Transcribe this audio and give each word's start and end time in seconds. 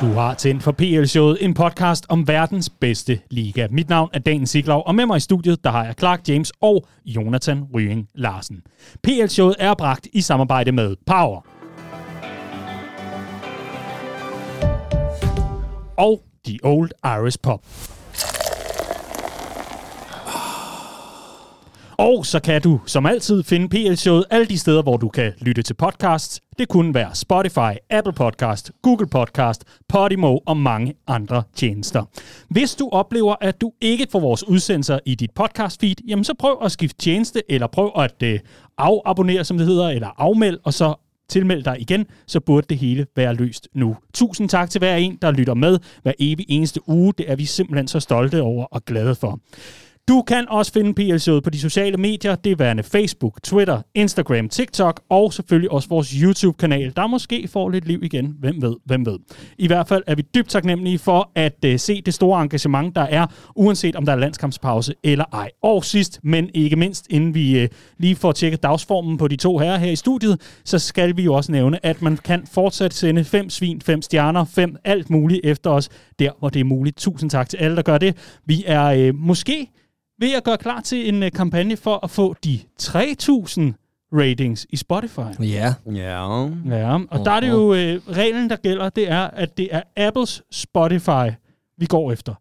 Du 0.00 0.06
har 0.06 0.34
tændt 0.34 0.62
for 0.62 0.72
PL-showet, 0.72 1.44
en 1.44 1.54
podcast 1.54 2.06
om 2.08 2.28
verdens 2.28 2.70
bedste 2.70 3.20
liga. 3.30 3.66
Mit 3.70 3.88
navn 3.88 4.10
er 4.12 4.18
Dan 4.18 4.46
Siglov, 4.46 4.82
og 4.86 4.94
med 4.94 5.06
mig 5.06 5.16
i 5.16 5.20
studiet, 5.20 5.64
der 5.64 5.70
har 5.70 5.84
jeg 5.84 5.94
Clark 5.98 6.28
James 6.28 6.52
og 6.60 6.86
Jonathan 7.06 7.64
Rying 7.74 8.08
Larsen. 8.14 8.62
PL-showet 9.02 9.56
er 9.58 9.74
bragt 9.74 10.08
i 10.12 10.20
samarbejde 10.20 10.72
med 10.72 10.96
Power. 11.06 11.46
Og 15.96 16.22
The 16.46 16.58
Old 16.62 16.90
Irish 17.04 17.38
Pop. 17.42 17.60
Og 22.00 22.26
så 22.26 22.40
kan 22.40 22.62
du 22.62 22.80
som 22.86 23.06
altid 23.06 23.42
finde 23.42 23.68
PL-showet 23.68 24.24
alle 24.30 24.46
de 24.46 24.58
steder, 24.58 24.82
hvor 24.82 24.96
du 24.96 25.08
kan 25.08 25.32
lytte 25.40 25.62
til 25.62 25.74
podcasts. 25.74 26.40
Det 26.58 26.68
kunne 26.68 26.94
være 26.94 27.14
Spotify, 27.14 27.72
Apple 27.90 28.12
Podcast, 28.12 28.70
Google 28.82 29.06
Podcast, 29.06 29.64
Podimo 29.88 30.38
og 30.46 30.56
mange 30.56 30.94
andre 31.06 31.42
tjenester. 31.54 32.04
Hvis 32.48 32.74
du 32.74 32.88
oplever, 32.92 33.34
at 33.40 33.60
du 33.60 33.72
ikke 33.80 34.06
får 34.12 34.20
vores 34.20 34.48
udsendelser 34.48 34.98
i 35.06 35.14
dit 35.14 35.30
podcast 35.30 35.80
feed, 35.80 35.94
jamen 36.08 36.24
så 36.24 36.34
prøv 36.38 36.58
at 36.64 36.72
skifte 36.72 36.98
tjeneste, 36.98 37.42
eller 37.48 37.66
prøv 37.66 37.92
at 37.96 38.22
øh, 38.22 38.40
afabonnere, 38.78 39.44
som 39.44 39.58
det 39.58 39.66
hedder, 39.66 39.88
eller 39.88 40.08
afmeld, 40.18 40.58
og 40.64 40.74
så 40.74 40.94
tilmeld 41.28 41.64
dig 41.64 41.80
igen, 41.80 42.06
så 42.26 42.40
burde 42.40 42.66
det 42.68 42.78
hele 42.78 43.06
være 43.16 43.34
løst 43.34 43.68
nu. 43.74 43.96
Tusind 44.14 44.48
tak 44.48 44.70
til 44.70 44.78
hver 44.78 44.96
en, 44.96 45.18
der 45.22 45.30
lytter 45.30 45.54
med 45.54 45.78
hver 46.02 46.12
evig 46.18 46.46
eneste 46.48 46.88
uge. 46.88 47.12
Det 47.18 47.30
er 47.30 47.36
vi 47.36 47.44
simpelthen 47.44 47.88
så 47.88 48.00
stolte 48.00 48.42
over 48.42 48.64
og 48.64 48.84
glade 48.84 49.14
for. 49.14 49.40
Du 50.10 50.22
kan 50.22 50.46
også 50.48 50.72
finde 50.72 50.94
PL 50.94 51.40
på 51.40 51.50
de 51.50 51.60
sociale 51.60 51.96
medier, 51.96 52.34
det 52.34 52.52
er 52.52 52.56
værende 52.56 52.82
Facebook, 52.82 53.42
Twitter, 53.42 53.82
Instagram, 53.94 54.48
TikTok 54.48 55.02
og 55.08 55.32
selvfølgelig 55.32 55.72
også 55.72 55.88
vores 55.88 56.10
YouTube-kanal, 56.10 56.92
der 56.96 57.06
måske 57.06 57.48
får 57.48 57.68
lidt 57.68 57.86
liv 57.86 58.02
igen. 58.02 58.36
Hvem 58.40 58.62
ved, 58.62 58.76
hvem 58.84 59.06
ved. 59.06 59.18
I 59.58 59.66
hvert 59.66 59.88
fald 59.88 60.02
er 60.06 60.14
vi 60.14 60.22
dybt 60.34 60.48
taknemmelige 60.48 60.98
for 60.98 61.30
at 61.34 61.54
uh, 61.66 61.76
se 61.76 62.02
det 62.02 62.14
store 62.14 62.42
engagement, 62.42 62.96
der 62.96 63.02
er, 63.02 63.26
uanset 63.56 63.96
om 63.96 64.06
der 64.06 64.12
er 64.12 64.16
landskampspause 64.16 64.94
eller 65.02 65.24
ej. 65.32 65.50
Og 65.62 65.84
sidst, 65.84 66.20
men 66.22 66.50
ikke 66.54 66.76
mindst, 66.76 67.06
inden 67.10 67.34
vi 67.34 67.62
uh, 67.62 67.68
lige 67.98 68.16
får 68.16 68.32
tjekket 68.32 68.62
dagsformen 68.62 69.18
på 69.18 69.28
de 69.28 69.36
to 69.36 69.58
herrer 69.58 69.78
her 69.78 69.90
i 69.90 69.96
studiet, 69.96 70.40
så 70.64 70.78
skal 70.78 71.16
vi 71.16 71.22
jo 71.22 71.34
også 71.34 71.52
nævne, 71.52 71.86
at 71.86 72.02
man 72.02 72.16
kan 72.16 72.46
fortsat 72.52 72.94
sende 72.94 73.24
fem 73.24 73.50
svin, 73.50 73.80
fem 73.80 74.02
stjerner, 74.02 74.44
fem 74.44 74.76
alt 74.84 75.10
muligt 75.10 75.40
efter 75.44 75.70
os, 75.70 75.88
der 76.18 76.30
hvor 76.38 76.48
det 76.48 76.60
er 76.60 76.64
muligt. 76.64 76.96
Tusind 76.96 77.30
tak 77.30 77.48
til 77.48 77.56
alle, 77.56 77.76
der 77.76 77.82
gør 77.82 77.98
det. 77.98 78.16
Vi 78.46 78.64
er 78.66 79.08
uh, 79.08 79.14
måske 79.14 79.70
ved 80.20 80.34
at 80.34 80.44
gøre 80.44 80.56
klar 80.58 80.80
til 80.80 81.08
en 81.08 81.22
uh, 81.22 81.28
kampagne 81.34 81.76
for 81.76 82.04
at 82.04 82.10
få 82.10 82.34
de 82.44 82.60
3.000 82.82 82.90
ratings 84.12 84.66
i 84.70 84.76
Spotify. 84.76 85.20
Ja. 85.40 85.74
Ja. 85.92 86.44
Ja, 86.68 86.98
og 87.10 87.24
der 87.24 87.30
er 87.30 87.40
det 87.40 87.48
jo 87.48 87.70
uh, 87.70 87.76
reglen, 88.16 88.50
der 88.50 88.56
gælder, 88.56 88.88
det 88.88 89.10
er, 89.10 89.20
at 89.20 89.58
det 89.58 89.68
er 89.70 89.82
Apples 89.96 90.42
Spotify, 90.50 91.30
vi 91.78 91.86
går 91.86 92.12
efter. 92.12 92.34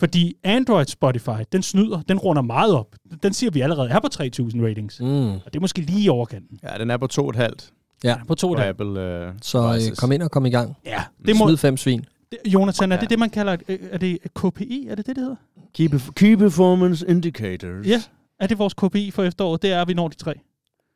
Fordi 0.00 0.34
Android 0.44 0.86
Spotify, 0.86 1.42
den 1.52 1.62
snyder, 1.62 2.00
den 2.08 2.18
runder 2.18 2.42
meget 2.42 2.74
op. 2.74 2.86
Den 3.22 3.32
siger, 3.32 3.50
vi 3.50 3.60
allerede 3.60 3.90
er 3.90 4.00
på 4.00 4.08
3.000 4.14 4.20
ratings. 4.66 5.00
Mm. 5.00 5.06
Og 5.30 5.40
det 5.44 5.56
er 5.56 5.60
måske 5.60 5.80
lige 5.80 6.04
i 6.04 6.08
overkanten. 6.08 6.58
Ja, 6.62 6.78
den 6.78 6.90
er 6.90 6.96
på 6.96 7.06
to 7.06 7.22
og 7.24 7.30
et 7.30 7.36
halvt 7.36 7.70
Ja. 8.04 8.16
På 8.28 8.34
to 8.34 8.48
på 8.48 8.54
dage. 8.54 8.68
Apple. 8.68 9.00
Øh, 9.00 9.32
Så 9.42 9.58
øh, 9.90 9.96
kom 9.96 10.12
ind 10.12 10.22
og 10.22 10.30
kom 10.30 10.46
i 10.46 10.50
gang. 10.50 10.76
Ja, 10.86 11.02
det 11.26 11.36
må, 11.38 11.46
Smid 11.46 11.56
fem 11.56 11.76
svin. 11.76 12.04
Jonathan, 12.46 12.92
er 12.92 12.96
Ja. 12.96 13.00
det 13.00 13.10
det, 13.10 13.18
man 13.18 13.30
kalder, 13.30 13.56
øh, 13.68 13.78
er 13.90 13.98
det 13.98 14.18
KPI? 14.34 14.86
Er 14.90 14.94
det 14.94 15.06
det, 15.06 15.16
det 15.16 15.24
hedder? 15.24 15.36
Key, 15.74 15.88
perf- 15.88 16.12
key 16.12 16.34
Performance 16.36 17.06
Indicators. 17.08 17.86
Ja. 17.86 18.02
Er 18.40 18.46
det 18.46 18.58
vores 18.58 18.74
KPI 18.74 19.10
for 19.10 19.22
efteråret? 19.22 19.62
Det 19.62 19.72
er, 19.72 19.82
at 19.82 19.88
vi 19.88 19.94
når 19.94 20.08
de 20.08 20.14
tre. 20.14 20.34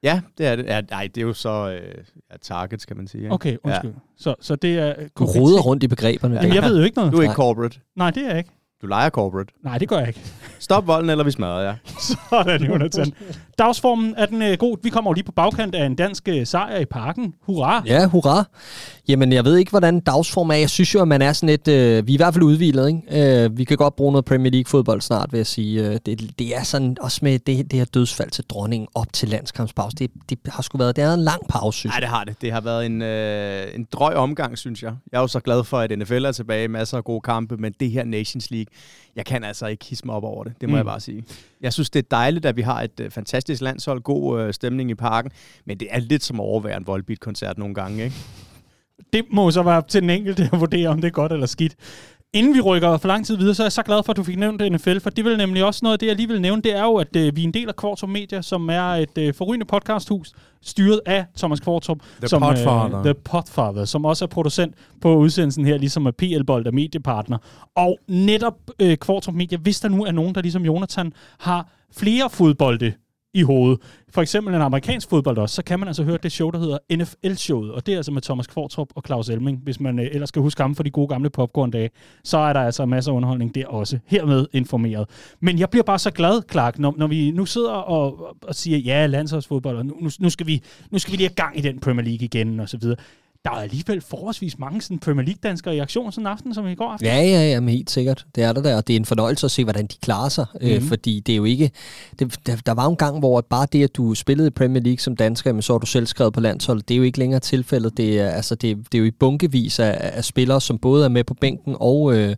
Ja, 0.02 0.20
det 0.38 0.46
er 0.46 0.56
det. 0.56 0.66
Ja, 0.66 0.80
nej, 0.90 1.08
det 1.14 1.20
er 1.22 1.26
jo 1.26 1.32
så 1.32 1.48
øh, 1.70 1.94
ja, 2.32 2.36
targets, 2.42 2.86
kan 2.86 2.96
man 2.96 3.06
sige. 3.08 3.22
Ikke? 3.22 3.34
Okay, 3.34 3.56
undskyld. 3.64 3.90
Ja. 3.90 3.96
Så, 4.16 4.34
så 4.40 4.56
det 4.56 4.78
er 4.78 4.88
øh, 4.98 5.08
Du 5.18 5.26
KPI. 5.26 5.38
roder 5.38 5.60
rundt 5.60 5.82
i 5.82 5.88
begreberne. 5.88 6.34
Jamen, 6.36 6.54
jeg 6.54 6.62
ved 6.62 6.78
jo 6.78 6.84
ikke 6.84 6.96
noget. 6.96 7.12
Du 7.12 7.18
er 7.18 7.22
ikke 7.22 7.34
corporate. 7.34 7.78
Nej, 7.96 8.10
det 8.10 8.22
er 8.22 8.28
jeg 8.28 8.38
ikke. 8.38 8.50
Du 8.82 8.86
leger 8.86 9.10
corporate. 9.10 9.52
Nej, 9.64 9.78
det 9.78 9.88
gør 9.88 9.98
jeg 9.98 10.08
ikke. 10.08 10.20
Stop 10.58 10.86
volden, 10.86 11.10
eller 11.10 11.24
vi 11.24 11.30
smadrer 11.30 11.60
jer. 11.60 11.74
Sådan, 12.30 12.62
Jonathan. 12.62 13.12
Dagsformen 13.58 14.14
er 14.16 14.26
den 14.26 14.42
øh, 14.42 14.58
god. 14.58 14.76
Vi 14.82 14.90
kommer 14.90 15.10
jo 15.10 15.12
lige 15.12 15.24
på 15.24 15.32
bagkant 15.32 15.74
af 15.74 15.86
en 15.86 15.94
dansk 15.94 16.28
øh, 16.28 16.46
sejr 16.46 16.78
i 16.78 16.84
parken. 16.84 17.34
Hurra! 17.42 17.82
Ja, 17.86 18.06
hurra. 18.06 18.44
Jamen, 19.08 19.32
jeg 19.32 19.44
ved 19.44 19.56
ikke, 19.56 19.70
hvordan 19.70 20.00
dagsform 20.00 20.50
er. 20.50 20.54
Jeg 20.54 20.70
synes 20.70 20.94
jo, 20.94 21.02
at 21.02 21.08
man 21.08 21.22
er 21.22 21.32
sådan 21.32 21.48
lidt... 21.48 21.68
Øh, 21.68 22.06
vi 22.06 22.12
er 22.12 22.14
i 22.14 22.16
hvert 22.16 22.34
fald 22.34 22.44
udvilet, 22.44 22.88
ikke? 22.88 23.44
Øh, 23.44 23.58
vi 23.58 23.64
kan 23.64 23.76
godt 23.76 23.96
bruge 23.96 24.12
noget 24.12 24.24
Premier 24.24 24.50
League-fodbold 24.52 25.00
snart, 25.00 25.32
vil 25.32 25.38
jeg 25.38 25.46
sige. 25.46 25.88
Øh, 25.88 25.98
det, 26.06 26.38
det 26.38 26.56
er 26.56 26.62
sådan 26.62 26.96
også 27.00 27.18
med 27.22 27.38
det, 27.38 27.70
det 27.70 27.78
her 27.78 27.84
dødsfald 27.84 28.30
til 28.30 28.44
dronningen 28.44 28.88
op 28.94 29.12
til 29.12 29.28
landskampspause. 29.28 29.96
Det, 29.96 30.10
det 30.28 30.38
har 30.48 30.62
sgu 30.62 30.78
været... 30.78 30.96
Det 30.96 31.04
er 31.04 31.14
en 31.14 31.20
lang 31.20 31.42
pause, 31.48 31.78
synes 31.78 31.90
Nej, 31.90 31.94
jeg. 31.94 32.02
det 32.02 32.08
har 32.08 32.24
det. 32.24 32.42
Det 32.42 32.52
har 32.52 32.60
været 32.60 32.86
en, 32.86 33.02
øh, 33.02 33.66
en 33.74 33.86
drøg 33.92 34.14
omgang, 34.14 34.58
synes 34.58 34.82
jeg. 34.82 34.92
Jeg 35.12 35.18
er 35.18 35.22
jo 35.22 35.26
så 35.26 35.40
glad 35.40 35.64
for, 35.64 35.78
at 35.78 35.98
NFL 35.98 36.24
er 36.24 36.32
tilbage. 36.32 36.68
Masser 36.68 36.96
af 36.96 37.04
gode 37.04 37.20
kampe, 37.20 37.56
men 37.56 37.74
det 37.80 37.90
her 37.90 38.04
Nations 38.04 38.50
League, 38.50 38.72
jeg 39.16 39.24
kan 39.26 39.44
altså 39.44 39.66
ikke 39.66 39.84
hisse 39.84 40.06
mig 40.06 40.14
op 40.14 40.24
over 40.24 40.44
det. 40.44 40.52
Det 40.60 40.68
må 40.68 40.72
mm. 40.72 40.76
jeg 40.76 40.84
bare 40.84 41.00
sige. 41.00 41.24
Jeg 41.60 41.72
synes, 41.72 41.90
det 41.90 41.98
er 41.98 42.08
dejligt, 42.10 42.46
at 42.46 42.56
vi 42.56 42.62
har 42.62 42.82
et 42.82 43.00
øh, 43.00 43.10
fantastisk 43.10 43.45
landshold, 43.54 44.00
god 44.00 44.40
øh, 44.40 44.54
stemning 44.54 44.90
i 44.90 44.94
parken, 44.94 45.30
men 45.64 45.80
det 45.80 45.88
er 45.90 46.00
lidt 46.00 46.24
som 46.24 46.40
at 46.40 46.44
overvære 46.44 46.76
en 46.76 46.86
Volbeat-koncert 46.86 47.58
nogle 47.58 47.74
gange, 47.74 48.04
ikke? 48.04 48.16
Det 49.12 49.24
må 49.30 49.50
så 49.50 49.62
være 49.62 49.76
op 49.76 49.88
til 49.88 50.02
den 50.02 50.10
enkelte 50.10 50.48
at 50.52 50.60
vurdere, 50.60 50.88
om 50.88 51.00
det 51.00 51.08
er 51.08 51.12
godt 51.12 51.32
eller 51.32 51.46
skidt. 51.46 51.76
Inden 52.32 52.54
vi 52.54 52.60
rykker 52.60 52.96
for 52.96 53.08
lang 53.08 53.26
tid 53.26 53.36
videre, 53.36 53.54
så 53.54 53.62
er 53.62 53.64
jeg 53.64 53.72
så 53.72 53.82
glad 53.82 54.02
for, 54.04 54.12
at 54.12 54.16
du 54.16 54.22
fik 54.22 54.38
nævnt 54.38 54.72
NFL, 54.72 54.98
for 54.98 55.10
det 55.10 55.24
vil 55.24 55.36
nemlig 55.36 55.64
også 55.64 55.80
noget 55.82 55.92
af 55.92 55.98
det, 55.98 56.06
jeg 56.06 56.16
lige 56.16 56.28
vil 56.28 56.40
nævne, 56.40 56.62
det 56.62 56.76
er 56.76 56.82
jo, 56.82 56.94
at 56.94 57.16
øh, 57.16 57.36
vi 57.36 57.40
er 57.40 57.44
en 57.44 57.54
del 57.54 57.68
af 57.68 57.76
Kvartrup 57.76 58.10
Media, 58.10 58.42
som 58.42 58.68
er 58.68 58.82
et 58.82 59.18
øh, 59.18 59.34
forrygende 59.34 59.66
podcasthus, 59.66 60.32
styret 60.62 61.00
af 61.06 61.24
Thomas 61.36 61.60
Kvartrup. 61.60 61.98
The 62.18 62.28
som, 62.28 62.42
Podfather. 62.42 62.98
Øh, 62.98 63.04
The 63.04 63.14
Podfather, 63.14 63.84
som 63.84 64.04
også 64.04 64.24
er 64.24 64.26
producent 64.26 64.74
på 65.00 65.16
udsendelsen 65.16 65.64
her, 65.64 65.78
ligesom 65.78 66.06
er 66.06 66.10
PL-bold 66.10 66.66
og 66.66 66.74
mediepartner. 66.74 67.38
Og 67.74 67.98
netop 68.08 68.54
øh, 68.80 68.96
Kvartrup 68.96 69.34
Media, 69.34 69.58
hvis 69.58 69.80
der 69.80 69.88
nu 69.88 70.04
er 70.04 70.12
nogen, 70.12 70.34
der 70.34 70.42
ligesom 70.42 70.64
Jonathan 70.64 71.12
har 71.38 71.68
flere 71.96 72.30
fodbolde 72.30 72.92
i 73.34 73.42
hovedet, 73.42 73.80
for 74.08 74.22
eksempel 74.22 74.54
en 74.54 74.60
amerikansk 74.60 75.10
fodbold 75.10 75.38
også, 75.38 75.54
så 75.54 75.62
kan 75.62 75.78
man 75.78 75.88
altså 75.88 76.04
høre 76.04 76.18
det 76.22 76.32
show, 76.32 76.50
der 76.50 76.58
hedder 76.58 76.78
NFL-showet, 76.96 77.72
og 77.72 77.86
det 77.86 77.92
er 77.92 77.96
altså 77.96 78.12
med 78.12 78.22
Thomas 78.22 78.46
Kvartrup 78.46 78.88
og 78.94 79.02
Claus 79.06 79.28
Elming, 79.28 79.60
hvis 79.62 79.80
man 79.80 79.98
øh, 79.98 80.06
ellers 80.12 80.28
skal 80.28 80.42
huske 80.42 80.62
ham 80.62 80.74
for 80.74 80.82
de 80.82 80.90
gode 80.90 81.08
gamle 81.08 81.30
popcorn-dage, 81.30 81.90
så 82.24 82.38
er 82.38 82.52
der 82.52 82.60
altså 82.60 82.86
masser 82.86 83.12
af 83.12 83.16
underholdning 83.16 83.54
der 83.54 83.66
også, 83.66 83.98
hermed 84.06 84.46
informeret. 84.52 85.08
Men 85.40 85.58
jeg 85.58 85.70
bliver 85.70 85.84
bare 85.84 85.98
så 85.98 86.10
glad, 86.10 86.42
Clark, 86.50 86.78
når, 86.78 86.94
når 86.98 87.06
vi 87.06 87.30
nu 87.30 87.46
sidder 87.46 87.72
og, 87.72 88.36
og 88.42 88.54
siger, 88.54 88.78
ja, 88.78 89.06
landsholdsfodbold, 89.06 89.76
og 89.76 89.86
nu, 89.86 90.10
nu, 90.18 90.30
skal 90.30 90.46
vi, 90.46 90.62
nu 90.90 90.98
skal 90.98 91.12
vi 91.12 91.16
lige 91.16 91.28
have 91.28 91.34
gang 91.34 91.58
i 91.58 91.60
den 91.60 91.80
Premier 91.80 92.04
League 92.04 92.24
igen, 92.24 92.60
og 92.60 92.68
så 92.68 92.78
videre. 92.78 92.96
Der 93.46 93.52
er 93.52 93.56
alligevel 93.62 94.00
forholdsvis 94.00 94.58
mange 94.58 94.80
sådan 94.82 94.98
Premier 94.98 95.24
League-danskere 95.26 95.76
i 95.76 95.78
aktion 95.78 96.12
sådan 96.12 96.22
en 96.22 96.26
aften, 96.26 96.54
som 96.54 96.66
i 96.66 96.74
går 96.74 96.92
aften. 96.92 97.06
Ja, 97.06 97.16
ja, 97.16 97.50
ja, 97.50 97.60
men 97.60 97.68
helt 97.68 97.90
sikkert. 97.90 98.26
Det 98.34 98.44
er 98.44 98.52
der 98.52 98.62
der, 98.62 98.76
og 98.76 98.86
det 98.86 98.92
er 98.96 99.00
en 99.00 99.04
fornøjelse 99.04 99.46
at 99.46 99.50
se, 99.50 99.64
hvordan 99.64 99.86
de 99.86 99.94
klarer 100.02 100.28
sig. 100.28 100.46
Mm-hmm. 100.54 100.68
Øh, 100.70 100.76
Mhm. 100.76 100.88
fordi 100.88 101.20
det 101.20 101.32
er 101.32 101.36
jo 101.36 101.44
ikke... 101.44 101.70
Det, 102.18 102.46
der, 102.46 102.56
der 102.66 102.72
var 102.72 102.84
jo 102.84 102.90
en 102.90 102.96
gang, 102.96 103.18
hvor 103.18 103.40
bare 103.40 103.66
det, 103.72 103.84
at 103.84 103.96
du 103.96 104.14
spillede 104.14 104.46
i 104.48 104.50
Premier 104.50 104.82
League 104.82 104.98
som 104.98 105.16
dansker, 105.16 105.52
men 105.52 105.62
så 105.62 105.74
er 105.74 105.78
du 105.78 105.86
selv 105.86 106.06
skrevet 106.06 106.32
på 106.32 106.40
landsholdet, 106.40 106.88
det 106.88 106.94
er 106.94 106.98
jo 106.98 107.02
ikke 107.04 107.18
længere 107.18 107.40
tilfældet. 107.40 107.96
Det 107.96 108.20
er, 108.20 108.28
altså, 108.28 108.54
det, 108.54 108.76
det 108.92 108.94
er 108.94 108.98
jo 108.98 109.04
i 109.04 109.10
bunkevis 109.10 109.78
af, 109.78 109.96
af 110.00 110.24
spillere, 110.24 110.60
som 110.60 110.78
både 110.78 111.04
er 111.04 111.08
med 111.08 111.24
på 111.24 111.34
bænken 111.34 111.76
og 111.80 112.14
øh, 112.16 112.36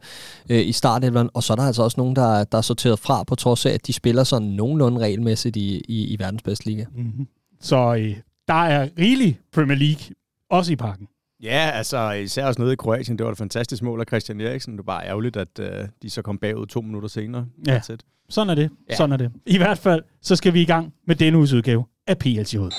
øh, 0.50 0.68
i 0.68 0.72
startelveren, 0.72 1.30
og 1.34 1.42
så 1.42 1.52
er 1.52 1.56
der 1.56 1.62
altså 1.64 1.82
også 1.82 2.00
nogen, 2.00 2.16
der, 2.16 2.44
der 2.44 2.58
er 2.58 2.62
sorteret 2.62 2.98
fra, 2.98 3.22
på 3.24 3.34
trods 3.34 3.66
af, 3.66 3.70
at 3.70 3.86
de 3.86 3.92
spiller 3.92 4.24
sådan 4.24 4.48
nogenlunde 4.48 5.00
regelmæssigt 5.00 5.56
i, 5.56 5.82
i, 5.88 6.04
i 6.06 6.16
verdens 6.18 6.42
bedste 6.42 6.66
liga. 6.66 6.84
Mm-hmm. 6.96 7.26
Så 7.60 7.94
øh, 7.94 8.16
der 8.48 8.54
er 8.64 8.88
rigelig 8.98 9.38
Premier 9.52 9.78
League, 9.78 10.00
også 10.50 10.72
i 10.72 10.76
parken. 10.76 11.08
Ja, 11.42 11.70
altså 11.74 12.10
især 12.10 12.46
også 12.46 12.62
nede 12.62 12.72
i 12.72 12.76
Kroatien. 12.76 13.18
Det 13.18 13.26
var 13.26 13.32
et 13.32 13.38
fantastisk 13.38 13.82
mål 13.82 14.00
af 14.00 14.06
Christian 14.06 14.40
Eriksen. 14.40 14.72
Det 14.72 14.86
var 14.86 14.92
bare 14.92 15.06
ærgerligt, 15.06 15.36
at 15.36 15.58
øh, 15.60 15.88
de 16.02 16.10
så 16.10 16.22
kom 16.22 16.38
bagud 16.38 16.66
to 16.66 16.80
minutter 16.80 17.08
senere. 17.08 17.46
Ja. 17.66 17.80
Sådan 18.28 18.50
er 18.50 18.54
det. 18.54 18.70
Ja. 18.90 18.96
Sådan 18.96 19.12
er 19.12 19.16
det. 19.16 19.32
I 19.46 19.56
hvert 19.56 19.78
fald, 19.78 20.02
så 20.22 20.36
skal 20.36 20.54
vi 20.54 20.62
i 20.62 20.64
gang 20.64 20.94
med 21.06 21.16
denne 21.16 21.38
uges 21.38 21.52
udgave 21.52 21.84
af 22.06 22.18
PLC-hovedet. 22.18 22.74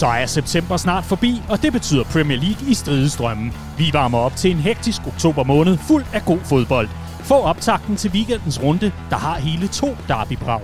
Så 0.00 0.06
er 0.06 0.26
september 0.26 0.76
snart 0.76 1.04
forbi, 1.04 1.42
og 1.48 1.62
det 1.62 1.72
betyder 1.72 2.04
Premier 2.04 2.38
League 2.38 2.70
i 2.70 2.74
stridestrømmen. 2.74 3.52
Vi 3.78 3.90
varmer 3.92 4.18
op 4.18 4.36
til 4.36 4.50
en 4.50 4.56
hektisk 4.56 5.06
oktober 5.06 5.44
måned 5.44 5.78
fuld 5.78 6.04
af 6.12 6.24
god 6.24 6.38
fodbold. 6.44 6.88
Få 7.22 7.34
optakten 7.34 7.96
til 7.96 8.10
weekendens 8.10 8.62
runde, 8.62 8.92
der 9.10 9.16
har 9.16 9.38
hele 9.38 9.68
to 9.68 9.96
derbybrag. 10.08 10.60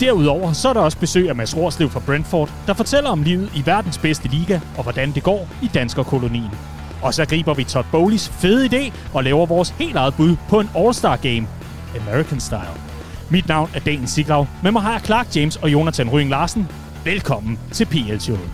Derudover 0.00 0.52
så 0.52 0.68
er 0.68 0.72
der 0.72 0.80
også 0.80 0.98
besøg 0.98 1.28
af 1.28 1.36
Mads 1.36 1.56
Rorslev 1.56 1.90
fra 1.90 2.00
Brentford, 2.00 2.50
der 2.66 2.74
fortæller 2.74 3.10
om 3.10 3.22
livet 3.22 3.50
i 3.54 3.66
verdens 3.66 3.98
bedste 3.98 4.28
liga 4.28 4.60
og 4.76 4.82
hvordan 4.82 5.12
det 5.12 5.22
går 5.22 5.48
i 5.62 5.66
danskerkolonien. 5.66 6.50
Og 7.02 7.14
så 7.14 7.24
griber 7.24 7.54
vi 7.54 7.64
Todd 7.64 7.86
Bowleys 7.92 8.28
fede 8.28 8.66
idé 8.66 8.92
og 9.14 9.24
laver 9.24 9.46
vores 9.46 9.74
helt 9.78 9.96
eget 9.96 10.14
bud 10.14 10.36
på 10.48 10.60
en 10.60 10.70
All-Star 10.76 11.16
Game. 11.16 11.46
American 12.00 12.40
Style. 12.40 12.78
Mit 13.30 13.48
navn 13.48 13.70
er 13.74 13.80
Daniel 13.80 14.08
Siglau. 14.08 14.46
Med 14.62 14.72
mig 14.72 14.82
har 14.82 14.92
jeg 14.92 15.00
Clark 15.00 15.36
James 15.36 15.56
og 15.56 15.72
Jonathan 15.72 16.10
Røing 16.10 16.30
Larsen. 16.30 16.68
Velkommen 17.04 17.58
til 17.72 17.86
PL-showet. 17.86 18.50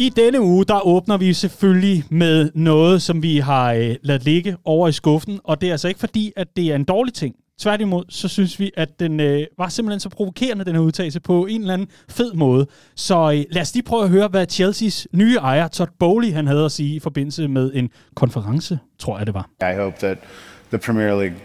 I 0.00 0.08
denne 0.08 0.40
uge, 0.40 0.64
der 0.64 0.86
åbner 0.86 1.16
vi 1.16 1.32
selvfølgelig 1.32 2.04
med 2.10 2.50
noget, 2.54 3.02
som 3.02 3.22
vi 3.22 3.38
har 3.38 3.72
øh, 3.72 3.96
ladet 4.02 4.24
ligge 4.24 4.56
over 4.64 4.88
i 4.88 4.92
skuffen. 4.92 5.40
Og 5.44 5.60
det 5.60 5.66
er 5.66 5.72
altså 5.72 5.88
ikke 5.88 6.00
fordi, 6.00 6.32
at 6.36 6.56
det 6.56 6.66
er 6.66 6.74
en 6.74 6.84
dårlig 6.84 7.14
ting. 7.14 7.34
Tværtimod, 7.58 8.04
så 8.08 8.28
synes 8.28 8.60
vi, 8.60 8.70
at 8.76 9.00
den 9.00 9.20
øh, 9.20 9.46
var 9.58 9.68
simpelthen 9.68 10.00
så 10.00 10.08
provokerende, 10.08 10.64
den 10.64 10.74
her 10.74 10.82
udtalelse, 10.82 11.20
på 11.20 11.46
en 11.46 11.60
eller 11.60 11.74
anden 11.74 11.88
fed 12.08 12.32
måde. 12.32 12.66
Så 12.94 13.32
øh, 13.32 13.44
lad 13.50 13.62
os 13.62 13.74
lige 13.74 13.84
prøve 13.84 14.04
at 14.04 14.10
høre, 14.10 14.28
hvad 14.28 14.46
Chelseas 14.50 15.08
nye 15.12 15.36
ejer, 15.36 15.68
Todd 15.68 15.90
Bowley, 15.98 16.32
han 16.32 16.46
havde 16.46 16.64
at 16.64 16.72
sige 16.72 16.94
i 16.96 17.00
forbindelse 17.00 17.48
med 17.48 17.70
en 17.74 17.90
konference, 18.14 18.78
tror 18.98 19.18
jeg 19.18 19.26
det 19.26 19.34
var. 19.34 19.50
I 19.72 19.76
hope 19.76 19.96
that 19.98 20.18
the 20.70 20.78
Premier 20.78 21.20
League 21.20 21.36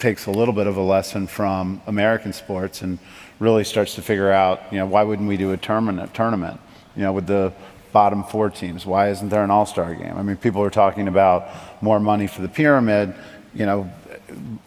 takes 0.00 0.26
a 0.26 0.30
little 0.30 0.54
bit 0.54 0.66
of 0.66 0.76
a 0.76 0.82
lesson 0.82 1.26
from 1.26 1.80
American 1.86 2.32
sports 2.32 2.82
and 2.82 2.98
really 3.38 3.64
starts 3.64 3.94
to 3.94 4.02
figure 4.02 4.32
out, 4.32 4.62
you 4.72 4.78
know, 4.78 4.86
why 4.86 5.02
wouldn't 5.02 5.28
we 5.28 5.36
do 5.36 5.52
a 5.52 5.56
tournament, 5.56 6.12
tournament, 6.14 6.60
you 6.96 7.02
know, 7.02 7.12
with 7.12 7.26
the 7.26 7.52
bottom 7.92 8.24
four 8.24 8.50
teams? 8.50 8.86
Why 8.86 9.10
isn't 9.10 9.28
there 9.28 9.44
an 9.44 9.50
all-star 9.50 9.94
game? 9.94 10.16
I 10.16 10.22
mean, 10.22 10.36
people 10.36 10.62
are 10.62 10.70
talking 10.70 11.08
about 11.08 11.48
more 11.82 12.00
money 12.00 12.26
for 12.26 12.42
the 12.42 12.48
pyramid. 12.48 13.14
You 13.54 13.66
know, 13.66 13.92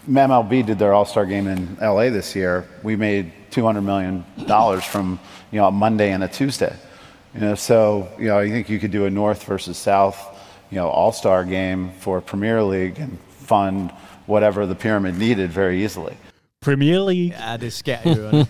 MLB 0.08 0.66
did 0.66 0.80
their 0.80 0.94
all-star 0.94 1.26
game 1.26 1.48
in 1.48 1.78
LA 1.82 2.10
this 2.10 2.36
year. 2.36 2.68
We 2.84 2.96
made 2.96 3.32
$200 3.52 3.84
million 3.84 4.24
from, 4.82 5.20
you 5.52 5.60
know, 5.60 5.68
a 5.68 5.72
Monday 5.72 6.12
and 6.12 6.24
a 6.24 6.28
Tuesday. 6.28 6.76
You 7.34 7.42
know, 7.42 7.56
so, 7.56 8.10
you 8.20 8.28
know, 8.28 8.38
I 8.38 8.50
think 8.50 8.70
you 8.70 8.80
could 8.80 8.92
do 8.92 9.06
a 9.06 9.10
North 9.10 9.44
versus 9.46 9.78
South, 9.78 10.20
you 10.70 10.78
know, 10.78 10.90
all-star 10.90 11.46
game 11.46 11.92
for 12.00 12.22
Premier 12.22 12.62
League 12.62 13.00
and 13.00 13.18
fund 13.30 13.92
whatever 14.30 14.66
the 14.66 14.76
pyramid 14.76 15.14
needed 15.14 15.48
very 15.48 15.82
easily. 15.82 16.14
Premier 16.62 17.00
League. 17.00 17.34
Ja, 17.50 17.58
det 17.58 17.74
skær 17.74 17.98
i 18.06 18.20
ørerne. 18.20 18.48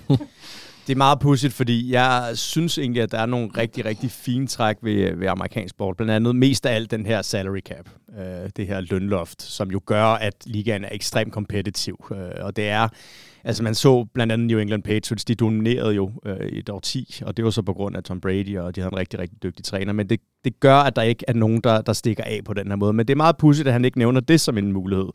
Det 0.88 0.94
er 0.94 0.98
meget 0.98 1.20
pudsigt, 1.20 1.54
fordi 1.54 1.92
jeg 1.92 2.32
synes 2.34 2.78
egentlig, 2.78 3.04
at 3.04 3.12
der 3.12 3.20
er 3.20 3.26
nogle 3.26 3.50
rigtig, 3.58 3.86
rigtig 3.86 4.12
fine 4.12 4.48
træk 4.48 4.78
ved, 4.82 5.16
ved 5.16 5.28
amerikansk 5.28 5.72
sport. 5.72 5.98
Blandt 5.98 6.12
andet 6.12 6.36
mest 6.36 6.66
af 6.66 6.76
alt 6.76 6.92
den 6.92 7.06
her 7.06 7.22
salary 7.22 7.60
cap, 7.60 7.90
øh, 8.20 8.50
det 8.58 8.68
her 8.68 8.82
lønloft, 8.82 9.42
som 9.42 9.72
jo 9.72 9.82
gør, 9.86 10.06
at 10.06 10.34
ligaen 10.46 10.84
er 10.84 10.90
ekstremt 10.92 11.34
kompetitiv. 11.34 12.06
Øh, 12.12 12.46
og 12.46 12.56
det 12.56 12.70
er, 12.70 12.88
altså 13.44 13.64
man 13.64 13.76
så 13.76 14.06
blandt 14.14 14.34
andet 14.34 14.48
New 14.48 14.60
England 14.60 14.84
Patriots, 14.84 15.26
de 15.26 15.36
dominerede 15.36 15.94
jo 15.94 16.12
øh, 16.26 16.48
et 16.48 16.70
år 16.70 16.80
10, 16.80 17.22
og 17.26 17.38
det 17.38 17.46
var 17.46 17.52
så 17.52 17.62
på 17.62 17.74
grund 17.74 17.98
af 17.98 18.04
Tom 18.04 18.22
Brady, 18.22 18.58
og 18.58 18.76
de 18.76 18.82
havde 18.82 18.94
en 18.94 18.98
rigtig, 18.98 19.20
rigtig 19.20 19.44
dygtig 19.44 19.66
træner. 19.66 19.94
Men 19.94 20.10
det, 20.10 20.20
det 20.44 20.60
gør, 20.60 20.76
at 20.76 20.96
der 20.96 21.02
ikke 21.02 21.26
er 21.28 21.34
nogen, 21.34 21.62
der, 21.62 21.82
der 21.82 21.94
stikker 21.94 22.24
af 22.24 22.40
på 22.46 22.54
den 22.54 22.68
her 22.68 22.76
måde. 22.76 22.94
Men 22.94 23.08
det 23.08 23.14
er 23.14 23.18
meget 23.18 23.38
pudsigt, 23.38 23.68
at 23.68 23.74
han 23.74 23.86
ikke 23.86 23.98
nævner 23.98 24.22
det 24.22 24.42
som 24.42 24.58
en 24.58 24.74
mulighed, 24.74 25.08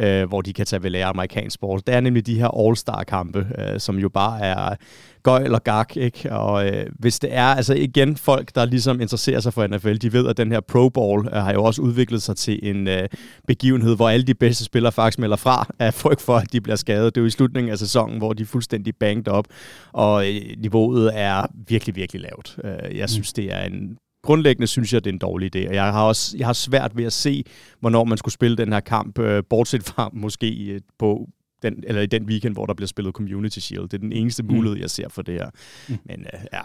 øh, 0.00 0.28
hvor 0.28 0.40
de 0.40 0.52
kan 0.52 0.66
tage 0.66 0.82
ved 0.82 0.90
lære 0.90 1.06
amerikansk 1.06 1.54
sport. 1.54 1.86
Det 1.86 1.94
er 1.94 2.00
nemlig 2.00 2.26
de 2.26 2.38
her 2.38 2.68
All-Star-kampe, 2.68 3.46
øh, 3.58 3.80
som 3.80 3.98
jo 3.98 4.08
bare 4.08 4.40
er 4.40 4.74
gøjl 5.24 5.54
og 5.54 5.64
gak, 5.64 5.96
ikke? 5.96 6.32
Og 6.32 6.66
øh, 6.68 6.86
hvis 6.98 7.18
det 7.18 7.34
er, 7.34 7.44
altså 7.44 7.74
igen, 7.74 8.16
folk, 8.16 8.54
der 8.54 8.64
ligesom 8.64 9.00
interesserer 9.00 9.40
sig 9.40 9.52
for 9.52 9.66
NFL, 9.66 9.94
de 9.94 10.12
ved, 10.12 10.28
at 10.28 10.36
den 10.36 10.52
her 10.52 10.60
Pro 10.60 10.88
Bowl 10.88 11.26
øh, 11.26 11.32
har 11.32 11.52
jo 11.52 11.64
også 11.64 11.82
udviklet 11.82 12.22
sig 12.22 12.36
til 12.36 12.58
en 12.62 12.88
øh, 12.88 13.08
begivenhed, 13.46 13.96
hvor 13.96 14.08
alle 14.08 14.26
de 14.26 14.34
bedste 14.34 14.64
spillere 14.64 14.92
faktisk 14.92 15.18
melder 15.18 15.36
fra 15.36 15.66
af 15.78 15.94
frygt 15.94 16.20
for, 16.20 16.36
at 16.36 16.52
de 16.52 16.60
bliver 16.60 16.76
skadet. 16.76 17.14
Det 17.14 17.20
er 17.20 17.22
jo 17.22 17.26
i 17.26 17.30
slutningen 17.30 17.72
af 17.72 17.78
sæsonen, 17.78 18.18
hvor 18.18 18.32
de 18.32 18.42
er 18.42 18.46
fuldstændig 18.46 18.96
banged 18.96 19.28
op, 19.28 19.46
og 19.92 20.28
øh, 20.28 20.40
niveauet 20.58 21.10
er 21.14 21.46
virkelig, 21.68 21.96
virkelig 21.96 22.22
lavt. 22.22 22.58
Øh, 22.64 22.98
jeg 22.98 23.10
synes, 23.10 23.32
det 23.32 23.52
er 23.52 23.62
en 23.62 23.98
grundlæggende 24.24 24.66
synes 24.66 24.92
jeg, 24.92 25.04
det 25.04 25.10
er 25.10 25.14
en 25.14 25.18
dårlig 25.18 25.56
idé. 25.56 25.68
Og 25.68 25.74
jeg 25.74 25.84
har 25.84 26.02
også 26.02 26.36
jeg 26.38 26.46
har 26.46 26.52
svært 26.52 26.96
ved 26.96 27.04
at 27.04 27.12
se, 27.12 27.44
hvornår 27.80 28.04
man 28.04 28.18
skulle 28.18 28.32
spille 28.32 28.56
den 28.56 28.72
her 28.72 28.80
kamp, 28.80 29.18
øh, 29.18 29.42
bortset 29.50 29.82
fra 29.82 30.10
måske 30.12 30.64
øh, 30.64 30.80
på 30.98 31.28
den, 31.64 31.84
eller 31.86 32.02
i 32.02 32.06
den 32.06 32.24
weekend, 32.24 32.54
hvor 32.54 32.66
der 32.66 32.74
bliver 32.74 32.86
spillet 32.88 33.14
Community 33.14 33.58
Shield. 33.58 33.82
Det 33.82 33.94
er 33.94 33.98
den 33.98 34.12
eneste 34.12 34.42
Mm. 34.42 34.52
mulighed, 34.54 34.78
jeg 34.78 34.90
ser 34.90 35.08
for 35.08 35.22
det 35.22 35.34
her. 35.34 35.50
Men 35.88 36.20
øh, 36.34 36.40
ja, 36.52 36.60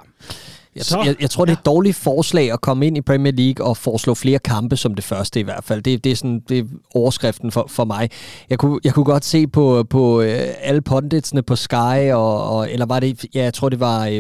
Jeg, 0.76 0.86
Så- 0.86 1.02
jeg, 1.06 1.16
jeg 1.22 1.30
tror, 1.30 1.46
det 1.46 1.52
er 1.54 1.58
et 1.58 1.66
dårligt 1.66 1.96
forslag 1.96 2.52
at 2.52 2.62
komme 2.62 2.88
ind 2.88 2.98
i 2.98 3.02
Premier 3.02 3.34
League 3.34 3.66
og 3.68 3.78
foreslå 3.78 4.14
flere 4.16 4.40
kampe 4.40 4.78
som 4.78 4.96
det 4.96 5.04
første 5.04 5.40
i 5.40 5.44
hvert 5.44 5.64
fald. 5.64 5.82
Det, 5.82 6.04
det 6.04 6.12
er 6.12 6.16
sådan 6.16 6.40
det 6.50 6.58
er 6.60 6.64
overskriften 6.96 7.52
for, 7.52 7.66
for 7.70 7.86
mig. 7.86 8.10
Jeg 8.50 8.60
kunne, 8.60 8.80
jeg 8.84 8.94
kunne 8.94 9.06
godt 9.06 9.26
se 9.26 9.48
på, 9.48 9.84
på 9.90 10.22
øh, 10.22 10.40
alle 10.62 10.82
punditsene 10.82 11.42
på 11.42 11.56
Sky, 11.56 12.12
og, 12.12 12.50
og, 12.58 12.72
eller 12.72 12.86
var 12.86 13.00
det, 13.00 13.26
ja, 13.36 13.44
jeg 13.44 13.54
tror 13.54 13.70
det 13.70 13.80
var, 13.80 14.06
øh, 14.08 14.14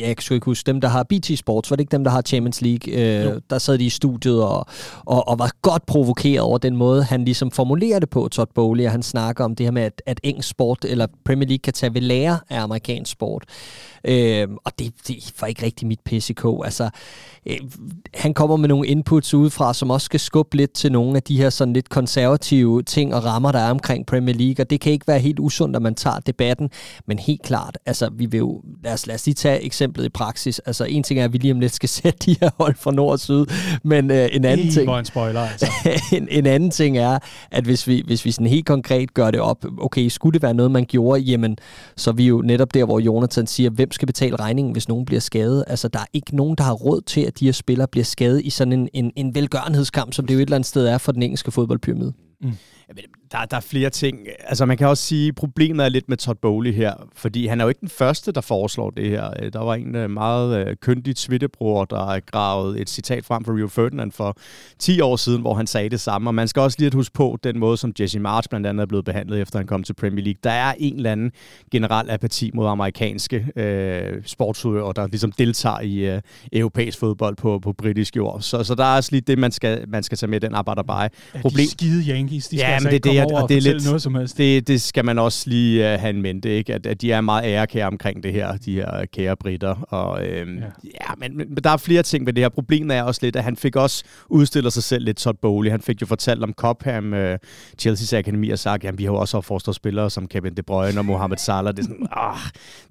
jeg 0.00 0.16
kan 0.16 0.34
ikke 0.34 0.44
huske, 0.44 0.66
dem 0.66 0.80
der 0.80 0.88
har 0.88 1.02
BT 1.02 1.38
Sports, 1.38 1.70
var 1.70 1.76
det 1.76 1.80
ikke 1.80 1.92
dem, 1.92 2.04
der 2.04 2.10
har 2.10 2.22
Champions 2.22 2.62
League? 2.62 2.92
Øh, 2.92 3.40
der 3.50 3.58
sad 3.58 3.78
de 3.78 3.84
i 3.84 3.90
studiet 3.90 4.42
og, 4.44 4.66
og, 5.04 5.28
og 5.28 5.38
var 5.38 5.50
godt 5.62 5.86
provokeret 5.86 6.40
over 6.40 6.58
den 6.58 6.76
måde, 6.76 7.04
han 7.04 7.24
ligesom 7.24 7.50
formulerer 7.50 7.98
det 7.98 8.10
på, 8.10 8.28
Todd 8.32 8.48
Bowley, 8.54 8.84
og 8.84 8.90
han 8.90 9.02
snakker 9.02 9.44
om 9.44 9.54
det 9.56 9.66
her 9.66 9.70
med, 9.70 9.82
at, 9.82 10.02
at 10.06 10.20
engelsk 10.22 10.48
sport, 10.48 10.84
eller 10.84 11.06
Premier 11.24 11.48
League 11.48 11.58
kan 11.62 11.72
tage 11.72 11.94
ved 11.94 12.00
lære 12.00 12.38
af 12.50 12.60
amerikansk 12.62 13.12
sport. 13.12 13.44
Øh, 14.04 14.48
og 14.64 14.72
det, 14.78 14.92
det 15.08 15.16
var 15.40 15.46
ikke 15.46 15.62
rigtig 15.66 15.88
mit 15.88 16.00
PCK. 16.04 16.44
Altså, 16.64 16.90
øh, 17.46 17.56
han 18.14 18.34
kommer 18.34 18.56
med 18.56 18.68
nogle 18.68 18.86
inputs 18.86 19.34
udefra, 19.34 19.74
som 19.74 19.90
også 19.90 20.04
skal 20.04 20.20
skubbe 20.20 20.56
lidt 20.56 20.72
til 20.72 20.92
nogle 20.92 21.16
af 21.16 21.22
de 21.22 21.36
her 21.36 21.50
sådan 21.50 21.74
lidt 21.74 21.88
konservative 21.88 22.82
ting 22.82 23.14
og 23.14 23.24
rammer, 23.24 23.52
der 23.52 23.58
er 23.58 23.70
omkring 23.70 24.06
Premier 24.06 24.34
League, 24.34 24.64
og 24.64 24.70
det 24.70 24.80
kan 24.80 24.92
ikke 24.92 25.08
være 25.08 25.18
helt 25.18 25.38
usundt, 25.38 25.76
at 25.76 25.82
man 25.82 25.94
tager 25.94 26.18
debatten, 26.18 26.70
men 27.06 27.18
helt 27.18 27.42
klart, 27.42 27.78
altså 27.86 28.10
vi 28.12 28.26
vil 28.26 28.38
jo, 28.38 28.62
lad 28.84 28.92
os, 28.92 29.06
lad 29.06 29.14
os 29.14 29.26
lige 29.26 29.34
tage 29.34 29.62
eksemplet 29.62 30.04
i 30.04 30.08
praksis, 30.08 30.58
altså 30.58 30.84
en 30.84 31.02
ting 31.02 31.20
er, 31.20 31.24
at 31.24 31.32
vi 31.32 31.38
lige 31.38 31.52
om 31.52 31.60
lidt 31.60 31.72
skal 31.74 31.88
sætte 32.02 32.18
de 32.18 32.36
her 32.40 32.50
hold 32.58 32.74
fra 32.76 32.90
nord 32.90 33.12
og 33.12 33.20
syd, 33.20 33.44
men 33.84 34.10
øh, 34.10 34.28
en 34.32 34.44
anden 34.44 34.66
Ih, 34.66 34.72
ting, 34.72 34.90
en 34.90 35.04
spoiler, 35.04 35.40
altså. 35.40 35.66
en, 36.16 36.28
en 36.30 36.46
anden 36.46 36.70
ting 36.70 36.98
er, 36.98 37.18
at 37.50 37.64
hvis 37.64 37.86
vi, 37.86 38.02
hvis 38.06 38.24
vi 38.24 38.32
sådan 38.32 38.46
helt 38.46 38.66
konkret 38.66 39.14
gør 39.14 39.30
det 39.30 39.40
op, 39.40 39.64
okay, 39.80 40.08
skulle 40.08 40.34
det 40.34 40.42
være 40.42 40.54
noget, 40.54 40.70
man 40.70 40.84
gjorde, 40.84 41.20
jamen, 41.20 41.56
så 41.96 42.10
er 42.10 42.14
vi 42.14 42.26
jo 42.26 42.42
netop 42.44 42.74
der, 42.74 42.84
hvor 42.84 42.98
Jonathan 42.98 43.46
siger, 43.46 43.70
hvem 43.70 43.92
skal 43.92 44.06
betale 44.06 44.36
regningen, 44.36 44.72
hvis 44.72 44.88
nogen 44.88 45.04
bliver 45.04 45.20
skadet? 45.20 45.64
Altså, 45.66 45.81
der 45.88 45.98
er 45.98 46.06
ikke 46.12 46.36
nogen, 46.36 46.56
der 46.56 46.64
har 46.64 46.72
råd 46.72 47.00
til, 47.00 47.20
at 47.20 47.38
de 47.40 47.44
her 47.44 47.52
spillere 47.52 47.88
bliver 47.88 48.04
skadet 48.04 48.40
i 48.44 48.50
sådan 48.50 48.72
en, 48.72 48.88
en, 48.92 49.12
en 49.16 49.34
velgørenhedskamp, 49.34 50.12
som 50.12 50.26
det 50.26 50.34
jo 50.34 50.38
et 50.38 50.42
eller 50.42 50.56
andet 50.56 50.66
sted 50.68 50.86
er 50.86 50.98
for 50.98 51.12
den 51.12 51.22
engelske 51.22 51.50
fodboldpyramide. 51.50 52.12
Jamen, 52.88 53.04
der, 53.32 53.44
der 53.44 53.56
er 53.56 53.60
flere 53.60 53.90
ting. 53.90 54.18
Altså, 54.40 54.66
man 54.66 54.76
kan 54.76 54.86
også 54.86 55.04
sige, 55.04 55.28
at 55.28 55.34
problemet 55.34 55.84
er 55.84 55.88
lidt 55.88 56.08
med 56.08 56.16
Todd 56.16 56.38
Bowley 56.42 56.72
her, 56.72 56.94
fordi 57.16 57.46
han 57.46 57.60
er 57.60 57.64
jo 57.64 57.68
ikke 57.68 57.80
den 57.80 57.88
første, 57.88 58.32
der 58.32 58.40
foreslår 58.40 58.90
det 58.90 59.08
her. 59.10 59.30
Øh, 59.42 59.52
Der 59.52 59.58
var 59.58 59.74
en 59.74 59.94
øh, 59.96 60.10
meget 60.10 60.66
øh, 60.66 60.76
køndig 60.76 61.16
twitterbror, 61.16 61.84
der 61.84 62.20
gravet 62.20 62.80
et 62.80 62.90
citat 62.90 63.24
frem 63.24 63.44
fra 63.44 63.52
Rio 63.52 63.68
Ferdinand 63.68 64.12
for 64.12 64.36
10 64.78 65.00
år 65.00 65.16
siden, 65.16 65.40
hvor 65.40 65.54
han 65.54 65.66
sagde 65.66 65.88
det 65.88 66.00
samme. 66.00 66.30
Og 66.30 66.34
man 66.34 66.48
skal 66.48 66.62
også 66.62 66.76
lige 66.78 66.86
at 66.86 66.94
huske 66.94 67.12
på 67.14 67.38
den 67.44 67.58
måde, 67.58 67.76
som 67.76 67.92
Jesse 68.00 68.18
March 68.20 68.48
blandt 68.48 68.66
andet 68.66 68.82
er 68.82 68.86
blevet 68.86 69.04
behandlet, 69.04 69.40
efter 69.40 69.58
han 69.58 69.66
kom 69.66 69.82
til 69.82 69.94
Premier 69.94 70.24
League. 70.24 70.38
Der 70.44 70.50
er 70.50 70.74
en 70.78 70.96
eller 70.96 71.12
anden 71.12 71.30
generel 71.70 72.10
apati 72.10 72.50
mod 72.54 72.66
amerikanske 72.68 73.46
øh, 73.56 74.22
sportsudøvere, 74.26 74.92
der 74.96 75.06
ligesom 75.06 75.32
deltager 75.32 75.80
i 75.80 75.94
øh, 75.94 76.20
europæisk 76.52 76.98
fodbold 76.98 77.36
på, 77.36 77.58
på 77.58 77.72
britisk 77.72 78.16
jord. 78.16 78.40
Så, 78.40 78.64
så 78.64 78.74
der 78.74 78.84
er 78.84 78.96
også 78.96 79.08
lige 79.12 79.20
det, 79.20 79.38
man 79.38 79.52
skal, 79.52 79.84
man 79.88 80.02
skal 80.02 80.18
tage 80.18 80.30
med 80.30 80.40
den 80.40 80.54
arbejde 80.54 80.84
bare. 80.84 81.08
Problem. 81.40 81.64
De 81.66 81.70
skide 81.70 82.10
Yankees, 82.16 82.48
de 82.48 82.56
skal 82.58 82.68
Ja, 82.68 82.74
altså 82.74 82.88
men 82.88 82.92
det 82.92 83.06
er 83.06 83.12
det, 83.12 83.21
over 83.24 83.36
og 83.36 83.42
og 83.42 83.48
det 83.48 83.56
er 83.56 83.60
lidt- 83.60 83.84
noget 83.84 84.02
som 84.02 84.14
helst. 84.14 84.38
Det, 84.38 84.68
det 84.68 84.82
skal 84.82 85.04
man 85.04 85.18
også 85.18 85.50
lige 85.50 85.94
uh, 85.94 86.00
have 86.00 86.10
en 86.10 86.22
mente, 86.22 86.50
ikke? 86.56 86.74
At, 86.74 86.86
at 86.86 87.00
de 87.02 87.12
er 87.12 87.20
meget 87.20 87.44
ærekære 87.44 87.86
omkring 87.86 88.22
det 88.22 88.32
her, 88.32 88.56
de 88.56 88.74
her 88.74 89.04
kære 89.12 89.36
britter. 89.36 89.74
Og, 89.88 90.26
øhm, 90.26 90.58
ja. 90.58 90.64
Ja. 90.84 91.14
men, 91.18 91.36
men, 91.36 91.48
men 91.48 91.64
der 91.64 91.70
er 91.70 91.76
flere 91.76 92.02
ting 92.02 92.26
ved 92.26 92.32
det 92.32 92.44
her. 92.44 92.48
Problemet 92.48 92.96
er 92.96 93.02
også 93.02 93.18
lidt, 93.22 93.36
at 93.36 93.44
han 93.44 93.56
fik 93.56 93.76
også 93.76 94.04
udstillet 94.28 94.72
sig 94.72 94.82
selv 94.82 95.04
lidt 95.04 95.16
Todd 95.16 95.36
Bowley. 95.42 95.70
Han 95.70 95.80
fik 95.80 96.00
jo 96.00 96.06
fortalt 96.06 96.42
om 96.42 96.52
Cobham, 96.52 97.12
uh, 97.12 97.18
Chelsea's 97.82 98.16
akademi, 98.16 98.50
og 98.50 98.58
sagt, 98.58 98.84
at 98.84 98.98
vi 98.98 99.04
har 99.04 99.12
jo 99.12 99.16
også 99.18 99.36
opfostret 99.36 99.74
spillere 99.74 100.10
som 100.10 100.26
Kevin 100.28 100.54
De 100.54 100.62
Bruyne 100.62 101.00
og 101.00 101.04
Mohamed 101.04 101.36
Salah. 101.36 101.72
Det 101.72 101.78
er 101.78 101.82
sådan, 101.82 102.06
ah, 102.16 102.36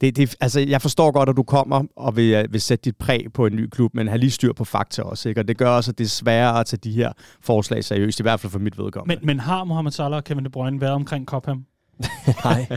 det, 0.01 0.15
det, 0.15 0.35
altså, 0.41 0.59
jeg 0.59 0.81
forstår 0.81 1.11
godt, 1.11 1.29
at 1.29 1.35
du 1.37 1.43
kommer 1.43 1.83
og 1.95 2.15
vil, 2.15 2.39
uh, 2.45 2.53
vil 2.53 2.61
sætte 2.61 2.83
dit 2.85 2.95
præg 2.97 3.25
på 3.33 3.45
en 3.45 3.55
ny 3.55 3.67
klub, 3.69 3.91
men 3.93 4.07
have 4.07 4.17
lige 4.17 4.31
styr 4.31 4.53
på 4.53 4.65
fakta 4.65 5.01
også. 5.01 5.29
Ikke? 5.29 5.41
Og 5.41 5.47
det 5.47 5.57
gør 5.57 5.69
også, 5.69 5.91
at 5.91 5.97
det 5.97 6.03
er 6.05 6.09
sværere 6.09 6.59
at 6.59 6.65
tage 6.65 6.79
de 6.83 6.91
her 6.91 7.11
forslag 7.41 7.83
seriøst, 7.83 8.19
i 8.19 8.23
hvert 8.23 8.39
fald 8.39 8.51
for 8.51 8.59
mit 8.59 8.77
vedkommende. 8.77 9.15
Men, 9.21 9.25
men 9.25 9.39
har 9.39 9.63
Mohamed 9.63 9.91
Salah 9.91 10.20
og 10.21 10.25
Kevin 10.25 10.45
De 10.45 10.49
Bruyne 10.49 10.81
været 10.81 10.93
omkring 10.93 11.25
Cobham? 11.25 11.65
Nej. 12.45 12.67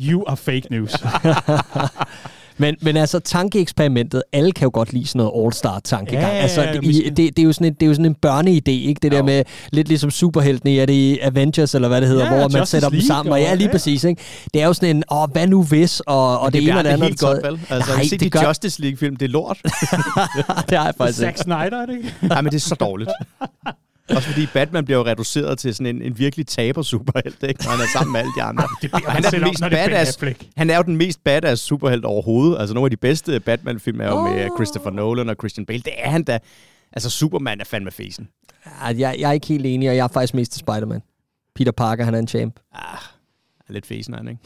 You 0.00 0.24
are 0.26 0.36
fake 0.36 0.62
news. 0.70 0.92
Men, 2.58 2.76
men 2.80 2.96
altså, 2.96 3.18
tankeeksperimentet, 3.18 4.22
alle 4.32 4.52
kan 4.52 4.64
jo 4.66 4.70
godt 4.74 4.92
lide 4.92 5.06
sådan 5.06 5.18
noget 5.26 5.44
all-star-tankegang. 5.46 6.22
Ja, 6.24 6.28
ja, 6.28 6.34
altså, 6.42 6.62
ja, 6.62 6.72
det, 6.72 6.84
i, 6.84 7.08
det, 7.08 7.16
det, 7.36 7.38
er 7.38 7.42
jo 7.46 7.52
sådan 7.52 7.66
en, 7.66 7.72
det 7.74 7.82
er 7.82 7.86
jo 7.86 7.94
sådan 7.94 8.06
en 8.06 8.16
børneidé, 8.26 8.70
ikke? 8.70 8.98
Det 9.02 9.12
der 9.12 9.18
Jo. 9.18 9.24
med, 9.24 9.42
lidt 9.72 9.88
ligesom 9.88 10.10
superheltene, 10.10 10.76
er 10.76 10.86
det 10.86 10.92
i 10.92 11.18
Avengers, 11.18 11.74
eller 11.74 11.88
hvad 11.88 12.00
det 12.00 12.08
hedder, 12.08 12.24
Ja, 12.24 12.30
hvor 12.30 12.48
man 12.48 12.60
Justice 12.60 12.70
sætter 12.70 12.88
dem 12.88 12.94
League 12.96 13.06
sammen. 13.06 13.32
Og 13.32 13.40
ja, 13.40 13.54
lige 13.54 13.66
ja. 13.66 13.72
præcis, 13.72 14.04
ikke? 14.04 14.22
Det 14.54 14.62
er 14.62 14.66
jo 14.66 14.72
sådan 14.72 14.96
en, 14.96 15.04
åh, 15.10 15.30
hvad 15.32 15.46
nu 15.46 15.62
hvis, 15.62 16.00
og, 16.00 16.40
og 16.40 16.52
det, 16.52 16.62
det 16.62 16.68
ene 16.68 16.78
og 16.78 16.84
det 16.84 16.90
andet. 16.90 17.18
godt, 17.18 17.42
vel? 17.46 17.60
Altså, 17.70 17.92
Nej, 17.92 18.04
det 18.10 18.20
de 18.20 18.30
gør- 18.30 18.46
Justice 18.48 18.80
League-film, 18.82 19.16
det 19.16 19.24
er 19.26 19.30
lort. 19.30 19.58
det 20.68 20.78
har 20.78 20.84
jeg 20.84 20.94
faktisk 20.98 21.18
Zack 21.18 21.28
ikke. 21.30 21.40
Snyder, 21.40 21.82
er 21.82 21.86
det 21.86 21.96
ikke? 21.96 22.14
Nej, 22.22 22.40
men 22.40 22.52
det 22.52 22.56
er 22.56 22.60
så 22.60 22.74
dårligt. 22.74 23.10
Også 24.10 24.28
fordi 24.28 24.46
Batman 24.46 24.84
bliver 24.84 24.98
jo 24.98 25.04
reduceret 25.04 25.58
til 25.58 25.74
sådan 25.74 25.96
en, 25.96 26.02
en 26.02 26.18
virkelig 26.18 26.46
taber-superhelt, 26.46 27.42
ikke? 27.42 27.64
Når 27.64 27.70
han 27.70 27.80
er 27.80 27.88
sammen 27.92 28.12
med 28.12 28.20
alle 28.20 28.32
de 28.36 28.42
andre. 28.42 28.64
Det 28.82 28.90
han, 29.08 29.24
er 29.24 29.30
den 29.30 29.42
om, 29.42 29.48
mest 29.48 29.62
badass, 29.62 30.18
han 30.56 30.70
er 30.70 30.76
jo 30.76 30.82
den 30.82 30.96
mest 30.96 31.24
badass 31.24 31.62
superhelt 31.62 32.04
overhovedet. 32.04 32.58
Altså 32.60 32.74
nogle 32.74 32.86
af 32.86 32.90
de 32.90 32.96
bedste 32.96 33.40
Batman-film 33.40 34.00
er 34.00 34.06
jo 34.06 34.22
med 34.22 34.48
Christopher 34.56 34.90
Nolan 34.90 35.28
og 35.28 35.36
Christian 35.40 35.66
Bale. 35.66 35.82
Det 35.82 35.92
er 35.96 36.10
han 36.10 36.24
da. 36.24 36.38
Altså 36.92 37.10
Superman 37.10 37.60
er 37.60 37.64
fandme 37.64 37.90
fesen. 37.90 38.28
Ja, 38.66 38.86
jeg, 38.86 39.16
jeg 39.18 39.28
er 39.28 39.32
ikke 39.32 39.46
helt 39.46 39.66
enig, 39.66 39.88
og 39.88 39.96
jeg 39.96 40.04
er 40.04 40.08
faktisk 40.08 40.34
mest 40.34 40.52
til 40.52 40.60
Spider-Man. 40.60 41.02
Peter 41.54 41.72
Parker, 41.72 42.04
han 42.04 42.14
er 42.14 42.18
en 42.18 42.28
champ. 42.28 42.60
Ah, 42.74 42.98
er 43.68 43.72
lidt 43.72 43.86
fesen, 43.86 44.14
han, 44.14 44.28
ikke? 44.28 44.40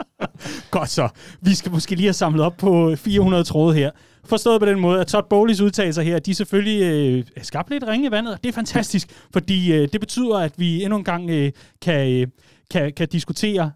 Godt 0.70 0.90
så. 0.90 1.08
Vi 1.40 1.54
skal 1.54 1.72
måske 1.72 1.94
lige 1.94 2.06
have 2.06 2.12
samlet 2.12 2.44
op 2.44 2.56
på 2.56 2.96
400 2.96 3.44
tråde 3.44 3.74
her. 3.74 3.90
Forstået 4.28 4.60
på 4.60 4.66
den 4.66 4.80
måde, 4.80 5.00
at 5.00 5.06
Todd 5.06 5.26
Bowleys 5.30 5.60
udtalelser 5.60 6.02
her, 6.02 6.18
de 6.18 6.34
selvfølgelig 6.34 6.82
øh, 6.82 7.24
skabt 7.42 7.70
lidt 7.70 7.84
ringe 7.86 8.08
i 8.08 8.10
vandet, 8.10 8.34
og 8.34 8.42
det 8.42 8.48
er 8.48 8.52
fantastisk, 8.52 9.08
fordi 9.32 9.72
øh, 9.72 9.88
det 9.92 10.00
betyder, 10.00 10.38
at 10.38 10.52
vi 10.56 10.82
endnu 10.82 10.98
en 10.98 11.04
gang 11.04 11.30
øh, 11.30 11.52
kan, 11.82 12.12
øh, 12.12 12.26
kan, 12.70 12.92
kan 12.92 13.08
diskutere 13.08 13.72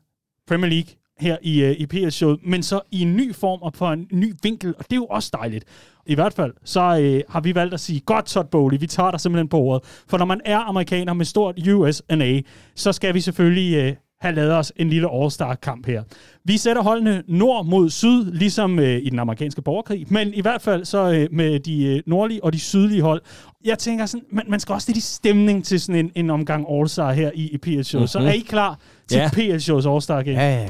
Premier 0.47 0.71
League 0.71 0.91
her 1.19 1.37
i, 1.43 1.63
øh, 1.63 1.77
i 1.79 1.87
PL-showet, 1.87 2.39
men 2.43 2.63
så 2.63 2.81
i 2.91 3.01
en 3.03 3.17
ny 3.17 3.35
form 3.35 3.63
og 3.63 3.73
på 3.73 3.93
en 3.93 4.09
ny 4.13 4.35
vinkel, 4.43 4.75
og 4.79 4.85
det 4.85 4.93
er 4.93 4.97
jo 4.97 5.07
også 5.07 5.31
dejligt. 5.33 5.65
I 6.07 6.15
hvert 6.15 6.33
fald, 6.33 6.53
så 6.65 6.81
øh, 6.81 7.23
har 7.29 7.41
vi 7.41 7.55
valgt 7.55 7.75
at 7.75 7.81
sige, 7.81 8.01
godt 8.01 8.27
Todd 8.27 8.49
Bowley, 8.49 8.79
vi 8.81 8.87
tager 8.87 9.11
dig 9.11 9.21
simpelthen 9.21 9.49
på 9.49 9.59
ordet. 9.59 10.05
For 10.09 10.19
når 10.19 10.25
man 10.25 10.41
er 10.45 10.59
amerikaner 10.59 11.13
med 11.13 11.25
stort 11.25 11.69
USA, 11.69 12.41
så 12.75 12.93
skal 12.93 13.15
vi 13.15 13.21
selvfølgelig 13.21 13.77
øh, 13.77 13.97
have 14.21 14.35
lavet 14.35 14.53
os 14.53 14.73
en 14.77 14.91
lille 14.91 15.09
All-Star-kamp 15.13 15.87
her. 15.87 16.03
Vi 16.45 16.57
sætter 16.57 16.83
holdene 16.83 17.23
nord 17.29 17.67
mod 17.67 17.91
syd, 17.91 18.33
ligesom 18.33 18.79
øh, 18.79 19.01
i 19.03 19.11
den 19.11 19.19
amerikanske 19.19 19.63
borgerkrig, 19.63 20.07
men 20.09 20.35
i 20.35 20.41
hvert 20.41 20.63
fald 20.63 20.85
så 20.85 21.11
øh, 21.13 21.29
med 21.33 21.61
de 21.61 21.85
øh, 21.85 22.03
nordlige 22.07 22.45
og 22.45 22.53
de 22.53 22.59
sydlige 22.59 23.03
hold. 23.03 23.23
Jeg 23.65 23.79
tænker 23.79 24.07
sådan, 24.07 24.25
man, 24.33 24.45
man 24.49 24.61
skal 24.61 24.73
også 24.73 24.89
lidt 24.89 24.99
i 24.99 25.01
stemning 25.01 25.65
til 25.65 25.81
sådan 25.81 25.95
en, 26.05 26.13
en 26.15 26.31
omgang 26.31 26.67
All-Star 26.71 27.13
her 27.13 27.31
i, 27.35 27.49
i 27.49 27.59
PL-show. 27.59 27.99
Mm-hmm. 27.99 28.07
Så 28.07 28.19
er 28.19 28.33
I 28.33 28.39
klar 28.39 28.79
til 29.09 29.19
Ja. 29.19 29.29
PL-shows 29.33 29.87
All-Star 29.87 30.23
game? 30.23 30.41
Ja, 30.41 30.61
ja. 30.61 30.69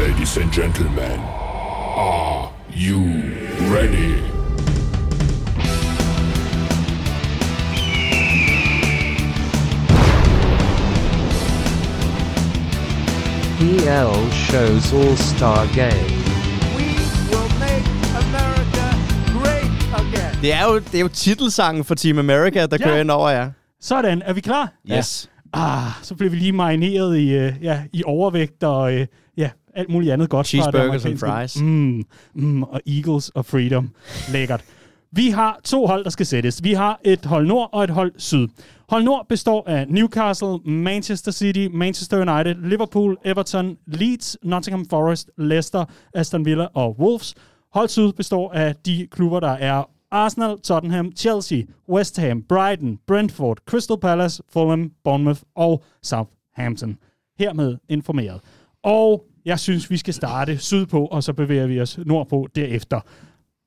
Ladies 0.00 0.36
and 0.36 0.52
gentlemen, 0.52 1.20
are 1.96 2.48
you 2.88 3.00
ready? 3.74 4.31
PL 13.62 14.30
shows 14.32 14.92
All 14.92 15.16
Star 15.16 15.66
Game. 15.74 16.08
We 16.76 16.88
will 17.30 17.50
make 17.64 17.86
America 18.24 18.86
great 19.38 20.00
again. 20.00 20.42
Det 20.42 20.52
er 20.52 20.64
jo, 20.64 20.78
det 20.78 20.94
er 20.94 21.00
jo 21.00 21.08
titelsangen 21.08 21.84
for 21.84 21.94
Team 21.94 22.18
America, 22.18 22.66
der 22.66 22.76
Ja. 22.80 22.84
kører 22.84 23.00
ind 23.00 23.10
over 23.10 23.30
jer. 23.30 23.50
Sådan, 23.80 24.22
er 24.24 24.32
vi 24.32 24.40
klar? 24.40 24.72
Yes. 24.92 25.30
Ah, 25.52 25.82
så 26.02 26.14
blev 26.14 26.32
vi 26.32 26.36
lige 26.36 26.52
marineret 26.52 27.18
i, 27.18 27.28
øh, 27.34 27.52
ja, 27.62 27.82
i 27.92 28.02
overvægt 28.06 28.62
og 28.64 28.94
øh, 28.94 29.06
ja, 29.36 29.50
alt 29.76 29.90
muligt 29.90 30.12
andet 30.12 30.28
godt. 30.30 30.46
Cheeseburgers 30.46 31.04
and 31.04 31.18
fries. 31.18 31.60
Mm, 31.60 32.02
mm, 32.34 32.62
og 32.62 32.80
Eagles 32.86 33.28
og 33.28 33.46
Freedom. 33.46 33.90
Lækkert. 34.32 34.60
Vi 35.12 35.30
har 35.30 35.60
to 35.64 35.86
hold, 35.86 36.04
der 36.04 36.10
skal 36.10 36.26
sættes. 36.26 36.60
Vi 36.64 36.72
har 36.72 37.00
et 37.04 37.24
hold 37.24 37.46
nord 37.46 37.68
og 37.72 37.84
et 37.84 37.90
hold 37.90 38.12
syd. 38.18 38.48
Hold 38.92 39.04
nord 39.04 39.26
består 39.28 39.64
af 39.66 39.88
Newcastle, 39.88 40.58
Manchester 40.64 41.32
City, 41.32 41.68
Manchester 41.72 42.16
United, 42.16 42.54
Liverpool, 42.54 43.16
Everton, 43.24 43.76
Leeds, 43.86 44.36
Nottingham 44.42 44.86
Forest, 44.90 45.30
Leicester, 45.38 45.84
Aston 46.14 46.44
Villa 46.44 46.66
og 46.74 46.98
Wolves. 46.98 47.34
Hold 47.74 47.88
syd 47.88 48.12
består 48.12 48.52
af 48.52 48.76
de 48.76 49.08
klubber, 49.10 49.40
der 49.40 49.50
er 49.50 49.84
Arsenal, 50.10 50.60
Tottenham, 50.60 51.12
Chelsea, 51.16 51.62
West 51.88 52.20
Ham, 52.20 52.42
Brighton, 52.42 52.98
Brentford, 53.06 53.58
Crystal 53.66 53.98
Palace, 53.98 54.42
Fulham, 54.52 54.92
Bournemouth 55.04 55.40
og 55.54 55.84
Southampton. 56.02 56.98
Hermed 57.38 57.76
informeret. 57.88 58.40
Og 58.82 59.24
jeg 59.44 59.58
synes, 59.58 59.90
vi 59.90 59.96
skal 59.96 60.14
starte 60.14 60.58
sydpå, 60.58 61.06
og 61.06 61.22
så 61.22 61.32
bevæger 61.32 61.66
vi 61.66 61.80
os 61.80 61.98
nordpå 62.06 62.48
derefter. 62.54 63.00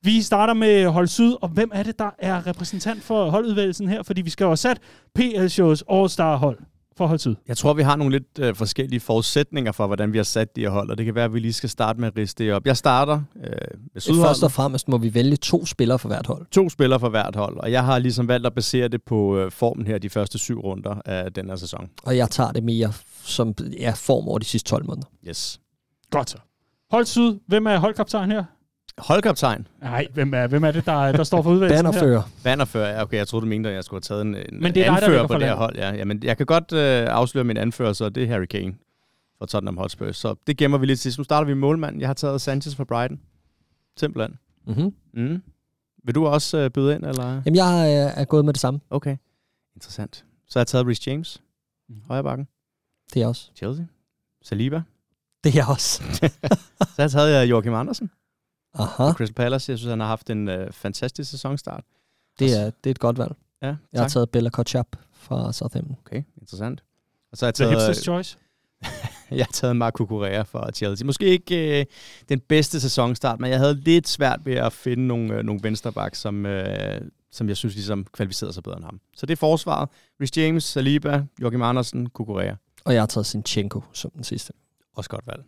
Vi 0.04 0.22
starter 0.22 0.54
med 0.54 0.86
hold 0.86 1.06
syd, 1.08 1.34
og 1.42 1.48
hvem 1.48 1.70
er 1.74 1.82
det, 1.82 1.98
der 1.98 2.10
er 2.18 2.46
repræsentant 2.46 3.02
for 3.02 3.30
holdudvælgelsen 3.30 3.88
her? 3.88 4.02
Fordi 4.02 4.22
vi 4.22 4.30
skal 4.30 4.44
jo 4.44 4.48
have 4.50 4.56
sat 4.56 4.78
PL-shows 5.18 5.82
All-Star 5.90 6.36
hold 6.36 6.58
for 6.96 7.06
hold 7.06 7.18
syd. 7.18 7.34
Jeg 7.48 7.56
tror, 7.56 7.74
vi 7.74 7.82
har 7.82 7.96
nogle 7.96 8.12
lidt 8.12 8.38
øh, 8.38 8.54
forskellige 8.54 9.00
forudsætninger 9.00 9.72
for, 9.72 9.86
hvordan 9.86 10.12
vi 10.12 10.18
har 10.18 10.24
sat 10.24 10.56
de 10.56 10.60
her 10.60 10.68
hold, 10.70 10.90
og 10.90 10.98
det 10.98 11.06
kan 11.06 11.14
være, 11.14 11.24
at 11.24 11.34
vi 11.34 11.38
lige 11.38 11.52
skal 11.52 11.68
starte 11.68 12.00
med 12.00 12.08
at 12.08 12.16
riste 12.16 12.44
det 12.44 12.52
op. 12.52 12.66
Jeg 12.66 12.76
starter 12.76 13.20
øh, 13.36 13.42
med 13.44 13.58
Først 13.94 14.08
og 14.08 14.14
Sydholdet. 14.14 14.52
fremmest 14.52 14.88
må 14.88 14.98
vi 14.98 15.14
vælge 15.14 15.36
to 15.36 15.66
spillere 15.66 15.98
for 15.98 16.08
hvert 16.08 16.26
hold. 16.26 16.46
To 16.50 16.68
spillere 16.68 17.00
for 17.00 17.08
hvert 17.08 17.36
hold, 17.36 17.56
og 17.56 17.72
jeg 17.72 17.84
har 17.84 17.98
ligesom 17.98 18.28
valgt 18.28 18.46
at 18.46 18.54
basere 18.54 18.88
det 18.88 19.02
på 19.02 19.38
øh, 19.38 19.50
formen 19.50 19.86
her 19.86 19.98
de 19.98 20.10
første 20.10 20.38
syv 20.38 20.60
runder 20.60 20.94
af 21.04 21.32
den 21.32 21.48
her 21.48 21.56
sæson. 21.56 21.88
Og 22.02 22.16
jeg 22.16 22.30
tager 22.30 22.52
det 22.52 22.64
mere 22.64 22.92
som 23.24 23.54
ja, 23.80 23.92
form 23.96 24.28
over 24.28 24.38
de 24.38 24.44
sidste 24.44 24.70
12 24.70 24.86
måneder. 24.86 25.06
Yes. 25.28 25.60
Godt 26.10 26.30
så. 26.30 26.38
Hold 26.90 27.04
syd, 27.06 27.38
hvem 27.46 27.66
er 27.66 27.78
holdkaptajn 27.78 28.30
her? 28.30 28.44
Holdkaptajn. 28.98 29.66
Nej, 29.80 30.06
hvem 30.14 30.34
er, 30.34 30.46
hvem 30.46 30.64
er 30.64 30.70
det, 30.70 30.86
der, 30.86 31.12
der 31.12 31.24
står 31.24 31.42
for 31.42 31.50
udvælgelsen 31.50 31.86
her? 31.86 31.92
Bannerfører. 31.92 32.22
Bannerfører. 32.44 32.88
Ja, 32.94 33.02
okay, 33.02 33.16
jeg 33.16 33.28
troede, 33.28 33.44
du 33.44 33.48
mente, 33.48 33.68
at 33.68 33.74
jeg 33.74 33.84
skulle 33.84 34.02
have 34.08 34.16
taget 34.16 34.22
en, 34.22 34.34
en 34.34 34.62
Men 34.62 34.74
det 34.74 34.86
er 34.86 34.90
dig, 34.90 35.00
der 35.00 35.06
anfører 35.06 35.26
på 35.26 35.34
det 35.34 35.42
her 35.42 35.54
hold. 35.54 35.76
Ja. 35.76 35.94
Jamen, 35.94 36.22
jeg 36.22 36.36
kan 36.36 36.46
godt 36.46 36.72
øh, 36.72 37.06
afsløre 37.08 37.44
min 37.44 37.56
anfører, 37.56 37.92
så 37.92 38.08
det 38.08 38.22
er 38.22 38.26
Harry 38.26 38.44
Kane 38.44 38.74
fra 39.38 39.46
Tottenham 39.46 39.76
Hotspur. 39.76 40.12
Så 40.12 40.34
det 40.46 40.56
gemmer 40.56 40.78
vi 40.78 40.86
lidt 40.86 41.00
til. 41.00 41.14
Nu 41.18 41.24
starter 41.24 41.46
vi 41.46 41.54
med 41.54 41.60
målmanden. 41.60 42.00
Jeg 42.00 42.08
har 42.08 42.14
taget 42.14 42.40
Sanchez 42.40 42.74
fra 42.76 42.84
Brighton. 42.84 43.20
Simpelthen. 43.96 44.38
Mm-hmm. 44.66 44.94
Mm. 45.14 45.42
Vil 46.04 46.14
du 46.14 46.26
også 46.26 46.58
øh, 46.58 46.70
byde 46.70 46.94
ind, 46.94 47.04
eller? 47.04 47.42
Jamen, 47.44 47.56
jeg 47.56 47.94
er, 47.94 48.06
er 48.08 48.24
gået 48.24 48.44
med 48.44 48.52
det 48.52 48.60
samme. 48.60 48.80
Okay. 48.90 49.16
Interessant. 49.74 50.24
Så 50.48 50.58
har 50.58 50.60
jeg 50.60 50.66
taget 50.66 50.86
Rhys 50.86 51.06
James. 51.06 51.42
Mhm. 51.88 52.00
Højre 52.08 52.22
bakken. 52.22 52.48
Det 53.08 53.16
er 53.16 53.20
jeg 53.20 53.28
også. 53.28 53.50
Chelsea. 53.56 53.84
Saliba. 54.42 54.82
Det 55.44 55.50
er 55.54 55.58
jeg 55.58 55.68
også. 55.68 56.02
Så 56.78 56.94
har 56.96 57.02
jeg 57.02 57.10
taget 57.10 57.42
øh, 57.42 57.50
Joachim 57.50 57.74
Andersen. 57.74 58.10
Aha, 58.78 59.12
Crystal 59.12 59.34
Palace. 59.34 59.70
Jeg 59.72 59.78
synes, 59.78 59.90
han 59.90 60.00
har 60.00 60.06
haft 60.06 60.30
en 60.30 60.48
øh, 60.48 60.72
fantastisk 60.72 61.30
sæsonstart. 61.30 61.84
det 62.38 62.52
er, 62.60 62.64
det 62.64 62.86
er 62.86 62.90
et 62.90 62.98
godt 62.98 63.18
valg. 63.18 63.34
Ja, 63.62 63.66
Jeg 63.66 63.76
har 64.00 64.04
tak. 64.04 64.10
taget 64.10 64.30
Bella 64.30 64.50
Kotchap 64.50 64.86
fra 65.12 65.52
Southampton. 65.52 65.96
Okay, 66.06 66.22
interessant. 66.40 66.82
Og 67.32 67.38
så 67.38 67.46
har 67.46 67.48
jeg 67.48 67.54
The 67.54 67.64
taget, 67.64 67.90
hipster's 67.90 68.02
choice. 68.02 68.38
jeg 69.30 69.44
har 69.46 69.52
taget 69.52 69.76
Marco 69.76 70.04
Correa 70.04 70.42
fra 70.42 70.70
Chelsea. 70.70 71.06
Måske 71.06 71.26
ikke 71.26 71.80
øh, 71.80 71.86
den 72.28 72.40
bedste 72.40 72.80
sæsonstart, 72.80 73.40
men 73.40 73.50
jeg 73.50 73.58
havde 73.58 73.74
lidt 73.74 74.08
svært 74.08 74.40
ved 74.44 74.54
at 74.54 74.72
finde 74.72 75.06
nogle, 75.06 75.34
øh, 75.34 75.42
nogle 75.44 75.60
vensterbacks, 75.62 76.18
som, 76.18 76.46
øh, 76.46 77.00
som 77.32 77.48
jeg 77.48 77.56
synes 77.56 77.74
ligesom 77.74 78.04
kvalificerede 78.12 78.52
sig 78.52 78.62
bedre 78.62 78.76
end 78.76 78.84
ham. 78.84 79.00
Så 79.16 79.26
det 79.26 79.32
er 79.32 79.36
forsvaret. 79.36 79.88
Rhys 80.20 80.36
James, 80.36 80.64
Saliba, 80.64 81.24
Joachim 81.42 81.62
Andersen, 81.62 82.08
Kukurea. 82.08 82.54
Og 82.84 82.94
jeg 82.94 83.02
har 83.02 83.06
taget 83.06 83.26
Sinchenko 83.26 83.82
som 83.92 84.10
den 84.10 84.24
sidste. 84.24 84.52
Også 84.94 85.10
godt 85.10 85.26
valg. 85.26 85.42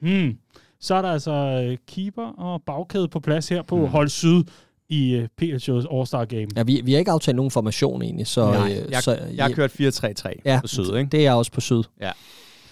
Hmm. 0.00 0.38
Så 0.80 0.94
er 0.94 1.02
der 1.02 1.08
altså 1.12 1.30
øh, 1.70 1.76
keeper 1.86 2.26
og 2.26 2.62
bagkæde 2.62 3.08
på 3.08 3.20
plads 3.20 3.48
her 3.48 3.62
på 3.62 3.76
Hmm. 3.76 3.86
hold 3.88 4.08
syd 4.08 4.44
i 4.88 5.18
uh, 5.18 5.24
PL-shows 5.42 5.84
All-Star 5.90 6.24
Game. 6.24 6.46
Ja, 6.56 6.62
vi, 6.62 6.80
vi 6.84 6.92
har 6.92 6.98
ikke 6.98 7.10
aftalt 7.10 7.36
nogen 7.36 7.50
formation 7.50 8.02
egentlig, 8.02 8.26
så... 8.26 8.50
Nej, 8.52 8.78
øh, 8.84 8.90
jeg, 8.90 9.02
så, 9.02 9.18
jeg 9.34 9.44
har 9.44 9.52
kørt 9.52 9.70
4-3-3 9.80 10.32
ja, 10.44 10.60
på 10.60 10.66
syd, 10.66 10.96
ikke? 10.96 11.08
det 11.10 11.18
er 11.20 11.24
jeg 11.24 11.34
også 11.34 11.52
på 11.52 11.60
syd. 11.60 11.82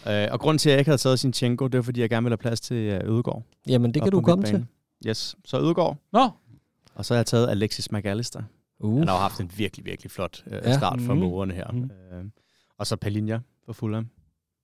Øh, 0.08 0.28
og 0.30 0.40
grunden 0.40 0.58
til, 0.58 0.68
at 0.68 0.72
jeg 0.72 0.78
ikke 0.78 0.88
havde 0.88 1.00
taget 1.00 1.18
Sinchenko, 1.18 1.66
det 1.66 1.76
var, 1.78 1.82
fordi 1.82 2.00
jeg 2.00 2.10
gerne 2.10 2.24
ville 2.24 2.32
have 2.32 2.38
plads 2.38 2.60
til 2.60 2.76
øh, 2.76 3.00
Ødegaard. 3.14 3.42
Jamen, 3.68 3.94
det 3.94 4.02
kan 4.02 4.12
du 4.12 4.20
komme 4.20 4.44
til. 4.44 4.66
Yes, 5.06 5.36
så 5.44 5.60
Ødegaard. 5.60 5.96
Nå, 6.12 6.28
Og 6.94 7.04
så 7.04 7.14
har 7.14 7.18
jeg 7.18 7.26
taget 7.26 7.48
Alexis 7.48 7.92
McAllister. 7.92 8.42
Uh. 8.80 8.98
Han 8.98 9.08
har 9.08 9.14
jo 9.14 9.20
haft 9.20 9.40
en 9.40 9.50
virkelig, 9.56 9.86
virkelig 9.86 10.10
flot 10.10 10.42
øh, 10.46 10.60
Ja. 10.64 10.76
start 10.76 11.00
for 11.00 11.14
Mhm. 11.14 11.22
mågerne 11.22 11.54
her. 11.54 11.70
Mhm. 11.72 11.84
Øh, 12.12 12.24
og 12.78 12.86
så 12.86 12.96
Palinja 12.96 13.38
for 13.66 13.72
Fulham. 13.72 14.06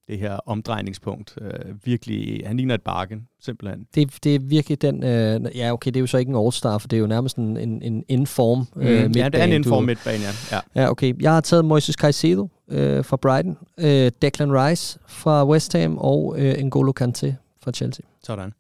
Det 0.09 0.19
her 0.19 0.37
omdrejningspunkt. 0.47 1.39
Øh, 1.41 1.51
virkelig, 1.85 2.43
han 2.47 2.57
ligner 2.57 2.75
et 2.75 2.83
bargain, 2.83 3.29
simpelthen. 3.41 3.87
Det, 3.95 4.25
det 4.25 4.35
er 4.35 4.39
virkelig 4.39 4.83
den... 4.83 5.05
Øh, 5.05 5.57
ja, 5.57 5.73
okay, 5.73 5.89
det 5.91 5.97
er 5.97 6.01
jo 6.01 6.07
så 6.07 6.19
ikke 6.19 6.31
en 6.31 6.37
all-star, 6.47 6.79
for 6.79 6.89
det 6.89 6.97
er 6.97 7.01
jo 7.01 7.07
nærmest 7.07 7.37
en, 7.37 7.57
en, 7.57 7.83
en 7.83 8.05
inform 8.09 8.67
øh, 8.77 9.05
Mm. 9.07 9.13
ja, 9.13 9.29
det 9.29 9.41
er 9.41 9.45
en 9.45 9.53
inform 9.53 9.83
du- 9.83 9.87
midtbane, 9.87 10.23
ja. 10.23 10.57
ja. 10.57 10.83
Ja, 10.83 10.91
okay. 10.91 11.15
Jeg 11.23 11.33
har 11.33 11.41
taget 11.41 11.65
Moises 11.65 11.95
Caicedo 11.95 12.49
øh, 12.69 13.05
fra 13.05 13.17
Brighton, 13.17 13.59
øh, 13.79 14.11
Declan 14.23 14.53
Rice 14.53 14.99
fra 15.07 15.47
West 15.47 15.73
Ham 15.73 15.99
og 15.99 16.35
øh, 16.39 16.53
N'Golo 16.55 16.93
Kanté 17.01 17.33
fra 17.63 17.73
Chelsea. 17.73 18.07
Sådan. 18.23 18.53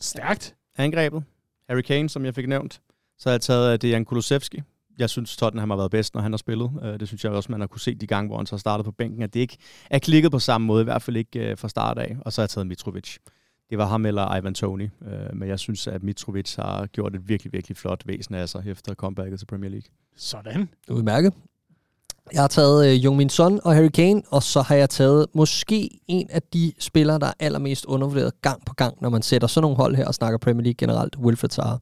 stærkt. 0.00 0.54
Angrebet. 0.78 1.22
Harry 1.68 1.80
Kane, 1.80 2.08
som 2.08 2.24
jeg 2.24 2.34
fik 2.34 2.48
nævnt. 2.48 2.80
Så 3.18 3.28
har 3.28 3.34
jeg 3.34 3.40
taget 3.40 3.72
øh, 3.72 3.78
Dejan 3.82 4.04
Kulusevski. 4.04 4.62
Jeg 4.98 5.10
synes, 5.10 5.36
Tottenham 5.36 5.70
har 5.70 5.76
været 5.76 5.90
bedst, 5.90 6.14
når 6.14 6.20
han 6.22 6.32
har 6.32 6.36
spillet. 6.36 6.70
Øh, 6.82 7.00
Det 7.00 7.08
synes 7.08 7.24
jeg 7.24 7.32
også, 7.32 7.52
man 7.52 7.60
har 7.60 7.66
kunne 7.66 7.80
se 7.80 7.94
de 7.94 8.06
gange, 8.06 8.28
hvor 8.28 8.36
han 8.36 8.46
så 8.46 8.58
startede 8.58 8.84
på 8.84 8.92
bænken, 8.92 9.22
at 9.22 9.34
det 9.34 9.40
ikke 9.40 9.56
er 9.90 9.98
klikket 9.98 10.30
på 10.32 10.38
samme 10.38 10.66
måde, 10.66 10.80
i 10.80 10.84
hvert 10.84 11.02
fald 11.02 11.16
ikke 11.16 11.50
øh, 11.50 11.58
fra 11.58 11.68
start 11.68 11.98
af. 11.98 12.16
Og 12.20 12.32
så 12.32 12.40
har 12.40 12.44
jeg 12.44 12.50
taget 12.50 12.66
Mitrovic. 12.66 13.16
Det 13.70 13.78
var 13.78 13.86
ham 13.86 14.06
eller 14.06 14.36
Ivan 14.36 14.54
Toni, 14.54 14.84
øh, 14.84 15.36
men 15.36 15.48
jeg 15.48 15.58
synes, 15.58 15.86
at 15.86 16.02
Mitrovic 16.02 16.54
har 16.54 16.86
gjort 16.86 17.14
et 17.14 17.28
virkelig, 17.28 17.52
virkelig 17.52 17.76
flot 17.76 18.02
væsen 18.06 18.34
af 18.34 18.48
sig 18.48 18.62
efter 18.66 18.94
comebacket 18.94 19.38
til 19.38 19.46
Premier 19.46 19.70
League. 19.70 19.86
Sådan. 20.16 20.68
Udmærket. 20.90 21.32
Jeg 22.32 22.40
har 22.42 22.48
taget 22.48 22.88
øh, 22.92 23.04
Jung 23.04 23.16
Min 23.16 23.28
Son 23.28 23.60
og 23.64 23.74
Harry 23.74 23.88
Kane, 23.88 24.22
og 24.30 24.42
så 24.42 24.62
har 24.62 24.74
jeg 24.74 24.90
taget 24.90 25.26
måske 25.34 25.90
en 26.08 26.30
af 26.30 26.42
de 26.42 26.72
spillere, 26.78 27.18
der 27.18 27.26
er 27.26 27.32
allermest 27.40 27.84
undervurderet 27.84 28.40
gang 28.42 28.64
på 28.66 28.74
gang, 28.74 28.96
når 29.00 29.08
man 29.08 29.22
sætter 29.22 29.48
sådan 29.48 29.62
nogle 29.62 29.76
hold 29.76 29.96
her 29.96 30.06
og 30.06 30.14
snakker 30.14 30.38
Premier 30.38 30.62
League 30.62 30.74
generelt, 30.78 31.16
Wilfred 31.18 31.50
Zaha. 31.50 31.76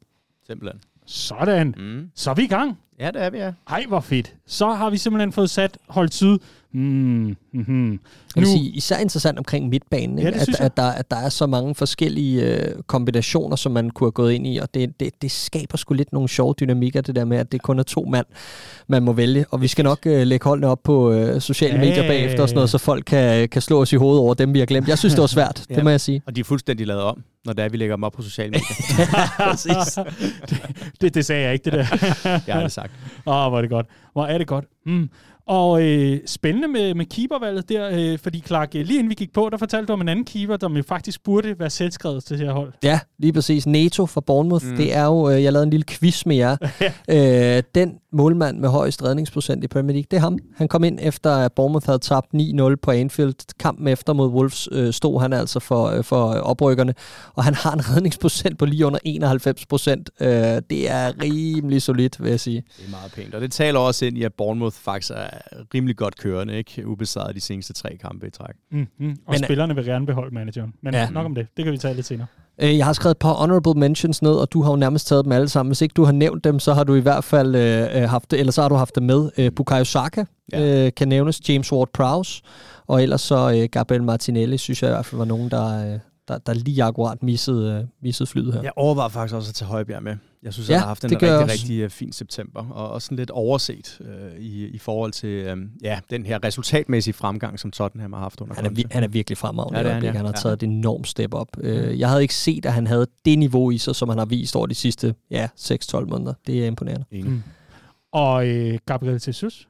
Simpelthen. 0.47 0.81
Sådan. 1.07 1.75
Mm. 1.79 2.11
Så 2.15 2.31
er 2.31 2.35
vi 2.35 2.43
i 2.43 2.47
gang. 2.47 2.79
Ja, 3.01 3.11
det 3.11 3.23
er 3.23 3.31
vi, 3.31 3.39
ja. 3.39 3.53
Ej, 3.69 3.85
hvor 3.89 4.01
fedt. 4.01 4.35
Så 4.47 4.69
har 4.69 4.91
vi 4.91 4.97
simpelthen 4.99 5.33
fået 5.33 5.51
sat 5.51 5.79
hold 5.89 6.09
syd. 6.09 6.39
Mm, 6.73 7.37
mm-hmm. 7.53 7.91
Jeg 7.93 7.99
vil 8.35 8.43
Nu- 8.45 8.51
sige, 8.51 8.71
især 8.71 8.99
interessant 8.99 9.39
omkring 9.39 9.69
midtbanen, 9.69 10.19
Ja, 10.19 10.27
ikke? 10.27 10.41
synes 10.41 10.61
at, 10.61 10.67
at, 10.67 10.77
der, 10.77 10.83
at 10.91 11.11
der 11.11 11.17
er 11.17 11.29
så 11.29 11.47
mange 11.47 11.75
forskellige 11.75 12.43
øh, 12.57 12.75
kombinationer, 12.87 13.57
som 13.57 13.73
man 13.73 13.91
kunne 13.91 14.07
have 14.07 14.13
gået 14.13 14.33
ind 14.33 14.47
i, 14.47 14.57
og 14.59 14.75
det, 14.75 15.01
det, 15.01 15.23
det 15.23 15.31
skaber 15.31 15.77
sgu 15.79 15.95
lidt 15.95 16.13
nogle 16.13 16.29
sjove 16.29 16.55
dynamikker, 16.61 17.01
det 17.01 17.17
der 17.17 17.25
med, 17.25 17.37
at 17.39 17.53
det 17.53 17.63
kun 17.63 17.79
er 17.79 17.83
to 17.83 18.05
mand, 18.05 18.27
man 18.89 19.03
må 19.03 19.13
vælge. 19.13 19.45
Og 19.51 19.63
vi 19.63 19.67
skal 19.69 19.83
nok 19.85 19.99
øh, 20.07 20.27
lægge 20.27 20.45
holdene 20.45 20.67
op 20.67 20.83
på 20.83 21.13
øh, 21.13 21.41
sociale 21.41 21.75
Ja, 21.75 21.81
medier 21.81 21.95
ja, 21.97 22.03
ja, 22.03 22.09
bagefter, 22.09 22.43
og 22.43 22.49
sådan 22.49 22.57
ja. 22.57 22.59
noget, 22.59 22.71
så 22.71 22.79
folk 22.79 23.05
kan, 23.07 23.49
kan 23.49 23.63
slå 23.63 23.81
os 23.81 23.93
i 23.93 23.97
hovedet 23.97 24.21
over 24.21 24.35
dem, 24.35 24.55
vi 24.55 24.59
har 24.59 24.67
glemt. 24.67 24.89
Jeg 24.89 24.99
synes, 24.99 25.15
det 25.15 25.21
var 25.21 25.27
svært, 25.27 25.65
Ja. 25.71 25.75
det 25.77 25.85
må 25.85 25.91
jeg 25.91 26.01
sige. 26.01 26.23
Og 26.27 26.37
de 26.37 26.41
er 26.41 26.45
fuldstændig 26.45 26.87
lavet 26.87 27.03
om, 27.03 27.23
når 27.45 27.53
det 27.53 27.65
er, 27.65 27.69
vi 27.69 27.77
lægger 27.77 27.97
dem 27.97 28.03
op 28.05 28.13
på 28.13 28.23
sociale 28.23 28.51
medier. 28.51 29.07
Præcis. 29.51 29.99
det, 30.51 30.61
det, 31.01 31.15
det 31.15 31.25
sagde 31.27 31.43
jeg 31.45 31.53
ikke, 31.53 31.65
det 31.65 31.73
der. 31.73 31.87
Jeg 32.47 32.55
har 32.55 32.63
det 32.63 32.73
sagt. 32.73 32.93
Åh, 33.27 33.35
oh, 33.35 33.49
hvor 33.51 33.57
er 33.59 33.61
det 33.63 33.71
godt. 33.71 33.87
Hvor 34.13 34.27
er 34.27 34.39
det 34.39 34.47
godt. 34.47 34.65
Mm. 34.87 35.09
Og 35.47 35.83
øh, 35.83 36.19
spændende 36.27 36.69
med, 36.69 36.95
med 36.95 37.07
keepervalget 37.07 37.69
der, 37.69 37.91
øh, 37.93 38.19
fordi 38.19 38.43
Clark, 38.47 38.75
øh, 38.75 38.87
lige 38.87 38.99
inden 38.99 39.11
vi 39.11 39.15
gik 39.15 39.33
på, 39.33 39.49
der 39.53 39.57
fortalte 39.59 39.87
du 39.87 39.93
om 39.93 40.01
en 40.01 40.09
anden 40.09 40.25
keeper, 40.25 40.57
der 40.57 40.69
jo 40.77 40.83
faktisk 40.83 41.25
burde 41.25 41.59
være 41.59 41.71
selvskrevet 41.71 42.25
til 42.25 42.39
det 42.39 42.47
her 42.47 42.53
hold. 42.53 42.73
Ja, 42.83 43.01
lige 43.19 43.33
præcis. 43.33 43.67
Neto 43.67 44.07
fra 44.07 44.21
Bournemouth, 44.21 44.67
mm. 44.67 44.77
det 44.77 44.97
er 44.97 45.05
jo, 45.05 45.31
øh, 45.31 45.43
jeg 45.43 45.53
lavede 45.53 45.65
en 45.65 45.71
lille 45.71 45.85
quiz 45.85 46.27
med 46.27 46.37
jer. 46.37 46.57
øh, 47.57 47.63
den 47.75 47.95
målmand 48.13 48.59
med 48.59 48.69
højest 48.69 49.03
redningsprocent 49.03 49.65
i 49.65 49.69
Premier 49.69 49.93
League, 49.95 50.07
det 50.11 50.17
er 50.17 50.21
ham. 50.21 50.39
Han 50.57 50.69
kom 50.69 50.85
ind 50.85 50.99
efter, 51.03 51.31
at 51.37 51.53
Bournemouth 51.53 51.87
havde 51.87 51.99
tabt 51.99 52.27
9-0 52.35 52.75
på 52.83 52.91
Anfield. 52.91 53.35
Kampen 53.59 53.89
efter 53.89 54.13
mod 54.13 54.29
Wolves 54.29 54.69
øh, 54.73 54.93
stod 54.93 55.21
han 55.21 55.33
altså 55.33 55.61
for, 55.61 55.85
øh, 55.87 56.05
for 56.05 56.19
oprykkerne, 56.33 56.95
og 57.35 57.45
han 57.45 57.55
har 57.55 57.73
en 57.73 57.81
redningsprocent 57.91 58.59
på 58.59 58.65
lige 58.65 58.87
under 58.87 58.99
91 59.05 59.67
procent. 59.67 60.11
Øh, 60.21 60.29
det 60.71 60.91
er 60.91 61.23
rimelig 61.23 61.83
solidt, 61.83 62.23
vil 62.23 62.31
jeg 62.31 62.41
sige. 62.41 62.63
Det 62.79 62.87
er 62.87 62.91
meget 62.91 63.13
pænt. 63.13 63.35
Og 63.35 63.41
det 63.41 63.53
taler 63.53 63.81
også 63.81 64.05
ind 64.07 64.19
i, 64.19 64.23
at 64.23 64.35
Bournemouth 64.35 64.77
faktisk 64.77 65.11
er 65.15 65.27
rimelig 65.75 65.97
godt 65.97 66.19
kørende, 66.19 66.57
ikke? 66.57 66.87
Ubesejret 66.87 67.35
de 67.35 67.41
seneste 67.41 67.73
tre 67.73 67.97
kampe 67.97 68.27
i 68.27 68.31
træk. 68.31 68.55
Mm, 68.71 68.87
mm. 68.99 69.09
Og 69.27 69.33
Men- 69.35 69.45
spillerne 69.45 69.75
vil 69.75 69.85
gerne 69.85 70.07
beholde 70.07 70.35
manageren. 70.35 70.73
Men 70.83 70.95
Ja. 70.95 71.11
nok 71.11 71.25
om 71.27 71.35
det. 71.35 71.47
Det 71.57 71.65
kan 71.65 71.73
vi 71.73 71.79
tage 71.79 71.95
lidt 71.95 72.07
senere. 72.07 72.27
Øh, 72.63 72.77
Jeg 72.79 72.87
har 72.87 72.93
skrevet 72.93 73.15
et 73.15 73.19
par 73.19 73.33
honorable 73.33 73.75
mentions 73.81 74.23
ned, 74.23 74.33
og 74.33 74.53
du 74.53 74.63
har 74.63 74.71
jo 74.71 74.77
nærmest 74.77 75.07
taget 75.07 75.25
dem 75.25 75.33
alle 75.33 75.49
sammen. 75.49 75.71
Hvis 75.71 75.81
ikke 75.83 75.93
du 75.93 76.05
har 76.05 76.13
nævnt 76.13 76.45
dem, 76.45 76.59
så 76.59 76.75
har 76.75 76.85
du 76.85 76.95
i 76.95 77.01
hvert 77.01 77.25
fald 77.25 77.55
øh, 77.55 78.03
øh, 78.03 78.09
haft 78.09 78.33
eller 78.33 78.53
så 78.53 78.63
har 78.63 78.69
du 78.69 78.75
haft 78.75 78.95
det 78.95 79.03
med. 79.03 79.31
Øh, 79.39 79.53
Bukayo 79.57 79.85
Saka 79.85 80.25
Ja. 80.53 80.87
øh, 80.87 80.93
kan 80.97 81.09
nævnes, 81.09 81.49
James 81.49 81.73
Ward-Prowse, 81.73 82.41
og 82.87 83.03
ellers 83.03 83.21
så 83.21 83.53
øh, 83.63 83.69
Gabriel 83.73 84.03
Martinelli, 84.03 84.59
synes 84.59 84.83
jeg 84.83 84.91
i 84.91 84.93
hvert 84.93 85.07
fald 85.07 85.19
var 85.19 85.25
nogen, 85.25 85.51
der, 85.51 85.93
øh, 85.93 85.99
der, 86.29 86.39
der 86.39 86.53
lige 86.55 86.85
akkurat 86.85 87.23
missede, 87.23 87.73
øh, 87.73 87.85
missede 88.03 88.27
flyet 88.31 88.55
her. 88.55 88.63
Jeg 88.63 88.73
overvejer 88.77 89.09
faktisk 89.09 89.35
også 89.35 89.51
at 89.51 89.55
tage 89.55 89.69
Højbjerg 89.69 90.03
med. 90.03 90.17
Jeg 90.43 90.53
synes, 90.53 90.69
Ja, 90.69 90.75
han 90.75 90.81
har 90.81 90.87
haft 90.87 91.05
en 91.05 91.11
rigtig, 91.11 91.37
også. 91.39 91.53
rigtig 91.53 91.79
øh, 91.81 91.91
fin 91.91 92.13
september, 92.13 92.67
og 92.71 92.91
også 92.91 93.07
sådan 93.07 93.17
lidt 93.17 93.31
overset 93.31 93.99
øh, 94.01 94.41
i, 94.41 94.67
i 94.69 94.79
forhold 94.79 95.13
til 95.13 95.29
øh, 95.29 95.57
ja, 95.83 96.01
den 96.11 96.27
her 96.27 96.45
resultatmæssige 96.45 97.15
fremgang, 97.15 97.59
som 97.61 97.71
Tottenham 97.71 98.13
har 98.13 98.21
haft 98.21 98.41
under 98.41 98.55
Han 98.55 98.67
er, 98.67 98.71
vi, 98.71 98.85
han 98.91 99.03
er 99.05 99.09
virkelig 99.09 99.39
fremragende. 99.39 99.79
Ja, 99.79 99.87
Ja, 99.89 99.89
det 99.89 99.91
er 99.91 99.95
han, 99.95 100.05
ja. 100.05 100.17
han 100.19 100.27
har 100.27 100.33
Ja. 100.33 100.41
taget 100.43 100.63
et 100.63 100.67
enormt 100.67 101.09
step 101.09 101.35
op. 101.35 101.49
Øh, 101.61 101.99
jeg 102.01 102.09
havde 102.09 102.23
ikke 102.23 102.35
set, 102.35 102.67
at 102.67 102.73
han 102.73 102.87
havde 102.87 103.07
det 103.25 103.39
niveau 103.39 103.71
i 103.71 103.79
sig, 103.79 103.97
som 103.97 104.09
han 104.09 104.19
har 104.19 104.25
vist 104.25 104.57
over 104.57 104.67
de 104.67 104.75
sidste 104.75 105.15
ja, 105.31 105.49
6-12 105.61 106.05
måneder. 106.05 106.35
Det 106.47 106.63
er 106.63 106.67
imponerende. 106.67 107.05
Mm. 107.13 107.43
Og 108.13 108.49
øh, 108.49 108.79
Gabriel 108.87 109.23
Jesus? 109.27 109.69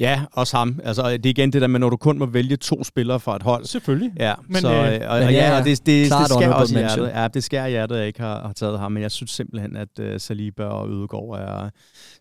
Ja, 0.00 0.22
også 0.32 0.56
ham. 0.56 0.80
Altså, 0.84 1.10
det 1.10 1.26
er 1.26 1.30
igen 1.30 1.52
det 1.52 1.62
der 1.62 1.68
med, 1.68 1.80
når 1.80 1.90
du 1.90 1.96
kun 1.96 2.18
må 2.18 2.26
vælge 2.26 2.56
to 2.56 2.84
spillere 2.84 3.20
fra 3.20 3.36
et 3.36 3.42
hold. 3.42 3.64
Selvfølgelig. 3.64 4.12
Ja, 4.16 4.34
Men, 4.48 4.56
så, 4.56 4.68
øh, 4.68 4.76
og, 4.76 4.88
men 4.90 5.02
og 5.02 5.20
ja, 5.20 5.30
ja, 5.30 5.58
og 5.58 5.64
det, 5.64 5.86
det, 5.86 6.06
klart 6.06 6.28
det 6.28 6.34
skærer 6.36 6.52
også 6.52 6.74
i 6.74 6.82
mention. 6.82 6.98
hjertet. 7.06 7.20
Ja, 7.22 7.28
det 7.28 7.44
skærer 7.44 7.68
hjertet, 7.68 7.94
at 7.94 7.98
jeg 7.98 8.06
ikke 8.06 8.20
har, 8.20 8.46
har 8.46 8.52
taget 8.52 8.78
ham, 8.78 8.92
men 8.92 9.02
jeg 9.02 9.10
synes 9.10 9.30
simpelthen, 9.30 9.76
at 9.76 9.88
uh, 10.00 10.06
Saliba 10.18 10.64
og 10.64 10.88
Ødegaard 10.90 11.38
er 11.40 11.70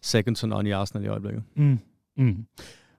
second 0.02 0.36
to 0.36 0.48
none 0.48 0.70
i 0.70 0.72
Arsenal 0.72 1.06
i 1.06 1.08
øjeblikket. 1.08 1.44
Mm. 1.56 1.80
Mm. 2.18 2.36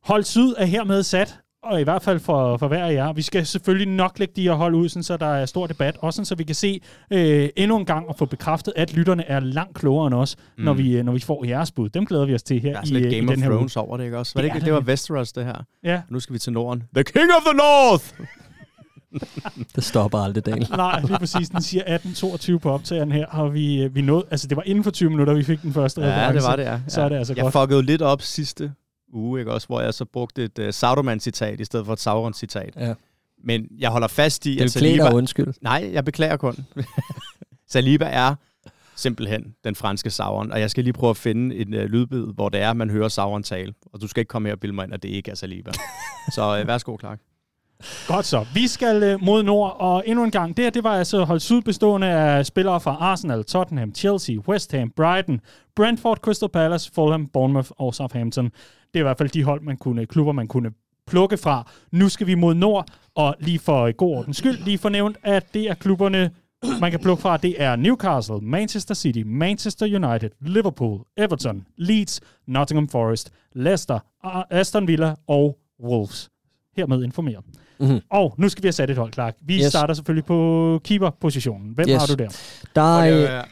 Hold 0.05 0.25
syd 0.25 0.55
er 0.59 0.65
hermed 0.65 1.03
sat, 1.03 1.39
og 1.63 1.81
i 1.81 1.85
hvert 1.85 2.03
fald 2.03 2.21
for, 2.21 2.57
for 2.57 2.69
hver 2.69 2.85
af 2.85 2.93
jer. 2.93 3.13
Vi 3.13 3.23
skal 3.23 3.47
selvfølgelig 3.47 3.89
nok 3.95 4.19
lægge 4.19 4.33
de 4.37 4.43
her 4.43 4.53
hold 4.53 4.75
ud, 4.75 4.89
sådan, 4.89 5.03
så 5.03 5.17
der 5.17 5.27
er 5.27 5.47
stor 5.47 5.67
debat, 5.67 5.97
også 6.01 6.17
sådan, 6.17 6.25
så 6.27 6.35
vi 6.35 6.45
kan 6.45 6.55
se 6.55 6.81
øh, 7.13 7.49
endnu 7.57 7.77
en 7.79 7.85
gang 7.85 8.09
og 8.09 8.17
få 8.19 8.25
bekræftet, 8.25 8.73
at 8.77 8.93
lytterne 8.95 9.25
er 9.25 9.41
langt 9.41 9.75
klogere 9.79 10.07
end 10.07 10.15
os, 10.15 10.37
mm. 10.59 10.65
når, 10.65 10.73
vi, 10.73 10.97
øh, 10.97 11.05
når 11.05 11.13
vi 11.13 11.21
får 11.21 11.45
jeres 11.45 11.73
bud. 11.73 11.89
Dem 11.89 12.07
glæder 12.07 12.25
vi 12.27 12.35
os 12.35 12.43
til 12.43 12.61
her 12.61 12.71
Der 12.71 12.79
er 12.79 12.83
i, 12.83 12.87
sådan 12.87 13.03
lidt 13.03 13.07
øh, 13.07 13.13
i 13.13 13.21
Game 13.21 13.29
of 13.31 13.35
den 13.35 13.43
her 13.43 13.51
uge. 13.51 13.57
Thrones 13.59 13.77
over 13.77 13.97
det, 13.97 14.05
ikke 14.05 14.19
også? 14.19 14.33
Var 14.35 14.43
Det 14.43 14.51
det, 14.51 14.57
ikke, 14.57 14.65
det. 14.65 14.75
det 14.75 14.87
var 14.87 14.91
Westeros, 14.91 15.33
det 15.33 15.45
her. 15.45 15.55
Ja. 15.85 16.03
Nu 16.09 16.21
skal 16.21 16.35
vi 16.35 16.39
til 16.39 16.53
Norden. 16.53 16.83
The 16.95 17.05
King 17.05 17.31
of 17.39 17.43
the 17.47 17.57
North! 17.57 18.05
Det 19.77 19.85
stopper 19.85 20.19
aldrig, 20.19 20.47
Daniel. 20.47 20.69
Nej, 20.77 21.01
lige 21.01 21.19
præcis. 21.19 21.49
Den 21.49 21.63
siger 21.63 21.83
18.22 21.99 22.59
på 22.59 22.71
optageren 22.71 23.13
her, 23.13 23.27
og 23.27 23.55
vi, 23.55 23.83
øh, 23.83 23.95
vi 23.95 24.01
nåede, 24.03 24.25
altså 24.31 24.47
det 24.49 24.57
var 24.57 24.63
inden 24.67 24.85
for 24.85 24.91
20 24.91 25.11
minutter, 25.11 25.35
vi 25.35 25.43
fik 25.45 25.63
den 25.63 25.73
første 25.73 26.01
Ja, 26.01 26.07
det 26.09 26.17
reference. 26.17 26.49
var 26.49 26.57
det, 26.57 26.63
ja. 26.65 26.81
Så 26.89 27.03
er 27.03 27.09
det 27.09 27.17
altså 27.17 27.33
jeg 27.37 27.43
godt. 27.43 27.53
fuckede 27.53 27.83
lidt 27.83 28.03
op 28.03 28.23
sidste 28.23 28.73
uge, 29.13 29.41
ikke 29.41 29.53
også, 29.53 29.67
hvor 29.67 29.81
jeg 29.81 29.95
så 29.95 30.05
brugte 30.05 30.45
et 30.45 30.59
uh, 30.59 30.71
Sauron-citat 30.71 31.61
i 31.61 31.65
stedet 31.65 31.87
for 31.87 31.93
et 31.93 32.01
Sauron-citat. 32.01 32.77
Ja. 32.77 32.95
Men 33.45 33.69
jeg 33.79 33.91
holder 33.91 34.09
fast 34.09 34.47
i, 34.47 34.55
Det 34.55 34.65
at 34.65 34.73
klæde 34.73 34.93
dig 34.93 35.03
Saliba... 35.03 35.17
undskyld. 35.17 35.55
Nej, 35.61 35.91
jeg 35.93 36.05
beklager 36.05 36.37
kun. 36.37 36.57
Saliba 37.73 38.05
er 38.05 38.35
simpelthen 38.97 39.55
den 39.65 39.75
franske 39.75 40.11
Sauron, 40.11 40.53
og 40.53 40.61
jeg 40.61 40.71
skal 40.71 40.85
lige 40.85 40.95
prøve 40.95 41.11
at 41.11 41.17
finde 41.17 41.57
en 41.57 41.75
uh, 41.75 41.81
lydbid, 41.81 42.27
hvor 42.35 42.49
det 42.49 42.61
er, 42.61 42.73
man 42.73 42.91
hører 42.91 43.09
Sauron 43.09 43.43
tale. 43.43 43.75
Og 43.93 44.01
du 44.01 44.09
skal 44.09 44.21
ikke 44.21 44.29
komme 44.29 44.49
her 44.49 44.55
og 44.55 44.61
bilde 44.61 44.75
mig 44.75 44.85
ind, 44.85 44.95
at 44.95 45.03
det 45.03 45.09
ikke 45.09 45.31
er 45.31 45.35
Saliba. 45.35 45.71
så 46.35 46.61
uh, 46.61 46.67
værsgo, 46.67 46.97
Clark. 47.01 47.21
Godt 48.07 48.27
så. 48.27 48.47
Vi 48.55 48.69
skal 48.69 49.03
øh, 49.03 49.23
mod 49.23 49.43
nord, 49.43 49.77
og 49.79 50.03
endnu 50.07 50.25
en 50.25 50.31
gang, 50.31 50.57
det 50.57 50.65
her, 50.65 50.71
det 50.71 50.85
var 50.85 50.99
altså 50.99 51.25
hold 51.25 51.41
syd 51.41 51.61
bestående 51.61 52.07
af 52.07 52.47
spillere 52.47 52.81
fra 52.81 52.97
Arsenal, 53.01 53.45
Tottenham, 53.45 53.95
Chelsea, 53.95 54.37
West 54.49 54.73
Ham, 54.73 54.91
Brighton, 54.97 55.41
Brentford, 55.77 56.19
Crystal 56.19 56.49
Palace, 56.49 56.91
Fulham, 56.95 57.27
Bournemouth 57.27 57.71
og 57.77 57.95
Southampton. 57.95 58.51
Det 58.95 59.01
er 59.01 59.01
i 59.01 59.03
hvert 59.03 59.19
fald 59.19 59.29
de 59.29 59.45
hold, 59.45 59.63
man 59.63 59.77
kunne, 59.77 60.07
klubber, 60.07 60.33
man 60.33 60.49
kunne 60.49 60.71
plukke 61.07 61.37
fra. 61.37 61.71
Nu 61.93 62.09
skal 62.09 62.27
vi 62.27 62.35
mod 62.35 62.55
nord, 62.55 62.89
og 63.15 63.35
lige 63.41 63.59
for 63.59 63.93
god 63.93 64.17
ordens 64.17 64.37
skyld, 64.37 64.59
lige 64.65 64.79
for 64.79 64.89
nævnt, 64.89 65.17
at 65.23 65.55
det 65.55 65.71
er 65.71 65.75
klubberne, 65.75 66.31
man 66.81 66.91
kan 66.91 67.01
plukke 67.01 67.23
fra. 67.23 67.37
Det 67.37 67.63
er 67.63 67.77
Newcastle, 67.77 68.39
Manchester 68.43 68.95
City, 68.95 69.23
Manchester 69.27 69.87
United, 69.87 70.31
Liverpool, 70.41 71.01
Everton, 71.17 71.67
Leeds, 71.77 72.21
Nottingham 72.47 72.89
Forest, 72.89 73.31
Leicester, 73.55 73.99
Aston 74.51 74.87
Villa 74.89 75.15
og 75.29 75.59
Wolves. 75.85 76.31
Hermed 76.77 77.05
informeret. 77.05 77.45
Mhm. 77.81 78.01
Og 78.11 78.35
nu 78.39 78.49
skal 78.49 78.63
vi 78.63 78.67
have 78.67 78.73
sat 78.73 78.91
et 78.91 78.97
hold, 78.97 79.13
Clark. 79.13 79.35
Vi 79.43 79.57
Yes. 79.57 79.65
starter 79.67 79.95
selvfølgelig 79.95 80.25
på 80.25 80.81
keeper-positionen. 80.85 81.73
Hvem 81.75 81.89
Yes. 81.89 81.97
har 82.01 82.07
du 82.07 82.15
der? 82.15 82.29
Der 82.75 83.01
er, 83.01 83.39
øh, 83.39 83.45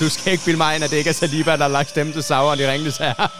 Du 0.00 0.08
skal 0.08 0.32
ikke 0.32 0.44
bilde 0.44 0.56
mig 0.56 0.74
ind, 0.74 0.84
at 0.84 0.90
det 0.90 0.96
ikke 0.96 1.10
er 1.10 1.14
Saliba, 1.14 1.50
der 1.50 1.56
har 1.56 1.68
lagt 1.68 1.88
stemme 1.88 2.12
til 2.12 2.22
Sauron 2.22 2.58
i 2.58 2.66
Ringnes 2.66 2.96
her. 2.96 3.14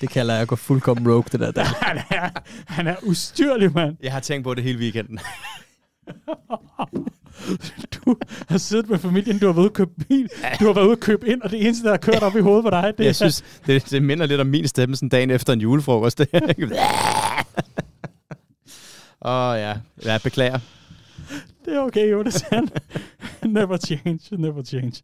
det 0.00 0.10
kalder 0.10 0.34
jeg 0.34 0.42
at 0.42 0.48
gå 0.48 0.56
fuldkommen 0.56 1.08
rogue, 1.12 1.24
det 1.32 1.40
der. 1.40 1.50
der. 1.50 1.64
Han 1.86 1.98
er, 2.10 2.30
han 2.66 2.86
er 2.86 2.96
ustyrlig, 3.02 3.72
mand. 3.74 3.96
Jeg 4.02 4.12
har 4.12 4.20
tænkt 4.20 4.44
på 4.44 4.54
det 4.54 4.64
hele 4.64 4.78
weekenden. 4.78 5.18
Du 7.92 8.16
har 8.48 8.58
siddet 8.58 8.90
med 8.90 8.98
familien, 8.98 9.38
du 9.38 9.46
har 9.46 9.52
været 9.52 9.62
ude 9.62 9.68
og 9.70 9.74
købe 9.74 9.90
bil, 10.08 10.28
du 10.60 10.66
har 10.66 10.72
været 10.72 10.84
ude 10.84 10.92
og 10.92 11.00
købe 11.00 11.28
ind, 11.28 11.42
og 11.42 11.50
det 11.50 11.64
eneste, 11.66 11.84
der 11.84 11.90
har 11.90 11.96
kørt 11.96 12.22
op 12.22 12.36
i 12.36 12.40
hovedet 12.40 12.64
på 12.64 12.70
dig, 12.70 12.92
det 12.98 13.04
er... 13.04 13.08
Jeg 13.08 13.16
synes, 13.16 13.44
det, 13.66 13.90
det 13.90 14.02
minder 14.02 14.26
lidt 14.26 14.40
om 14.40 14.46
min 14.46 14.68
stemme 14.68 14.96
sådan 14.96 15.08
dagen 15.08 15.30
efter 15.30 15.52
en 15.52 15.60
julefrokost. 15.60 16.20
Åh 16.20 16.26
oh, 19.20 19.58
ja, 19.58 19.74
jeg 20.04 20.20
beklager. 20.22 20.58
Det 21.64 21.74
er 21.74 21.80
okay, 21.80 22.10
Jonathan. 22.12 22.68
never 23.60 23.76
change, 23.76 24.36
never 24.38 24.62
change. 24.62 25.02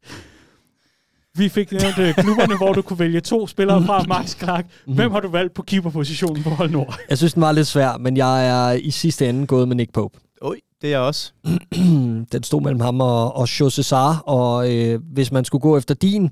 Vi 1.34 1.48
fik 1.48 1.72
nævnt 1.72 1.98
øh, 1.98 2.14
klubberne, 2.14 2.56
hvor 2.56 2.72
du 2.72 2.82
kunne 2.82 2.98
vælge 2.98 3.20
to 3.20 3.46
spillere 3.46 3.86
fra 3.86 4.04
Max 4.08 4.38
Clark. 4.38 4.66
Hvem 4.86 5.10
har 5.10 5.20
du 5.20 5.28
valgt 5.28 5.54
på 5.54 5.62
keeperpositionen 5.62 6.42
på 6.42 6.50
Hold 6.50 6.70
Nord? 6.70 6.98
Jeg 7.10 7.18
synes, 7.18 7.34
den 7.34 7.42
var 7.42 7.52
lidt 7.52 7.66
svær, 7.66 7.96
men 7.96 8.16
jeg 8.16 8.48
er 8.48 8.72
i 8.72 8.90
sidste 8.90 9.28
ende 9.28 9.46
gået 9.46 9.68
med 9.68 9.76
Nick 9.76 9.92
Pope. 9.92 10.18
Oj, 10.42 10.56
det 10.82 10.86
er 10.86 10.90
jeg 10.90 11.00
også. 11.00 11.32
den 12.32 12.42
stod 12.42 12.60
mellem 12.60 12.80
ham 12.80 13.00
og, 13.00 13.36
og 13.36 13.60
Jose 13.60 13.82
Sarr, 13.82 14.18
og 14.18 14.74
øh, 14.74 15.00
hvis 15.12 15.32
man 15.32 15.44
skulle 15.44 15.62
gå 15.62 15.76
efter 15.76 15.94
din 15.94 16.30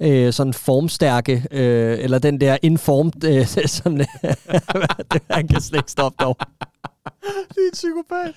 øh, 0.00 0.32
sådan 0.32 0.54
formstærke, 0.54 1.46
øh, 1.50 1.98
eller 2.00 2.18
den 2.18 2.40
der 2.40 2.56
informed, 2.62 3.24
øh, 3.24 3.46
sådan, 3.76 3.98
det, 3.98 4.08
han 5.30 5.48
kan 5.48 5.60
slet 5.60 5.78
ikke 5.78 5.90
stoppe 5.90 6.24
dog. 6.24 6.36
Det 7.48 7.56
er 7.56 7.66
en 7.66 7.72
psykopat. 7.72 8.32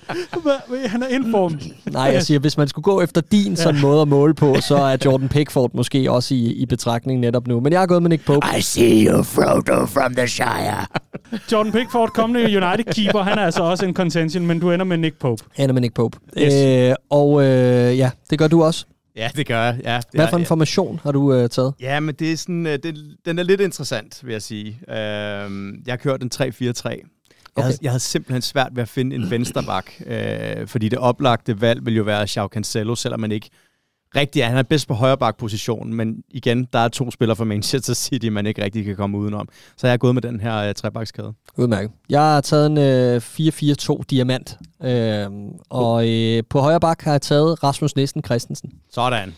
Han 0.90 1.02
er 1.02 1.08
informed. 1.08 1.58
Nej, 1.92 2.02
jeg 2.02 2.22
siger, 2.22 2.40
hvis 2.40 2.56
man 2.56 2.68
skulle 2.68 2.82
gå 2.82 3.00
efter 3.00 3.20
din 3.20 3.56
sådan 3.56 3.80
måde 3.80 4.02
at 4.02 4.08
måle 4.08 4.34
på, 4.34 4.56
så 4.60 4.76
er 4.76 4.96
Jordan 5.04 5.28
Pickford 5.28 5.70
måske 5.74 6.10
også 6.10 6.34
i, 6.34 6.52
i 6.52 6.66
betragtning 6.66 7.20
netop 7.20 7.46
nu. 7.46 7.60
Men 7.60 7.72
jeg 7.72 7.80
har 7.80 7.86
gået 7.86 8.02
med 8.02 8.10
Nick 8.10 8.24
Pope. 8.24 8.46
I 8.58 8.60
see 8.60 9.06
you, 9.06 9.22
Frodo 9.22 9.86
from 9.86 10.14
the 10.14 10.28
Shire. 10.28 10.86
Jordan 11.52 11.72
Pickford, 11.72 12.10
kommende 12.10 12.56
United-keeper, 12.56 13.22
han 13.22 13.38
er 13.38 13.42
altså 13.42 13.62
også 13.62 13.86
en 13.86 13.94
contention, 13.94 14.46
men 14.46 14.60
du 14.60 14.70
ender 14.70 14.84
med 14.84 14.96
Nick 14.96 15.18
Pope. 15.18 15.44
Jeg 15.58 15.64
ender 15.64 15.74
med 15.74 15.82
Nick 15.82 15.94
Pope. 15.94 16.18
Yes. 16.38 16.54
Øh, 16.54 16.94
og 17.10 17.42
øh, 17.42 17.98
ja, 17.98 18.10
det 18.30 18.38
gør 18.38 18.48
du 18.48 18.62
også. 18.62 18.86
Ja, 19.16 19.30
det 19.36 19.46
gør 19.46 19.62
jeg. 19.62 19.80
Ja, 19.84 19.96
det 19.96 20.06
Hvad 20.12 20.28
for 20.28 20.36
en 20.36 20.46
formation 20.46 21.00
har 21.02 21.12
du 21.12 21.34
øh, 21.34 21.48
taget? 21.48 21.74
Ja, 21.80 22.00
men 22.00 22.14
det 22.14 22.32
er 22.32 22.36
sådan, 22.36 22.66
øh, 22.66 22.78
det, 22.82 22.98
den 23.24 23.38
er 23.38 23.42
lidt 23.42 23.60
interessant, 23.60 24.20
vil 24.24 24.32
jeg 24.32 24.42
sige. 24.42 24.66
Øhm, 24.88 25.82
jeg 25.86 25.92
har 25.92 25.96
kørt 25.96 26.22
en 26.22 26.30
3-4-3. 26.34 27.13
Jeg, 27.56 27.64
havde, 27.64 27.78
jeg 27.82 27.90
havde 27.90 28.00
simpelthen 28.00 28.42
svært 28.42 28.68
ved 28.74 28.82
at 28.82 28.88
finde 28.88 29.16
en 29.16 29.30
vensterbak, 29.30 29.90
øh, 30.06 30.66
fordi 30.66 30.88
det 30.88 30.98
oplagte 30.98 31.60
valg 31.60 31.86
vil 31.86 31.96
jo 31.96 32.02
være 32.02 32.26
Joao 32.36 32.48
Cancelo, 32.48 32.94
selvom 32.94 33.20
man 33.20 33.32
ikke 33.32 33.50
rigtig 34.16 34.42
er. 34.42 34.48
Han 34.48 34.56
er 34.56 34.62
bedst 34.62 34.88
på 34.88 34.94
højre 34.94 35.32
positionen, 35.32 35.94
men 35.94 36.22
igen, 36.30 36.68
der 36.72 36.78
er 36.78 36.88
to 36.88 37.10
spillere 37.10 37.36
fra 37.36 37.44
Manchester 37.44 37.94
City, 37.94 38.26
man 38.26 38.46
ikke 38.46 38.64
rigtig 38.64 38.84
kan 38.84 38.96
komme 38.96 39.18
udenom. 39.18 39.48
Så 39.76 39.86
jeg 39.86 39.94
er 39.94 39.96
gået 39.96 40.14
med 40.14 40.22
den 40.22 40.40
her 40.40 40.56
øh, 40.56 40.74
trebakskade. 40.74 41.32
Udmærket. 41.56 41.90
Jeg 42.08 42.20
har 42.20 42.40
taget 42.40 42.66
en 42.66 42.78
øh, 42.78 43.16
4-4-2 43.16 44.02
diamant, 44.10 44.58
øh, 44.82 45.26
og 45.70 46.08
øh, 46.08 46.42
på 46.50 46.60
højre 46.60 46.80
bak 46.80 47.02
har 47.02 47.10
jeg 47.10 47.22
taget 47.22 47.64
Rasmus 47.64 47.96
Næsten 47.96 48.24
Christensen. 48.24 48.72
Sådan. 48.90 49.34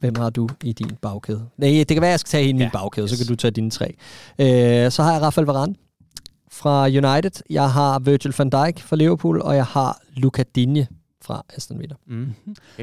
Hvem, 0.00 0.14
har 0.14 0.30
du 0.30 0.48
i 0.64 0.72
din 0.72 0.90
bagkæde? 1.02 1.48
Nej, 1.58 1.68
det 1.70 1.88
kan 1.88 2.00
være, 2.00 2.10
at 2.10 2.12
jeg 2.12 2.20
skal 2.20 2.30
tage 2.30 2.44
en 2.48 2.56
i 2.56 2.58
Ja, 2.58 2.64
min 2.64 2.70
bagkæde, 2.72 3.04
yes. 3.04 3.10
så 3.10 3.16
kan 3.16 3.26
du 3.26 3.34
tage 3.36 3.50
dine 3.50 3.70
tre. 3.70 3.94
Øh, 4.38 4.90
så 4.90 5.02
har 5.02 5.12
jeg 5.12 5.22
Rafael 5.22 5.46
Varane 5.46 5.74
fra 6.52 6.84
United. 6.86 7.42
Jeg 7.50 7.70
har 7.70 7.98
Virgil 7.98 8.34
van 8.38 8.50
Dijk 8.50 8.78
fra 8.80 8.96
Liverpool, 8.96 9.40
og 9.40 9.56
jeg 9.56 9.64
har 9.64 10.00
Luca 10.16 10.44
Digne 10.54 10.86
fra 11.22 11.42
Aston 11.56 11.78
Villa. 11.78 11.94
Mm. 12.06 12.34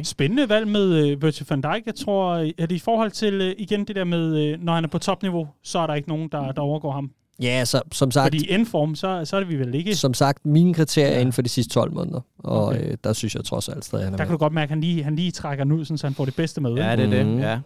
Spændende 0.04 0.50
valg 0.50 0.68
med 0.68 1.14
uh, 1.16 1.22
Virgil 1.22 1.46
van 1.50 1.62
Dijk. 1.62 1.86
Jeg 1.86 1.96
tror, 1.96 2.30
øh, 2.34 2.50
at 2.58 2.72
i 2.72 2.80
forhold 2.80 3.12
til 3.12 3.42
uh, 3.42 3.48
igen 3.58 3.86
det 3.86 3.96
der 3.96 4.04
med, 4.04 4.54
uh, 4.54 4.64
når 4.64 4.76
han 4.76 4.84
er 4.84 4.88
på 4.88 4.98
topniveau, 4.98 5.48
så 5.64 5.80
er 5.80 5.88
der 5.88 5.94
ikke 5.94 6.10
nogen, 6.10 6.30
der, 6.32 6.52
der 6.52 6.62
overgår 6.62 6.92
ham. 6.92 7.12
Ja, 7.42 7.66
så, 7.66 7.82
som 7.92 8.12
sagt, 8.12 8.26
Fordi 8.26 8.46
i 8.50 8.54
endform, 8.54 8.96
så, 8.96 9.22
så 9.26 9.36
er 9.36 9.40
det 9.40 9.50
vi 9.50 9.60
vel 9.60 9.76
ikke. 9.76 9.96
som 9.96 10.14
sagt, 10.14 10.46
mine 10.46 10.74
kriterier 10.74 11.12
Ja. 11.14 11.20
inden 11.20 11.34
for 11.34 11.42
de 11.42 11.50
sidste 11.50 11.74
12 11.74 11.94
måneder. 11.94 12.20
Og 12.40 12.66
Okay. 12.66 12.78
okay. 12.80 12.92
øh, 12.92 12.98
der 13.04 13.14
synes 13.14 13.36
jeg 13.36 13.44
trods 13.44 13.70
alt 13.70 13.86
stadig, 13.86 14.06
han 14.06 14.14
er 14.14 14.18
Der 14.18 14.24
med. 14.24 14.28
kan 14.28 14.34
du 14.34 14.38
godt 14.38 14.54
mærke, 14.54 14.64
at 14.64 14.70
han 14.70 14.82
lige, 14.82 15.04
han 15.04 15.16
lige 15.16 15.32
trækker 15.32 15.64
den 15.64 15.72
ud, 15.74 15.86
sådan, 15.86 15.98
så 15.98 16.08
han 16.08 16.14
får 16.14 16.26
det 16.26 16.36
bedste 16.36 16.62
med. 16.62 16.72
Ja, 16.74 16.96
det 16.96 17.14
er 17.20 17.24
Mhm. 17.26 17.36
det. 17.36 17.44
Ja. 17.44 17.60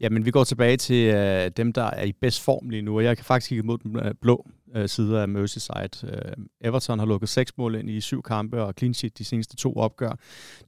Jamen, 0.00 0.24
vi 0.24 0.30
går 0.30 0.44
tilbage 0.44 0.76
til 0.76 1.04
øh, 1.14 1.50
dem, 1.56 1.72
der 1.72 1.82
er 1.84 2.04
i 2.04 2.12
bedst 2.20 2.40
form 2.40 2.68
lige 2.70 2.82
nu, 2.82 2.96
og 2.96 3.04
jeg 3.04 3.16
kan 3.16 3.24
faktisk 3.24 3.48
kigge 3.48 3.62
mod 3.62 3.78
den 3.78 3.96
blå 4.22 4.46
øh, 4.74 4.88
side 4.88 5.20
af 5.20 5.28
Merseyside. 5.28 5.88
Øh, 6.04 6.32
Everton 6.60 6.98
har 6.98 7.06
lukket 7.06 7.28
seks 7.28 7.52
mål 7.58 7.74
ind 7.74 7.90
i 7.90 8.00
syv 8.00 8.22
kampe 8.22 8.62
og 8.62 8.74
clean 8.78 8.94
sheet 8.94 9.18
de 9.18 9.24
seneste 9.24 9.56
to 9.56 9.74
opgør. 9.76 10.18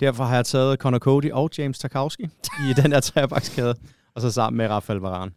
Derfor 0.00 0.24
har 0.24 0.34
jeg 0.34 0.46
taget 0.46 0.78
Conor 0.78 0.98
Cody 0.98 1.30
og 1.32 1.50
James 1.58 1.78
Tarkowski 1.78 2.22
i 2.70 2.72
den 2.82 2.92
her 2.92 3.00
trebakskade, 3.00 3.74
og 4.14 4.20
så 4.22 4.30
sammen 4.30 4.56
med 4.56 4.66
Rafael 4.66 4.98
Varane. 4.98 5.32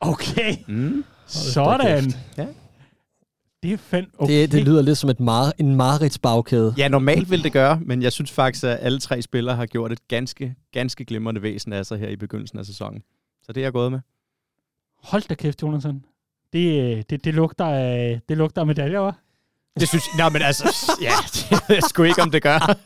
Okay, 0.00 0.54
Mm. 0.68 1.04
sådan. 1.26 2.12
Ja. 2.36 2.46
Det 3.62 3.72
er 3.72 3.76
fandme 3.76 4.10
okay. 4.18 4.32
Det, 4.42 4.52
det 4.52 4.64
lyder 4.64 4.82
lidt 4.82 4.98
som 4.98 5.10
et 5.10 5.20
mar- 5.20 5.52
en 5.58 5.76
Marits 5.76 6.18
bagkæde. 6.18 6.74
Ja, 6.76 6.88
normalt 6.88 7.30
vil 7.30 7.44
det 7.44 7.52
gøre, 7.52 7.80
men 7.80 8.02
jeg 8.02 8.12
synes 8.12 8.30
faktisk, 8.30 8.64
at 8.64 8.78
alle 8.80 8.98
tre 8.98 9.22
spillere 9.22 9.56
har 9.56 9.66
gjort 9.66 9.92
et 9.92 10.08
ganske, 10.08 10.54
ganske 10.72 11.04
glimrende 11.04 11.42
væsen 11.42 11.72
af 11.72 11.86
sig 11.86 11.98
her 11.98 12.08
i 12.08 12.16
begyndelsen 12.16 12.58
af 12.58 12.66
sæsonen. 12.66 13.02
Så 13.42 13.52
det 13.52 13.60
er 13.60 13.64
jeg 13.64 13.72
gået 13.72 13.92
med. 13.92 14.00
Hold 15.02 15.22
da 15.28 15.34
kæft, 15.34 15.62
Jonathan. 15.62 16.04
Det, 16.52 16.66
øh, 16.82 17.02
det, 17.10 17.24
det, 17.24 17.34
lugter 17.34 17.64
af, 17.64 18.20
det 18.28 18.36
lugter 18.36 18.60
af 18.60 18.66
medaljer, 18.66 19.10
hva'? 19.10 19.27
Det 19.80 19.88
synes 19.88 20.04
jeg, 20.18 20.32
men 20.32 20.42
altså, 20.42 20.96
ja, 21.02 21.10
det 21.32 21.50
ved 21.68 21.76
jeg 21.76 21.82
sgu 21.82 22.02
ikke, 22.02 22.22
om 22.22 22.30
det 22.30 22.42
gør. 22.42 22.76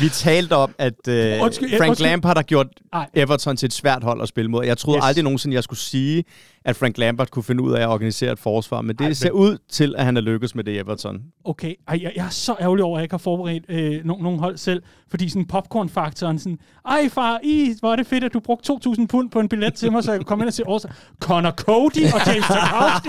Vi 0.00 0.08
talte 0.08 0.56
om, 0.56 0.74
at 0.78 1.08
øh, 1.08 1.42
Undskyld, 1.42 1.76
Frank 1.78 1.88
undskyld. 1.88 2.06
Lampard 2.06 2.36
har 2.36 2.42
gjort 2.42 2.66
Ej. 2.92 3.06
Everton 3.14 3.56
til 3.56 3.66
et 3.66 3.72
svært 3.72 4.02
hold 4.04 4.22
at 4.22 4.28
spille 4.28 4.50
mod. 4.50 4.64
Jeg 4.64 4.78
troede 4.78 4.98
Yes. 4.98 5.04
aldrig 5.06 5.24
nogensinde, 5.24 5.54
jeg 5.54 5.64
skulle 5.64 5.80
sige, 5.80 6.24
at 6.64 6.76
Frank 6.76 6.98
Lampard 6.98 7.28
kunne 7.30 7.42
finde 7.42 7.62
ud 7.62 7.72
af 7.72 7.80
at 7.82 7.88
organisere 7.88 8.32
et 8.32 8.38
forsvar, 8.38 8.80
men 8.80 8.96
det 8.96 9.04
Ej, 9.06 9.12
ser 9.12 9.32
men- 9.32 9.40
ud 9.40 9.58
til, 9.70 9.94
at 9.98 10.04
han 10.04 10.16
er 10.16 10.20
lykkes 10.20 10.54
med 10.54 10.64
det 10.64 10.78
Everton. 10.80 11.18
Okay, 11.44 11.74
Ej, 11.88 11.98
jeg, 12.02 12.12
jeg 12.16 12.24
er 12.26 12.30
så 12.30 12.54
ærgerlig 12.60 12.84
over, 12.84 12.96
at 12.96 13.00
jeg 13.00 13.04
ikke 13.04 13.12
har 13.12 13.18
forberedt 13.18 13.64
øh, 13.68 14.04
nogen, 14.04 14.22
nogen 14.22 14.38
hold 14.38 14.56
selv, 14.58 14.82
fordi 15.10 15.28
sådan 15.28 15.46
popcorn-faktoren, 15.46 16.38
sådan, 16.38 16.58
ej 16.88 17.08
far, 17.08 17.38
i, 17.44 17.74
hvor 17.80 17.92
er 17.92 17.96
det 17.96 18.06
fedt, 18.06 18.24
at 18.24 18.32
du 18.32 18.40
brugte 18.40 18.72
2.000 18.72 19.06
pund 19.06 19.30
på 19.30 19.40
en 19.40 19.48
billet 19.48 19.74
til 19.74 19.92
mig, 19.92 20.04
så 20.04 20.10
jeg 20.12 20.18
kunne 20.18 20.24
komme 20.24 20.42
ind 20.44 20.48
og 20.48 20.54
se 20.54 20.66
Årsa. 20.66 20.88
Connor 21.20 21.50
Cody 21.50 22.04
og 22.14 22.20
James 22.26 22.46
Tarkowski. 22.46 23.08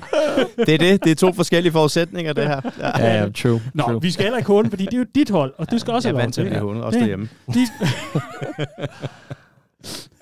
Det 0.66 0.74
er 0.74 0.78
det. 0.78 1.04
Det 1.04 1.10
er 1.10 1.14
to 1.14 1.32
forskellige 1.32 1.72
forudsætninger, 1.72 2.32
det 2.40 2.48
her. 2.48 2.60
Ja. 2.78 3.06
Ja, 3.06 3.22
ja, 3.22 3.28
true. 3.30 3.60
Nå, 3.74 3.82
true. 3.82 4.00
vi 4.02 4.10
skal 4.10 4.22
heller 4.24 4.38
ikke 4.38 4.48
håne, 4.52 4.70
fordi 4.70 4.84
det 4.84 4.94
er 4.94 4.98
jo 4.98 5.06
dit 5.14 5.30
hold, 5.30 5.54
og 5.58 5.70
du 5.70 5.78
skal 5.78 5.94
også 5.94 6.08
Jeg 6.08 6.14
er 6.14 6.18
have 6.18 6.20
lov 6.20 6.24
vant 6.24 6.34
til 6.34 6.40
at 6.40 6.44
det. 6.44 6.52
blive 6.52 6.66
hånet, 6.68 6.84
også 6.84 6.98
Det- 6.98 7.00
derhjemme. 7.02 7.28
De... 7.54 7.66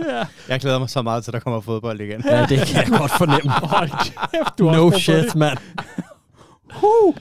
ja, 0.00 0.24
Jeg 0.48 0.60
glæder 0.60 0.78
mig 0.78 0.90
så 0.90 1.02
meget 1.02 1.24
til, 1.24 1.30
at 1.30 1.32
der 1.34 1.40
kommer 1.40 1.60
fodbold 1.60 2.00
igen. 2.00 2.22
Ja, 2.26 2.40
det 2.46 2.58
kan 2.66 2.76
jeg 2.90 2.98
godt 2.98 3.10
fornemme. 3.10 3.50
hold 3.76 3.90
kæft, 4.30 4.58
du 4.58 4.64
no 4.70 4.86
også 4.86 4.98
shit, 5.00 5.34
mand. 5.36 5.58
Huh. 6.72 7.14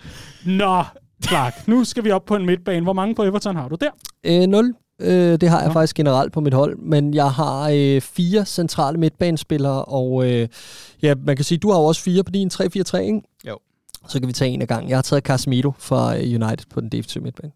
Nå, 0.46 0.84
Clark, 1.28 1.68
nu 1.68 1.84
skal 1.84 2.04
vi 2.04 2.12
op 2.12 2.26
på 2.26 2.36
en 2.36 2.46
midtbane. 2.46 2.84
Hvor 2.84 2.94
mange 2.94 3.16
på 3.16 3.24
Everton 3.24 3.56
har 3.56 3.68
du 3.68 3.78
der? 3.82 3.90
Øh, 4.24 4.48
0. 4.48 4.74
Øh, 5.02 5.10
det 5.42 5.50
har 5.50 5.60
jeg 5.60 5.68
Nå. 5.68 5.74
faktisk 5.74 5.96
generelt 5.96 6.34
på 6.34 6.40
mit 6.42 6.54
hold, 6.54 6.78
men 6.78 7.14
jeg 7.14 7.32
har 7.32 7.70
øh, 7.74 8.02
fire 8.02 8.46
centrale 8.46 8.98
midtbanespillere, 8.98 9.86
og 9.86 10.32
øh, 10.32 10.48
ja, 11.02 11.14
man 11.26 11.36
kan 11.36 11.46
sige, 11.46 11.58
du 11.58 11.72
har 11.72 11.80
jo 11.80 11.86
også 11.86 12.02
fire 12.02 12.24
på 12.24 12.32
din 12.32 12.50
3-4-3, 12.54 12.66
ikke? 12.98 13.22
Jo. 13.48 13.58
Så 14.08 14.20
kan 14.20 14.28
vi 14.28 14.34
tage 14.34 14.52
en 14.52 14.62
af 14.62 14.68
gang. 14.68 14.90
Jeg 14.90 14.98
har 14.98 15.02
taget 15.02 15.24
Casemiro 15.24 15.74
fra 15.80 16.18
øh, 16.18 16.24
United 16.24 16.66
på 16.70 16.82
den 16.82 16.90
defensive 16.90 17.24
midtbane. 17.24 17.52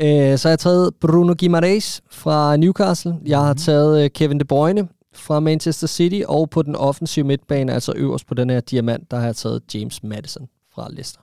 Øh, 0.00 0.38
så 0.38 0.48
har 0.48 0.50
jeg 0.50 0.58
taget 0.58 0.94
Bruno 1.00 1.34
Guimaraes 1.38 2.02
fra 2.10 2.56
Newcastle. 2.56 3.18
Jeg 3.26 3.38
har 3.38 3.54
taget 3.54 4.04
øh, 4.04 4.10
Kevin 4.10 4.40
De 4.40 4.44
Bruyne 4.44 4.88
fra 5.14 5.40
Manchester 5.40 5.86
City, 5.86 6.20
og 6.28 6.50
på 6.50 6.62
den 6.62 6.76
offensive 6.76 7.26
midtbane, 7.26 7.72
altså 7.72 7.92
øverst 7.96 8.26
på 8.26 8.34
den 8.34 8.50
her 8.50 8.60
diamant, 8.60 9.10
der 9.10 9.16
har 9.16 9.24
jeg 9.24 9.36
taget 9.36 9.62
James 9.74 10.02
Madison 10.02 10.48
fra 10.74 10.88
Leicester. 10.90 11.20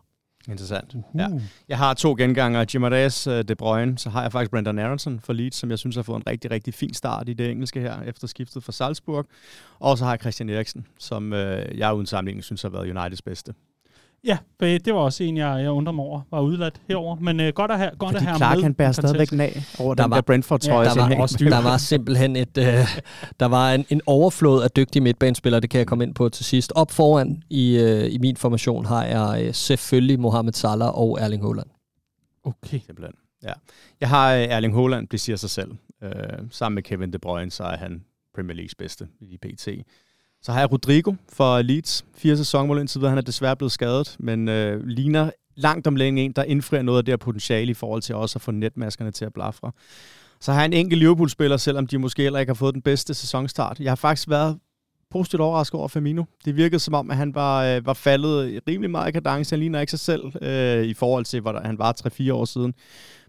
Interessant. 0.50 0.96
Ja. 1.16 1.28
Jeg 1.70 1.78
har 1.78 1.94
to 1.94 2.16
genganger, 2.18 2.66
Jim 2.74 2.84
Reyes, 2.84 3.24
De 3.24 3.56
Bruyne, 3.58 3.98
så 3.98 4.10
har 4.10 4.22
jeg 4.22 4.32
faktisk 4.32 4.52
Brendan 4.52 4.80
Aronson 4.80 5.20
for 5.20 5.34
Leeds, 5.34 5.56
som 5.56 5.70
jeg 5.70 5.80
synes 5.80 5.96
har 5.96 6.04
fået 6.04 6.18
en 6.18 6.28
rigtig, 6.28 6.52
rigtig 6.52 6.74
fin 6.74 6.94
start 6.94 7.30
i 7.30 7.34
det 7.34 7.52
engelske 7.52 7.80
her, 7.80 8.02
efter 8.02 8.28
skiftet 8.28 8.64
fra 8.64 8.72
Salzburg. 8.72 9.26
Og 9.80 9.98
så 9.98 10.04
har 10.04 10.12
jeg 10.12 10.20
Christian 10.20 10.50
Eriksen, 10.50 10.86
som 11.00 11.34
øh, 11.34 11.78
jeg 11.78 11.94
uden 11.94 12.06
sammenligning 12.06 12.44
synes 12.44 12.62
har 12.62 12.70
været 12.70 12.90
Uniteds 12.90 13.22
bedste. 13.22 13.54
Ja, 14.28 14.38
det 14.60 14.94
var 14.94 15.00
også 15.00 15.24
en, 15.24 15.38
jeg, 15.38 15.64
jeg 15.64 15.72
undrer 15.72 15.94
mig 15.94 16.06
over, 16.06 16.22
var 16.32 16.42
udladt 16.42 16.82
herover. 16.88 17.16
Men 17.16 17.40
øh, 17.40 17.54
godt 17.54 17.72
at 17.72 17.78
have, 17.78 17.92
godt 18.00 18.12
Fordi 18.12 18.16
at 18.16 18.22
have 18.22 18.32
ham 18.32 18.38
Clark, 18.40 18.56
med 18.58 18.64
han 18.64 18.74
bærer 18.74 18.92
stadigvæk 18.92 19.28
kontekst. 19.30 19.34
nag 19.78 19.86
over 19.86 19.96
Der 19.96 20.04
den 20.04 20.12
var- 20.12 20.18
der 20.18 20.22
Brentford-trøje. 20.22 20.88
Ja, 20.88 20.94
der 20.94 21.08
var, 21.16 21.22
også 21.22 21.38
der 21.40 21.62
var 21.64 21.78
simpelthen 21.78 22.36
et, 22.36 22.58
øh, 22.58 22.66
der 23.40 23.46
var 23.46 23.74
en, 23.74 23.86
en 23.90 24.02
overflod 24.06 24.64
af 24.64 24.72
dygtige 24.72 25.04
midtbanespillere, 25.04 25.62
det 25.62 25.70
kan 25.70 25.78
jeg 25.78 25.88
komme 25.88 26.04
ind 26.04 26.16
på 26.16 26.30
til 26.30 26.46
sidst. 26.46 26.72
Op 26.76 26.92
foran 26.92 27.44
i, 27.50 27.78
øh, 27.80 28.14
i 28.14 28.18
min 28.18 28.36
formation 28.38 28.86
har 28.86 29.04
jeg 29.04 29.44
øh, 29.46 29.54
selvfølgelig 29.54 30.20
Mohamed 30.20 30.54
Salah 30.54 30.98
og 31.00 31.18
Erling 31.22 31.44
Haaland. 31.44 31.68
Okay. 32.44 32.80
Simpelthen. 32.86 33.16
Ja. 33.44 33.54
Jeg 34.02 34.10
har 34.10 34.34
øh, 34.34 34.42
Erling 34.42 34.76
Haaland, 34.76 35.08
det 35.08 35.20
siger 35.20 35.36
sig 35.36 35.50
selv. 35.50 35.72
Øh, 36.04 36.12
sammen 36.52 36.76
med 36.76 36.84
Kevin 36.84 37.14
De 37.14 37.20
Bruyne, 37.20 37.52
så 37.52 37.64
er 37.64 37.78
han 37.78 38.04
Premier 38.36 38.56
Leagues 38.56 38.76
bedste 38.76 39.08
i 39.22 39.38
PT. 39.38 39.68
Så 40.48 40.52
har 40.54 40.60
jeg 40.60 40.72
Rodrigo 40.72 41.14
for 41.34 41.62
Leeds. 41.62 42.06
Fire 42.18 42.38
sæsonmål 42.38 42.80
indtil 42.80 43.00
videre. 43.00 43.10
Han 43.10 43.18
er 43.18 43.22
desværre 43.22 43.56
blevet 43.56 43.72
skadet, 43.72 44.16
men 44.20 44.50
øh, 44.50 44.86
ligner 44.86 45.30
langt 45.56 45.88
om 45.88 45.96
længe 45.96 46.22
en, 46.22 46.32
der 46.32 46.44
indfrier 46.44 46.82
noget 46.82 46.98
af 46.98 47.06
det 47.06 47.12
her 47.12 47.18
potentiale 47.18 47.72
i 47.72 47.74
forhold 47.74 48.02
til 48.02 48.16
også 48.16 48.38
at 48.38 48.42
få 48.42 48.52
netmaskerne 48.52 49.12
til 49.12 49.26
at 49.26 49.34
blafre. 49.34 49.72
Så 50.40 50.52
har 50.52 50.60
jeg 50.60 50.66
en 50.66 50.74
enkelt 50.74 51.00
Liverpool-spiller, 51.00 51.58
selvom 51.58 51.88
de 51.88 51.98
måske 51.98 52.24
heller 52.24 52.40
ikke 52.40 52.50
har 52.50 52.56
fået 52.56 52.74
den 52.74 52.82
bedste 52.82 53.14
sæsonstart. 53.14 53.80
Jeg 53.80 53.92
har 53.92 53.96
faktisk 53.96 54.30
været 54.30 54.60
positivt 55.12 55.42
overrasket 55.42 55.80
over 55.80 55.88
Firmino. 55.88 56.24
Det 56.46 56.56
virkede 56.56 56.80
som 56.80 56.94
om, 56.94 57.12
at 57.12 57.18
han 57.18 57.36
var, 57.36 57.66
øh, 57.66 57.86
var 57.86 57.94
faldet 57.94 58.62
rimelig 58.68 58.92
meget 58.92 59.10
i 59.10 59.12
kadence. 59.12 59.54
Han 59.54 59.60
ligner 59.60 59.80
ikke 59.80 59.92
sig 59.92 60.00
selv 60.00 60.22
øh, 60.42 60.84
i 60.84 60.94
forhold 60.94 61.26
til, 61.26 61.42
hvor 61.42 61.62
han 61.66 61.80
var 61.80 61.94
3-4 62.08 62.34
år 62.34 62.46
siden. 62.46 62.74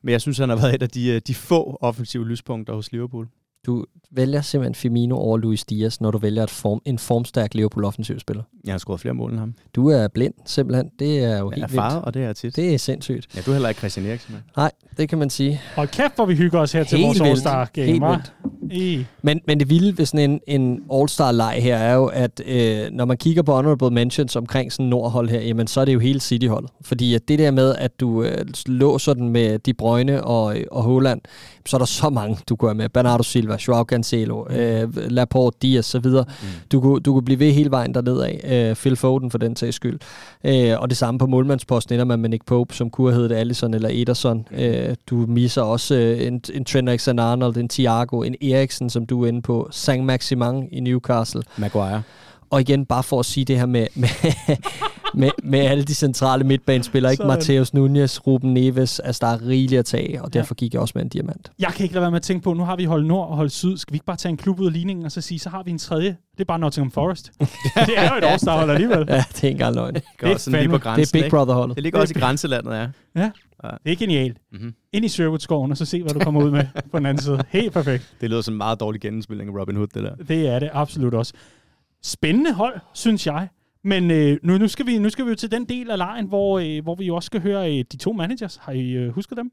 Men 0.02 0.12
jeg 0.12 0.20
synes, 0.20 0.38
han 0.38 0.48
har 0.48 0.56
været 0.56 0.74
et 0.74 0.82
af 0.82 0.90
de, 0.90 1.08
øh, 1.08 1.20
de 1.26 1.34
få 1.34 1.78
offensive 1.80 2.28
lyspunkter 2.28 2.74
hos 2.74 2.92
Liverpool. 2.92 3.28
Du 3.68 3.84
vælger 4.10 4.40
simpelthen 4.40 4.74
Firmino 4.74 5.16
over 5.16 5.38
Luis 5.38 5.64
Diaz, 5.64 6.00
når 6.00 6.10
du 6.10 6.18
vælger 6.18 6.42
et 6.42 6.50
form, 6.50 6.80
en 6.84 6.98
formstærk 6.98 7.54
Liverpool 7.54 7.84
offensiv 7.84 8.18
spiller. 8.20 8.42
Jeg 8.64 8.72
har 8.72 8.78
scoret 8.78 9.00
flere 9.00 9.14
mål 9.14 9.30
end 9.30 9.38
ham. 9.38 9.54
Du 9.74 9.88
er 9.88 10.08
blind, 10.08 10.34
simpelthen. 10.46 10.90
Det 10.98 11.18
er 11.24 11.38
jo 11.38 11.50
Jeg 11.50 11.56
er 11.58 11.66
helt 11.66 11.72
vildt. 11.72 12.04
og 12.04 12.14
det 12.14 12.24
er 12.24 12.32
tit. 12.32 12.56
Det 12.56 12.74
er 12.74 12.78
sindssygt. 12.78 13.36
Ja, 13.36 13.40
du 13.40 13.50
er 13.50 13.54
heller 13.54 13.68
ikke 13.68 13.78
Christian 13.78 14.06
Eriksen. 14.06 14.34
Nej, 14.56 14.70
det 14.96 15.08
kan 15.08 15.18
man 15.18 15.30
sige. 15.30 15.60
Hold 15.76 15.88
kæft, 15.88 16.14
hvor 16.14 16.26
vi 16.26 16.34
hygger 16.34 16.60
os 16.60 16.72
her 16.72 16.84
til 16.84 16.98
Helt 16.98 17.06
vores 17.06 17.20
vildt. 17.22 17.38
All-Star 17.38 17.64
Game, 17.72 17.86
Helt 17.86 18.02
vildt. 18.02 18.32
I. 18.72 19.04
Men, 19.22 19.40
men 19.46 19.60
det 19.60 19.70
vilde 19.70 19.98
ved 19.98 20.06
sådan 20.06 20.30
en, 20.30 20.40
en 20.46 20.80
All-Star-leg 20.92 21.62
her 21.62 21.76
er 21.76 21.94
jo, 21.94 22.06
at 22.06 22.42
øh, 22.46 22.90
når 22.92 23.04
man 23.04 23.16
kigger 23.16 23.42
på 23.42 23.54
honorable 23.54 23.90
mentions 23.90 24.36
omkring 24.36 24.72
sådan 24.72 24.86
nordhold 24.86 25.28
her, 25.28 25.40
jamen 25.40 25.66
så 25.66 25.80
er 25.80 25.84
det 25.84 25.94
jo 25.94 25.98
hele 25.98 26.20
City-holdet. 26.20 26.70
Fordi 26.82 27.14
at 27.14 27.28
det 27.28 27.38
der 27.38 27.50
med, 27.50 27.74
at 27.74 28.00
du 28.00 28.22
øh, 28.22 28.44
låser 28.66 29.14
den 29.14 29.28
med 29.28 29.58
De 29.58 29.74
Bruyne 29.74 30.24
og, 30.24 30.56
og 30.70 30.82
Holland, 30.82 31.20
så 31.66 31.76
er 31.76 31.78
der 31.78 31.86
så 31.86 32.10
mange, 32.10 32.38
du 32.48 32.54
går 32.54 32.72
med. 32.72 32.88
Bernardo 32.88 33.22
Silva, 33.22 33.56
Joao 33.68 33.84
Cancelo, 33.84 34.46
øh, 34.50 34.88
Laporte, 35.10 35.56
Diaz 35.62 35.86
så 35.86 35.98
videre. 35.98 36.24
Mm. 36.42 36.46
Du, 36.72 36.80
kunne, 36.80 37.00
du 37.00 37.12
kunne 37.12 37.24
blive 37.24 37.38
ved 37.38 37.52
hele 37.52 37.70
vejen 37.70 37.94
derned 37.94 38.20
af. 38.20 38.68
Øh, 38.70 38.76
Phil 38.76 38.96
Foden 38.96 39.30
for 39.30 39.38
den 39.38 39.56
sags 39.56 39.76
skyld. 39.76 39.98
Øh, 40.44 40.80
og 40.80 40.88
det 40.88 40.96
samme 40.96 41.18
på 41.18 41.26
målmandsposten 41.26 41.94
ender 41.94 42.04
man 42.04 42.18
med 42.18 42.28
Nick 42.28 42.44
Pope, 42.46 42.74
som 42.74 42.90
kunne 42.90 43.12
have 43.12 43.22
heddet 43.22 43.36
Allison 43.36 43.74
eller 43.74 43.88
Ederson. 43.92 44.46
Øh, 44.52 44.94
du 45.10 45.16
misser 45.16 45.62
også 45.62 45.94
øh, 45.94 46.26
en, 46.26 46.40
en 46.54 46.64
Trent 46.64 46.88
Alexander-Arnold, 46.88 47.56
en 47.56 47.68
Thiago, 47.68 48.22
en 48.22 48.34
Eriksen, 48.58 48.90
som 48.90 49.06
du 49.06 49.22
er 49.24 49.28
inde 49.28 49.42
på, 49.42 49.68
Sang 49.70 50.04
Maximan 50.04 50.68
i 50.72 50.80
Newcastle. 50.80 51.42
Maguire. 51.56 52.02
Og 52.50 52.60
igen, 52.60 52.86
bare 52.86 53.02
for 53.02 53.20
at 53.20 53.26
sige 53.26 53.44
det 53.44 53.58
her 53.58 53.66
med, 53.66 53.86
med, 53.94 54.08
med, 55.14 55.30
med 55.42 55.58
alle 55.58 55.84
de 55.84 55.94
centrale 55.94 56.44
midtbanespillere, 56.44 57.12
ikke? 57.12 57.24
Mateus 57.26 57.74
Nunez, 57.74 58.18
Ruben 58.26 58.54
Neves, 58.54 59.00
altså 59.00 59.26
der 59.26 59.32
er 59.32 59.46
rigeligt 59.48 59.78
at 59.78 59.84
tage, 59.84 60.22
og 60.22 60.32
derfor 60.32 60.54
gik 60.54 60.72
jeg 60.74 60.80
også 60.80 60.92
med 60.94 61.02
en 61.02 61.08
diamant. 61.08 61.50
Jeg 61.58 61.68
kan 61.76 61.82
ikke 61.84 61.94
lade 61.94 62.00
være 62.02 62.10
med 62.10 62.16
at 62.16 62.22
tænke 62.22 62.44
på, 62.44 62.52
nu 62.54 62.64
har 62.64 62.76
vi 62.76 62.84
hold 62.84 63.04
nord 63.04 63.28
og 63.28 63.36
hold 63.36 63.50
syd. 63.50 63.76
Skal 63.76 63.92
vi 63.92 63.96
ikke 63.96 64.06
bare 64.06 64.16
tage 64.16 64.30
en 64.30 64.36
klub 64.36 64.60
ud 64.60 64.66
af 64.66 64.72
ligningen 64.72 65.04
og 65.04 65.12
så 65.12 65.20
sige, 65.20 65.38
så 65.38 65.48
har 65.50 65.62
vi 65.62 65.70
en 65.70 65.78
tredje? 65.78 66.08
Det 66.32 66.40
er 66.40 66.44
bare 66.44 66.58
Nottingham 66.58 66.90
Forest. 66.90 67.30
det 67.40 67.48
er 67.96 68.10
jo 68.12 68.16
et 68.18 68.24
all-star-hold 68.24 68.70
alligevel. 68.70 69.04
Ja, 69.08 69.24
det 69.32 69.44
er 69.44 69.48
ikke 69.48 69.48
engang 69.48 69.74
løgn. 69.74 69.94
Det 69.94 70.02
Det 70.20 70.32
er 70.32 70.36
sådan 70.36 70.60
lige 70.60 70.68
på 70.68 70.74
fandme- 70.76 70.78
Det 70.78 70.86
er 70.86 70.94
grænsen, 70.94 71.22
Big? 71.22 71.30
Brother-holdet. 71.30 71.74
Det 71.76 71.82
ligger 71.82 72.00
også 72.00 72.14
i 72.16 72.20
grænselandet, 72.20 72.90
ja. 73.16 73.30
Det 73.62 73.92
er 73.92 73.96
genialt. 73.96 74.38
Mhm. 74.52 74.74
Ind 74.92 75.04
i 75.04 75.08
Sherwood-skoven, 75.08 75.70
og 75.70 75.76
så 75.76 75.84
se, 75.84 76.02
hvad 76.02 76.12
du 76.14 76.18
kommer 76.20 76.44
ud 76.44 76.50
med 76.50 76.64
på 76.92 76.98
den 76.98 77.06
anden 77.06 77.22
side. 77.22 77.44
Helt 77.48 77.72
perfekt. 77.72 78.14
Det 78.20 78.30
lyder 78.30 78.40
som 78.42 78.54
en 78.54 78.58
meget 78.58 78.80
dårlig 78.80 79.00
genindspilning 79.00 79.50
af 79.50 79.60
Robin 79.60 79.76
Hood, 79.76 79.86
det 79.94 80.02
der. 80.02 80.14
Det 80.14 80.46
er 80.48 80.58
det 80.58 80.70
absolut 80.72 81.14
også. 81.14 81.32
Spændende 82.02 82.52
hold, 82.52 82.80
synes 82.94 83.26
jeg. 83.26 83.48
Men 83.84 84.10
øh, 84.10 84.38
nu, 84.42 84.58
nu, 84.58 84.68
skal 84.68 84.86
vi, 84.86 84.98
nu 84.98 85.10
skal 85.10 85.24
vi 85.24 85.30
jo 85.30 85.36
til 85.36 85.50
den 85.50 85.64
del 85.64 85.90
af 85.90 85.98
lejen, 85.98 86.26
hvor, 86.26 86.58
øh, 86.58 86.82
hvor 86.82 86.94
vi 86.94 87.04
jo 87.06 87.14
også 87.16 87.26
skal 87.26 87.40
høre 87.40 87.78
øh, 87.78 87.84
de 87.92 87.96
to 87.96 88.12
managers. 88.12 88.56
Har 88.56 88.72
I 88.72 88.90
øh, 88.90 89.12
husket 89.14 89.36
dem? 89.38 89.50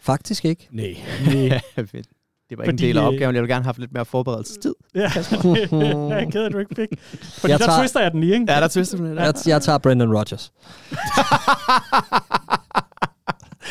Faktisk 0.00 0.44
ikke. 0.44 0.68
Nej. 0.70 0.96
Nej. 1.26 1.60
Fedt. 1.86 2.06
Det 2.50 2.58
var 2.58 2.64
ikke 2.64 2.72
en 2.72 2.78
del 2.78 2.96
af 2.98 3.02
øh, 3.02 3.06
opgaven. 3.08 3.34
Jeg 3.34 3.42
vil 3.42 3.48
gerne 3.48 3.62
have 3.62 3.68
haft 3.68 3.78
lidt 3.78 3.92
mere 3.92 4.04
forberedelsestid. 4.04 4.74
Ja, 4.94 5.00
det 5.14 5.32
er 5.72 6.16
jeg 6.16 6.28
ked 6.32 6.40
af, 6.42 6.46
at 6.46 6.52
du 6.52 6.58
ikke 6.58 6.74
fik. 6.74 6.88
Fordi 7.00 7.50
Jeg 7.52 7.58
der 7.58 7.66
tager- 7.66 7.78
twister 7.78 8.00
jeg 8.00 8.12
den 8.12 8.20
lige, 8.20 8.32
ikke? 8.34 8.52
Ja, 8.52 8.60
der 8.60 8.68
twister 8.68 8.98
du 8.98 9.04
det. 9.04 9.16
Jeg, 9.16 9.34
jeg 9.46 9.62
tager 9.62 9.78
Brendan 9.78 10.16
Rodgers. 10.16 10.52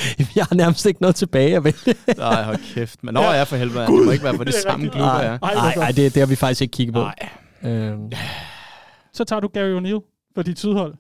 jeg 0.35 0.45
har 0.45 0.55
nærmest 0.55 0.85
ikke 0.85 1.01
noget 1.01 1.15
tilbage 1.15 1.55
at 1.55 1.63
vælge. 1.63 1.95
Nej, 2.17 2.43
hold 2.43 2.73
kæft. 2.73 3.03
Men 3.03 3.13
nå, 3.13 3.21
ja, 3.21 3.43
for 3.43 3.55
helvede. 3.55 3.79
Det 3.85 4.05
må 4.05 4.11
ikke 4.11 4.23
være 4.23 4.37
på 4.37 4.43
det, 4.43 4.53
Det 4.53 4.59
er 4.65 4.69
samme 4.71 4.89
klub, 4.89 5.01
ja. 5.01 5.07
Ej, 5.09 5.37
hvor 5.37 5.47
nej, 5.47 5.75
nej 5.75 5.87
det, 5.91 6.13
det 6.13 6.21
har 6.21 6.27
vi 6.27 6.35
faktisk 6.35 6.61
ikke 6.61 6.71
kigget 6.71 6.93
på. 6.93 6.99
Nej. 7.01 7.29
Øhm, 7.63 8.11
Så 9.13 9.23
tager 9.23 9.39
du 9.39 9.47
Gary 9.47 9.79
O'Neill 9.81 10.31
for 10.35 10.41
dit 10.41 10.59
sydhold. 10.59 10.93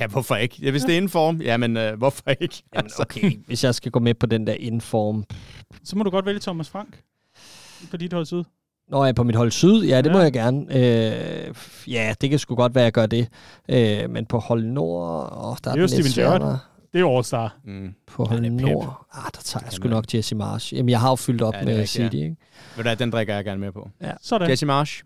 Ja, 0.00 0.06
hvorfor 0.06 0.36
ikke? 0.36 0.56
Ja, 0.62 0.70
hvis 0.70 0.82
det 0.82 0.92
er 0.92 0.96
inden 0.96 1.08
form, 1.08 1.40
jamen 1.40 1.76
øh, 1.76 1.98
hvorfor 1.98 2.22
ikke? 2.40 2.62
jamen, 2.76 2.90
okay, 2.98 3.32
hvis 3.46 3.64
jeg 3.64 3.74
skal 3.74 3.92
gå 3.92 3.98
med 3.98 4.14
på 4.14 4.26
den 4.26 4.46
der 4.46 4.54
inform. 4.58 5.24
Så 5.84 5.96
må 5.96 6.02
du 6.04 6.10
godt 6.10 6.26
vælge 6.26 6.40
Thomas 6.40 6.68
Frank 6.68 7.00
for 7.90 7.96
dit 7.96 8.12
hold 8.12 8.26
syd. 8.26 8.42
Når 8.88 9.04
jeg 9.04 9.08
er 9.08 9.12
på 9.14 9.22
mit 9.22 9.36
hold 9.36 9.50
syd, 9.50 9.84
ja, 9.84 9.96
det 9.98 10.06
Ja. 10.06 10.12
må 10.12 10.18
jeg 10.20 10.32
gerne. 10.32 10.66
Øh, 10.70 11.54
ja, 11.92 12.14
det 12.20 12.30
kan 12.30 12.38
sgu 12.38 12.54
godt 12.54 12.74
være, 12.74 12.82
at 12.82 12.84
jeg 12.84 12.92
gør 12.92 13.06
det. 13.06 13.28
Øh, 13.68 14.10
men 14.10 14.26
på 14.26 14.38
hold 14.38 14.64
nord, 14.64 15.32
åh, 15.32 15.56
der 15.64 15.70
er, 15.70 15.74
Det 15.74 15.78
er 15.78 15.80
jo 15.82 15.88
Steven 15.88 16.12
Gerrard. 16.38 16.58
Det 16.96 17.02
er 17.02 17.06
jo 17.06 17.18
All-Star. 17.18 17.60
Mm. 17.64 17.94
På 18.06 18.24
hold 18.24 18.50
nord, 18.50 19.06
ah, 19.12 19.22
der 19.34 19.40
tager 19.44 19.64
jeg 19.64 19.72
sgu 19.72 19.88
nok 19.88 20.14
Jesse 20.14 20.34
Marsh. 20.34 20.74
Jamen, 20.74 20.88
jeg 20.88 21.00
har 21.00 21.10
jo 21.10 21.16
fyldt 21.16 21.42
op 21.42 21.54
Ja, 21.54 21.64
med 21.64 21.78
rigtigt, 21.78 21.98
ja. 21.98 22.04
City, 22.04 22.16
ikke? 22.16 22.36
Ved 22.76 22.84
du 22.84 22.90
den 22.98 23.10
drikker 23.10 23.34
jeg 23.34 23.44
gerne 23.44 23.60
med 23.60 23.72
på. 23.72 23.90
Sådan. 24.22 24.50
Jesse 24.50 24.66
Marsh. 24.66 25.02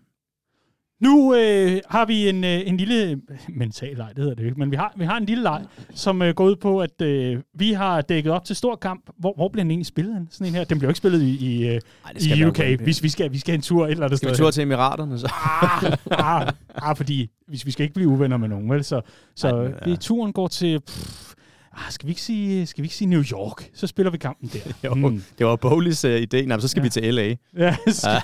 Nu 1.00 1.34
øh, 1.34 1.80
har 1.88 2.04
vi 2.04 2.28
en, 2.28 2.44
øh, 2.44 2.60
en 2.68 2.76
lille 2.76 3.20
mental 3.48 3.96
leg, 3.96 4.08
det 4.08 4.18
hedder 4.18 4.34
det 4.34 4.44
ikke, 4.44 4.58
men 4.58 4.70
vi 4.70 4.76
har, 4.76 4.92
vi 4.96 5.04
har 5.04 5.16
en 5.16 5.24
lille 5.24 5.42
leg, 5.42 5.64
som 5.94 6.22
øh, 6.22 6.34
går 6.34 6.44
ud 6.44 6.56
på, 6.56 6.80
at 6.80 7.02
øh, 7.02 7.40
vi 7.54 7.72
har 7.72 8.00
dækket 8.00 8.32
op 8.32 8.44
til 8.44 8.56
stor 8.56 8.76
kamp. 8.76 9.10
Hvor, 9.18 9.32
hvor 9.36 9.48
bliver 9.48 9.64
den 9.64 9.70
egentlig 9.70 9.86
spillet 9.86 10.14
hen? 10.14 10.28
Sådan 10.30 10.46
en 10.46 10.54
her. 10.54 10.64
Den 10.64 10.78
bliver 10.78 10.88
jo 10.88 10.90
ikke 10.90 10.98
spillet 10.98 11.22
i, 11.22 11.36
i, 11.52 11.66
øh, 11.68 11.80
Ej, 12.04 12.12
i 12.20 12.40
være 12.40 12.48
UK. 12.48 12.58
Wembley. 12.58 12.84
Hvis 12.84 13.02
vi 13.02 13.08
skal, 13.08 13.32
vi 13.32 13.38
skal 13.38 13.54
en 13.54 13.62
tur 13.62 13.84
et 13.86 13.90
eller 13.90 14.04
andet 14.04 14.18
Skal 14.18 14.28
vi 14.28 14.34
sted. 14.34 14.44
tur 14.44 14.50
til 14.50 14.62
Emiraterne, 14.62 15.18
så? 15.18 15.26
ah, 15.26 15.92
ah, 16.10 16.52
ah, 16.74 16.96
fordi 16.96 17.30
hvis 17.48 17.66
vi 17.66 17.70
skal 17.70 17.82
ikke 17.82 17.94
blive 17.94 18.08
uvenner 18.08 18.36
med 18.36 18.48
nogen, 18.48 18.70
vel? 18.70 18.84
Så, 18.84 19.00
så 19.36 19.48
Ej, 19.48 19.62
ja. 19.62 19.90
det, 19.90 20.00
turen 20.00 20.32
går 20.32 20.48
til... 20.48 20.80
Pff, 20.80 21.34
ah, 21.72 21.90
skal, 21.92 22.06
vi 22.06 22.10
ikke 22.10 22.22
sige, 22.22 22.66
skal 22.66 22.82
vi 22.82 22.86
ikke 22.86 22.94
sige 22.96 23.08
New 23.08 23.22
York? 23.32 23.70
Så 23.74 23.86
spiller 23.86 24.10
vi 24.10 24.18
kampen 24.18 24.50
der. 24.52 24.60
Jo, 24.88 24.94
Mm. 24.94 25.22
det 25.38 25.46
var 25.46 25.56
Bowleys 25.56 26.04
uh, 26.04 26.10
idé. 26.10 26.36
Nej, 26.36 26.42
men 26.46 26.60
så 26.60 26.68
skal 26.68 26.80
Ja. 26.80 26.84
vi 26.84 26.90
til 26.90 27.14
L.A. 27.14 27.34
Ja, 27.58 27.76
skal, 27.92 28.22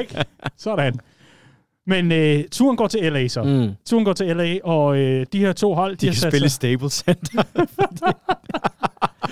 ikke? 0.00 0.24
Sådan. 0.56 0.94
Men 1.86 2.12
øh, 2.12 2.44
turen 2.52 2.76
går 2.76 2.88
til 2.88 3.12
LA 3.12 3.28
så. 3.28 3.42
Mm. 3.42 3.70
Turen 3.86 4.04
går 4.04 4.12
til 4.12 4.36
LA, 4.36 4.58
og 4.64 4.96
øh, 4.98 5.26
de 5.32 5.38
her 5.38 5.52
to 5.52 5.74
hold, 5.74 5.96
de, 5.96 6.00
De 6.00 6.06
har 6.06 6.12
kan 6.12 6.20
sat 6.20 6.32
spille 6.32 6.46
i 6.46 6.48
sig 6.48 6.54
Staples 6.56 6.92
Center. 6.92 7.42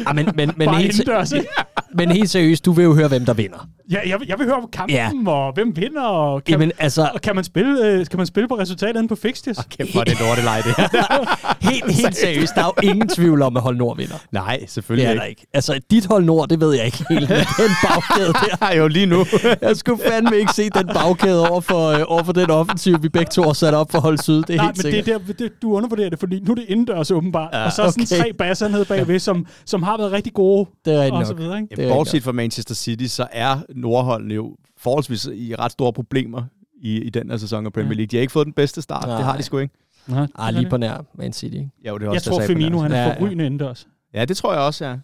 Ah, 0.07 0.17
men, 0.17 0.27
men, 0.37 0.53
men, 0.57 0.67
bare 0.69 0.77
helt, 0.81 0.93
indendørs. 1.01 1.33
ikke? 1.33 1.49
Men 1.95 2.11
helt 2.11 2.31
seriøst, 2.31 2.65
du 2.65 2.73
vil 2.73 2.83
jo 2.83 2.95
høre, 2.95 3.09
hvem 3.09 3.25
der 3.25 3.35
vinder. 3.35 3.69
Ja, 3.93 3.99
jeg, 4.09 4.21
vil- 4.21 4.29
jeg 4.29 4.39
vil 4.39 4.47
høre 4.47 4.57
om 4.57 4.69
kampen, 4.73 4.95
Ja. 4.97 5.11
og 5.27 5.53
hvem 5.55 5.77
vinder, 5.77 6.03
og 6.03 6.45
kan, 6.45 6.53
Jamen, 6.53 6.73
altså, 6.79 7.11
og 7.15 7.21
kan, 7.21 7.35
man, 7.35 7.45
spille, 7.45 7.87
øh, 7.87 8.07
kan 8.07 8.17
man 8.17 8.27
spille 8.27 8.49
på 8.49 8.55
resultatet 8.59 8.97
inde 8.97 9.09
på 9.09 9.17
Fixtures? 9.17 9.59
Kæft, 9.79 9.93
hvor 9.93 10.01
er 10.01 10.05
det 10.05 10.21
lortelej, 10.21 10.61
det 10.61 10.75
her. 10.77 10.89
helt, 11.71 11.93
helt 12.03 12.17
seriøst, 12.17 12.55
der 12.55 12.61
er 12.61 12.67
jo 12.83 12.89
ingen 12.89 13.09
tvivl 13.09 13.43
om, 13.43 13.57
at 13.57 13.63
hold 13.63 13.77
nord 13.77 13.97
vinder. 13.97 14.15
Nej, 14.33 14.59
Det 14.61 14.71
selvfølgelig 14.71 15.07
er 15.07 15.15
der 15.15 15.23
ikke. 15.23 15.41
ikke. 15.41 15.47
Altså, 15.55 15.81
dit 15.91 16.07
hold 16.07 16.25
nord, 16.25 16.49
det 16.49 16.61
ved 16.61 16.75
jeg 16.75 16.85
ikke 16.85 17.05
helt, 17.09 17.29
men 17.29 17.39
den 17.39 17.71
bagkæde 17.89 18.33
der. 18.51 18.57
Nej, 18.61 18.75
jo 18.79 18.89
lige 18.89 19.07
nu. 19.07 19.25
Jeg 19.63 19.77
skulle 19.77 20.03
fandme 20.09 20.37
ikke 20.37 20.53
se 20.53 20.71
den 20.71 20.87
bagkæde 20.87 21.49
over 21.51 21.61
for, 21.61 21.89
øh, 21.89 22.01
over 22.07 22.23
for 22.25 22.33
den 22.33 22.51
offensiv, 22.51 23.03
vi 23.03 23.09
begge 23.09 23.31
to 23.31 23.43
har 23.43 23.53
sat 23.53 23.75
op 23.75 23.91
for 23.93 23.99
hold 24.01 24.19
syd. 24.19 24.43
Det 24.43 24.51
er 24.51 24.57
Nej, 24.57 24.65
helt 24.65 24.77
men 24.77 24.83
sikkert. 24.83 25.05
det 25.07 25.15
er 25.15 25.19
der, 25.19 25.33
det, 25.49 25.63
du 25.63 25.73
undervurderer 25.73 26.11
det, 26.11 26.19
fordi 26.19 26.41
nu 26.41 26.51
er 26.51 26.55
det 26.55 26.65
indendørs 26.69 27.11
åbenbart. 27.11 27.51
Ja, 27.53 27.65
og 27.65 27.73
så 27.73 27.83
er 27.83 27.91
sådan 27.91 28.03
okay. 28.13 28.23
tre 28.23 28.33
basser 28.39 28.69
nede 28.69 28.85
bagved, 28.85 29.19
som, 29.19 29.47
som 29.67 29.83
har 29.83 29.97
været 29.97 30.13
rigtig 30.13 30.33
gode, 30.33 30.69
det 30.85 30.93
er 30.95 30.99
og 30.99 31.05
rigtigt 31.05 31.27
så 31.27 31.33
nok. 31.33 31.41
videre. 31.43 31.59
Ikke? 31.61 31.82
Det 31.83 31.91
er 31.91 31.95
Bortset 31.95 32.23
fra 32.23 32.33
Manchester 32.33 32.75
City, 32.75 33.05
så 33.05 33.27
er 33.33 33.59
Nordholdene 33.75 34.35
jo 34.35 34.57
forholdsvis 34.79 35.29
i 35.35 35.55
ret 35.55 35.73
store 35.73 35.93
problemer 35.93 36.43
i, 36.81 37.01
i 37.01 37.11
den 37.11 37.31
her 37.31 37.37
sæson 37.37 37.67
af 37.67 37.73
Premier 37.73 37.91
Ja. 37.93 37.95
League. 37.97 38.07
De 38.07 38.17
har 38.17 38.21
ikke 38.21 38.33
fået 38.33 38.47
den 38.47 38.53
bedste 38.53 38.83
start. 38.83 39.07
Nej. 39.07 39.17
Det 39.17 39.25
har 39.25 39.37
de 39.37 39.43
sgu 39.43 39.59
ikke. 39.59 39.75
Nej, 40.07 40.27
Ah, 40.35 40.55
lige 40.55 40.71
på 40.71 40.77
nær 40.77 41.05
Man 41.15 41.33
City. 41.33 41.55
ikke? 41.55 41.71
Jo, 41.89 41.99
det 41.99 42.03
er 42.03 42.07
Jeg 42.07 42.15
også, 42.15 42.31
tror, 42.31 42.37
sagde 42.41 42.47
på 42.55 42.59
Firmino 42.59 42.79
han 42.79 42.93
er 42.93 42.97
Ja, 42.97 43.09
ja. 43.09 43.19
forrygende 43.21 43.47
indendørs. 43.47 43.89
Ja, 44.15 44.25
det 44.25 44.37
tror 44.37 44.53
jeg 44.53 44.63
også, 44.63 44.87
ja. 44.87 44.97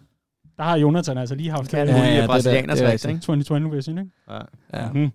Der 0.59 0.65
har 0.65 0.77
Jonathan 0.77 1.17
altså 1.17 1.35
lige 1.35 1.49
haft 1.51 1.73
ja, 1.73 1.83
ja, 1.83 1.85
ja, 1.85 1.97
ja, 2.03 2.11
det 2.15 2.23
er 2.23 2.27
brasilianers 2.27 2.77
det 2.79 2.87
er 2.87 2.91
race, 2.91 3.09
ikke? 3.09 3.21
2020 3.21 3.71
version, 3.71 3.97
ikke? 3.97 4.11
Ja. 4.29 4.37
Ja. 4.81 4.87
Mm. 4.93 5.09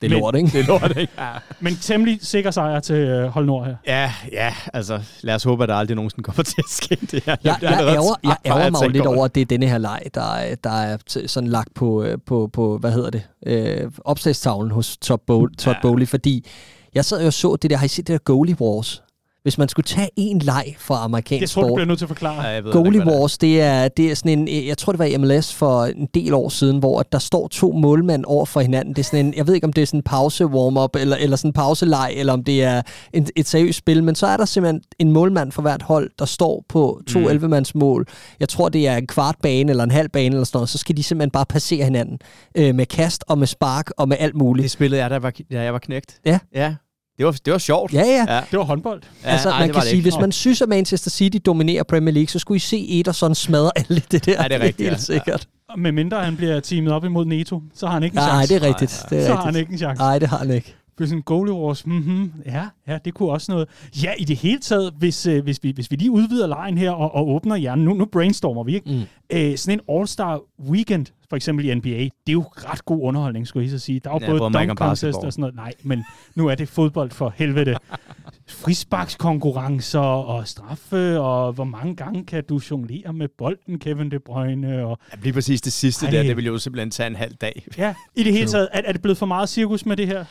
Det 0.00 0.06
er 0.06 0.10
Men- 0.10 0.20
lort, 0.20 0.34
ikke? 0.36 0.48
Det 0.48 0.60
er 0.60 0.66
lort, 0.66 0.96
ikke? 0.96 1.12
Ja. 1.18 1.28
Men 1.60 1.76
temmelig 1.76 2.18
sikker 2.22 2.50
sejr 2.50 2.80
til 2.80 2.94
øh, 2.96 3.28
Hold 3.28 3.46
Nord 3.46 3.66
her. 3.66 3.76
ja, 3.86 4.12
ja, 4.32 4.54
altså 4.72 5.00
lad 5.22 5.34
os 5.34 5.44
håbe, 5.44 5.62
at 5.62 5.68
der 5.68 5.74
aldrig 5.74 5.94
nogensinde 5.96 6.22
kommer 6.22 6.42
til 6.42 6.54
at 6.58 6.70
ske 6.70 6.96
det 7.10 7.24
her. 7.24 7.36
Jeg, 7.44 7.56
bliver 7.58 7.70
jeg, 7.70 7.78
allerede 7.78 7.96
ærger, 7.96 8.14
jeg 8.24 8.36
ærger 8.46 8.70
mig 8.70 8.82
jo 8.84 8.88
lidt 8.88 9.06
over 9.06 9.24
at 9.24 9.34
det 9.34 9.40
er 9.40 9.44
denne 9.46 9.66
her 9.68 9.78
leg, 9.78 10.02
der, 10.14 10.34
er- 10.34 10.54
der 10.54 10.70
er 10.70 10.96
sådan 11.26 11.48
lagt 11.50 11.74
på, 11.74 12.02
øh, 12.02 12.18
på, 12.26 12.50
på 12.52 12.78
hvad 12.78 12.92
hedder 12.92 13.10
det, 13.10 13.22
øh, 13.46 13.90
opslagstavlen 14.04 14.70
hos 14.70 14.96
Todd, 14.96 15.20
Bowl, 15.26 15.54
Todd 15.56 15.76
Ja. 15.76 15.80
Bowley, 15.88 16.06
fordi 16.06 16.46
jeg 16.94 17.04
sad 17.04 17.20
jo 17.20 17.26
og 17.26 17.32
så 17.32 17.56
det 17.56 17.70
der, 17.70 17.76
har 17.76 17.84
I 17.84 17.88
set 17.88 18.06
det 18.06 18.12
der 18.12 18.18
Goalie 18.24 18.56
Wars? 18.60 19.02
Hvis 19.46 19.58
man 19.58 19.68
skulle 19.68 19.84
tage 19.84 20.08
en 20.16 20.38
leg 20.38 20.76
fra 20.78 21.04
amerikansk 21.04 21.40
Det 21.40 21.50
tror 21.50 21.62
du 21.62 21.68
sport, 21.68 21.76
bliver 21.76 21.86
nødt 21.86 21.98
til 21.98 22.04
at 22.04 22.08
forklare. 22.08 22.42
Ja, 22.42 22.48
jeg 22.48 22.64
ved 22.64 22.72
Goalie 22.72 22.92
ikke, 22.94 23.04
det 23.10 23.14
er. 23.14 23.20
Wars, 23.20 23.38
det 23.38 23.60
er, 23.60 23.88
det 23.88 24.10
er 24.10 24.14
sådan 24.14 24.38
en, 24.38 24.48
øh, 24.48 24.66
jeg 24.66 24.78
tror 24.78 24.92
det 24.92 24.98
var 24.98 25.04
i 25.04 25.16
MLS 25.16 25.54
for 25.54 25.84
en 25.84 26.08
del 26.14 26.34
år 26.34 26.48
siden, 26.48 26.78
hvor 26.78 27.00
at 27.00 27.12
der 27.12 27.18
står 27.18 27.48
to 27.48 27.72
målmænd 27.72 28.24
over 28.24 28.46
for 28.46 28.60
hinanden. 28.60 28.94
Det 28.94 29.00
er 29.00 29.04
sådan 29.04 29.26
en, 29.26 29.34
jeg 29.36 29.46
ved 29.46 29.54
ikke 29.54 29.64
om 29.64 29.72
det 29.72 29.82
er 29.82 29.86
sådan 29.86 29.98
en 29.98 30.02
pause 30.02 30.46
warm-up, 30.46 30.96
eller, 30.96 31.16
eller 31.16 31.36
sådan 31.36 31.48
en 31.48 31.52
pauseleg, 31.52 32.12
eller 32.16 32.32
om 32.32 32.44
det 32.44 32.62
er 32.64 32.82
en, 33.12 33.26
et 33.36 33.48
seriøst 33.48 33.78
spil, 33.78 34.04
men 34.04 34.14
så 34.14 34.26
er 34.26 34.36
der 34.36 34.44
simpelthen 34.44 34.80
en 34.98 35.12
målmand 35.12 35.52
for 35.52 35.62
hvert 35.62 35.82
hold, 35.82 36.10
der 36.18 36.24
står 36.24 36.64
på 36.68 37.00
to 37.08 37.18
Mm. 37.18 37.24
mm. 37.24 37.30
11-mands 37.30 37.74
mål. 37.74 38.06
Jeg 38.40 38.48
tror 38.48 38.68
det 38.68 38.88
er 38.88 38.96
en 38.96 39.06
kvart 39.06 39.36
bane, 39.42 39.70
eller 39.70 39.84
en 39.84 39.90
halv 39.90 40.08
bane, 40.08 40.26
eller 40.26 40.44
sådan 40.44 40.56
noget. 40.56 40.68
Så 40.68 40.78
skal 40.78 40.96
de 40.96 41.02
simpelthen 41.02 41.30
bare 41.30 41.46
passere 41.46 41.84
hinanden 41.84 42.18
øh, 42.54 42.74
med 42.74 42.86
kast 42.86 43.24
og 43.28 43.38
med 43.38 43.46
spark 43.46 43.90
og 43.96 44.08
med 44.08 44.16
alt 44.20 44.34
muligt. 44.34 44.62
Det 44.62 44.70
spillede 44.70 45.02
jeg, 45.02 45.10
da 45.10 45.14
jeg 45.14 45.22
var, 45.22 45.32
da 45.52 45.62
jeg 45.62 45.72
var 45.72 45.78
knægt. 45.78 46.20
Ja. 46.26 46.38
Ja. 46.54 46.74
Det 47.18 47.26
var, 47.26 47.36
det 47.44 47.52
var 47.52 47.58
sjovt. 47.58 47.92
Ja, 47.94 48.00
ja. 48.02 48.34
Ja. 48.34 48.40
Det 48.50 48.58
var 48.58 48.64
håndbold. 48.64 49.02
Ja, 49.24 49.28
altså, 49.28 49.50
ej, 49.50 49.60
man 49.60 49.72
kan 49.72 49.82
sige, 49.82 49.92
ikke. 49.96 50.02
hvis 50.02 50.20
man 50.20 50.32
synes, 50.32 50.62
at 50.62 50.68
Manchester 50.68 51.10
City 51.10 51.38
dominerer 51.46 51.82
Premier 51.82 52.14
League, 52.14 52.28
så 52.28 52.38
skulle 52.38 52.56
I 52.56 52.58
se 52.58 53.00
Ederson 53.00 53.34
smadre 53.34 53.70
alt 53.76 54.12
det 54.12 54.26
der. 54.26 54.32
Ja, 54.42 54.42
det 54.48 54.52
er 54.52 54.60
rigtigt, 54.60 54.86
Ja. 54.86 54.90
Helt 54.90 55.02
sikkert. 55.02 55.46
Og 55.68 55.78
Med 55.78 55.92
mindre 55.92 56.24
han 56.24 56.36
bliver 56.36 56.60
teamet 56.60 56.92
op 56.92 57.04
imod 57.04 57.24
Neto, 57.24 57.62
så 57.74 57.86
har 57.86 57.92
han 57.92 58.02
ikke 58.02 58.14
en 58.14 58.16
Nej, 58.18 58.28
chance. 58.28 58.54
det 58.54 58.62
er 58.62 58.68
rigtigt. 58.68 59.02
Det 59.10 59.18
er 59.22 59.26
så 59.26 59.32
har 59.32 59.36
han 59.36 59.46
rigtigt. 59.46 59.60
ikke 59.60 59.72
en 59.72 59.78
chance. 59.78 60.02
Nej, 60.02 60.18
det 60.18 60.28
har 60.28 60.38
han 60.38 60.50
ikke. 60.50 60.74
Det 60.98 61.08
sådan 61.08 61.18
en 61.18 61.22
goalie 61.22 61.54
wars. 61.54 61.86
Mm-hmm. 61.86 62.32
Ja, 62.46 62.66
ja, 62.88 62.98
det 63.04 63.14
kunne 63.14 63.30
også 63.30 63.52
noget. 63.52 63.68
Ja, 64.02 64.12
i 64.18 64.24
det 64.24 64.36
hele 64.36 64.58
taget, 64.58 64.94
hvis, 64.98 65.26
øh, 65.26 65.42
hvis, 65.42 65.62
vi, 65.62 65.70
hvis 65.70 65.90
vi 65.90 65.96
lige 65.96 66.10
udvider 66.10 66.46
lejen 66.46 66.78
her 66.78 66.90
og, 66.90 67.14
og 67.14 67.28
åbner 67.28 67.56
hjernen. 67.56 67.84
Nu, 67.84 67.94
nu 67.94 68.04
brainstormer 68.04 68.64
vi, 68.64 68.74
ikke? 68.74 68.90
Mm. 68.90 69.36
Øh, 69.36 69.56
sådan 69.58 69.80
en 69.80 70.00
All-Star 70.00 70.60
Weekend, 70.68 71.06
for 71.28 71.36
eksempel 71.36 71.66
i 71.68 71.74
NBA, 71.74 71.88
det 71.88 72.10
er 72.28 72.32
jo 72.32 72.44
ret 72.56 72.84
god 72.84 73.02
underholdning, 73.02 73.46
skulle 73.46 73.64
jeg 73.64 73.70
så 73.70 73.78
sige. 73.78 74.00
Der 74.00 74.10
er 74.10 74.14
jo 74.14 74.20
Ja, 74.20 74.38
både 74.38 74.52
dunk 74.52 74.78
contest 74.78 75.18
og 75.18 75.32
sådan 75.32 75.40
noget. 75.40 75.54
Nej, 75.54 75.72
men 75.82 76.04
nu 76.34 76.46
er 76.48 76.54
det 76.54 76.68
fodbold 76.68 77.10
for 77.10 77.34
helvede. 77.36 77.76
Frisparkskonkurrencer 78.48 79.98
og 80.00 80.48
straffe, 80.48 81.20
og 81.20 81.52
hvor 81.52 81.64
mange 81.64 81.96
gange 81.96 82.24
kan 82.24 82.44
du 82.48 82.60
jonglere 82.70 83.12
med 83.12 83.28
bolden, 83.38 83.78
Kevin 83.78 84.10
De 84.10 84.18
Bruyne, 84.18 84.86
og 84.86 84.98
Ja, 85.12 85.18
lige 85.22 85.32
præcis 85.32 85.60
det 85.60 85.72
sidste 85.72 86.06
Ej. 86.06 86.12
der, 86.12 86.22
det 86.22 86.36
ville 86.36 86.48
jo 86.48 86.58
simpelthen 86.58 86.90
tage 86.90 87.06
en 87.06 87.16
halv 87.16 87.34
dag. 87.34 87.66
Ja, 87.78 87.94
i 88.16 88.22
det 88.22 88.32
hele 88.32 88.46
taget, 88.46 88.68
er, 88.72 88.82
er 88.84 88.92
det 88.92 89.02
blevet 89.02 89.18
for 89.18 89.26
meget 89.26 89.48
cirkus 89.48 89.86
med 89.86 89.96
det 89.96 90.06
her? 90.06 90.24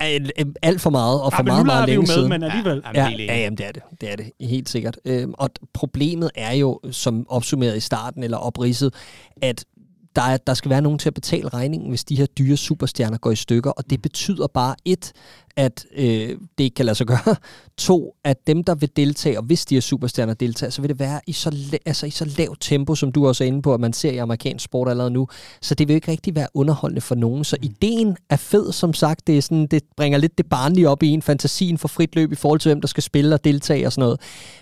Al- 0.00 0.30
al- 0.36 0.54
Alt 0.62 0.80
for 0.80 0.90
meget, 0.90 1.20
og 1.22 1.32
for 1.32 1.42
men 1.42 1.46
meget, 1.46 1.66
meget 1.66 1.86
vi 1.88 1.92
jo 1.94 2.00
længe 2.00 2.08
med, 2.10 2.14
siden. 2.14 2.28
men 2.28 2.42
alligevel. 2.42 2.82
Jamen, 2.84 2.96
Ja, 2.96 3.08
enig. 3.14 3.26
ja 3.26 3.36
jamen, 3.38 3.56
det 3.58 3.66
er 3.66 3.72
det. 3.72 3.82
Det 4.00 4.12
er 4.12 4.16
det, 4.16 4.30
helt 4.40 4.68
sikkert. 4.68 4.98
Øhm, 5.04 5.34
og 5.38 5.50
problemet 5.74 6.30
er 6.34 6.52
jo, 6.52 6.80
som 6.90 7.26
opsummeret 7.28 7.76
i 7.76 7.80
starten, 7.80 8.22
eller 8.22 8.36
opridset, 8.36 8.94
at 9.42 9.64
der, 10.16 10.22
er, 10.22 10.36
der 10.36 10.54
skal 10.54 10.70
være 10.70 10.82
nogen 10.82 10.98
til 10.98 11.08
at 11.08 11.14
betale 11.14 11.48
regningen, 11.48 11.88
hvis 11.88 12.04
de 12.04 12.16
her 12.16 12.26
dyre 12.26 12.56
superstjerner 12.56 13.18
går 13.18 13.30
i 13.30 13.36
stykker, 13.36 13.70
og 13.70 13.90
det 13.90 14.02
betyder 14.02 14.46
bare 14.46 14.74
et, 14.84 15.12
at 15.56 15.86
øh, 15.96 16.38
det 16.58 16.64
ikke 16.64 16.74
kan 16.74 16.84
lade 16.84 16.94
sig 16.94 17.06
gøre. 17.06 17.36
To, 17.78 18.14
at 18.24 18.46
dem, 18.46 18.64
der 18.64 18.74
vil 18.74 18.90
deltage, 18.96 19.38
og 19.38 19.44
hvis 19.44 19.64
de 19.66 19.74
her 19.74 19.80
superstjerner 19.80 20.34
deltager, 20.34 20.70
så 20.70 20.80
vil 20.80 20.88
det 20.88 20.98
være 20.98 21.20
i 21.26 21.32
så, 21.32 21.50
la- 21.50 21.82
altså 21.86 22.06
i 22.06 22.10
så 22.10 22.32
lavt 22.38 22.60
tempo, 22.60 22.94
som 22.94 23.12
du 23.12 23.26
også 23.28 23.44
er 23.44 23.48
inde 23.48 23.62
på, 23.62 23.74
at 23.74 23.80
man 23.80 23.92
ser 23.92 24.10
i 24.10 24.16
amerikansk 24.16 24.64
sport 24.64 24.88
allerede 24.88 25.10
nu. 25.10 25.28
Så 25.60 25.74
det 25.74 25.88
vil 25.88 25.94
ikke 25.94 26.10
rigtig 26.10 26.34
være 26.34 26.48
underholdende 26.54 27.00
for 27.00 27.14
nogen. 27.14 27.44
Så 27.44 27.56
ideen 27.62 28.16
er 28.30 28.36
fed, 28.36 28.72
som 28.72 28.94
sagt. 28.94 29.26
Det, 29.26 29.38
er 29.38 29.42
sådan, 29.42 29.66
det 29.66 29.82
bringer 29.96 30.18
lidt 30.18 30.38
det 30.38 30.46
barnlige 30.46 30.88
op 30.88 31.02
i 31.02 31.08
en 31.08 31.22
fantasien 31.22 31.78
for 31.78 31.88
frit 31.88 32.14
løb 32.14 32.32
i 32.32 32.34
forhold 32.34 32.60
til, 32.60 32.68
hvem 32.68 32.80
der 32.80 32.88
skal 32.88 33.02
spille 33.02 33.34
og 33.34 33.44
deltage 33.44 33.86
og 33.86 33.92
sådan 33.92 34.02
noget. 34.02 34.20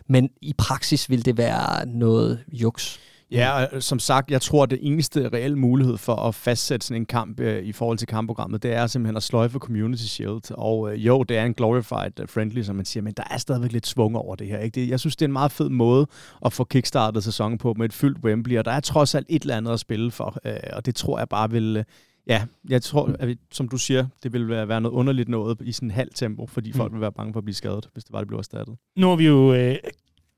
Men 0.09 0.29
i 0.43 0.53
praksis 0.59 1.11
vil 1.11 1.25
det 1.25 1.37
være 1.37 1.87
noget 1.87 2.39
juks. 2.53 2.99
Ja, 3.33 3.65
og 3.65 3.83
som 3.83 3.99
sagt, 3.99 4.31
jeg 4.31 4.41
tror, 4.41 4.63
at 4.63 4.71
det 4.71 4.79
eneste 4.83 5.29
reelle 5.29 5.59
mulighed 5.59 5.97
for 5.97 6.17
at 6.17 6.35
fastsætte 6.35 6.87
sådan 6.87 7.03
en 7.03 7.07
kamp 7.07 7.41
øh, 7.41 7.65
i 7.65 7.73
forhold 7.73 7.99
til 7.99 8.09
kampprogrammet, 8.09 8.63
det 8.63 8.73
er 8.73 8.87
simpelthen 8.87 9.17
at 9.17 9.23
sløjfe 9.23 9.59
Community 9.59 10.03
Shield. 10.03 10.51
Og 10.51 10.93
øh, 10.93 11.07
jo, 11.07 11.23
det 11.23 11.37
er 11.37 11.45
en 11.45 11.55
glorified 11.55 12.21
uh, 12.21 12.29
friendly, 12.29 12.63
som 12.63 12.77
man 12.77 12.85
siger, 12.85 13.03
men 13.05 13.13
der 13.17 13.23
er 13.31 13.39
stadigvæk 13.39 13.73
lidt 13.73 13.87
svung 13.87 14.17
over 14.17 14.37
det 14.37 14.47
her. 14.47 14.59
Ikke? 14.59 14.81
Det, 14.81 14.89
jeg 14.89 15.01
synes, 15.01 15.17
det 15.17 15.25
er 15.25 15.29
en 15.29 15.33
meget 15.33 15.53
fed 15.53 15.69
måde 15.69 16.07
at 16.45 16.53
få 16.53 16.65
kickstartet 16.65 17.25
sæsonen 17.25 17.59
på 17.59 17.75
med 17.79 17.85
et 17.85 17.93
fyldt 17.93 18.25
Wembley, 18.25 18.59
og 18.59 18.65
der 18.65 18.73
er 18.73 18.81
trods 18.81 19.15
alt 19.15 19.27
et 19.31 19.43
eller 19.43 19.57
andet 19.57 19.73
at 19.73 19.81
spille 19.81 20.11
for, 20.11 20.39
øh, 20.45 20.57
og 20.73 20.87
det 20.87 20.95
tror 20.95 21.19
jeg 21.19 21.29
bare 21.29 21.51
vil... 21.51 21.77
Øh, 21.77 21.85
Ja, 22.27 22.45
jeg 22.69 22.83
tror, 22.83 23.17
at 23.19 23.29
vi, 23.29 23.37
som 23.53 23.69
du 23.69 23.77
siger, 23.77 24.07
det 24.23 24.33
vil 24.33 24.49
være 24.49 24.69
være 24.69 24.81
noget 24.81 24.95
underligt 24.95 25.29
noget 25.29 25.59
i 25.61 25.73
sådan 25.73 25.91
halv 25.91 26.11
tempo, 26.15 26.47
fordi 26.47 26.73
folk 26.73 26.93
vil 26.93 27.01
være 27.01 27.13
bange 27.13 27.33
for 27.33 27.41
at 27.41 27.45
blive 27.45 27.55
skadet, 27.55 27.89
hvis 27.93 28.05
det 28.05 28.13
var, 28.13 28.19
det 28.19 28.29
blev 28.29 28.39
erstattet. 28.39 28.77
Nu 28.97 29.09
har 29.09 29.17
vi 29.17 29.27
jo 29.27 29.55
øh, 29.55 29.77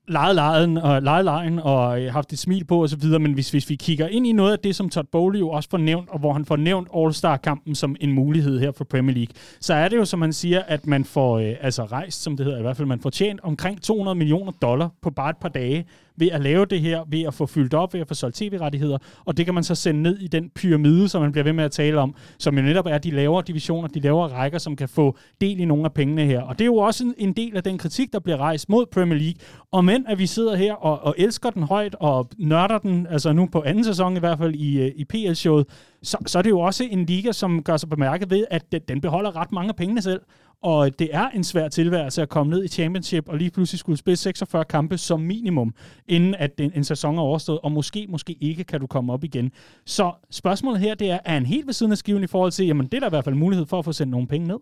leget 0.08 0.34
lejen 0.34 0.76
og 0.76 1.02
leget 1.02 1.24
lejen 1.24 1.58
og 1.58 2.02
øh, 2.02 2.12
haft 2.12 2.32
et 2.32 2.38
smil 2.38 2.64
på 2.64 2.82
og 2.82 2.88
så 2.88 2.96
videre, 2.96 3.18
men 3.18 3.32
hvis, 3.32 3.50
hvis 3.50 3.70
vi 3.70 3.74
kigger 3.74 4.08
ind 4.08 4.26
i 4.26 4.32
noget 4.32 4.52
af 4.52 4.58
det, 4.58 4.76
som 4.76 4.88
Todd 4.88 5.06
Bowley 5.12 5.40
jo 5.40 5.48
også 5.48 5.70
får 5.70 5.78
nævnt, 5.78 6.08
og 6.08 6.18
hvor 6.18 6.32
han 6.32 6.44
får 6.44 6.56
nævnt 6.56 6.88
All-Star-kampen 6.96 7.74
som 7.74 7.96
en 8.00 8.12
mulighed 8.12 8.60
her 8.60 8.72
for 8.72 8.84
Premier 8.84 9.14
League, 9.14 9.34
så 9.60 9.74
er 9.74 9.88
det 9.88 9.96
jo, 9.96 10.04
som 10.04 10.18
man 10.18 10.32
siger, 10.32 10.62
at 10.62 10.86
man 10.86 11.04
får 11.04 11.38
øh, 11.38 11.54
altså 11.60 11.84
rejst, 11.84 12.22
som 12.22 12.36
det 12.36 12.46
hedder 12.46 12.58
i 12.58 12.62
hvert 12.62 12.76
fald, 12.76 12.88
man 12.88 13.00
får 13.00 13.10
tjent 13.10 13.40
omkring 13.42 13.82
200 13.82 14.14
millioner 14.14 14.52
dollar 14.52 14.88
på 15.02 15.10
bare 15.10 15.30
et 15.30 15.36
par 15.36 15.48
dage 15.48 15.86
ved 16.18 16.28
at 16.30 16.40
lave 16.40 16.64
det 16.66 16.80
her, 16.80 17.00
ved 17.08 17.22
at 17.22 17.34
få 17.34 17.46
fyldt 17.46 17.74
op, 17.74 17.94
ved 17.94 18.00
at 18.00 18.08
få 18.08 18.14
solgt 18.14 18.36
tv-rettigheder, 18.36 18.98
og 19.24 19.36
det 19.36 19.44
kan 19.44 19.54
man 19.54 19.64
så 19.64 19.74
sende 19.74 20.02
ned 20.02 20.18
i 20.18 20.26
den 20.26 20.50
pyramide, 20.54 21.08
som 21.08 21.22
man 21.22 21.32
bliver 21.32 21.44
ved 21.44 21.52
med 21.52 21.64
at 21.64 21.70
tale 21.70 22.00
om, 22.00 22.14
som 22.38 22.56
jo 22.56 22.62
netop 22.62 22.86
er 22.86 22.98
de 22.98 23.10
lavere 23.10 23.42
divisioner, 23.46 23.88
de 23.88 24.00
lavere 24.00 24.28
rækker, 24.28 24.58
som 24.58 24.76
kan 24.76 24.88
få 24.88 25.16
del 25.40 25.60
i 25.60 25.64
nogle 25.64 25.84
af 25.84 25.92
pengene 25.92 26.24
her. 26.24 26.40
Og 26.42 26.58
det 26.58 26.64
er 26.64 26.66
jo 26.66 26.76
også 26.76 27.04
en, 27.04 27.14
en 27.18 27.32
del 27.32 27.56
af 27.56 27.62
den 27.62 27.78
kritik, 27.78 28.12
der 28.12 28.18
bliver 28.18 28.36
rejst 28.36 28.68
mod 28.68 28.86
Premier 28.86 29.18
League, 29.18 29.34
og 29.72 29.84
men 29.84 30.04
at 30.08 30.18
vi 30.18 30.26
sidder 30.26 30.56
her 30.56 30.74
og, 30.74 31.00
og 31.02 31.14
elsker 31.18 31.50
den 31.50 31.62
højt, 31.62 31.96
og 32.00 32.28
nørder 32.38 32.78
den, 32.78 33.06
altså 33.10 33.32
nu 33.32 33.46
på 33.52 33.62
anden 33.66 33.84
sæson 33.84 34.16
i 34.16 34.20
hvert 34.20 34.38
fald 34.38 34.54
i, 34.54 34.80
øh, 34.80 34.92
i 34.96 35.04
PL-showet, 35.04 35.66
så, 36.02 36.16
så 36.26 36.38
er 36.38 36.42
det 36.42 36.50
jo 36.50 36.60
også 36.60 36.84
en 36.90 37.06
liga, 37.06 37.32
som 37.32 37.62
gør 37.62 37.76
sig 37.76 37.88
bemærket 37.88 38.30
ved, 38.30 38.44
at 38.50 38.72
den- 38.72 38.80
den 38.88 39.00
beholder 39.00 39.36
ret 39.36 39.52
mange 39.52 39.68
af 39.68 39.76
pengene 39.76 40.02
selv. 40.02 40.20
Og 40.62 40.98
det 40.98 41.08
er 41.12 41.28
en 41.28 41.44
svær 41.44 41.68
tilværelse 41.68 42.22
at 42.22 42.28
komme 42.28 42.50
ned 42.50 42.64
i 42.64 42.68
championship 42.68 43.28
og 43.28 43.36
lige 43.38 43.50
pludselig 43.50 43.78
skulle 43.78 43.98
spille 43.98 44.16
46 44.16 44.64
kampe 44.64 44.98
som 44.98 45.20
minimum, 45.20 45.74
inden 46.08 46.34
at 46.34 46.60
en, 46.60 46.72
en 46.74 46.84
sæson 46.84 47.18
er 47.18 47.22
overstået, 47.22 47.58
og 47.62 47.72
måske, 47.72 48.06
måske 48.08 48.36
ikke 48.40 48.64
kan 48.64 48.80
du 48.80 48.86
komme 48.86 49.12
op 49.12 49.24
igen. 49.24 49.52
Så 49.86 50.12
spørgsmålet 50.30 50.80
her, 50.80 50.94
det 50.94 51.10
er, 51.10 51.18
er 51.24 51.32
han 51.32 51.46
helt 51.46 51.66
ved 51.66 51.74
siden 51.74 51.92
af 51.92 51.98
skiven 51.98 52.24
i 52.24 52.26
forhold 52.26 52.52
til, 52.52 52.66
jamen 52.66 52.86
det 52.86 52.94
er 52.94 53.00
der 53.00 53.06
i 53.06 53.10
hvert 53.10 53.24
fald 53.24 53.34
mulighed 53.34 53.66
for 53.66 53.78
at 53.78 53.84
få 53.84 53.92
sendt 53.92 54.10
nogle 54.10 54.26
penge 54.26 54.46
ned? 54.46 54.58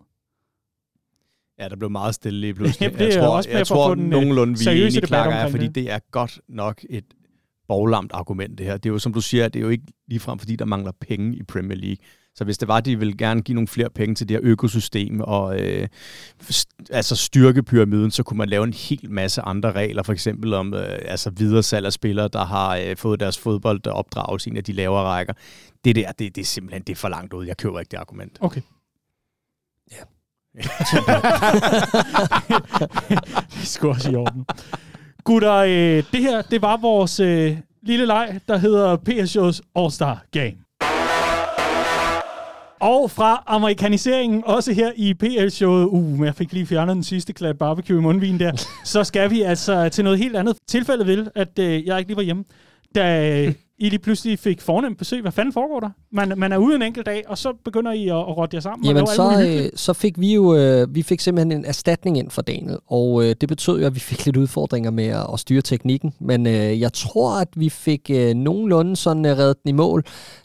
Ja, 1.59 1.69
der 1.69 1.77
blev 1.77 1.91
meget 1.91 2.15
stille 2.15 2.41
lige 2.41 2.55
pludselig. 2.55 2.87
Jamen, 2.87 2.99
det 3.07 3.15
jeg 3.15 3.23
tror, 3.23 3.37
også 3.37 3.51
jeg 3.51 3.57
for 3.57 3.61
at 3.61 3.67
tror 3.67 3.95
den, 3.95 4.05
øh, 4.05 4.11
nogenlunde, 4.11 4.59
vi 4.59 4.65
er 4.65 4.91
debat 4.91 5.09
Clark, 5.09 5.47
er, 5.47 5.51
fordi 5.51 5.67
det. 5.67 5.75
det 5.75 5.91
er 5.91 5.99
godt 6.11 6.41
nok 6.49 6.85
et 6.91 7.05
boglamt 7.69 8.13
argument, 8.13 8.59
det 8.59 8.67
her. 8.67 8.77
Det 8.77 8.89
er 8.89 8.93
jo, 8.93 8.99
som 8.99 9.13
du 9.13 9.21
siger, 9.21 9.49
det 9.49 9.61
er 9.61 9.65
jo 9.65 9.69
ikke 9.69 9.85
ligefrem, 10.09 10.39
fordi 10.39 10.57
der 10.57 10.65
mangler 10.65 10.93
penge 11.01 11.37
i 11.37 11.43
Premier 11.43 11.79
League. 11.79 11.97
Så 12.35 12.45
hvis 12.45 12.59
det 12.59 12.69
var, 12.69 12.81
de 12.81 12.99
ville 12.99 13.17
gerne 13.17 13.43
give 13.43 13.55
nogle 13.55 13.69
flere 13.69 13.91
penge 13.91 14.15
til 14.15 14.29
det 14.29 14.35
her 14.37 14.41
økosystem 14.43 15.21
og 15.21 15.61
øh, 15.61 15.89
st- 16.43 16.85
altså 16.91 17.17
styrke 17.17 17.63
pyramiden, 17.63 18.11
så 18.11 18.23
kunne 18.23 18.39
man 18.39 18.49
lave 18.49 18.65
en 18.65 18.73
hel 18.73 19.11
masse 19.11 19.43
andre 19.43 19.73
regler, 19.73 20.03
for 20.03 20.13
eksempel 20.13 20.55
om 20.55 20.75
øh, 20.75 20.99
altså 21.05 21.31
videresalg 21.31 21.87
af 21.87 21.93
spillere, 21.93 22.29
der 22.29 22.45
har 22.45 22.77
øh, 22.77 22.97
fået 22.97 23.21
deres 23.21 23.39
fodbold 23.39 23.87
opdraget 23.87 24.47
i 24.47 24.51
en 24.51 24.57
af 24.57 24.65
de 24.65 24.73
lavere 24.73 25.05
rækker. 25.05 25.35
Det 25.85 25.97
der, 25.97 26.13
det, 26.13 26.37
det 26.37 26.43
er 26.43 26.47
simpelthen 26.47 26.83
det 26.83 26.93
er 26.93 26.97
for 26.97 27.09
langt 27.09 27.33
ud. 27.33 27.47
Jeg 27.47 27.57
køber 27.57 27.81
ikke 27.81 27.91
det 27.91 27.97
argument. 27.97 28.39
Okay. 28.41 28.61
Ja. 29.93 30.03
det 33.61 33.67
skulle 33.69 33.95
også 33.95 34.11
i 34.11 34.15
orden. 34.15 34.47
Gutter, 35.25 35.55
øh, 35.55 36.05
det 36.13 36.21
her, 36.21 36.43
det 36.43 36.63
var 36.63 36.77
vores 36.77 37.21
øh, 37.21 37.59
lille 37.83 38.07
leg, 38.07 38.41
der 38.49 38.57
hedder 38.57 38.97
PSJ's 38.97 39.61
All-Star 39.79 40.29
Game. 40.31 40.62
Og 42.83 43.11
fra 43.11 43.45
amerikaniseringen, 43.47 44.43
også 44.47 44.73
her 44.73 44.93
i 44.97 45.15
PL-showet, 45.15 45.85
uh, 45.85 46.05
men 46.05 46.25
jeg 46.25 46.35
fik 46.35 46.53
lige 46.53 46.67
fjernet 46.67 46.95
den 46.95 47.05
sidste 47.05 47.33
klat 47.33 47.59
barbecue 47.59 47.99
i 47.99 48.01
mundvin 48.01 48.41
der, 48.41 48.53
så 48.85 49.05
skal 49.05 49.31
vi 49.31 49.43
altså 49.43 49.89
til 49.89 50.05
noget 50.05 50.19
helt 50.19 50.37
andet. 50.37 50.57
Tilfældet 50.69 51.07
vil, 51.07 51.31
at 51.35 51.59
øh, 51.59 51.87
jeg 51.87 51.99
ikke 51.99 52.09
lige 52.09 52.17
var 52.17 52.23
hjemme, 52.23 52.45
da 52.95 53.31
øh, 53.47 53.55
I 53.83 53.89
lige 53.89 53.99
pludselig 53.99 54.39
fik 54.39 54.61
fornemt 54.61 54.99
besøg. 54.99 55.21
Hvad 55.21 55.33
fanden 55.33 55.53
foregår 55.53 55.81
der? 55.81 55.91
Man, 56.13 56.33
man 56.37 56.53
er 56.53 56.57
ude 56.57 56.75
en 56.75 56.83
enkelt 56.83 57.07
dag, 57.07 57.25
og 57.29 57.39
så 57.39 57.53
begynder 57.65 57.93
I 57.93 58.09
at, 58.09 58.17
at 58.17 58.37
rotte 58.37 58.55
jer 58.55 58.61
sammen 58.61 58.87
Jamen, 58.87 59.03
og 59.03 59.09
lave 59.19 59.35
alt 59.35 59.61
så, 59.61 59.65
øh, 59.65 59.71
så 59.75 59.93
fik 59.93 60.21
vi 60.21 60.35
jo 60.35 60.57
øh, 60.57 60.95
vi 60.95 61.03
fik 61.03 61.21
simpelthen 61.21 61.53
en 61.53 61.65
erstatning 61.65 62.19
ind 62.19 62.31
for 62.31 62.43
Daniel, 62.43 62.79
og 62.87 63.25
øh, 63.25 63.35
det 63.41 63.49
betød 63.49 63.81
jo, 63.81 63.87
at 63.87 63.95
vi 63.95 64.01
fik 64.01 64.25
lidt 64.25 64.37
udfordringer 64.37 64.91
med 64.91 65.07
at, 65.07 65.27
at 65.33 65.41
styre 65.41 65.61
teknikken, 65.61 66.15
men 66.21 66.47
øh, 66.47 66.81
jeg 66.81 66.93
tror, 66.93 67.41
at 67.41 67.49
vi 67.57 67.69
fik 67.69 68.11
øh, 68.11 68.35
nogenlunde 68.35 68.97
sådan 68.97 69.27
øh, 69.27 69.39
reddet 69.39 69.63
den 69.63 69.69
i 69.69 69.73
mål, 69.73 70.05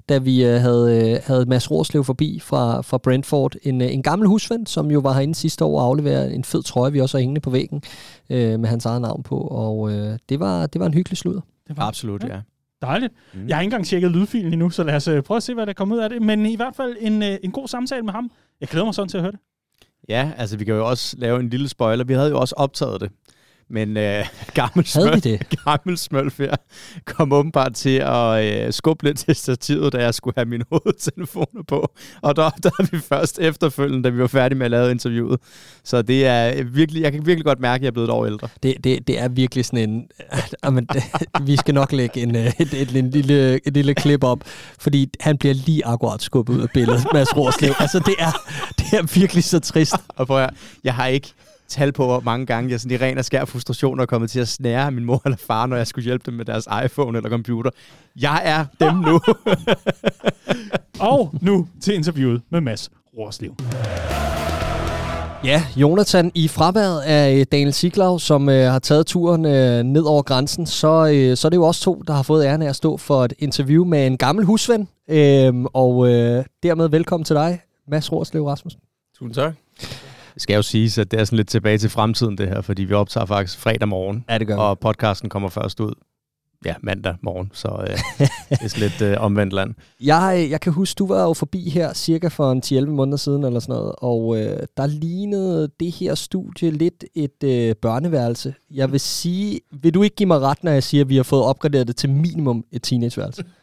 da 0.09 0.17
vi 0.17 0.45
øh, 0.45 0.61
havde, 0.61 1.11
øh, 1.11 1.19
havde 1.25 1.45
Mads 1.45 1.71
Rorslev 1.71 2.03
forbi 2.03 2.39
fra, 2.43 2.81
fra 2.81 2.97
Brentford, 2.97 3.55
en, 3.63 3.81
øh, 3.81 3.93
en 3.93 4.03
gammel 4.03 4.27
husven, 4.27 4.65
som 4.65 4.91
jo 4.91 4.99
var 4.99 5.13
herinde 5.13 5.35
sidste 5.35 5.65
år 5.65 5.79
og 5.79 5.85
afleverede 5.85 6.33
en 6.33 6.43
fed 6.43 6.63
trøje, 6.63 6.91
vi 6.91 7.01
også 7.01 7.17
har 7.17 7.19
hængende 7.19 7.41
på 7.41 7.49
væggen, 7.49 7.81
øh, 8.29 8.59
med 8.59 8.69
hans 8.69 8.85
eget 8.85 9.01
navn 9.01 9.23
på, 9.23 9.37
og 9.37 9.91
øh, 9.91 10.17
det, 10.29 10.39
var, 10.39 10.65
det 10.65 10.79
var 10.79 10.85
en 10.87 10.93
hyggelig 10.93 11.17
sludder. 11.17 11.41
Det 11.67 11.77
var 11.77 11.83
Absolut, 11.83 12.23
ja. 12.23 12.39
Dejligt. 12.81 13.13
Mm. 13.33 13.47
Jeg 13.47 13.55
har 13.55 13.61
ikke 13.61 13.67
engang 13.67 13.85
tjekket 13.85 14.11
lydfilen 14.11 14.53
endnu, 14.53 14.69
så 14.69 14.83
lad 14.83 14.95
os 14.95 15.07
øh, 15.07 15.23
prøve 15.23 15.35
at 15.35 15.43
se, 15.43 15.53
hvad 15.53 15.65
der 15.65 15.73
kommer 15.73 15.95
ud 15.95 16.01
af 16.01 16.09
det. 16.09 16.21
Men 16.21 16.45
i 16.45 16.55
hvert 16.55 16.75
fald 16.75 16.95
en, 16.99 17.23
øh, 17.23 17.37
en 17.43 17.51
god 17.51 17.67
samtale 17.67 18.01
med 18.01 18.13
ham. 18.13 18.31
Jeg 18.61 18.69
glæder 18.69 18.85
mig 18.85 18.95
sådan 18.95 19.09
til 19.09 19.17
at 19.17 19.23
høre 19.23 19.31
det. 19.31 19.39
Ja, 20.09 20.31
altså 20.37 20.57
vi 20.57 20.65
kan 20.65 20.75
jo 20.75 20.87
også 20.89 21.17
lave 21.19 21.39
en 21.39 21.49
lille 21.49 21.69
spoiler. 21.69 22.03
Vi 22.03 22.13
havde 22.13 22.29
jo 22.29 22.39
også 22.39 22.55
optaget 22.57 23.01
det. 23.01 23.11
Men 23.69 23.97
øh, 23.97 24.25
gammel, 24.53 24.85
smølf, 24.85 25.21
det? 25.21 25.49
gammel 25.65 25.97
smølf 25.97 26.37
her 26.37 26.55
kom 27.05 27.33
åbenbart 27.33 27.73
til 27.73 27.97
at 28.05 28.65
øh, 28.65 28.73
skubbe 28.73 29.03
lidt 29.03 29.17
til 29.17 29.35
stativet, 29.35 29.93
da 29.93 29.97
jeg 29.97 30.13
skulle 30.13 30.33
have 30.37 30.45
mine 30.45 30.65
hovedtelefoner 30.71 31.63
på. 31.67 31.91
Og 32.21 32.35
der 32.35 32.43
opdagede 32.43 32.91
vi 32.91 32.99
først 32.99 33.39
efterfølgende, 33.39 34.03
da 34.03 34.09
vi 34.09 34.19
var 34.19 34.27
færdige 34.27 34.57
med 34.57 34.65
at 34.65 34.71
lave 34.71 34.91
interviewet. 34.91 35.39
Så 35.83 36.01
det 36.01 36.25
er 36.25 36.63
virkelig, 36.63 37.01
jeg 37.01 37.11
kan 37.11 37.25
virkelig 37.25 37.45
godt 37.45 37.59
mærke, 37.59 37.75
at 37.75 37.81
jeg 37.81 37.87
er 37.87 37.91
blevet 37.91 38.07
et 38.07 38.13
år 38.13 38.25
ældre. 38.25 38.47
Det, 38.63 38.83
det, 38.83 39.07
det 39.07 39.19
er 39.19 39.27
virkelig 39.27 39.65
sådan 39.65 39.89
en... 39.89 40.07
Jamen, 40.63 40.85
det, 40.85 41.03
vi 41.41 41.55
skal 41.55 41.73
nok 41.73 41.91
lægge 41.91 42.21
en, 42.21 42.35
øh, 42.35 42.51
et, 42.59 42.73
et, 42.73 42.95
en 42.95 43.09
lille, 43.09 43.67
et 43.67 43.73
lille 43.73 43.93
klip 43.93 44.23
op, 44.23 44.39
fordi 44.79 45.09
han 45.19 45.37
bliver 45.37 45.53
lige 45.53 45.85
akkurat 45.85 46.21
skubbet 46.21 46.53
ud 46.53 46.61
af 46.61 46.69
billedet, 46.73 47.07
Mads 47.13 47.37
Rorslev. 47.37 47.73
Altså, 47.79 47.99
det 47.99 48.15
er, 48.19 48.31
det 48.77 48.99
er 48.99 49.19
virkelig 49.19 49.43
så 49.43 49.59
trist. 49.59 49.95
Og 50.07 50.27
prøv 50.27 50.43
at, 50.43 50.49
jeg 50.83 50.93
har 50.93 51.05
ikke 51.05 51.33
tal 51.67 51.91
på, 51.91 52.05
hvor 52.05 52.19
mange 52.19 52.45
gange 52.45 52.71
jeg 52.71 52.79
sådan 52.79 52.95
i 52.95 52.97
ren 52.97 53.17
og 53.17 53.25
skær 53.25 53.45
frustration 53.45 53.99
er 53.99 54.05
kommet 54.05 54.31
til 54.31 54.39
at 54.39 54.47
snære 54.47 54.91
min 54.91 55.05
mor 55.05 55.21
eller 55.25 55.37
far, 55.37 55.65
når 55.65 55.77
jeg 55.77 55.87
skulle 55.87 56.05
hjælpe 56.05 56.23
dem 56.25 56.33
med 56.33 56.45
deres 56.45 56.67
iPhone 56.85 57.17
eller 57.17 57.29
computer. 57.29 57.71
Jeg 58.21 58.41
er 58.45 58.65
dem 58.79 58.95
nu. 58.95 59.19
Og 60.99 61.35
nu 61.41 61.67
til 61.81 61.95
interviewet 61.95 62.41
med 62.49 62.61
Mads 62.61 62.91
Rorslev. 63.17 63.55
Ja, 65.43 65.63
Jonathan, 65.75 66.31
i 66.35 66.47
fraværet 66.47 67.01
af 67.01 67.35
øh, 67.35 67.45
Daniel 67.51 67.73
Siglau, 67.73 68.17
som 68.17 68.49
øh, 68.49 68.71
har 68.71 68.79
taget 68.79 69.05
turen 69.05 69.45
øh, 69.45 69.83
ned 69.83 70.01
over 70.01 70.21
grænsen, 70.21 70.65
så, 70.65 71.11
øh, 71.13 71.37
så 71.37 71.47
er 71.47 71.49
det 71.49 71.57
jo 71.57 71.63
også 71.63 71.81
to, 71.81 72.03
der 72.07 72.13
har 72.13 72.23
fået 72.23 72.45
æren 72.45 72.61
af 72.61 72.69
at 72.69 72.75
stå 72.75 72.97
for 72.97 73.25
et 73.25 73.33
interview 73.39 73.85
med 73.85 74.07
en 74.07 74.17
gammel 74.17 74.45
husven. 74.45 74.87
Øhm, 75.09 75.65
og 75.65 76.09
øh, 76.09 76.45
dermed 76.63 76.89
velkommen 76.89 77.25
til 77.25 77.35
dig, 77.35 77.59
Mads 77.87 78.11
Rorslev 78.11 78.45
Rasmussen. 78.45 78.81
Tusind 79.19 79.33
tak. 79.33 79.53
Det 80.37 80.41
skal 80.43 80.55
jo 80.55 80.61
siges, 80.61 80.97
at 80.97 81.11
det 81.11 81.19
er 81.19 81.25
sådan 81.25 81.37
lidt 81.37 81.47
tilbage 81.47 81.77
til 81.77 81.89
fremtiden, 81.89 82.37
det 82.37 82.47
her, 82.47 82.61
fordi 82.61 82.83
vi 82.83 82.93
optager 82.93 83.25
faktisk 83.25 83.59
fredag 83.59 83.87
morgen, 83.87 84.25
Ja, 84.29 84.37
det 84.37 84.47
gør 84.47 84.55
og 84.55 84.79
podcasten 84.79 85.29
kommer 85.29 85.49
først 85.49 85.79
ud 85.79 85.93
ja, 86.65 86.75
mandag 86.81 87.15
morgen, 87.21 87.51
så 87.53 87.67
øh, 87.67 87.97
det 88.49 88.61
er 88.61 88.67
sådan 88.67 88.89
lidt 88.89 89.01
øh, 89.01 89.15
omvendt 89.19 89.53
land. 89.53 89.75
Jeg, 90.01 90.47
jeg 90.49 90.61
kan 90.61 90.73
huske, 90.73 90.97
du 90.97 91.07
var 91.07 91.23
jo 91.23 91.33
forbi 91.33 91.69
her 91.69 91.93
cirka 91.93 92.27
for 92.27 92.51
en 92.51 92.61
10-11 92.65 92.85
måneder 92.85 93.17
siden 93.17 93.43
eller 93.43 93.59
sådan 93.59 93.75
noget, 93.75 93.95
og 93.97 94.37
øh, 94.37 94.59
der 94.77 94.87
lignede 94.87 95.69
det 95.79 95.91
her 95.91 96.15
studie 96.15 96.71
lidt 96.71 97.03
et 97.15 97.43
øh, 97.43 97.75
børneværelse. 97.75 98.55
Jeg 98.71 98.91
vil 98.91 98.99
sige, 98.99 99.59
vil 99.71 99.93
du 99.93 100.03
ikke 100.03 100.15
give 100.15 100.27
mig 100.27 100.39
ret, 100.39 100.63
når 100.63 100.71
jeg 100.71 100.83
siger, 100.83 101.03
at 101.03 101.09
vi 101.09 101.15
har 101.15 101.23
fået 101.23 101.43
opgraderet 101.43 101.87
det 101.87 101.95
til 101.95 102.09
minimum 102.09 102.65
et 102.71 102.83
teenageværelse? 102.83 103.43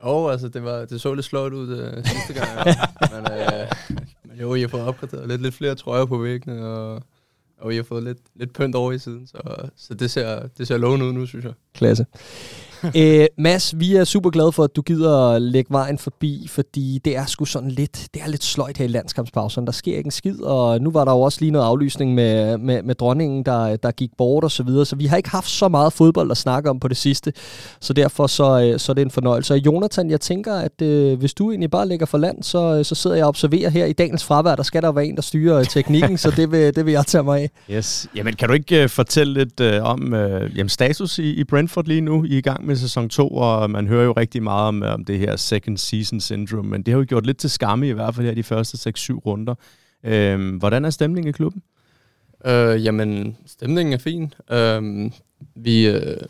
Og 0.00 0.32
altså, 0.32 0.48
det, 0.48 0.64
var, 0.64 0.84
det 0.84 1.00
så 1.00 1.14
lidt 1.14 1.26
slået 1.26 1.52
ud 1.52 1.68
uh, 1.68 2.04
sidste 2.04 2.34
gang. 2.34 2.76
Men, 3.12 3.32
uh, 3.32 3.96
men 4.36 4.42
jo, 4.42 4.54
I 4.54 4.60
har 4.60 4.68
fået 4.68 4.82
opgraderet 4.82 5.28
lidt, 5.28 5.42
lidt 5.42 5.54
flere 5.54 5.74
trøjer 5.74 6.04
på 6.04 6.18
væggene, 6.18 6.66
og, 6.66 7.02
og 7.58 7.72
I 7.72 7.76
har 7.76 7.82
fået 7.82 8.02
lidt, 8.02 8.18
lidt 8.34 8.52
pynt 8.52 8.74
over 8.74 8.92
i 8.92 8.98
siden. 8.98 9.26
Så, 9.26 9.68
så 9.76 9.94
det, 9.94 10.10
ser, 10.10 10.48
det 10.58 10.66
ser 10.66 10.78
lovende 10.78 11.06
ud 11.06 11.12
nu, 11.12 11.26
synes 11.26 11.44
jeg. 11.44 11.52
Klasse. 11.74 12.06
Æ, 12.94 13.26
Mads, 13.38 13.78
vi 13.78 13.96
er 13.96 14.04
super 14.04 14.30
glade 14.30 14.52
for, 14.52 14.64
at 14.64 14.76
du 14.76 14.82
gider 14.82 15.30
at 15.30 15.42
lægge 15.42 15.70
vejen 15.70 15.98
forbi, 15.98 16.46
fordi 16.50 17.00
det 17.04 17.16
er 17.16 17.26
sgu 17.26 17.44
sådan 17.44 17.70
lidt, 17.70 18.08
det 18.14 18.22
er 18.22 18.28
lidt 18.28 18.44
sløjt 18.44 18.78
her 18.78 18.84
i 18.84 18.88
landskampspausen. 18.88 19.66
Der 19.66 19.72
sker 19.72 19.96
ikke 19.96 20.06
en 20.06 20.10
skid, 20.10 20.42
og 20.42 20.80
nu 20.80 20.90
var 20.90 21.04
der 21.04 21.12
jo 21.12 21.20
også 21.20 21.38
lige 21.40 21.50
noget 21.50 21.66
aflysning 21.66 22.14
med, 22.14 22.58
med, 22.58 22.82
med 22.82 22.94
dronningen, 22.94 23.44
der, 23.44 23.76
der 23.76 23.90
gik 23.90 24.10
bort 24.18 24.44
og 24.44 24.50
så 24.50 24.62
videre, 24.62 24.86
så 24.86 24.96
vi 24.96 25.06
har 25.06 25.16
ikke 25.16 25.30
haft 25.30 25.48
så 25.48 25.68
meget 25.68 25.92
fodbold 25.92 26.30
at 26.30 26.36
snakke 26.36 26.70
om 26.70 26.80
på 26.80 26.88
det 26.88 26.96
sidste, 26.96 27.32
så 27.80 27.92
derfor 27.92 28.26
så, 28.26 28.60
øh, 28.60 28.80
så 28.80 28.92
er 28.92 28.94
det 28.94 29.02
en 29.02 29.10
fornøjelse. 29.10 29.54
Og 29.54 29.58
Jonathan, 29.66 30.10
jeg 30.10 30.20
tænker, 30.20 30.54
at 30.54 30.82
øh, 30.82 31.18
hvis 31.18 31.34
du 31.34 31.50
egentlig 31.50 31.70
bare 31.70 31.88
lægger 31.88 32.06
for 32.06 32.18
land, 32.18 32.42
så, 32.42 32.76
øh, 32.78 32.84
så 32.84 32.94
sidder 32.94 33.16
jeg 33.16 33.24
og 33.24 33.28
observerer 33.28 33.70
her 33.70 33.84
i 33.84 33.92
dagens 33.92 34.24
fravær, 34.24 34.54
der 34.54 34.62
skal 34.62 34.82
der 34.82 34.92
være 34.92 35.06
en, 35.06 35.16
der 35.16 35.22
styrer 35.22 35.58
øh, 35.58 35.64
teknikken, 35.64 36.18
så 36.18 36.30
det 36.30 36.50
vil, 36.50 36.76
det 36.76 36.86
vil 36.86 36.92
jeg 36.92 37.06
tage 37.06 37.24
mig 37.24 37.40
af. 37.40 37.50
Yes. 37.70 38.08
Jamen, 38.16 38.34
kan 38.34 38.48
du 38.48 38.54
ikke 38.54 38.84
uh, 38.84 38.90
fortælle 38.90 39.34
lidt 39.34 39.60
uh, 39.60 39.90
om 39.90 40.12
uh, 40.12 40.58
jamen, 40.58 40.68
status 40.68 41.18
i, 41.18 41.30
i 41.30 41.44
Brentford 41.44 41.84
lige 41.86 42.00
nu? 42.00 42.24
I 42.24 42.34
er 42.34 42.38
i 42.38 42.40
gang 42.40 42.65
med 42.66 42.76
sæson 42.76 43.08
2, 43.08 43.28
og 43.28 43.70
man 43.70 43.86
hører 43.86 44.04
jo 44.04 44.12
rigtig 44.12 44.42
meget 44.42 44.68
om, 44.68 44.82
om 44.82 45.04
det 45.04 45.18
her 45.18 45.36
second 45.36 45.78
season 45.78 46.20
syndrome, 46.20 46.70
men 46.70 46.82
det 46.82 46.92
har 46.92 46.98
jo 46.98 47.06
gjort 47.08 47.26
lidt 47.26 47.38
til 47.38 47.50
skamme 47.50 47.88
i 47.88 47.92
hvert 47.92 48.14
fald 48.14 48.26
her 48.26 48.34
de 48.34 48.42
første 48.42 48.90
6-7 48.90 49.12
runder. 49.12 49.54
Øh, 50.04 50.56
hvordan 50.56 50.84
er 50.84 50.90
stemningen 50.90 51.28
i 51.28 51.32
klubben? 51.32 51.62
Øh, 52.46 52.84
jamen, 52.84 53.36
stemningen 53.46 53.92
er 53.92 53.98
fin. 53.98 54.34
Øh, 54.50 55.10
vi, 55.54 55.86
øh, 55.86 56.20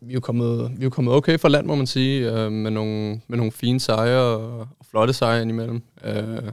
vi, 0.00 0.10
er 0.10 0.14
jo 0.14 0.20
kommet, 0.20 0.70
vi 0.70 0.80
er 0.80 0.84
jo 0.84 0.90
kommet 0.90 1.14
okay 1.14 1.38
for 1.38 1.48
land, 1.48 1.66
må 1.66 1.74
man 1.74 1.86
sige, 1.86 2.32
øh, 2.32 2.52
med, 2.52 2.70
nogle, 2.70 3.20
med 3.28 3.36
nogle 3.36 3.52
fine 3.52 3.80
sejre 3.80 4.36
og, 4.36 4.60
og 4.60 4.86
flotte 4.90 5.12
sejre 5.12 5.42
indimellem. 5.42 5.82
Øh, 6.04 6.52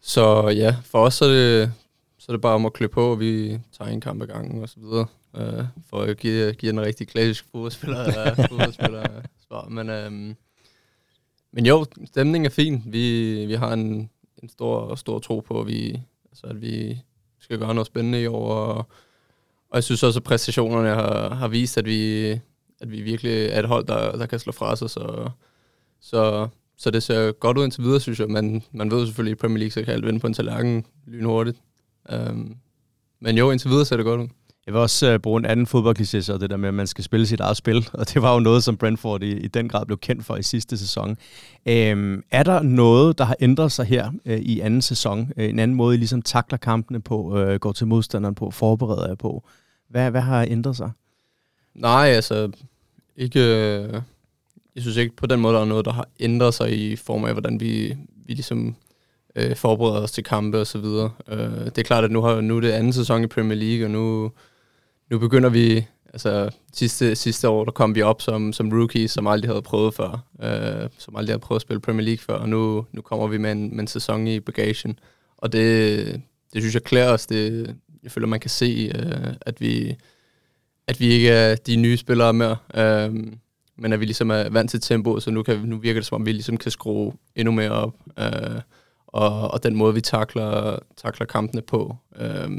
så 0.00 0.48
ja, 0.48 0.76
for 0.84 0.98
os 0.98 1.14
så 1.14 1.24
er 1.24 1.28
det, 1.28 1.72
så 2.18 2.32
er 2.32 2.36
det 2.36 2.40
bare 2.40 2.54
om 2.54 2.66
at 2.66 2.72
klø 2.72 2.86
på, 2.86 3.10
og 3.10 3.20
vi 3.20 3.58
tager 3.78 3.90
en 3.90 4.00
kamp 4.00 4.22
ad 4.22 4.26
gangen 4.26 4.62
og 4.62 4.68
så 4.68 4.76
videre, 4.80 5.06
øh, 5.36 5.64
for 5.90 6.00
at 6.00 6.16
give, 6.16 6.52
give 6.52 6.72
en 6.72 6.80
rigtig 6.80 7.08
klassisk 7.08 7.44
fodboldspiller, 7.52 8.30
øh, 8.30 8.36
fodboldspiller 8.48 9.00
øh, 9.00 9.24
svar. 9.46 9.68
Men, 9.68 9.90
øh, 9.90 10.34
men 11.52 11.66
jo, 11.66 11.86
stemningen 12.04 12.46
er 12.46 12.50
fin. 12.50 12.82
Vi, 12.86 13.46
vi 13.46 13.54
har 13.54 13.72
en, 13.72 14.10
en 14.42 14.48
stor, 14.48 14.94
stor 14.94 15.18
tro 15.18 15.40
på, 15.40 15.60
at 15.60 15.66
vi, 15.66 16.00
altså, 16.30 16.46
at 16.46 16.62
vi 16.62 16.98
skal 17.38 17.58
gøre 17.58 17.74
noget 17.74 17.86
spændende 17.86 18.22
i 18.22 18.26
år, 18.26 18.54
og, 18.54 18.76
og 19.70 19.74
jeg 19.74 19.84
synes 19.84 20.02
også, 20.02 20.18
at 20.18 20.24
præstationerne 20.24 20.88
har, 20.88 21.34
har 21.34 21.48
vist, 21.48 21.78
at 21.78 21.84
vi, 21.84 22.26
at 22.80 22.90
vi 22.90 23.00
virkelig 23.02 23.46
er 23.46 23.58
et 23.58 23.68
hold, 23.68 23.86
der, 23.86 24.16
der 24.16 24.26
kan 24.26 24.38
slå 24.38 24.52
fra 24.52 24.76
sig, 24.76 24.90
så, 24.90 25.30
så, 26.00 26.48
så 26.76 26.90
det 26.90 27.02
ser 27.02 27.32
godt 27.32 27.58
ud 27.58 27.64
indtil 27.64 27.82
videre, 27.82 28.00
synes 28.00 28.20
jeg. 28.20 28.28
Man, 28.28 28.62
man 28.72 28.90
ved 28.90 29.06
selvfølgelig, 29.06 29.32
at 29.32 29.38
i 29.38 29.40
Premier 29.40 29.58
League, 29.58 29.70
så 29.70 29.82
kan 29.82 29.94
alt 29.94 30.06
vinde 30.06 30.20
på 30.20 30.26
en 30.26 30.34
tallerken 30.34 30.86
lynhurtigt. 31.06 31.58
Um, 32.12 32.56
men 33.20 33.38
jo, 33.38 33.50
indtil 33.50 33.70
videre 33.70 33.84
ser 33.84 33.96
det 33.96 34.04
godt 34.04 34.20
ud. 34.20 34.28
Jeg 34.66 34.74
vil 34.74 34.80
også 34.80 35.12
øh, 35.12 35.18
bruge 35.18 35.38
en 35.38 35.46
anden 35.46 35.66
fodboldkliché, 35.66 36.20
så 36.20 36.38
det 36.38 36.50
der 36.50 36.56
med, 36.56 36.68
at 36.68 36.74
man 36.74 36.86
skal 36.86 37.04
spille 37.04 37.26
sit 37.26 37.40
eget 37.40 37.56
spil, 37.56 37.88
og 37.92 38.14
det 38.14 38.22
var 38.22 38.34
jo 38.34 38.40
noget, 38.40 38.64
som 38.64 38.76
Brentford 38.76 39.22
i, 39.22 39.36
i 39.36 39.48
den 39.48 39.68
grad 39.68 39.86
blev 39.86 39.98
kendt 39.98 40.24
for 40.24 40.36
i 40.36 40.42
sidste 40.42 40.78
sæson. 40.78 41.16
Øhm, 41.66 42.22
er 42.30 42.42
der 42.42 42.62
noget, 42.62 43.18
der 43.18 43.24
har 43.24 43.36
ændret 43.40 43.72
sig 43.72 43.86
her 43.86 44.12
øh, 44.24 44.38
i 44.38 44.60
anden 44.60 44.82
sæson? 44.82 45.32
Øh, 45.36 45.48
en 45.48 45.58
anden 45.58 45.76
måde, 45.76 45.94
I 45.94 45.98
ligesom 45.98 46.22
takler 46.22 46.58
kampene 46.58 47.00
på, 47.00 47.38
øh, 47.38 47.58
går 47.58 47.72
til 47.72 47.86
modstanderen 47.86 48.34
på, 48.34 48.50
forbereder 48.50 49.08
jer 49.08 49.14
på? 49.14 49.44
Hvad, 49.88 50.10
hvad 50.10 50.20
har 50.20 50.46
ændret 50.48 50.76
sig? 50.76 50.90
Nej, 51.74 52.06
altså 52.06 52.50
ikke... 53.16 53.40
Øh, 53.40 54.00
jeg 54.74 54.82
synes 54.82 54.96
ikke 54.96 55.16
på 55.16 55.26
den 55.26 55.40
måde, 55.40 55.54
der 55.54 55.60
er 55.60 55.64
noget, 55.64 55.84
der 55.84 55.92
har 55.92 56.08
ændret 56.20 56.54
sig 56.54 56.78
i 56.78 56.96
form 56.96 57.24
af, 57.24 57.32
hvordan 57.32 57.60
vi, 57.60 57.96
vi 58.26 58.34
ligesom 58.34 58.74
øh, 59.36 59.56
forbereder 59.56 60.00
os 60.00 60.12
til 60.12 60.24
kampe 60.24 60.60
og 60.60 60.66
så 60.66 60.78
videre. 60.78 61.10
Øh, 61.28 61.64
det 61.64 61.78
er 61.78 61.82
klart, 61.82 62.04
at 62.04 62.10
nu, 62.10 62.22
har, 62.22 62.40
nu 62.40 62.56
er 62.56 62.60
det 62.60 62.70
anden 62.70 62.92
sæson 62.92 63.24
i 63.24 63.26
Premier 63.26 63.58
League, 63.58 63.86
og 63.86 63.90
nu, 63.90 64.32
nu 65.10 65.18
begynder 65.18 65.48
vi... 65.48 65.86
Altså, 66.12 66.50
sidste, 66.72 67.14
sidste 67.14 67.48
år, 67.48 67.64
der 67.64 67.72
kom 67.72 67.94
vi 67.94 68.02
op 68.02 68.22
som, 68.22 68.52
som 68.52 68.72
rookies, 68.72 69.10
som 69.10 69.26
aldrig 69.26 69.50
havde 69.50 69.62
prøvet 69.62 69.94
før. 69.94 70.24
Øh, 70.42 70.88
som 70.98 71.16
aldrig 71.16 71.32
havde 71.32 71.40
prøvet 71.40 71.58
at 71.58 71.62
spille 71.62 71.80
Premier 71.80 72.04
League 72.04 72.18
før, 72.18 72.34
og 72.34 72.48
nu, 72.48 72.86
nu 72.92 73.02
kommer 73.02 73.26
vi 73.26 73.38
med 73.38 73.52
en, 73.52 73.70
med 73.70 73.80
en 73.80 73.86
sæson 73.86 74.26
i 74.26 74.40
bagagen. 74.40 74.98
Og 75.36 75.52
det, 75.52 76.06
det 76.52 76.62
synes 76.62 76.74
jeg 76.74 76.82
klæder 76.82 77.12
os. 77.12 77.26
Det, 77.26 77.74
jeg 78.02 78.10
føler, 78.10 78.26
man 78.26 78.40
kan 78.40 78.50
se, 78.50 78.92
øh, 78.94 79.34
at 79.40 79.60
vi 79.60 79.96
at 80.86 81.00
vi 81.00 81.06
ikke 81.06 81.28
er 81.28 81.54
de 81.54 81.76
nye 81.76 81.96
spillere 81.96 82.32
mere, 82.32 82.56
øh, 82.74 83.14
men 83.78 83.92
at 83.92 84.00
vi 84.00 84.04
ligesom 84.04 84.30
er 84.30 84.48
vant 84.48 84.70
til 84.70 84.80
tempo, 84.80 85.20
så 85.20 85.30
nu, 85.30 85.42
kan, 85.42 85.58
nu 85.58 85.78
virker 85.78 86.00
det 86.00 86.06
som 86.06 86.14
om, 86.14 86.26
vi 86.26 86.32
ligesom 86.32 86.56
kan 86.56 86.70
skrue 86.70 87.12
endnu 87.34 87.52
mere 87.52 87.70
op, 87.70 87.94
øh, 88.18 88.60
og, 89.06 89.50
og 89.50 89.62
den 89.62 89.74
måde, 89.74 89.94
vi 89.94 90.00
takler, 90.00 90.78
takler 90.96 91.26
kampene 91.26 91.62
på. 91.62 91.96
Øh, 92.18 92.50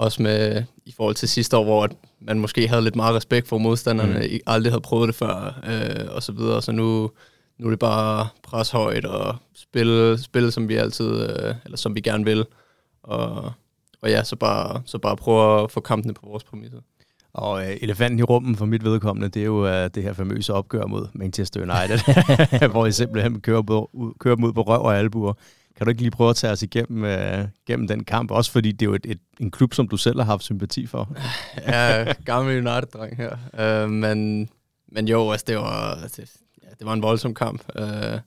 også 0.00 0.22
med 0.22 0.62
i 0.86 0.92
forhold 0.96 1.14
til 1.14 1.28
sidste 1.28 1.56
år, 1.56 1.64
hvor 1.64 1.88
man 2.20 2.38
måske 2.38 2.68
havde 2.68 2.82
lidt 2.82 2.96
meget 2.96 3.14
respekt 3.14 3.48
for 3.48 3.58
modstanderne, 3.58 4.28
mm. 4.32 4.38
aldrig 4.46 4.72
havde 4.72 4.80
prøvet 4.80 5.08
det 5.08 5.14
før, 5.14 5.60
øh, 5.66 6.14
og 6.14 6.22
så 6.22 6.32
videre. 6.32 6.62
Så 6.62 6.72
nu, 6.72 7.10
nu 7.58 7.66
er 7.66 7.70
det 7.70 7.78
bare 7.78 8.28
pres 8.42 8.70
højt 8.70 9.04
og 9.04 9.36
spille, 9.54 10.18
spille 10.18 10.50
som 10.50 10.68
vi 10.68 10.74
altid, 10.76 11.22
øh, 11.22 11.54
eller 11.64 11.76
som 11.76 11.94
vi 11.94 12.00
gerne 12.00 12.24
vil. 12.24 12.46
Og, 13.02 13.52
og 14.02 14.10
ja, 14.10 14.24
så 14.24 14.36
bare, 14.36 14.82
så 14.86 14.98
bare 14.98 15.16
prøve 15.16 15.62
at 15.62 15.70
få 15.70 15.80
kampene 15.80 16.14
på 16.14 16.26
vores 16.26 16.44
præmisser. 16.44 16.78
Og 17.32 17.62
øh, 17.62 17.76
elefanten 17.80 18.18
i 18.18 18.22
rummet 18.22 18.58
for 18.58 18.66
mit 18.66 18.84
vedkommende, 18.84 19.28
det 19.28 19.40
er 19.40 19.46
jo 19.46 19.66
øh, 19.66 19.90
det 19.94 20.02
her 20.02 20.12
famøse 20.12 20.54
opgør 20.54 20.86
mod 20.86 21.06
Manchester 21.12 21.60
United, 21.60 22.68
hvor 22.72 22.86
I 22.86 22.92
simpelthen 22.92 23.40
kører, 23.40 23.62
på, 23.62 23.90
kører 24.20 24.34
dem 24.34 24.44
ud 24.44 24.52
på 24.52 24.62
røv 24.62 24.82
og 24.82 24.98
albuer. 24.98 25.32
Kan 25.80 25.84
du 25.84 25.90
ikke 25.90 26.02
lige 26.02 26.10
prøve 26.10 26.30
at 26.30 26.36
tage 26.36 26.52
os 26.52 26.62
igennem 26.62 27.04
øh, 27.04 27.48
gennem 27.66 27.88
den 27.88 28.04
kamp? 28.04 28.30
Også 28.30 28.52
fordi 28.52 28.72
det 28.72 28.82
er 28.82 28.90
jo 28.90 28.94
et, 28.94 29.06
et, 29.06 29.18
en 29.40 29.50
klub, 29.50 29.74
som 29.74 29.88
du 29.88 29.96
selv 29.96 30.18
har 30.18 30.24
haft 30.24 30.42
sympati 30.42 30.86
for. 30.86 31.16
ja, 31.66 32.12
gammel 32.24 32.68
United-dreng 32.68 33.16
her. 33.16 33.84
Uh, 33.84 33.90
men, 33.90 34.48
men 34.92 35.08
jo, 35.08 35.30
altså, 35.30 35.44
det, 35.48 35.56
var, 35.56 35.94
altså, 36.02 36.22
ja, 36.62 36.68
det 36.78 36.86
var 36.86 36.92
en 36.92 37.02
voldsom 37.02 37.34
kamp. 37.34 37.62
Uh, 37.78 37.82
det 37.82 38.18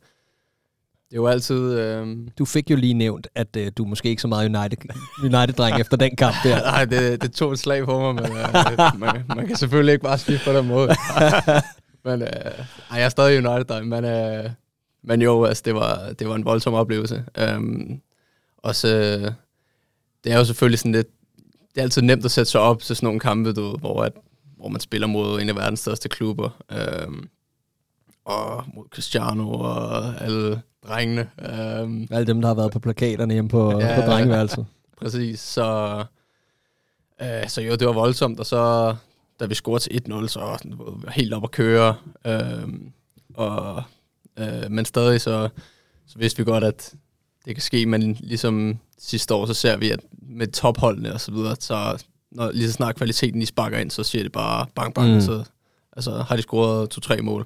er 1.11 1.15
jo 1.15 1.27
altid... 1.27 1.79
Øh... 1.79 2.17
Du 2.37 2.45
fik 2.45 2.71
jo 2.71 2.75
lige 2.75 2.93
nævnt, 2.93 3.27
at 3.35 3.55
øh, 3.57 3.71
du 3.77 3.85
måske 3.85 4.09
ikke 4.09 4.21
så 4.21 4.27
meget 4.27 4.55
United, 4.55 4.77
United-dreng 5.23 5.79
efter 5.79 5.97
den 5.97 6.15
kamp 6.15 6.35
der. 6.43 6.61
Nej, 6.71 6.85
det, 6.85 7.21
det 7.21 7.33
tog 7.33 7.51
et 7.51 7.59
slag 7.59 7.85
på 7.85 7.99
mig, 7.99 8.15
men 8.15 8.37
øh, 8.37 8.99
man, 8.99 9.23
man 9.35 9.47
kan 9.47 9.55
selvfølgelig 9.55 9.93
ikke 9.93 10.03
bare 10.03 10.17
skifte 10.17 10.45
på 10.45 10.57
den 10.57 10.67
måde. 10.67 10.89
men 12.05 12.21
øh, 12.21 12.27
ej, 12.91 12.97
jeg 12.97 13.03
er 13.03 13.09
stadig 13.09 13.47
United-dreng, 13.47 13.87
men, 13.87 14.05
øh, 14.05 14.49
men 15.03 15.21
jo, 15.21 15.45
altså, 15.45 15.63
det, 15.65 15.75
var, 15.75 16.13
det 16.19 16.27
var 16.27 16.35
en 16.35 16.45
voldsom 16.45 16.73
oplevelse. 16.73 17.25
Um, 17.55 18.01
og 18.57 18.75
så, 18.75 18.87
det 20.23 20.31
er 20.31 20.37
jo 20.37 20.45
selvfølgelig 20.45 20.79
sådan 20.79 20.91
lidt... 20.91 21.07
Det 21.75 21.79
er 21.79 21.83
altid 21.83 22.01
nemt 22.01 22.25
at 22.25 22.31
sætte 22.31 22.51
sig 22.51 22.61
op 22.61 22.81
til 22.81 22.95
sådan 22.95 23.07
nogle 23.07 23.19
kampe, 23.19 23.53
du, 23.53 23.77
hvor, 23.77 24.03
at, 24.03 24.13
hvor 24.57 24.69
man 24.69 24.81
spiller 24.81 25.07
mod 25.07 25.41
en 25.41 25.49
af 25.49 25.55
verdens 25.55 25.79
største 25.79 26.09
klubber. 26.09 26.49
Um, 27.07 27.29
og 28.25 28.63
mod 28.75 28.85
Cristiano 28.89 29.49
og 29.51 30.21
alle 30.21 30.61
drengene. 30.87 31.29
Um, 31.83 32.07
Alle 32.11 32.27
dem, 32.27 32.41
der 32.41 32.47
har 32.47 32.55
været 32.55 32.71
på 32.71 32.79
plakaterne 32.79 33.33
hjemme 33.33 33.49
på, 33.49 33.79
ja, 33.79 34.01
på 34.01 34.11
drengeværelset. 34.11 34.65
Præcis, 35.01 35.39
så, 35.39 35.97
uh, 37.21 37.47
så 37.47 37.61
jo, 37.61 37.75
det 37.75 37.87
var 37.87 37.93
voldsomt, 37.93 38.39
og 38.39 38.45
så 38.45 38.95
da 39.39 39.45
vi 39.45 39.55
scorede 39.55 39.83
til 39.83 40.01
1-0, 40.09 40.27
så 40.27 40.39
var 40.39 41.11
helt 41.11 41.33
op 41.33 41.43
at 41.43 41.51
køre. 41.51 41.95
Uh, 42.25 42.73
og, 43.33 43.83
uh, 44.39 44.71
men 44.71 44.85
stadig 44.85 45.21
så, 45.21 45.49
så 46.07 46.19
vidste 46.19 46.37
vi 46.37 46.43
godt, 46.43 46.63
at 46.63 46.93
det 47.45 47.55
kan 47.55 47.61
ske, 47.61 47.85
men 47.85 48.13
ligesom 48.13 48.79
sidste 48.97 49.33
år, 49.33 49.45
så 49.45 49.53
ser 49.53 49.77
vi, 49.77 49.89
at 49.89 49.99
med 50.21 50.47
topholdene 50.47 51.13
og 51.13 51.21
så 51.21 51.31
videre, 51.31 51.55
så 51.59 52.03
når 52.31 52.51
lige 52.51 52.67
så 52.67 52.73
snart 52.73 52.95
kvaliteten 52.95 53.41
i 53.41 53.45
sparker 53.45 53.77
ind, 53.77 53.91
så 53.91 54.03
siger 54.03 54.23
det 54.23 54.31
bare 54.31 54.65
bang 54.75 54.93
bang, 54.93 55.13
mm. 55.13 55.21
så 55.21 55.43
altså, 55.95 56.11
har 56.11 56.35
de 56.35 56.41
scoret 56.41 56.89
to-tre 56.89 57.21
mål. 57.21 57.45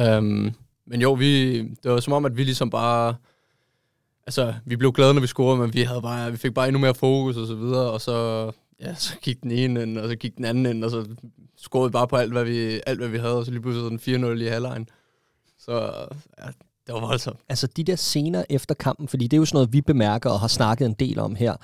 Um, 0.00 0.52
men 0.86 1.00
jo, 1.00 1.12
vi, 1.12 1.58
det 1.58 1.90
var 1.90 2.00
som 2.00 2.12
om, 2.12 2.24
at 2.24 2.36
vi 2.36 2.44
ligesom 2.44 2.70
bare... 2.70 3.14
Altså, 4.26 4.54
vi 4.64 4.76
blev 4.76 4.92
glade, 4.92 5.14
når 5.14 5.20
vi 5.20 5.26
scorede, 5.26 5.60
men 5.60 5.74
vi, 5.74 5.82
havde 5.82 6.02
bare, 6.02 6.30
vi 6.30 6.36
fik 6.36 6.54
bare 6.54 6.68
endnu 6.68 6.80
mere 6.80 6.94
fokus 6.94 7.36
og 7.36 7.46
så 7.46 7.54
videre, 7.54 7.90
og 7.90 8.00
så, 8.00 8.50
ja, 8.80 8.94
så 8.94 9.16
gik 9.22 9.42
den 9.42 9.50
ene 9.50 9.82
ind, 9.82 9.98
og 9.98 10.08
så 10.08 10.16
gik 10.16 10.36
den 10.36 10.44
anden 10.44 10.66
ind, 10.66 10.84
og 10.84 10.90
så 10.90 11.06
scorede 11.56 11.88
vi 11.88 11.92
bare 11.92 12.08
på 12.08 12.16
alt, 12.16 12.32
hvad 12.32 12.44
vi, 12.44 12.80
alt, 12.86 12.98
hvad 12.98 13.08
vi 13.08 13.18
havde, 13.18 13.36
og 13.36 13.44
så 13.44 13.50
lige 13.50 13.62
pludselig 13.62 13.90
den 14.06 14.24
4-0 14.24 14.42
i 14.42 14.46
halvlejen. 14.46 14.88
Så 15.58 15.72
ja, 16.38 16.46
det 16.86 16.94
var 16.94 17.00
voldsomt. 17.00 17.38
Altså 17.48 17.66
de 17.66 17.84
der 17.84 17.96
scener 17.96 18.44
efter 18.50 18.74
kampen, 18.74 19.08
fordi 19.08 19.24
det 19.24 19.36
er 19.36 19.38
jo 19.38 19.44
sådan 19.44 19.56
noget, 19.56 19.72
vi 19.72 19.80
bemærker 19.80 20.30
og 20.30 20.40
har 20.40 20.48
snakket 20.48 20.86
en 20.86 20.92
del 20.92 21.18
om 21.18 21.34
her. 21.34 21.56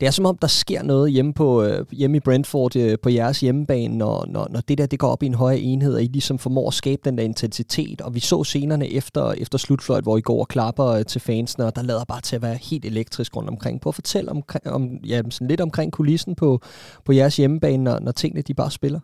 Det 0.00 0.06
er 0.06 0.10
som 0.10 0.26
om, 0.26 0.38
der 0.38 0.46
sker 0.46 0.82
noget 0.82 1.12
hjemme, 1.12 1.34
på, 1.34 1.62
øh, 1.62 1.86
hjemme 1.92 2.16
i 2.16 2.20
Brentford 2.20 2.76
øh, 2.76 2.98
på 3.02 3.08
jeres 3.08 3.40
hjemmebane, 3.40 3.96
når, 3.96 4.26
når, 4.26 4.48
når 4.50 4.60
det 4.60 4.78
der 4.78 4.86
det 4.86 4.98
går 4.98 5.08
op 5.08 5.22
i 5.22 5.26
en 5.26 5.34
højere 5.34 5.60
enhed, 5.60 5.94
og 5.94 6.02
I 6.02 6.06
ligesom 6.06 6.38
formår 6.38 6.68
at 6.68 6.74
skabe 6.74 7.02
den 7.04 7.18
der 7.18 7.24
intensitet. 7.24 8.00
Og 8.00 8.14
vi 8.14 8.20
så 8.20 8.44
scenerne 8.44 8.88
efter, 8.92 9.32
efter 9.32 9.58
slutfløjt, 9.58 10.02
hvor 10.02 10.16
I 10.16 10.20
går 10.20 10.40
og 10.40 10.48
klapper 10.48 10.86
øh, 10.86 11.04
til 11.04 11.20
fansene, 11.20 11.66
og 11.66 11.76
der 11.76 11.82
lader 11.82 12.04
bare 12.04 12.20
til 12.20 12.36
at 12.36 12.42
være 12.42 12.54
helt 12.56 12.84
elektrisk 12.84 13.36
rundt 13.36 13.48
omkring. 13.48 13.80
Prøv 13.80 13.90
at 13.90 13.94
fortælle 13.94 14.30
om, 14.30 14.42
om, 14.66 14.90
ja, 15.06 15.22
sådan 15.30 15.48
lidt 15.48 15.60
omkring 15.60 15.92
kulissen 15.92 16.34
på, 16.34 16.60
på 17.04 17.12
jeres 17.12 17.36
hjemmebane, 17.36 17.84
når, 17.84 17.98
når 17.98 18.12
tingene 18.12 18.42
de 18.42 18.54
bare 18.54 18.70
spiller. 18.70 19.00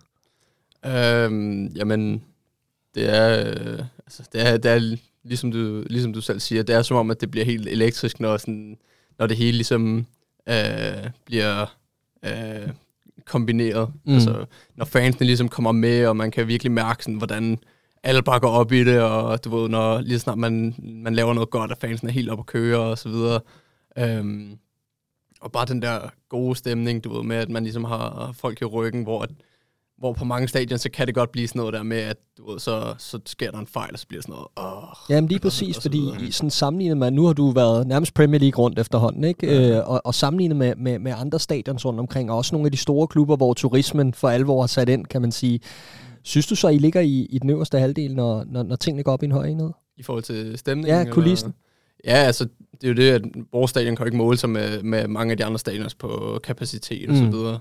Øhm, 0.86 1.66
jamen, 1.66 2.22
det 2.94 3.14
er, 3.14 3.48
øh, 3.48 3.78
altså, 4.06 4.22
det 4.32 4.48
er, 4.48 4.56
det 4.56 4.70
er 4.70 4.96
ligesom, 5.24 5.52
du, 5.52 5.84
ligesom 5.90 6.12
du 6.12 6.20
selv 6.20 6.40
siger, 6.40 6.62
det 6.62 6.74
er 6.74 6.82
som 6.82 6.96
om, 6.96 7.10
at 7.10 7.20
det 7.20 7.30
bliver 7.30 7.46
helt 7.46 7.68
elektrisk, 7.68 8.20
når, 8.20 8.36
sådan, 8.36 8.78
når 9.18 9.26
det 9.26 9.36
hele 9.36 9.56
ligesom 9.56 10.06
øh, 10.48 11.10
bliver 11.24 11.76
øh, 12.24 12.68
kombineret. 13.24 13.92
Mm. 14.04 14.14
Altså, 14.14 14.46
når 14.76 14.84
fansene 14.84 15.26
ligesom 15.26 15.48
kommer 15.48 15.72
med, 15.72 16.06
og 16.06 16.16
man 16.16 16.30
kan 16.30 16.48
virkelig 16.48 16.72
mærke, 16.72 17.04
sådan, 17.04 17.18
hvordan 17.18 17.58
alle 18.02 18.22
bare 18.22 18.40
går 18.40 18.50
op 18.50 18.72
i 18.72 18.84
det, 18.84 19.00
og 19.00 19.44
du 19.44 19.56
ved, 19.56 19.68
når 19.68 20.00
lige 20.00 20.18
snart 20.18 20.38
man, 20.38 20.74
man 20.78 21.14
laver 21.14 21.34
noget 21.34 21.50
godt, 21.50 21.70
at 21.70 21.78
fansen 21.78 22.08
er 22.08 22.12
helt 22.12 22.30
op 22.30 22.38
at 22.38 22.46
køre, 22.46 22.78
og 22.78 22.98
så 22.98 23.08
videre. 23.08 23.40
Øhm, 23.98 24.58
og 25.40 25.52
bare 25.52 25.66
den 25.66 25.82
der 25.82 26.00
gode 26.28 26.56
stemning, 26.56 27.04
du 27.04 27.14
ved, 27.14 27.22
med 27.22 27.36
at 27.36 27.48
man 27.48 27.62
ligesom 27.62 27.84
har 27.84 28.32
folk 28.32 28.62
i 28.62 28.64
ryggen, 28.64 29.02
hvor, 29.02 29.22
at, 29.22 29.30
hvor 30.04 30.12
på 30.12 30.24
mange 30.24 30.48
stadion, 30.48 30.78
så 30.78 30.90
kan 30.90 31.06
det 31.06 31.14
godt 31.14 31.32
blive 31.32 31.48
sådan 31.48 31.58
noget 31.58 31.72
der 31.72 31.82
med, 31.82 31.96
at 31.96 32.16
du 32.38 32.50
ved, 32.50 32.58
så, 32.58 32.94
så 32.98 33.18
sker 33.26 33.50
der 33.50 33.58
en 33.58 33.66
fejl, 33.66 33.90
og 33.92 33.98
så 33.98 34.06
bliver 34.08 34.22
sådan 34.22 34.32
noget, 34.32 34.46
åh, 34.56 35.10
Jamen 35.10 35.28
lige 35.28 35.38
præcis, 35.38 35.76
så 35.76 35.82
fordi 35.82 35.98
videre. 35.98 36.22
i 36.22 36.30
sådan 36.30 36.50
sammenlignet 36.50 36.96
med, 36.96 37.10
nu 37.10 37.26
har 37.26 37.32
du 37.32 37.50
været 37.50 37.86
nærmest 37.86 38.14
Premier 38.14 38.40
League 38.40 38.64
rundt 38.64 38.78
efterhånden, 38.78 39.24
ikke? 39.24 39.76
Øh, 39.76 39.88
og, 39.88 40.00
og 40.04 40.14
sammenlignet 40.14 40.56
med, 40.56 40.74
med, 40.76 40.98
med 40.98 41.12
andre 41.16 41.38
stadions 41.38 41.84
rundt 41.84 42.00
omkring, 42.00 42.30
og 42.30 42.36
også 42.36 42.54
nogle 42.54 42.66
af 42.66 42.72
de 42.72 42.76
store 42.76 43.06
klubber, 43.06 43.36
hvor 43.36 43.54
turismen 43.54 44.14
for 44.14 44.28
alvor 44.28 44.60
har 44.60 44.66
sat 44.66 44.88
ind, 44.88 45.06
kan 45.06 45.20
man 45.20 45.32
sige. 45.32 45.60
Synes 46.22 46.46
du 46.46 46.54
så, 46.54 46.68
I 46.68 46.78
ligger 46.78 47.00
i, 47.00 47.26
i 47.30 47.38
den 47.38 47.50
øverste 47.50 47.78
halvdel, 47.78 48.14
når, 48.14 48.44
når, 48.46 48.62
når 48.62 48.76
tingene 48.76 49.02
går 49.02 49.12
op 49.12 49.22
i 49.22 49.26
en 49.26 49.32
høj 49.32 49.46
enhed? 49.46 49.70
I 49.96 50.02
forhold 50.02 50.24
til 50.24 50.58
stemningen? 50.58 50.96
Ja, 50.96 51.10
kulissen. 51.10 51.54
Eller? 52.04 52.16
Ja, 52.18 52.26
altså, 52.26 52.48
det 52.80 52.84
er 52.84 52.88
jo 52.88 52.94
det, 52.94 53.10
at 53.10 53.22
vores 53.52 53.70
stadion 53.70 53.96
kan 53.96 54.04
jo 54.04 54.06
ikke 54.06 54.16
måle 54.16 54.36
sig 54.38 54.50
med, 54.50 54.82
med 54.82 55.08
mange 55.08 55.30
af 55.30 55.36
de 55.36 55.44
andre 55.44 55.58
stadions 55.58 55.94
på 55.94 56.40
kapacitet 56.44 57.10
og 57.10 57.16
så 57.16 57.22
Mm. 57.24 57.32
videre. 57.32 57.58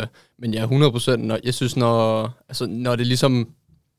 Øh, 0.00 0.06
men 0.38 0.54
ja, 0.54 0.66
100% 0.66 1.16
når, 1.16 1.38
jeg 1.44 1.54
synes, 1.54 1.76
når, 1.76 2.22
altså, 2.48 2.66
når 2.66 2.96
det 2.96 3.06
ligesom, 3.06 3.32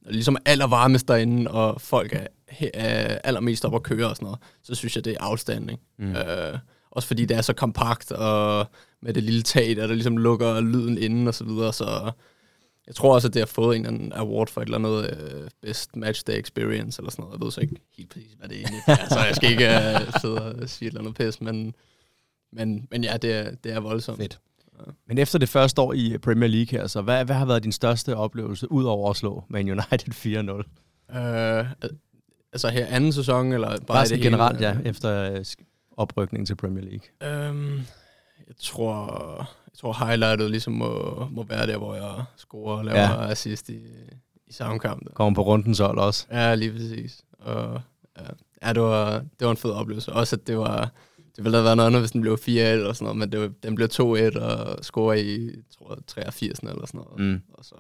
når 0.01 0.05
det 0.07 0.15
ligesom 0.15 0.35
er 0.35 0.39
allervarmest 0.51 1.07
derinde, 1.07 1.51
og 1.51 1.81
folk 1.81 2.13
er, 2.13 2.27
er 2.73 3.17
allermest 3.23 3.65
op 3.65 3.75
at 3.75 3.83
køre 3.83 4.09
og 4.09 4.15
sådan 4.15 4.25
noget, 4.25 4.39
så 4.63 4.75
synes 4.75 4.95
jeg, 4.95 5.05
det 5.05 5.13
er 5.13 5.17
outstanding. 5.29 5.79
Mm. 5.99 6.11
Øh, 6.11 6.57
også 6.91 7.07
fordi 7.07 7.25
det 7.25 7.37
er 7.37 7.41
så 7.41 7.53
kompakt, 7.53 8.11
og 8.11 8.67
med 9.01 9.13
det 9.13 9.23
lille 9.23 9.41
tag, 9.41 9.75
der, 9.75 9.87
der 9.87 9.93
ligesom 9.93 10.17
lukker 10.17 10.61
lyden 10.61 10.97
inden 10.97 11.27
og 11.27 11.33
så 11.33 11.43
videre, 11.43 11.73
så 11.73 12.11
jeg 12.91 12.95
tror 12.95 13.13
også, 13.13 13.27
at 13.27 13.33
det 13.33 13.41
har 13.41 13.45
fået 13.45 13.75
en 13.75 13.85
eller 13.85 13.97
anden 13.97 14.13
award 14.13 14.47
for 14.47 14.61
et 14.61 14.65
eller 14.65 14.77
andet 14.77 15.17
uh, 15.43 15.47
Best 15.61 15.95
Match 15.95 16.23
Day 16.27 16.39
Experience 16.39 17.01
eller 17.01 17.11
sådan 17.11 17.23
noget. 17.23 17.39
Jeg 17.39 17.45
ved 17.45 17.51
så 17.51 17.61
ikke 17.61 17.75
helt 17.97 18.09
præcis, 18.09 18.31
hvad 18.39 18.49
det 18.49 18.57
er 18.57 18.61
egentlig. 18.61 18.81
altså, 18.87 19.19
jeg 19.19 19.35
skal 19.35 19.51
ikke 19.51 19.67
uh, 19.67 20.21
sidde 20.21 20.55
og 20.55 20.69
sige 20.69 20.87
et 20.87 20.91
eller 20.91 21.01
andet 21.01 21.15
pis, 21.15 21.41
men, 21.41 21.75
men, 22.51 22.87
men 22.91 23.03
ja, 23.03 23.17
det 23.17 23.33
er, 23.33 23.51
det 23.63 23.73
er 23.73 23.79
voldsomt. 23.79 24.17
Fedt. 24.17 24.39
Men 25.07 25.17
efter 25.17 25.39
det 25.39 25.49
første 25.49 25.81
år 25.81 25.93
i 25.93 26.17
Premier 26.17 26.49
League 26.49 26.79
her, 26.79 26.87
så 26.87 27.01
hvad, 27.01 27.25
hvad 27.25 27.35
har 27.35 27.45
været 27.45 27.63
din 27.63 27.71
største 27.71 28.15
oplevelse, 28.15 28.71
ud 28.71 28.83
over 28.83 29.09
at 29.09 29.15
slå 29.15 29.43
Man 29.49 29.69
United 29.69 30.13
4-0? 30.25 31.17
Uh, 31.19 31.67
altså 32.53 32.69
her 32.69 32.85
anden 32.85 33.13
sæson, 33.13 33.53
eller 33.53 33.67
bare, 33.67 33.79
Bare 33.79 34.03
det 34.03 34.11
hele? 34.11 34.23
generelt, 34.23 34.61
ja, 34.61 34.77
efter 34.85 35.31
øh, 35.33 35.45
oprykningen 35.97 36.45
til 36.45 36.55
Premier 36.55 36.83
League. 36.83 37.49
Um, 37.49 37.79
jeg 38.47 38.55
tror, 38.59 39.49
jeg 39.73 39.77
tror 39.79 40.05
highlightet 40.05 40.51
ligesom 40.51 40.73
må, 40.73 41.27
må 41.31 41.43
være 41.43 41.67
der, 41.67 41.77
hvor 41.77 41.95
jeg 41.95 42.23
scorer 42.37 42.77
og 42.77 42.85
laver 42.85 42.99
Ja. 42.99 43.29
assist 43.31 43.69
i, 43.69 43.79
i 44.47 44.53
samme 44.53 44.79
kamp. 44.79 45.13
Kommer 45.13 45.35
på 45.35 45.41
rundens 45.41 45.79
hold 45.79 45.97
også. 45.97 46.25
Ja, 46.31 46.55
lige 46.55 46.71
præcis. 46.71 47.21
Og, 47.39 47.81
ja, 48.19 48.23
ja 48.67 48.73
det, 48.73 48.81
var, 48.81 49.11
det 49.19 49.45
var 49.45 49.51
en 49.51 49.57
fed 49.57 49.71
oplevelse. 49.71 50.13
Også 50.13 50.35
at 50.35 50.47
det 50.47 50.57
var... 50.57 50.89
Det 51.35 51.43
ville 51.43 51.57
have 51.57 51.63
været 51.63 51.77
noget 51.77 51.87
andet, 51.87 52.01
hvis 52.01 52.11
den 52.11 52.21
blev 52.21 52.37
4-1 52.41 52.49
eller 52.49 52.93
sådan 52.93 53.03
noget, 53.05 53.17
men 53.17 53.31
det 53.31 53.39
var, 53.41 53.49
den 53.63 53.75
blev 53.75 53.87
2-1 53.93 54.39
og 54.41 54.83
scorer 54.85 55.13
i, 55.13 55.49
tror 55.77 55.93
jeg, 55.95 55.97
83 56.07 56.59
eller 56.59 56.85
sådan 56.85 57.01
noget. 57.01 57.19
Mm. 57.33 57.41
Og 57.53 57.65
så, 57.65 57.75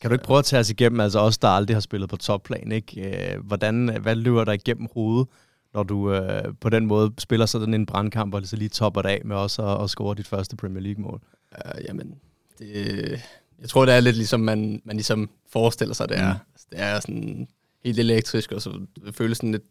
Kan 0.00 0.10
du 0.10 0.14
ikke 0.14 0.24
prøve 0.24 0.38
at 0.38 0.44
tage 0.44 0.60
os 0.60 0.70
igennem, 0.70 1.00
altså 1.00 1.18
os, 1.20 1.38
der 1.38 1.48
aldrig 1.48 1.76
har 1.76 1.80
spillet 1.80 2.08
på 2.10 2.16
topplan, 2.16 2.72
ikke? 2.72 3.32
Øh, 3.34 3.46
Hvordan, 3.46 3.96
hvad 4.02 4.14
løber 4.16 4.44
der 4.44 4.52
igennem 4.52 4.88
hovedet, 4.94 5.28
når 5.76 5.82
du 5.82 6.12
øh, 6.12 6.54
på 6.60 6.68
den 6.68 6.86
måde 6.86 7.12
spiller 7.18 7.46
sådan 7.46 7.74
en 7.74 7.86
brandkamp, 7.86 8.34
og 8.34 8.46
så 8.46 8.56
lige 8.56 8.68
topper 8.68 9.02
det 9.02 9.08
af 9.08 9.22
med 9.24 9.36
også 9.36 9.62
at, 9.62 9.82
at 9.84 9.90
score 9.90 10.14
dit 10.14 10.26
første 10.26 10.56
Premier 10.56 10.82
League-mål? 10.82 11.20
uh, 11.52 11.84
jamen, 11.88 12.14
det, 12.58 13.20
jeg 13.60 13.68
tror, 13.68 13.84
det 13.84 13.94
er 13.94 14.00
lidt 14.00 14.16
ligesom, 14.16 14.40
man, 14.40 14.82
man 14.84 14.96
ligesom 14.96 15.30
forestiller 15.52 15.94
sig, 15.94 16.08
det 16.08 16.18
er. 16.18 16.32
Mm. 16.32 16.38
Det 16.70 16.80
er 16.80 17.00
sådan 17.00 17.48
helt 17.84 17.98
elektrisk, 17.98 18.52
og 18.52 18.62
så 18.62 18.86
det 19.04 19.14
føles 19.14 19.36
sådan 19.38 19.52
lidt, 19.52 19.64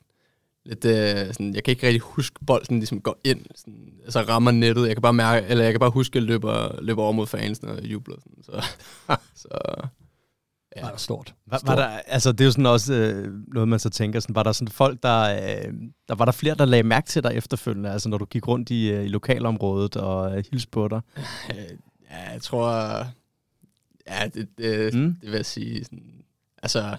lidt 0.66 0.86
øh, 0.86 1.34
sådan, 1.34 1.56
jeg 1.56 1.64
kan 1.64 1.72
ikke 1.72 1.88
rigtig 1.88 2.02
huske 2.02 2.46
bolden 2.48 2.80
ligesom 2.80 3.02
går 3.02 3.18
ind, 3.24 3.46
sådan, 3.56 3.94
altså 4.04 4.22
rammer 4.22 4.52
nettet. 4.52 4.88
Jeg 4.88 4.96
kan 4.96 5.02
bare 5.02 5.14
mærke, 5.14 5.48
eller 5.48 5.64
jeg 5.64 5.74
kan 5.74 5.80
bare 5.80 5.90
huske, 5.90 6.18
at 6.18 6.22
jeg 6.22 6.24
løber, 6.24 6.82
løber 6.82 7.04
over 7.04 7.12
mod 7.12 7.28
fansen 7.28 7.68
og 7.68 7.84
jubler. 7.84 8.16
Sådan, 8.20 8.44
så, 8.44 8.68
så, 9.42 9.50
Ja. 10.76 10.82
Var 10.82 10.98
stort. 10.98 11.36
Var, 11.48 11.62
var 11.66 11.76
der, 11.76 11.86
altså, 11.86 12.32
det 12.32 12.42
er 12.42 12.46
jo 12.46 12.52
sådan 12.52 12.66
også 12.66 12.94
øh, 12.94 13.34
noget, 13.54 13.70
man 13.70 13.80
så 13.80 13.90
tænker, 13.90 14.20
sådan, 14.20 14.36
var 14.36 14.44
der 14.44 14.52
sådan 14.52 14.68
folk, 14.68 15.04
der, 15.04 15.22
øh, 15.22 15.74
der 16.08 16.16
var 16.16 16.26
der 16.26 16.32
flere, 16.32 16.56
der 16.56 16.66
lagde 16.66 16.84
mærke 16.84 17.08
til 17.08 17.24
dig 17.24 17.32
efterfølgende, 17.36 17.92
altså 17.92 18.10
når 18.10 18.18
du 18.18 18.26
gik 18.26 18.48
rundt 18.48 18.70
i, 18.70 18.92
øh, 18.92 19.06
i 19.06 19.08
lokalområdet 19.08 19.96
og 19.96 20.38
øh, 20.38 20.44
hilste 20.52 20.70
på 20.72 20.88
dig? 20.88 21.02
Øh, 21.50 21.58
ja, 22.12 22.32
jeg 22.32 22.42
tror... 22.42 22.72
Ja, 24.08 24.28
det, 24.34 24.48
det, 24.58 24.94
Mm. 24.94 25.16
det 25.22 25.30
vil 25.32 25.36
jeg 25.36 25.46
sige. 25.46 25.84
Sådan, 25.84 26.24
altså, 26.64 26.98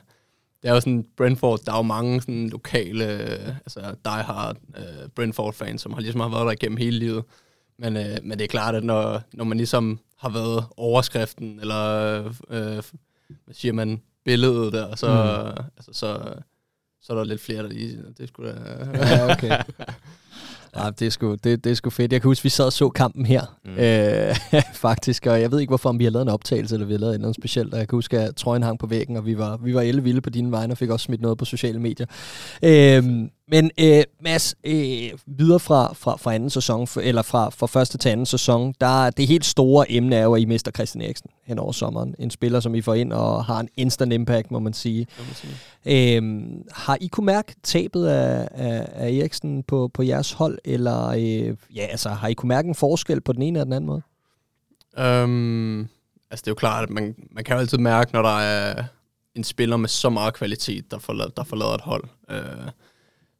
det 0.62 0.68
er 0.70 0.74
jo 0.74 0.81
sådan, 0.81 1.07
Brentford, 1.16 1.61
der 1.66 1.72
er 1.72 1.77
jo 1.77 1.83
mange 1.83 2.20
sådan 2.20 2.49
lokale, 2.49 3.05
øh, 3.22 3.49
altså 3.49 3.95
diehard 4.05 4.57
uh, 4.68 5.09
Brentford-fans, 5.14 5.83
som 5.83 5.93
har 5.93 6.01
ligesom 6.01 6.20
har 6.20 6.29
været 6.29 6.45
der 6.47 6.53
igennem 6.53 6.77
hele 6.77 6.99
livet. 6.99 7.24
Men, 7.79 7.97
øh, 7.97 8.16
men 8.22 8.39
det 8.39 8.45
er 8.45 8.49
klart, 8.49 8.74
at 8.74 8.85
når, 8.85 9.22
når 9.33 9.45
man 9.45 9.57
ligesom 9.57 9.99
har 10.18 10.29
været 10.29 10.64
overskriften, 10.77 11.61
eller 11.61 12.24
øh, 12.51 12.83
hvad 13.45 13.55
siger 13.55 13.72
man, 13.72 14.03
billedet 14.24 14.72
der, 14.72 14.97
så, 14.97 15.07
Mm. 15.07 15.64
altså, 15.77 15.91
så, 15.93 16.35
så 17.03 17.12
er 17.12 17.16
der 17.16 17.24
lidt 17.24 17.41
flere, 17.41 17.62
der 17.62 17.68
lige, 17.68 17.99
det 18.18 18.29
skulle 18.29 18.53
da... 18.53 18.59
Ja, 19.07 19.33
okay. 19.33 19.49
Ja, 20.77 20.91
det, 20.99 21.07
er 21.07 21.11
sgu, 21.11 21.35
det, 21.45 21.64
det 21.64 21.70
er 21.70 21.74
sgu 21.74 21.91
fedt. 21.91 22.12
Jeg 22.12 22.20
kan 22.20 22.29
huske, 22.29 22.43
vi 22.43 22.49
sad 22.49 22.64
og 22.66 22.72
så 22.72 22.89
kampen 22.89 23.27
her, 23.27 23.59
mm. 23.64 23.70
øh, 23.79 24.62
faktisk, 24.87 25.27
og 25.27 25.41
jeg 25.41 25.51
ved 25.53 25.61
ikke, 25.61 25.70
hvorfor 25.70 25.89
om 25.89 25.99
vi 25.99 26.05
har 26.05 26.11
lavet 26.11 26.22
en 26.22 26.29
optagelse, 26.29 26.74
eller 26.74 26.87
vi 26.87 26.93
har 26.93 26.99
lavet 27.01 27.20
noget 27.20 27.37
specielt, 27.37 27.72
og 27.74 27.79
jeg 27.81 27.89
kan 27.89 27.97
huske, 27.97 28.18
at 28.18 28.37
trøjen 28.37 28.62
hang 28.62 28.79
på 28.79 28.87
væggen, 28.87 29.16
og 29.16 29.27
vi 29.27 29.39
var, 29.39 29.57
vi 29.57 29.74
var 29.74 29.81
elle 29.81 30.03
vilde 30.03 30.20
på 30.20 30.31
dine 30.31 30.53
vegne, 30.53 30.74
og 30.74 30.79
fik 30.79 30.91
også 30.91 31.05
smidt 31.05 31.20
noget 31.20 31.39
på 31.39 31.45
sociale 31.45 31.79
medier. 31.81 32.07
Øh, 32.62 33.05
men 33.49 33.71
øh, 33.81 34.03
Mads, 34.21 34.55
øh, 34.65 35.11
videre 35.27 35.61
fra, 35.61 35.95
fra, 35.95 36.17
fra 36.17 36.35
anden 36.35 36.51
sæson, 36.51 36.87
for, 36.87 37.01
eller 37.01 37.23
fra, 37.23 37.51
fra 37.51 37.67
første 37.67 37.99
til 37.99 38.09
anden 38.09 38.27
sæson, 38.27 38.75
der 38.81 39.11
det 39.11 39.27
helt 39.27 39.45
store 39.45 39.93
emne 39.93 40.17
er 40.17 40.23
jo, 40.23 40.35
at 40.35 40.43
I 40.43 40.45
mister 40.45 40.71
Christian 40.71 41.03
Eriksen 41.03 41.31
hen 41.45 41.59
over 41.59 41.73
sommeren. 41.73 42.15
En 42.19 42.31
spiller, 42.31 42.61
som 42.61 42.75
I 42.75 42.81
får 42.81 42.95
ind 42.95 43.13
og 43.13 43.45
har 43.45 43.61
en 43.61 43.69
instant 43.77 44.13
impact, 44.13 44.51
må 44.51 44.59
man 44.59 44.73
sige. 44.73 45.07
må 45.19 45.35
sige. 45.35 46.17
Øhm, 46.17 46.63
har 46.73 46.99
I 47.01 47.07
kunne 47.07 47.27
mærke 47.27 47.55
tabet 47.63 48.07
af, 48.07 48.49
af, 48.51 48.89
af 48.93 49.09
Eriksen 49.09 49.63
på, 49.63 49.91
på 49.95 50.03
jeres 50.03 50.33
hold, 50.33 50.59
eller 50.65 51.09
øh, 51.09 51.57
ja, 51.75 51.87
altså, 51.87 52.09
har 52.09 52.29
I 52.29 52.35
kunne 52.35 52.49
mærke 52.49 52.69
en 52.69 52.75
forskel 52.75 53.21
på 53.21 53.33
den 53.33 53.43
ene 53.43 53.59
eller 53.59 53.65
den 53.65 53.73
anden 53.73 53.87
måde? 53.87 54.03
Um, 55.23 55.81
altså 56.31 56.43
det 56.43 56.47
er 56.47 56.51
jo 56.51 56.55
klart, 56.55 56.83
at 56.83 56.91
man, 56.91 57.15
man 57.31 57.45
kan 57.45 57.55
jo 57.55 57.61
altid 57.61 57.79
mærke, 57.79 58.13
når 58.13 58.23
der 58.23 58.39
er 58.39 58.85
en 59.35 59.45
spiller 59.45 59.77
med 59.77 59.89
så 59.89 60.11
meget 60.11 60.35
kvalitet, 60.35 60.91
der 60.91 60.99
forlader, 60.99 61.31
der 61.31 61.45
forlader 61.45 61.75
et 61.75 61.81
hold. 61.81 62.05
Uh, 62.31 62.69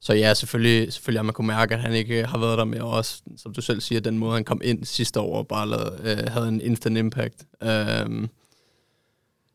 så 0.01 0.15
ja, 0.15 0.35
selvfølgelig, 0.35 0.93
selvfølgelig 0.93 1.19
har 1.19 1.25
man 1.25 1.35
kunne 1.35 1.47
mærke, 1.47 1.75
at 1.75 1.81
han 1.81 1.93
ikke 1.93 2.21
øh, 2.21 2.29
har 2.29 2.39
været 2.39 2.59
der 2.59 2.65
med 2.65 2.81
også, 2.81 3.23
som 3.37 3.55
du 3.55 3.61
selv 3.61 3.81
siger, 3.81 4.01
den 4.01 4.19
måde, 4.19 4.35
han 4.35 4.45
kom 4.45 4.61
ind 4.65 4.85
sidste 4.85 5.21
år 5.21 5.39
og 5.39 5.49
bare 5.49 5.69
lavede, 5.69 6.01
øh, 6.05 6.33
havde 6.33 6.49
en 6.49 6.61
instant 6.61 6.99
impact. 6.99 7.45
Øhm, 7.63 8.29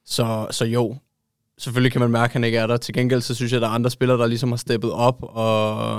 så, 0.06 0.48
så 0.52 0.66
jo, 0.66 0.98
selvfølgelig 1.58 1.92
kan 1.92 2.02
man 2.02 2.12
mærke, 2.12 2.32
at 2.32 2.34
han 2.34 2.44
ikke 2.44 2.58
er 2.58 2.68
der. 2.68 2.78
Til 2.78 2.94
gengæld, 2.94 3.22
så 3.22 3.36
synes 3.36 3.52
jeg, 3.52 3.58
at 3.58 3.62
der 3.62 3.68
er 3.68 3.72
andre 3.72 3.90
spillere, 3.90 4.18
der 4.18 4.28
ligesom 4.28 4.50
har 4.50 4.58
steppet 4.58 4.92
op, 4.92 5.18
og, 5.22 5.98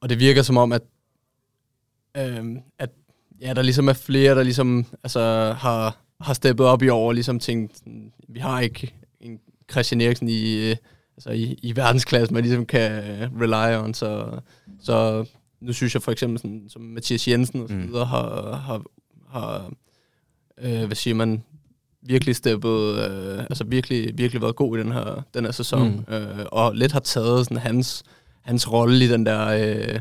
og 0.00 0.08
det 0.08 0.18
virker 0.18 0.42
som 0.42 0.56
om, 0.56 0.72
at, 0.72 0.82
øhm, 2.16 2.58
at 2.78 2.90
ja, 3.40 3.52
der 3.54 3.62
ligesom 3.62 3.88
er 3.88 3.92
flere, 3.92 4.34
der 4.34 4.42
ligesom 4.42 4.86
altså, 5.04 5.54
har, 5.58 5.96
har 6.20 6.34
steppet 6.34 6.66
op 6.66 6.82
i 6.82 6.88
år, 6.88 7.08
og 7.08 7.14
ligesom 7.14 7.40
tænkt, 7.40 7.86
mm, 7.86 8.12
vi 8.28 8.40
har 8.40 8.60
ikke 8.60 8.94
en 9.20 9.40
Christian 9.70 10.00
Eriksen 10.00 10.28
i, 10.28 10.70
øh, 10.70 10.76
altså 11.20 11.30
i, 11.30 11.58
i 11.62 11.76
verdensklasse, 11.76 12.34
man 12.34 12.42
ligesom 12.42 12.66
kan 12.66 12.92
øh, 12.92 13.28
rely 13.40 13.84
on, 13.84 13.94
så, 13.94 14.40
så 14.80 15.24
nu 15.60 15.72
synes 15.72 15.94
jeg 15.94 16.02
for 16.02 16.12
eksempel, 16.12 16.38
sådan, 16.38 16.64
som 16.68 16.82
Mathias 16.82 17.28
Jensen 17.28 17.62
og 17.62 17.68
så 17.68 17.74
Mm. 17.74 17.88
videre, 17.88 18.04
har, 18.04 18.56
har, 18.56 18.82
har 19.28 19.70
øh, 20.60 20.84
hvad 20.84 20.96
siger 20.96 21.14
man, 21.14 21.42
virkelig 22.02 22.36
steppet, 22.36 23.10
øh, 23.10 23.38
altså 23.38 23.64
virkelig, 23.64 24.18
virkelig 24.18 24.42
været 24.42 24.56
god 24.56 24.78
i 24.78 24.80
den 24.80 24.92
her, 24.92 25.22
den 25.34 25.44
her 25.44 25.52
sæson, 25.52 26.04
mm. 26.08 26.14
øh, 26.14 26.46
og 26.52 26.74
lidt 26.74 26.92
har 26.92 27.00
taget 27.00 27.44
sådan 27.44 27.56
hans, 27.56 28.02
hans 28.42 28.72
rolle 28.72 29.04
i 29.04 29.08
den 29.08 29.26
der 29.26 29.46
øh, 29.46 30.00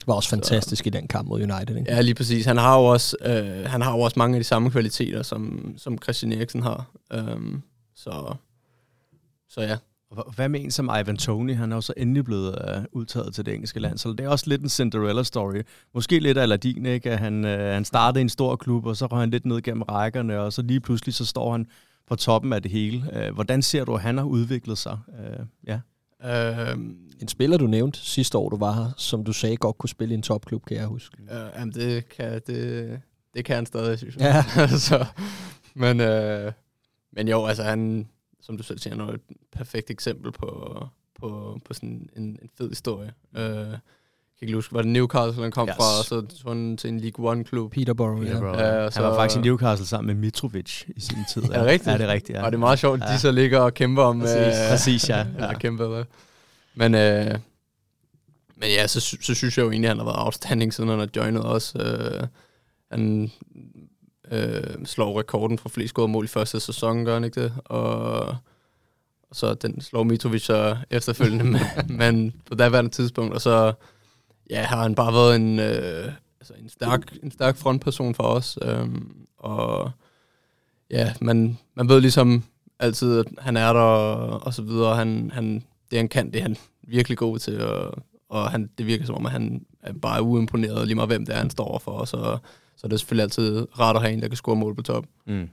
var 0.07 0.13
også 0.13 0.29
fantastisk 0.29 0.83
så. 0.83 0.87
i 0.87 0.89
den 0.89 1.07
kamp 1.07 1.27
mod 1.27 1.41
United, 1.41 1.75
ikke? 1.77 1.91
ja, 1.91 2.01
lige 2.01 2.15
præcis. 2.15 2.45
Han 2.45 2.57
har 2.57 2.77
jo 2.77 2.85
også, 2.85 3.17
øh, 3.25 3.65
han 3.65 3.81
har 3.81 3.91
jo 3.91 3.99
også 3.99 4.19
mange 4.19 4.35
af 4.35 4.39
de 4.39 4.43
samme 4.43 4.71
kvaliteter, 4.71 5.23
som, 5.23 5.73
som 5.77 5.97
Christian 6.03 6.31
Eriksen 6.31 6.61
har. 6.61 6.85
Øhm, 7.13 7.61
så, 7.95 8.35
så 9.49 9.61
ja. 9.61 9.77
Hvad 10.35 10.49
med 10.49 10.61
en 10.61 10.71
som 10.71 10.89
Ivan 11.01 11.17
Tony? 11.17 11.55
Han 11.55 11.71
er 11.71 11.75
jo 11.75 11.81
så 11.81 11.93
endelig 11.97 12.25
blevet 12.25 12.77
uh, 12.77 12.83
udtaget 12.91 13.33
til 13.33 13.45
det 13.45 13.53
engelske 13.53 13.79
land, 13.79 13.97
så 13.97 14.09
det 14.09 14.19
er 14.19 14.29
også 14.29 14.45
lidt 14.47 14.61
en 14.61 14.67
Cinderella-story. 14.67 15.61
Måske 15.93 16.19
lidt 16.19 16.37
af 16.37 16.41
Aladdin, 16.41 16.85
ikke? 16.85 17.11
At 17.11 17.19
han, 17.19 17.45
uh, 17.45 17.51
han 17.51 17.85
startede 17.85 18.19
i 18.19 18.21
en 18.21 18.29
stor 18.29 18.55
klub, 18.55 18.85
og 18.85 18.97
så 18.97 19.05
røg 19.05 19.19
han 19.19 19.29
lidt 19.29 19.45
ned 19.45 19.61
gennem 19.61 19.81
rækkerne, 19.81 20.39
og 20.39 20.53
så 20.53 20.61
lige 20.61 20.79
pludselig 20.79 21.13
så 21.13 21.25
står 21.25 21.51
han 21.51 21.67
på 22.07 22.15
toppen 22.15 22.53
af 22.53 22.61
det 22.61 22.71
hele. 22.71 23.27
Uh, 23.27 23.33
hvordan 23.33 23.61
ser 23.61 23.85
du, 23.85 23.95
at 23.95 24.01
han 24.01 24.17
har 24.17 24.25
udviklet 24.25 24.77
sig? 24.77 24.97
Uh, 25.07 25.45
ja. 25.67 25.79
Øhm, 26.23 26.97
En 27.21 27.27
spiller, 27.27 27.57
du 27.57 27.67
nævnte 27.67 27.99
sidste 27.99 28.37
år, 28.37 28.49
du 28.49 28.57
var 28.57 28.71
her, 28.73 28.91
som 28.97 29.23
du 29.23 29.33
sagde 29.33 29.57
godt 29.57 29.77
kunne 29.77 29.89
spille 29.89 30.13
i 30.13 30.17
en 30.17 30.21
topklub, 30.21 30.65
kan 30.65 30.77
jeg 30.77 30.85
huske. 30.85 31.17
Øh, 31.31 31.37
jamen, 31.59 31.73
det 31.73 32.09
kan, 32.09 32.41
det, 32.47 32.99
det 33.33 33.45
kan 33.45 33.55
han 33.55 33.65
stadig, 33.65 33.97
synes 33.97 34.15
jeg. 34.15 34.43
Ja. 34.57 34.67
så, 34.89 35.05
men, 35.73 35.99
øh, 35.99 36.51
men 37.13 37.27
jo, 37.27 37.45
altså 37.45 37.63
han, 37.63 38.07
som 38.41 38.57
du 38.57 38.63
selv 38.63 38.79
siger, 38.79 38.95
han 38.97 39.09
er 39.09 39.13
et 39.13 39.21
perfekt 39.51 39.89
eksempel 39.91 40.31
på, 40.31 40.77
på, 41.19 41.59
på 41.65 41.73
sådan 41.73 42.09
en, 42.15 42.23
en 42.23 42.49
fed 42.57 42.69
historie. 42.69 43.13
Øh, 43.37 43.43
jeg 43.45 43.67
kan 44.39 44.47
ikke 44.47 44.55
huske, 44.57 44.73
var 44.73 44.81
det 44.81 44.91
Newcastle, 44.91 45.41
han 45.43 45.51
kom 45.51 45.67
Yes. 45.67 45.75
fra, 45.75 45.83
og 45.99 46.05
så 46.05 46.37
tog 46.43 46.51
han 46.51 46.77
til 46.77 46.89
en 46.89 46.99
League 46.99 47.31
One-klub. 47.31 47.71
Peterborough, 47.71 48.25
ja. 48.27 48.31
Peterborough. 48.31 48.59
Ja, 48.59 48.81
Han 48.81 48.91
så- 48.91 49.01
var 49.01 49.15
faktisk 49.15 49.37
i 49.39 49.41
Newcastle 49.41 49.87
sammen 49.87 50.07
med 50.07 50.15
Mitrovic 50.15 50.83
i 50.95 50.99
sin 50.99 51.17
tid. 51.33 51.43
Er 51.43 51.47
det 51.47 51.65
rigtigt? 51.65 51.87
Ja, 51.91 51.97
det 51.97 52.05
er 52.05 52.13
rigtigt, 52.13 52.37
ja. 52.37 52.45
Og 52.45 52.51
det 52.51 52.55
er 52.57 52.59
meget 52.59 52.79
sjovt, 52.79 53.01
Ja. 53.01 53.13
de 53.13 53.19
så 53.19 53.31
ligger 53.31 53.59
og 53.59 53.73
kæmper 53.73 54.03
om... 54.03 54.19
Præcis, 54.19 54.37
øh, 54.37 54.69
præcis, 54.69 55.09
ja. 55.09 55.25
Ja. 55.39 55.53
kæmper, 55.57 55.87
hvad? 55.87 56.03
Men, 56.77 56.95
øh, 56.95 57.39
men 58.55 58.69
ja, 58.69 58.87
så, 58.87 58.99
så 58.99 59.33
synes 59.33 59.57
jeg 59.57 59.63
jo 59.63 59.71
egentlig, 59.71 59.89
at 59.89 59.97
han 59.97 59.97
har 59.97 60.05
været 60.05 60.25
outstanding, 60.25 60.73
siden 60.73 60.89
han 60.89 60.99
har 60.99 61.09
joinet 61.15 61.45
os. 61.45 61.75
Øh, 61.79 62.27
han 62.91 63.31
øh, 64.31 64.85
slår 64.85 65.19
rekorden 65.19 65.57
for 65.57 65.69
flest 65.69 65.93
gode 65.93 66.07
mål 66.07 66.25
i 66.25 66.27
første 66.27 66.59
sæson, 66.59 67.05
gør 67.05 67.13
han 67.13 67.23
ikke 67.23 67.43
det? 67.43 67.53
Og, 67.65 68.19
og 69.29 69.35
så 69.35 69.53
den 69.53 69.81
slår 69.81 70.03
Mitrovic 70.03 70.45
så 70.45 70.77
efterfølgende, 70.89 71.43
men, 71.51 71.61
men 71.87 72.33
på 72.45 72.55
daværende 72.55 72.91
tidspunkt, 72.91 73.33
og 73.33 73.41
så 73.41 73.73
ja, 74.49 74.63
har 74.63 74.81
han 74.81 74.95
bare 74.95 75.13
været 75.13 75.35
en, 75.35 75.59
øh, 75.59 76.11
altså 76.39 76.53
en, 76.59 76.69
stærk, 76.69 77.13
en 77.23 77.31
stærk 77.31 77.57
frontperson 77.57 78.15
for 78.15 78.23
os. 78.23 78.57
Øh, 78.61 78.87
og 79.37 79.91
ja, 80.91 81.13
man, 81.21 81.57
man 81.75 81.89
ved 81.89 82.01
ligesom 82.01 82.43
altid, 82.79 83.19
at 83.19 83.25
han 83.37 83.57
er 83.57 83.73
der 83.73 83.79
og, 83.79 84.43
og 84.43 84.53
så 84.53 84.61
videre. 84.61 84.95
Han, 84.95 85.31
han, 85.33 85.63
det 85.91 85.97
han 85.97 86.07
kan, 86.07 86.27
det 86.27 86.35
er 86.35 86.41
han 86.41 86.57
virkelig 86.87 87.17
god 87.17 87.39
til, 87.39 87.61
og, 87.61 88.03
og 88.29 88.51
han, 88.51 88.69
det 88.77 88.85
virker 88.85 89.05
som 89.05 89.15
om, 89.15 89.25
at 89.25 89.31
han 89.31 89.65
er 89.83 89.93
bare 89.93 90.21
uimponeret 90.21 90.87
lige 90.87 90.95
meget, 90.95 91.09
hvem 91.09 91.25
det 91.25 91.35
er, 91.35 91.39
han 91.39 91.49
står 91.49 91.79
for. 91.79 91.91
Og 91.91 92.07
så, 92.07 92.37
så 92.75 92.87
er 92.87 92.89
det 92.89 92.99
selvfølgelig 92.99 93.23
altid 93.23 93.79
rart 93.79 93.95
at 93.95 94.01
have 94.01 94.13
en, 94.13 94.21
der 94.21 94.27
kan 94.27 94.37
score 94.37 94.55
mål 94.55 94.75
på 94.75 94.81
top. 94.81 95.05
Mm. 95.27 95.49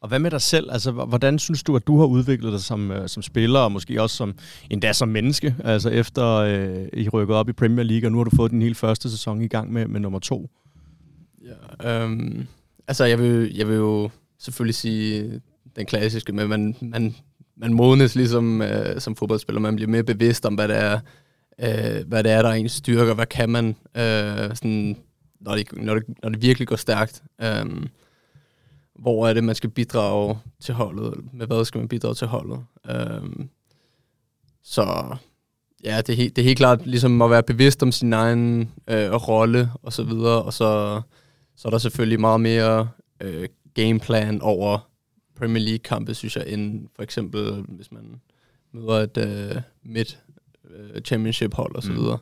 Og 0.00 0.08
hvad 0.08 0.18
med 0.18 0.30
dig 0.30 0.42
selv? 0.42 0.72
Altså, 0.72 0.90
hvordan 0.92 1.38
synes 1.38 1.62
du, 1.62 1.76
at 1.76 1.86
du 1.86 1.98
har 1.98 2.06
udviklet 2.06 2.52
dig 2.52 2.60
som, 2.60 2.90
øh, 2.90 3.08
som 3.08 3.22
spiller, 3.22 3.60
og 3.60 3.72
måske 3.72 4.02
også 4.02 4.16
som, 4.16 4.34
endda 4.70 4.92
som 4.92 5.08
menneske? 5.08 5.56
Altså 5.64 5.88
efter 5.88 6.26
øh, 6.26 6.88
I 6.92 7.08
rykket 7.08 7.36
op 7.36 7.48
i 7.48 7.52
Premier 7.52 7.84
League, 7.84 8.08
og 8.08 8.12
nu 8.12 8.18
har 8.18 8.24
du 8.24 8.36
fået 8.36 8.50
din 8.50 8.62
hele 8.62 8.74
første 8.74 9.10
sæson 9.10 9.42
i 9.42 9.48
gang 9.48 9.72
med, 9.72 9.86
med 9.86 10.00
nummer 10.00 10.18
to. 10.18 10.50
Ja, 11.80 12.02
øhm, 12.02 12.46
altså, 12.88 13.04
jeg 13.04 13.18
vil, 13.18 13.54
jeg 13.54 13.68
vil 13.68 13.76
jo 13.76 14.10
selvfølgelig 14.38 14.74
sige 14.74 15.40
den 15.76 15.86
klassiske, 15.86 16.32
men 16.32 16.48
man, 16.48 16.76
man, 16.80 17.16
man 17.58 17.72
modnes 17.72 18.14
ligesom 18.14 18.62
øh, 18.62 19.00
som 19.00 19.16
fodboldspiller. 19.16 19.60
Man 19.60 19.76
bliver 19.76 19.90
mere 19.90 20.02
bevidst 20.02 20.46
om, 20.46 20.54
hvad 20.54 20.68
det 20.68 20.76
er, 20.76 21.00
øh, 21.60 22.08
hvad 22.08 22.24
det 22.24 22.32
er, 22.32 22.42
der 22.42 22.48
er 22.48 22.54
ens 22.54 22.72
styrker. 22.72 23.14
Hvad 23.14 23.26
kan 23.26 23.48
man, 23.48 23.68
øh, 23.96 24.56
sådan, 24.56 24.96
når, 25.40 25.54
det, 25.54 25.72
når, 25.72 25.94
det, 25.94 26.04
når 26.22 26.28
det 26.28 26.42
virkelig 26.42 26.68
går 26.68 26.76
stærkt. 26.76 27.22
Øh, 27.42 27.66
hvor 28.98 29.28
er 29.28 29.34
det, 29.34 29.44
man 29.44 29.54
skal 29.54 29.70
bidrage 29.70 30.38
til 30.60 30.74
holdet? 30.74 31.14
Med 31.32 31.46
hvad 31.46 31.64
skal 31.64 31.78
man 31.78 31.88
bidrage 31.88 32.14
til 32.14 32.26
holdet? 32.26 32.64
Øh, 32.90 33.46
så 34.62 35.16
ja, 35.84 35.96
det 35.96 36.08
er, 36.08 36.16
helt, 36.16 36.36
det 36.36 36.42
er 36.42 36.46
helt 36.46 36.58
klart 36.58 36.86
ligesom 36.86 37.22
at 37.22 37.30
være 37.30 37.42
bevidst 37.42 37.82
om 37.82 37.92
sin 37.92 38.12
egen 38.12 38.72
øh, 38.88 39.12
rolle 39.12 39.70
og 39.82 39.92
så 39.92 40.02
videre, 40.02 40.42
og 40.42 40.52
så, 40.52 41.00
så 41.56 41.68
er 41.68 41.70
der 41.70 41.78
selvfølgelig 41.78 42.20
meget 42.20 42.40
mere 42.40 42.88
øh, 43.20 43.48
gameplan 43.74 44.42
over 44.42 44.87
Premier 45.38 45.62
League-kampe, 45.64 46.14
synes 46.14 46.36
jeg, 46.36 46.44
end 46.48 46.88
for 46.96 47.02
eksempel, 47.02 47.52
hvis 47.68 47.92
man 47.92 48.20
møder 48.72 48.92
et 48.94 49.16
øh, 49.16 49.56
mid 49.84 50.04
øh, 50.70 51.00
championship-hold 51.02 51.76
og 51.76 51.82
så 51.82 51.92
Mm. 51.92 51.96
videre. 51.98 52.18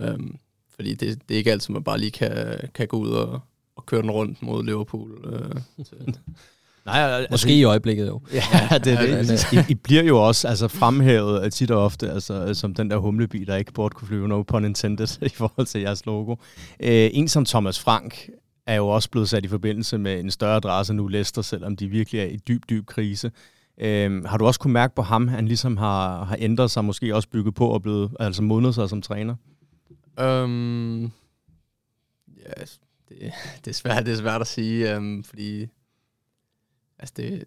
Um, 0.00 0.36
fordi 0.74 0.94
det, 0.94 1.28
det 1.28 1.34
er 1.34 1.38
ikke 1.38 1.52
altid, 1.52 1.72
man 1.74 1.84
bare 1.84 1.98
lige 1.98 2.10
kan, 2.10 2.58
kan 2.74 2.86
gå 2.88 2.96
ud 2.96 3.10
og, 3.10 3.40
og 3.76 3.86
køre 3.86 4.02
den 4.02 4.10
rundt 4.10 4.42
mod 4.42 4.64
Liverpool. 4.64 5.10
Øh, 5.32 5.84
til, 5.86 5.96
Nej, 6.86 7.00
altså, 7.00 7.28
Måske 7.30 7.58
i 7.58 7.64
øjeblikket 7.64 8.06
jo. 8.06 8.20
Ja, 8.32 8.78
det 8.78 8.92
er 8.92 9.02
Ja, 9.02 9.22
det. 9.22 9.52
I, 9.52 9.56
I 9.72 9.74
bliver 9.74 10.02
jo 10.02 10.26
også 10.26 10.48
altså, 10.48 10.68
fremhævet 10.68 11.52
tit 11.52 11.70
og 11.70 11.84
ofte 11.84 12.10
altså, 12.10 12.54
som 12.54 12.74
den 12.74 12.90
der 12.90 12.96
humlebi, 12.96 13.44
der 13.44 13.56
ikke 13.56 13.72
burde 13.72 13.94
kunne 13.94 14.08
flyve, 14.08 14.28
no 14.28 14.42
pun 14.42 14.64
intended, 14.64 15.22
i 15.26 15.28
forhold 15.28 15.66
til 15.66 15.80
jeres 15.80 16.06
logo. 16.06 16.36
Øh, 16.80 17.10
en 17.12 17.28
som 17.28 17.44
Thomas 17.44 17.78
Frank 17.80 18.28
er 18.66 18.74
jo 18.74 18.88
også 18.88 19.10
blevet 19.10 19.28
sat 19.28 19.44
i 19.44 19.48
forbindelse 19.48 19.98
med 19.98 20.20
en 20.20 20.30
større 20.30 20.56
adresse 20.56 20.94
nu, 20.94 21.06
Leicester, 21.06 21.42
selvom 21.42 21.76
de 21.76 21.88
virkelig 21.88 22.20
er 22.20 22.24
i 22.24 22.36
dyb, 22.36 22.62
dyb 22.70 22.86
krise. 22.86 23.32
Øhm, 23.78 24.24
har 24.24 24.38
du 24.38 24.46
også 24.46 24.60
kunne 24.60 24.72
mærke 24.72 24.94
på 24.94 25.02
ham, 25.02 25.28
at 25.28 25.34
han 25.34 25.46
ligesom 25.46 25.76
har, 25.76 26.24
har 26.24 26.36
ændret 26.40 26.70
sig, 26.70 26.84
måske 26.84 27.14
også 27.14 27.28
bygget 27.28 27.54
på 27.54 27.68
og 27.68 27.82
blevet, 27.82 28.16
altså 28.20 28.42
modnet 28.42 28.74
sig 28.74 28.88
som 28.88 29.02
træner? 29.02 29.34
Um, 30.22 31.02
ja, 32.36 32.52
altså, 32.56 32.78
det, 33.08 33.32
det, 33.64 33.70
er 33.70 33.74
svært, 33.74 34.06
det 34.06 34.12
er 34.12 34.16
svært 34.16 34.40
at 34.40 34.46
sige, 34.46 34.96
um, 34.96 35.24
fordi 35.24 35.66
altså 36.98 37.14
det, 37.16 37.44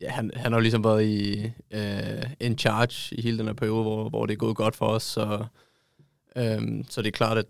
ja, 0.00 0.10
han, 0.10 0.30
han 0.36 0.52
har 0.52 0.58
jo 0.58 0.62
ligesom 0.62 0.84
været 0.84 1.04
i 1.04 1.44
uh, 1.74 2.30
in 2.40 2.58
charge 2.58 3.16
i 3.16 3.22
hele 3.22 3.38
den 3.38 3.46
her 3.46 3.54
periode, 3.54 3.82
hvor, 3.82 4.08
hvor 4.08 4.26
det 4.26 4.32
er 4.32 4.38
gået 4.38 4.56
godt 4.56 4.76
for 4.76 4.86
os, 4.86 5.02
så, 5.02 5.46
um, 6.36 6.84
så 6.88 7.02
det 7.02 7.08
er 7.08 7.12
klart, 7.12 7.38
at 7.38 7.46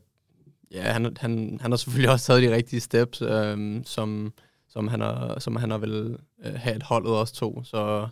ja, 0.75 0.83
han, 0.83 1.17
han, 1.21 1.59
han 1.61 1.73
har 1.73 1.77
selvfølgelig 1.77 2.11
også 2.11 2.27
taget 2.27 2.43
de 2.43 2.55
rigtige 2.55 2.81
steps, 2.81 3.23
um, 3.23 3.83
som, 3.85 4.33
som, 4.69 4.89
han 4.89 5.01
har, 5.01 5.39
som 5.39 5.57
han 5.57 5.71
har 5.71 5.79
vel 5.79 6.17
øh, 6.45 6.55
have 6.55 6.77
et 6.77 6.83
holdet 6.83 7.13
også 7.13 7.35
to, 7.35 7.65
så, 7.65 8.09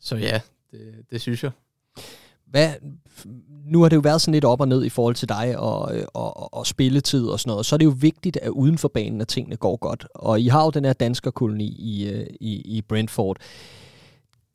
så 0.00 0.16
ja, 0.16 0.40
det, 0.70 0.94
det 1.10 1.20
synes 1.20 1.42
jeg. 1.44 1.50
Hvad, 2.46 2.74
nu 3.64 3.82
har 3.82 3.88
det 3.88 3.96
jo 3.96 4.00
været 4.00 4.20
sådan 4.20 4.32
lidt 4.32 4.44
op 4.44 4.60
og 4.60 4.68
ned 4.68 4.84
i 4.84 4.88
forhold 4.88 5.14
til 5.14 5.28
dig 5.28 5.58
og, 5.58 5.80
og, 6.14 6.36
og, 6.36 6.54
og 6.54 6.66
spilletid 6.66 7.26
og 7.26 7.40
sådan 7.40 7.50
noget. 7.50 7.66
Så 7.66 7.76
er 7.76 7.78
det 7.78 7.84
jo 7.84 7.94
vigtigt, 7.96 8.36
at 8.36 8.48
uden 8.48 8.78
for 8.78 8.88
banen, 8.88 9.20
at 9.20 9.28
tingene 9.28 9.56
går 9.56 9.76
godt. 9.76 10.06
Og 10.14 10.40
I 10.40 10.48
har 10.48 10.64
jo 10.64 10.70
den 10.70 10.84
her 10.84 10.92
danskerkoloni 10.92 11.66
i, 11.78 12.08
øh, 12.08 12.26
i, 12.40 12.76
i 12.76 12.82
Brentford. 12.82 13.36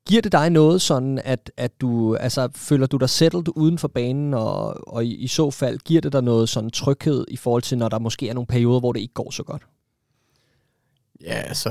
Giver 0.08 0.22
det 0.22 0.32
dig 0.32 0.49
noget 0.49 0.82
sådan, 0.82 1.22
at, 1.24 1.51
at 1.58 1.82
du, 1.82 2.16
altså, 2.16 2.49
føler 2.56 2.88
du 2.88 2.97
dig 2.97 3.10
settled 3.10 3.43
uden 3.56 3.78
for 3.78 3.88
banen, 3.88 4.34
og, 4.34 4.88
og 4.93 5.06
i, 5.06 5.16
i 5.16 5.28
så 5.28 5.51
fald 5.51 5.80
giver 5.80 6.01
det 6.01 6.14
dig 6.14 6.24
noget 6.24 6.49
sådan 6.49 6.70
tryghed 6.70 7.26
i 7.28 7.38
forhold 7.38 7.62
til, 7.62 7.78
når 7.78 7.89
der 7.89 7.99
måske 7.99 8.30
er 8.30 8.34
nogle 8.34 8.47
perioder, 8.47 8.80
hvor 8.80 8.93
det 8.93 8.99
ikke 8.99 9.14
går 9.14 9.32
så 9.32 9.43
godt? 9.43 9.62
Ja, 11.22 11.34
altså, 11.34 11.70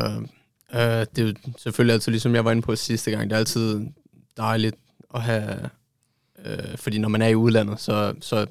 øh, 0.75 0.81
det 0.81 1.19
er 1.19 1.23
jo 1.23 1.35
selvfølgelig 1.59 1.93
altid, 1.95 2.13
ligesom 2.13 2.35
jeg 2.35 2.45
var 2.45 2.51
inde 2.51 2.63
på 2.63 2.77
sidste 2.77 3.11
gang, 3.11 3.31
det 3.31 3.35
er 3.35 3.39
altid 3.39 3.81
dejligt 4.37 4.77
at 5.15 5.23
have, 5.23 5.71
øh, 6.45 6.77
fordi 6.77 6.99
når 6.99 7.09
man 7.09 7.23
er 7.23 7.29
i 7.29 7.35
udlandet, 7.35 7.81
så, 7.81 8.15
så 8.21 8.47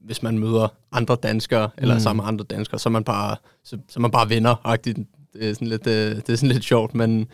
hvis 0.00 0.22
man 0.22 0.38
møder 0.38 0.68
andre 0.92 1.16
danskere, 1.22 1.70
eller 1.78 1.94
Mm. 1.94 2.00
sammen 2.00 2.22
med 2.24 2.28
andre 2.32 2.44
danskere, 2.44 2.78
så 2.78 2.88
er 2.88 2.90
man 2.90 3.04
bare, 3.04 3.36
så, 3.64 3.78
så 3.88 3.98
er 3.98 4.00
man 4.00 4.10
bare 4.10 4.28
venner 4.28 4.54
-agtigt. 4.54 5.04
Det 5.32 5.48
er 5.50 5.54
sådan 5.54 5.68
lidt, 5.68 5.86
øh, 5.86 6.16
det 6.16 6.28
er 6.28 6.36
sådan 6.36 6.52
lidt 6.52 6.64
sjovt, 6.64 6.94
men, 6.94 7.26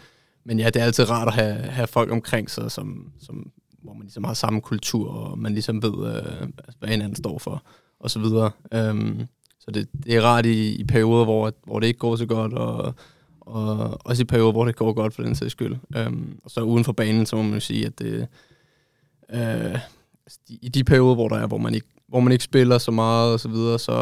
men 0.44 0.58
ja, 0.58 0.66
det 0.66 0.76
er 0.76 0.84
altid 0.84 1.10
rart 1.10 1.28
at 1.28 1.34
have, 1.34 1.54
have 1.54 1.86
folk 1.86 2.10
omkring 2.10 2.50
sig, 2.50 2.70
som, 2.70 3.12
som, 3.20 3.50
hvor 3.82 3.92
man 3.92 4.02
ligesom 4.02 4.24
har 4.24 4.34
samme 4.34 4.60
kultur, 4.60 5.10
og 5.10 5.38
man 5.38 5.52
ligesom 5.52 5.82
ved, 5.82 6.16
øh, 6.16 6.48
hvad 6.78 6.88
hinanden 6.88 7.16
står 7.16 7.38
for, 7.38 7.62
og 8.00 8.10
så 8.10 8.18
videre. 8.18 8.50
Øhm, 8.74 9.26
så 9.60 9.70
det, 9.70 9.88
det 10.04 10.16
er 10.16 10.22
rart 10.22 10.46
i, 10.46 10.74
i 10.74 10.84
perioder, 10.84 11.24
hvor, 11.24 11.52
hvor 11.64 11.80
det 11.80 11.86
ikke 11.86 11.98
går 11.98 12.16
så 12.16 12.26
godt, 12.26 12.52
og, 12.52 12.94
og 13.40 13.98
også 14.06 14.22
i 14.22 14.24
perioder, 14.24 14.52
hvor 14.52 14.64
det 14.64 14.76
går 14.76 14.92
godt 14.92 15.14
for 15.14 15.22
den 15.22 15.34
sags 15.34 15.52
skyld. 15.52 15.76
Øhm, 15.96 16.38
og 16.44 16.50
så 16.50 16.60
uden 16.60 16.84
for 16.84 16.92
banen, 16.92 17.26
så 17.26 17.36
må 17.36 17.42
man 17.42 17.54
jo 17.54 17.60
sige, 17.60 17.86
at 17.86 17.98
det, 17.98 18.28
øh, 19.32 19.78
altså, 20.26 20.38
i 20.48 20.68
de 20.68 20.84
perioder, 20.84 21.14
hvor 21.14 21.28
der 21.28 21.36
er, 21.36 21.46
hvor 21.46 21.58
man 21.58 21.74
ikke, 21.74 21.86
hvor 22.08 22.20
man 22.20 22.32
ikke 22.32 22.44
spiller 22.44 22.78
så 22.78 22.90
meget 22.90 23.32
og 23.32 23.40
så 23.40 23.48
videre, 23.48 23.78
så 23.78 23.92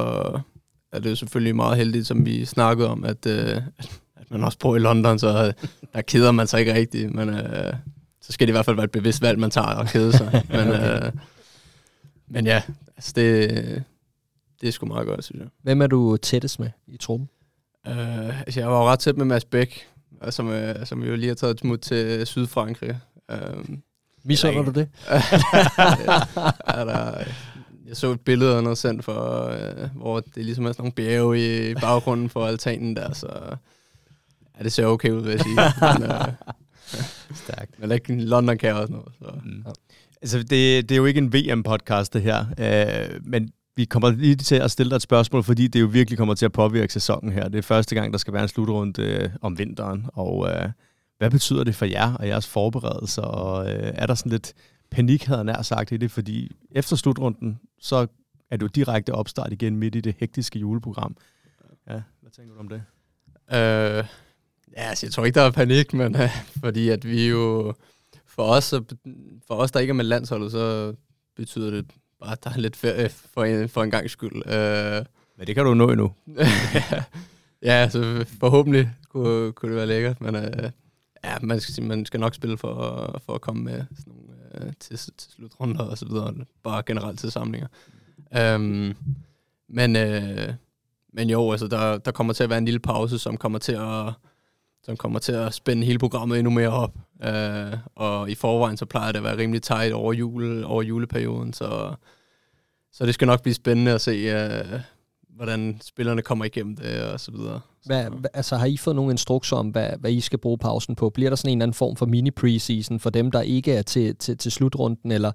er 0.92 0.98
det 1.00 1.10
jo 1.10 1.16
selvfølgelig 1.16 1.56
meget 1.56 1.76
heldigt, 1.76 2.06
som 2.06 2.26
vi 2.26 2.44
snakkede 2.44 2.88
om, 2.88 3.04
at, 3.04 3.26
øh, 3.26 3.56
at 3.78 4.00
man 4.28 4.44
også 4.44 4.58
bor 4.58 4.76
i 4.76 4.78
London, 4.78 5.18
så 5.18 5.46
øh, 5.46 5.68
der 5.94 6.02
keder 6.02 6.32
man 6.32 6.46
sig 6.46 6.60
ikke 6.60 6.74
rigtigt, 6.74 7.14
men 7.14 7.28
øh, 7.28 7.74
så 8.20 8.32
skal 8.32 8.46
det 8.46 8.50
i 8.50 8.54
hvert 8.54 8.64
fald 8.64 8.76
være 8.76 8.84
et 8.84 8.90
bevidst 8.90 9.22
valg, 9.22 9.38
man 9.38 9.50
tager 9.50 9.66
at 9.66 9.88
kede 9.88 10.12
sig. 10.12 10.44
Men, 10.50 10.68
øh, 10.68 11.12
men 12.32 12.46
ja, 12.46 12.62
altså 12.96 13.12
det, 13.16 13.84
det 14.60 14.68
er 14.68 14.72
sgu 14.72 14.86
meget 14.86 15.06
godt, 15.06 15.24
synes 15.24 15.40
jeg. 15.40 15.48
Hvem 15.62 15.82
er 15.82 15.86
du 15.86 16.16
tættest 16.16 16.60
med 16.60 16.70
i 16.86 16.96
truppen? 16.96 17.28
Uh, 17.88 18.40
altså, 18.40 18.60
jeg 18.60 18.70
var 18.70 18.78
jo 18.78 18.88
ret 18.88 18.98
tæt 18.98 19.16
med 19.16 19.24
Mads 19.24 19.44
Bæk, 19.44 19.88
øh, 20.24 20.32
som, 20.32 20.48
uh, 20.48 20.54
som 20.84 21.02
jo 21.02 21.16
lige 21.16 21.28
har 21.28 21.34
taget 21.34 21.54
et 21.54 21.60
smut 21.60 21.80
til 21.80 22.26
Sydfrankrig. 22.26 22.98
Uh, 23.32 23.64
Misunder 24.24 24.62
du 24.62 24.70
det? 24.70 24.88
er 26.66 26.84
der, 26.84 27.24
jeg 27.86 27.96
så 27.96 28.12
et 28.12 28.20
billede, 28.20 28.54
han 28.54 28.64
havde 28.64 28.76
sendt 28.76 29.04
for, 29.04 29.46
uh, 29.46 29.96
hvor 29.96 30.20
det 30.20 30.44
ligesom 30.44 30.66
er 30.66 30.72
sådan 30.72 30.82
nogle 30.82 30.92
bjerge 30.92 31.70
i 31.70 31.74
baggrunden 31.74 32.28
for 32.28 32.46
altanen 32.46 32.96
der, 32.96 33.12
så 33.12 33.56
ja, 34.60 34.64
det 34.64 34.72
ser 34.72 34.86
okay 34.86 35.10
ud, 35.10 35.22
vil 35.22 35.30
jeg 35.30 35.40
sige. 35.40 35.54
Men, 35.98 36.10
uh, 36.10 36.54
Stærkt. 37.34 37.78
Men 37.78 37.92
ikke 37.92 38.24
London 38.24 38.58
kan 38.58 38.74
også 38.74 38.92
noget. 38.92 39.12
Så. 39.18 39.30
Mm. 39.44 39.64
Altså, 40.22 40.38
det, 40.38 40.88
det 40.88 40.90
er 40.90 40.96
jo 40.96 41.04
ikke 41.04 41.18
en 41.18 41.32
VM-podcast, 41.32 42.12
det 42.12 42.22
her, 42.22 42.46
øh, 42.58 43.20
men 43.24 43.50
vi 43.76 43.84
kommer 43.84 44.10
lige 44.10 44.36
til 44.36 44.54
at 44.54 44.70
stille 44.70 44.90
dig 44.90 44.96
et 44.96 45.02
spørgsmål, 45.02 45.42
fordi 45.42 45.66
det 45.66 45.80
jo 45.80 45.86
virkelig 45.86 46.18
kommer 46.18 46.34
til 46.34 46.44
at 46.44 46.52
påvirke 46.52 46.92
sæsonen 46.92 47.32
her. 47.32 47.48
Det 47.48 47.58
er 47.58 47.62
første 47.62 47.94
gang, 47.94 48.12
der 48.12 48.18
skal 48.18 48.34
være 48.34 48.42
en 48.42 48.48
slutrunde 48.48 49.02
øh, 49.02 49.30
om 49.40 49.58
vinteren, 49.58 50.06
og 50.12 50.48
øh, 50.50 50.68
hvad 51.18 51.30
betyder 51.30 51.64
det 51.64 51.74
for 51.74 51.84
jer 51.84 52.14
og 52.14 52.28
jeres 52.28 52.46
forberedelser? 52.46 53.22
Og 53.22 53.72
øh, 53.72 53.92
er 53.94 54.06
der 54.06 54.14
sådan 54.14 54.32
lidt 54.32 54.52
panik, 54.90 55.24
havde 55.24 55.44
nær 55.44 55.62
sagt 55.62 55.92
i 55.92 55.96
det, 55.96 56.10
fordi 56.10 56.56
efter 56.70 56.96
slutrunden, 56.96 57.60
så 57.80 58.06
er 58.50 58.56
det 58.56 58.62
jo 58.62 58.66
direkte 58.66 59.14
opstart 59.14 59.52
igen 59.52 59.76
midt 59.76 59.94
i 59.94 60.00
det 60.00 60.14
hektiske 60.18 60.58
juleprogram. 60.58 61.16
Ja, 61.88 62.00
hvad 62.20 62.30
tænker 62.30 62.54
du 62.54 62.60
om 62.60 62.68
det? 62.68 62.82
Øh, 63.56 64.04
ja, 64.76 64.82
altså, 64.82 65.06
jeg 65.06 65.12
tror 65.12 65.24
ikke, 65.24 65.40
der 65.40 65.46
er 65.46 65.50
panik, 65.50 65.92
men 65.94 66.16
øh, 66.16 66.28
fordi 66.60 66.88
at 66.88 67.08
vi 67.08 67.28
jo... 67.28 67.74
For 68.26 68.42
os, 68.42 68.64
så- 68.64 68.84
for 69.46 69.54
os, 69.54 69.70
der 69.70 69.80
ikke 69.80 69.90
er 69.90 69.94
med 69.94 70.04
landsholdet, 70.04 70.52
så 70.52 70.94
betyder 71.36 71.70
det 71.70 71.86
bare, 72.20 72.32
at 72.32 72.44
der 72.44 72.50
er 72.50 72.58
lidt 72.58 72.76
ferie 72.76 73.08
for 73.08 73.44
en, 73.44 73.68
for 73.68 73.82
en 73.82 73.90
gang 73.90 74.10
skyld. 74.10 74.46
Øh, 74.52 75.04
Men 75.38 75.46
det 75.46 75.54
kan 75.54 75.64
du 75.64 75.74
nå 75.74 75.90
endnu. 75.90 76.12
ja, 77.62 77.72
altså 77.72 78.26
forhåbentlig 78.40 78.90
kunne, 79.08 79.52
kunne 79.52 79.68
det 79.68 79.76
være 79.76 79.86
lækkert, 79.86 80.20
men 80.20 80.34
øh, 80.36 80.70
ja, 81.24 81.34
man 81.42 81.60
skal, 81.60 81.84
man 81.84 82.06
skal 82.06 82.20
nok 82.20 82.34
spille 82.34 82.58
for, 82.58 83.20
for 83.26 83.34
at 83.34 83.40
komme 83.40 83.62
med 83.62 83.84
sådan 83.98 84.12
nogle, 84.12 84.66
øh, 84.66 84.72
til, 84.80 84.98
til 84.98 85.32
slutrunder 85.32 85.80
og 85.84 85.98
så 85.98 86.06
videre, 86.06 86.34
bare 86.62 86.82
generelt 86.86 87.18
til 87.18 87.30
samlinger. 87.32 87.68
Um, 88.54 88.94
men, 89.68 89.96
øh, 89.96 90.52
men 91.12 91.30
jo, 91.30 91.50
altså 91.50 91.66
der, 91.66 91.98
der 91.98 92.10
kommer 92.10 92.32
til 92.32 92.44
at 92.44 92.50
være 92.50 92.58
en 92.58 92.64
lille 92.64 92.80
pause, 92.80 93.18
som 93.18 93.36
kommer 93.36 93.58
til 93.58 93.72
at 93.72 94.12
som 94.82 94.96
kommer 94.96 95.18
til 95.18 95.32
at 95.32 95.54
spænde 95.54 95.86
hele 95.86 95.98
programmet 95.98 96.38
endnu 96.38 96.50
mere 96.50 96.68
op. 96.68 96.94
Uh, 97.28 97.78
og 97.94 98.30
i 98.30 98.34
forvejen 98.34 98.76
så 98.76 98.86
plejer 98.86 99.12
det 99.12 99.18
at 99.18 99.24
være 99.24 99.36
rimelig 99.36 99.62
tight 99.62 99.92
over, 99.94 100.12
jule, 100.12 100.66
over 100.66 100.82
juleperioden, 100.82 101.52
så, 101.52 101.94
så 102.92 103.06
det 103.06 103.14
skal 103.14 103.26
nok 103.26 103.42
blive 103.42 103.54
spændende 103.54 103.92
at 103.92 104.00
se, 104.00 104.44
uh, 104.46 104.80
hvordan 105.36 105.80
spillerne 105.84 106.22
kommer 106.22 106.44
igennem 106.44 106.76
det 106.76 107.02
og 107.02 107.20
så 107.20 107.30
videre. 107.32 107.60
Hvad, 107.86 108.06
altså, 108.34 108.56
har 108.56 108.66
I 108.66 108.76
fået 108.76 108.96
nogle 108.96 109.10
instrukser 109.10 109.56
om, 109.56 109.68
hvad, 109.68 109.90
hvad 110.00 110.12
I 110.12 110.20
skal 110.20 110.38
bruge 110.38 110.58
pausen 110.58 110.94
på? 110.94 111.10
Bliver 111.10 111.30
der 111.30 111.36
sådan 111.36 111.50
en 111.50 111.58
eller 111.58 111.64
anden 111.64 111.74
form 111.74 111.96
for 111.96 112.06
mini-preseason 112.06 112.98
for 113.00 113.10
dem, 113.10 113.30
der 113.30 113.40
ikke 113.40 113.72
er 113.72 113.82
til, 113.82 114.16
til, 114.16 114.38
til 114.38 114.52
slutrunden, 114.52 115.12
eller 115.12 115.32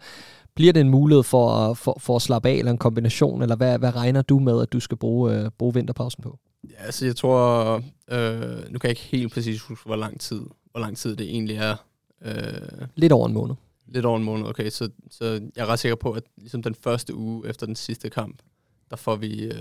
bliver 0.55 0.73
det 0.73 0.79
en 0.79 0.89
mulighed 0.89 1.23
for, 1.23 1.49
at- 1.51 1.77
for, 1.77 1.97
for 1.99 2.15
at 2.15 2.21
slappe 2.21 2.49
af, 2.49 2.53
eller 2.53 2.71
en 2.71 2.77
kombination, 2.77 3.41
eller 3.41 3.55
hvad, 3.55 3.79
hvad 3.79 3.95
regner 3.95 4.21
du 4.21 4.39
med, 4.39 4.61
at 4.61 4.73
du 4.73 4.79
skal 4.79 4.97
bruge, 4.97 5.33
øh, 5.35 5.49
bruge 5.57 5.73
vinterpausen 5.73 6.23
på? 6.23 6.39
Ja, 6.72 6.84
altså 6.86 7.05
jeg 7.05 7.16
tror, 7.16 7.76
øh, 8.07 8.72
nu 8.72 8.80
kan 8.80 8.88
jeg 8.88 8.89
ikke 8.89 9.01
helt 9.01 9.34
præcis 9.34 9.61
huske, 9.61 9.86
hvor 9.86 9.95
lang 9.95 10.20
tid, 10.20 10.41
hvor 10.72 10.80
lang 10.80 10.97
tid 10.97 11.16
det 11.16 11.26
egentlig 11.30 11.55
er. 11.55 11.76
Øh, 12.22 12.88
Lidt 12.95 13.11
over 13.11 13.28
en 13.28 13.34
måned. 13.34 13.55
lidt 13.88 14.05
over 14.05 14.18
en 14.18 14.24
måned, 14.24 14.45
okay. 14.47 14.70
Så, 14.70 14.89
så 15.11 15.26
jeg 15.55 15.61
er 15.63 15.66
ret 15.66 15.80
sikker 15.80 15.95
på, 15.95 16.11
at 16.11 16.24
ligesom 16.38 16.63
den 16.63 16.76
første 16.76 17.16
uge 17.16 17.47
efter 17.47 17.66
den 17.66 17.76
sidste 17.76 18.09
kamp, 18.09 18.39
der 18.89 18.95
får 18.95 19.16
vi, 19.16 19.43
øh, 19.43 19.53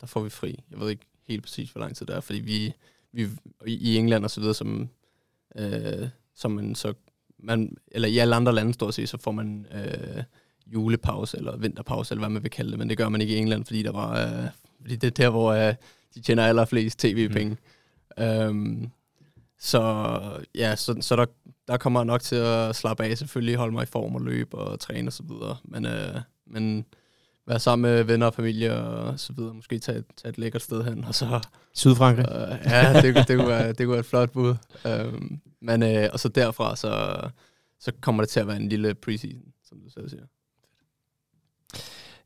der 0.00 0.06
får 0.06 0.20
vi 0.20 0.30
fri. 0.30 0.60
Jeg 0.70 0.80
ved 0.80 0.90
ikke 0.90 1.06
helt 1.28 1.42
præcis, 1.42 1.70
hvor 1.70 1.80
lang 1.80 1.96
tid 1.96 2.06
det 2.06 2.16
er, 2.16 2.20
fordi 2.20 2.38
vi, 2.38 2.72
vi 3.12 3.28
i 3.66 3.74
i 3.74 3.96
England 3.96 4.24
og 4.24 4.30
så 4.30 4.40
videre, 4.40 4.54
som, 4.54 4.88
øh, 5.56 6.08
som 6.36 6.50
man 6.50 6.74
så, 6.74 6.92
man, 7.38 7.76
eller 7.92 8.08
i 8.08 8.18
alle 8.18 8.36
andre 8.36 8.54
lande 8.54 8.74
stort 8.74 8.94
set, 8.94 9.08
så 9.08 9.18
får 9.18 9.32
man 9.32 9.66
øh, 9.74 10.22
julepause 10.66 11.36
eller 11.36 11.56
vinterpause, 11.56 12.12
eller 12.14 12.20
hvad 12.20 12.28
man 12.30 12.42
vil 12.42 12.50
kalde 12.50 12.70
det, 12.70 12.78
men 12.78 12.88
det 12.88 12.98
gør 12.98 13.08
man 13.08 13.20
ikke 13.20 13.34
i 13.34 13.38
England, 13.38 13.64
fordi 13.64 13.82
der 13.82 13.92
var, 13.92 14.42
øh, 14.42 14.48
fordi 14.80 14.96
det 14.96 15.06
er 15.06 15.10
der, 15.10 15.30
hvor 15.30 15.52
øh, 15.52 15.74
de 16.14 16.20
tjener 16.20 16.46
allerflest 16.46 16.98
tv-penge. 16.98 17.56
Mm. 18.18 18.24
Øhm, 18.24 18.90
så 19.58 20.20
ja, 20.54 20.76
så, 20.76 20.96
så 21.00 21.16
der, 21.16 21.26
der 21.68 21.76
kommer 21.76 22.00
jeg 22.00 22.04
nok 22.04 22.22
til 22.22 22.36
at 22.36 22.76
slappe 22.76 23.04
af, 23.04 23.18
selvfølgelig 23.18 23.56
holde 23.56 23.72
mig 23.72 23.82
i 23.82 23.86
form 23.86 24.14
og 24.14 24.20
løbe 24.20 24.58
og 24.58 24.80
træne 24.80 25.08
og 25.08 25.12
så 25.12 25.22
videre. 25.22 25.56
Men, 25.64 25.86
øh, 25.86 26.20
men 26.46 26.84
være 27.46 27.58
sammen 27.58 27.90
med 27.92 28.04
venner 28.04 28.26
og 28.26 28.34
familie 28.34 28.74
og 28.74 29.20
så 29.20 29.32
videre. 29.32 29.54
Måske 29.54 29.78
tage, 29.78 30.04
tage 30.16 30.30
et 30.30 30.38
lækkert 30.38 30.62
sted 30.62 30.84
hen. 30.84 31.04
Og 31.04 31.14
så, 31.14 31.40
Sydfrankrig? 31.74 32.26
øh, 32.32 32.58
ja, 32.64 33.02
det, 33.02 33.28
det, 33.28 33.36
kunne 33.36 33.48
være, 33.48 33.68
det 33.68 33.76
kunne 33.76 33.90
være 33.90 34.00
et 34.00 34.06
flot 34.06 34.30
bud. 34.30 34.54
Øhm, 34.86 35.40
men, 35.60 35.82
øh, 35.82 36.08
og 36.12 36.20
så 36.20 36.28
derfra, 36.28 36.76
så, 36.76 37.20
så 37.80 37.92
kommer 38.00 38.22
det 38.22 38.28
til 38.28 38.40
at 38.40 38.46
være 38.46 38.56
en 38.56 38.68
lille 38.68 38.94
preseason, 38.94 39.52
som 39.68 39.78
du 39.80 39.90
selv 39.90 40.08
siger. 40.08 40.22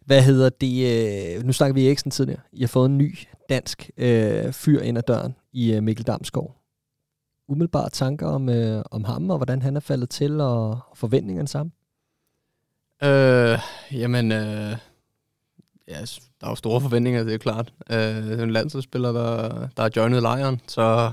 Hvad 0.05 0.23
hedder 0.23 0.49
det? 0.49 1.37
Øh, 1.37 1.43
nu 1.43 1.53
snakker 1.53 1.75
vi 1.75 1.87
Eriksen 1.87 2.11
tidligere. 2.11 2.41
I 2.53 2.61
har 2.61 2.69
fået 2.69 2.87
en 2.87 2.99
ny 2.99 3.19
dansk 3.49 3.91
øh, 3.97 4.53
fyr 4.53 4.81
ind 4.81 4.99
ad 4.99 5.03
døren 5.03 5.37
i 5.53 5.73
øh, 5.73 5.83
Mikkel 5.83 6.07
Damsgaard. 6.07 6.61
Umiddelbare 7.49 7.91
tanker 7.91 8.27
om, 8.27 8.49
øh, 8.49 8.85
om 8.91 9.05
ham, 9.05 9.31
og 9.31 9.37
hvordan 9.37 9.63
han 9.63 9.77
er 9.77 9.81
faldet 9.81 10.11
til, 10.11 10.41
og, 10.41 10.71
og 10.71 10.97
forventningerne 10.97 11.49
sammen? 11.49 11.73
Øh, 13.03 13.59
jamen, 13.93 14.33
øh, 14.33 14.77
ja, 15.89 16.01
der 16.41 16.47
er 16.47 16.51
jo 16.51 16.55
store 16.55 16.81
forventninger, 16.81 17.25
det 17.25 17.35
er 17.35 17.39
klart. 17.39 17.73
Øh, 17.91 17.99
det 17.99 18.41
er 18.41 18.43
en 18.43 18.51
landsholdsspiller, 18.51 19.13
der, 19.13 19.69
der 19.77 19.83
er 19.83 19.91
joinet 19.97 20.23
lejren, 20.23 20.61
så, 20.67 21.13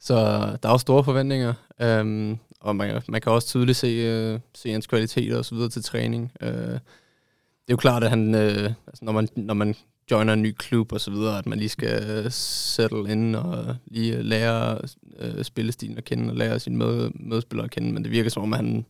så 0.00 0.14
der 0.62 0.68
er 0.68 0.72
jo 0.72 0.78
store 0.78 1.04
forventninger. 1.04 1.54
Øh, 1.80 2.36
og 2.60 2.76
man, 2.76 3.02
man 3.08 3.20
kan 3.20 3.32
også 3.32 3.48
tydeligt 3.48 3.78
se, 3.78 3.86
øh, 3.86 4.40
se 4.54 4.72
hans 4.72 4.86
kvaliteter 4.86 5.38
og 5.38 5.44
så 5.44 5.54
videre 5.54 5.70
til 5.70 5.84
træning. 5.84 6.32
Øh, 6.40 6.50
det 6.50 7.74
er 7.74 7.74
jo 7.74 7.76
klart, 7.76 8.04
at 8.04 8.10
han, 8.10 8.34
øh, 8.34 8.72
altså 8.86 9.04
når, 9.04 9.12
man, 9.12 9.28
når 9.36 9.54
man 9.54 9.74
joiner 10.10 10.32
en 10.32 10.42
ny 10.42 10.54
klub 10.58 10.92
og 10.92 11.00
så 11.00 11.10
videre, 11.10 11.38
at 11.38 11.46
man 11.46 11.58
lige 11.58 11.68
skal 11.68 12.10
øh, 12.10 12.30
settle 12.30 13.12
ind 13.12 13.36
og 13.36 13.76
lige 13.86 14.16
øh, 14.16 14.24
lære 14.24 14.78
øh, 15.18 15.44
spillestilen 15.44 15.98
at 15.98 16.04
kende 16.04 16.30
og 16.30 16.36
lære 16.36 16.58
sine 16.58 16.76
med, 16.76 17.10
medspillere 17.14 17.64
at 17.64 17.70
kende. 17.70 17.92
Men 17.92 18.04
det 18.04 18.12
virker 18.12 18.30
som 18.30 18.42
om, 18.42 18.52
at 18.52 18.56
han 18.56 18.86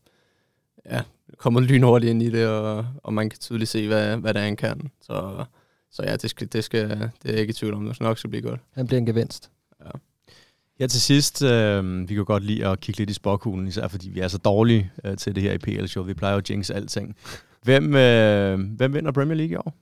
ja, 0.90 1.00
kommer 1.36 1.60
lynhurtigt 1.60 2.10
ind 2.10 2.22
i 2.22 2.30
det, 2.30 2.46
og, 2.46 2.86
og 3.02 3.14
man 3.14 3.30
kan 3.30 3.38
tydeligt 3.38 3.70
se, 3.70 3.86
hvad, 3.86 4.16
hvad 4.16 4.34
det 4.34 4.40
er, 4.40 4.44
han 4.44 4.56
kan. 4.56 4.90
Så, 5.02 5.44
så 5.90 6.02
ja, 6.02 6.16
det, 6.16 6.30
skal, 6.30 6.48
det, 6.52 6.64
skal, 6.64 6.88
det 6.88 7.00
er 7.24 7.30
jeg 7.30 7.40
ikke 7.40 7.50
i 7.50 7.54
tvivl 7.54 7.74
om. 7.74 7.86
Det 7.86 8.00
nok 8.00 8.18
skal 8.18 8.30
blive 8.30 8.42
godt. 8.42 8.60
Han 8.74 8.86
bliver 8.86 8.98
en 8.98 9.06
gevinst. 9.06 9.50
Ja. 9.84 9.90
Her 10.78 10.86
til 10.86 11.00
sidst, 11.00 11.42
øh, 11.42 12.08
vi 12.08 12.14
kan 12.14 12.24
godt 12.24 12.44
lide 12.44 12.66
at 12.66 12.80
kigge 12.80 12.98
lidt 12.98 13.10
i 13.10 13.14
spokhulen, 13.14 13.68
især 13.68 13.88
fordi 13.88 14.10
vi 14.10 14.20
er 14.20 14.28
så 14.28 14.38
dårlige 14.38 14.90
øh, 15.04 15.16
til 15.16 15.34
det 15.34 15.42
her 15.42 15.52
i 15.52 15.58
PL-show. 15.58 16.04
Vi 16.04 16.14
plejer 16.14 16.34
jo 16.34 16.38
at 16.38 16.50
jinx 16.50 16.70
alting. 16.70 17.16
Hvem, 17.62 17.94
øh, 17.94 18.58
hvem 18.76 18.94
vinder 18.94 19.12
Premier 19.12 19.36
League 19.36 19.52
i 19.52 19.56
år? 19.56 19.74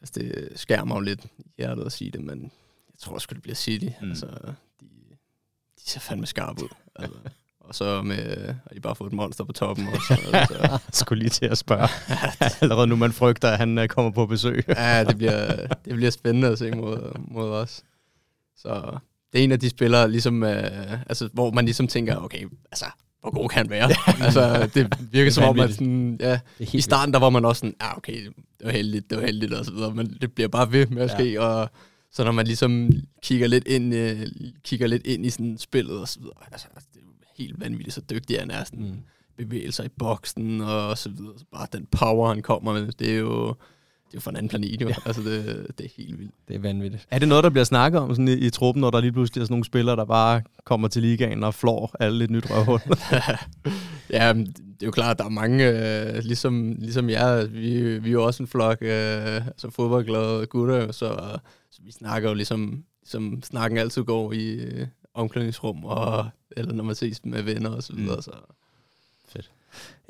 Altså, 0.00 0.20
det 0.20 0.48
skærer 0.56 0.84
mig 0.84 0.94
jo 0.94 1.00
lidt 1.00 1.24
i 1.24 1.50
hjertet 1.58 1.86
at 1.86 1.92
sige 1.92 2.10
det, 2.10 2.20
men 2.20 2.42
jeg 2.88 2.98
tror 2.98 3.18
sgu, 3.18 3.34
det 3.34 3.42
bliver 3.42 3.54
City. 3.54 3.88
Mm. 4.02 4.08
Altså, 4.08 4.26
de, 4.80 4.86
de 5.84 5.90
ser 5.90 6.00
fandme 6.00 6.26
skarpe 6.26 6.62
ud. 6.62 6.68
Altså. 6.96 7.18
og 7.60 7.74
så 7.74 8.02
med, 8.02 8.46
har 8.46 8.74
de 8.74 8.80
bare 8.80 8.96
fået 8.96 9.08
et 9.08 9.16
monster 9.16 9.44
på 9.44 9.52
toppen 9.52 9.88
også. 9.88 10.18
Altså, 10.32 10.78
skulle 11.00 11.18
lige 11.18 11.30
til 11.30 11.46
at 11.46 11.58
spørge. 11.58 11.88
Allerede 12.60 12.86
nu 12.86 12.96
man 12.96 13.12
frygter, 13.12 13.48
at 13.48 13.58
han 13.58 13.78
øh, 13.78 13.88
kommer 13.88 14.10
på 14.10 14.26
besøg. 14.26 14.64
ja, 14.68 15.04
det 15.04 15.16
bliver, 15.16 15.66
det 15.66 15.94
bliver 15.94 16.10
spændende 16.10 16.48
at 16.48 16.58
se 16.58 16.70
mod, 16.70 17.12
mod 17.18 17.50
os. 17.50 17.82
Så 18.56 18.98
det 19.32 19.40
er 19.40 19.44
en 19.44 19.52
af 19.52 19.60
de 19.60 19.70
spillere, 19.70 20.10
ligesom, 20.10 20.42
øh, 20.42 20.92
altså, 20.92 21.28
hvor 21.32 21.50
man 21.50 21.64
ligesom 21.64 21.88
tænker, 21.88 22.16
okay, 22.16 22.46
altså, 22.70 22.86
hvor 23.20 23.30
god 23.30 23.48
kan 23.48 23.58
han 23.58 23.70
være? 23.70 23.90
altså, 24.24 24.70
det 24.74 24.98
virker 25.12 25.30
som 25.40 25.44
om, 25.44 25.60
at 25.60 25.74
sådan, 25.74 26.16
ja, 26.20 26.40
i 26.58 26.80
starten, 26.80 27.14
der 27.14 27.20
var 27.20 27.30
man 27.30 27.44
også 27.44 27.60
sådan, 27.60 27.74
ja, 27.80 27.96
okay, 27.96 28.24
det 28.24 28.66
var 28.66 28.70
heldigt, 28.70 29.10
det 29.10 29.18
var 29.18 29.26
heldigt 29.26 29.52
og 29.52 29.64
så 29.64 29.72
videre, 29.72 29.94
men 29.94 30.16
det 30.20 30.32
bliver 30.32 30.48
bare 30.48 30.72
ved 30.72 30.86
med 30.86 31.02
at 31.02 31.10
ske, 31.10 31.32
ja. 31.32 31.40
og 31.40 31.70
så 32.12 32.24
når 32.24 32.32
man 32.32 32.46
ligesom 32.46 32.90
kigger 33.22 33.46
lidt 33.46 33.66
ind, 33.66 33.94
øh, 33.94 34.26
kigger 34.64 34.86
lidt 34.86 35.06
ind 35.06 35.26
i 35.26 35.30
sådan 35.30 35.58
spillet 35.58 36.00
og 36.00 36.08
så 36.08 36.18
videre, 36.20 36.34
altså, 36.52 36.66
det 36.92 37.00
er 37.00 37.04
jo 37.04 37.44
helt 37.44 37.60
vanvittigt, 37.60 37.94
så 37.94 38.00
dygtig 38.10 38.38
han 38.38 38.50
er, 38.50 38.64
sådan, 38.64 38.84
mm. 38.84 39.00
bevægelser 39.36 39.84
i 39.84 39.88
boksen 39.88 40.60
og 40.60 40.98
så 40.98 41.08
videre, 41.08 41.38
så 41.38 41.44
bare 41.52 41.66
den 41.72 41.86
power, 41.86 42.28
han 42.28 42.42
kommer 42.42 42.72
med, 42.72 42.92
det 42.92 43.10
er 43.10 43.18
jo, 43.18 43.54
det 44.10 44.16
er 44.16 44.18
jo 44.18 44.20
fra 44.20 44.30
en 44.30 44.36
anden 44.36 44.48
planet, 44.48 44.82
jo. 44.82 44.88
Ja. 44.88 44.94
altså 45.06 45.22
det, 45.22 45.66
det 45.78 45.86
er 45.86 45.90
helt 45.96 46.18
vildt. 46.18 46.34
Det 46.48 46.56
er 46.56 46.60
vanvittigt. 46.60 47.06
Er 47.10 47.18
det 47.18 47.28
noget, 47.28 47.44
der 47.44 47.50
bliver 47.50 47.64
snakket 47.64 48.00
om 48.00 48.10
sådan 48.10 48.28
i, 48.28 48.32
i 48.32 48.50
truppen, 48.50 48.80
når 48.80 48.90
der 48.90 49.00
lige 49.00 49.12
pludselig 49.12 49.40
er 49.40 49.44
sådan 49.44 49.52
nogle 49.52 49.64
spillere, 49.64 49.96
der 49.96 50.04
bare 50.04 50.42
kommer 50.64 50.88
til 50.88 51.02
ligaen 51.02 51.44
og 51.44 51.54
flår 51.54 51.94
alle 52.00 52.24
et 52.24 52.30
nyt 52.30 52.50
røvhul? 52.50 52.80
ja, 54.18 54.32
det 54.32 54.82
er 54.82 54.86
jo 54.86 54.90
klart, 54.90 55.18
der 55.18 55.24
er 55.24 55.28
mange, 55.28 55.68
øh, 55.68 56.24
ligesom, 56.24 56.76
ligesom 56.78 57.10
jer, 57.10 57.46
vi, 57.46 57.98
vi 57.98 58.08
er 58.08 58.12
jo 58.12 58.24
også 58.24 58.42
en 58.42 58.46
flok 58.46 58.78
øh, 58.80 59.46
altså 59.46 59.70
fodboldglade 59.70 60.46
gutter, 60.46 60.92
så, 60.92 61.38
så 61.70 61.80
vi 61.84 61.92
snakker 61.92 62.28
jo 62.28 62.34
ligesom, 62.34 62.84
som 63.04 63.42
snakken 63.42 63.78
altid 63.78 64.04
går 64.04 64.32
i 64.32 64.54
øh, 64.54 64.86
omklædningsrum, 65.14 65.84
og, 65.84 66.26
eller 66.56 66.72
når 66.72 66.84
man 66.84 66.94
ses 66.94 67.24
med 67.24 67.42
venner 67.42 67.70
og 67.70 67.82
så 67.82 67.92
videre. 67.92 68.16
Mm. 68.16 68.22
Så. 68.22 68.32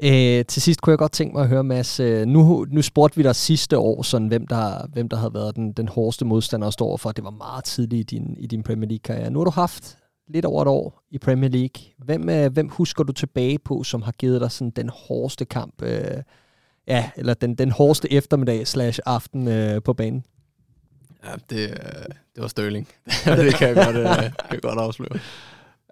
Øh, 0.02 0.44
til 0.44 0.62
sidst 0.62 0.80
kunne 0.80 0.90
jeg 0.90 0.98
godt 0.98 1.12
tænke 1.12 1.34
mig 1.34 1.42
at 1.42 1.48
høre, 1.48 1.64
Mads, 1.64 2.00
øh, 2.00 2.26
nu, 2.26 2.66
nu 2.70 2.82
spurgte 2.82 3.16
vi 3.16 3.22
dig 3.22 3.36
sidste 3.36 3.78
år, 3.78 4.02
sådan, 4.02 4.28
hvem, 4.28 4.46
der, 4.46 4.86
hvem 4.92 5.08
der 5.08 5.16
havde 5.16 5.34
været 5.34 5.56
den, 5.56 5.72
den 5.72 5.88
hårdeste 5.88 6.24
modstander 6.24 6.66
at 6.66 6.72
stå 6.72 6.84
overfor. 6.84 7.12
Det 7.12 7.24
var 7.24 7.30
meget 7.30 7.64
tidligt 7.64 8.12
i 8.12 8.16
din, 8.16 8.36
i 8.38 8.46
din 8.46 8.62
Premier 8.62 8.88
League-karriere. 8.88 9.30
Nu 9.30 9.38
har 9.38 9.44
du 9.44 9.50
haft 9.50 9.98
lidt 10.28 10.44
over 10.44 10.62
et 10.62 10.68
år 10.68 11.02
i 11.10 11.18
Premier 11.18 11.50
League. 11.50 11.82
Hvem, 11.98 12.28
øh, 12.28 12.52
hvem 12.52 12.68
husker 12.68 13.04
du 13.04 13.12
tilbage 13.12 13.58
på, 13.58 13.82
som 13.82 14.02
har 14.02 14.12
givet 14.12 14.40
dig 14.40 14.50
sådan 14.50 14.70
den 14.70 14.90
hårdeste 14.94 15.44
kamp, 15.44 15.82
øh, 15.82 16.22
ja, 16.86 17.10
eller 17.16 17.34
den, 17.34 17.54
den 17.54 17.70
hårdeste 17.70 18.12
eftermiddag 18.12 18.66
slash 18.66 19.00
aften 19.06 19.48
øh, 19.48 19.82
på 19.82 19.92
banen? 19.92 20.24
Ja, 21.24 21.30
det, 21.50 21.70
øh, 21.70 22.04
det 22.34 22.42
var 22.42 22.48
Sterling. 22.48 22.88
det 23.24 23.54
kan 23.54 23.68
jeg 23.68 23.76
godt, 23.76 23.96
øh, 23.96 24.04
kan 24.16 24.32
jeg 24.50 24.62
godt 24.62 24.78
afsløre. 24.78 25.18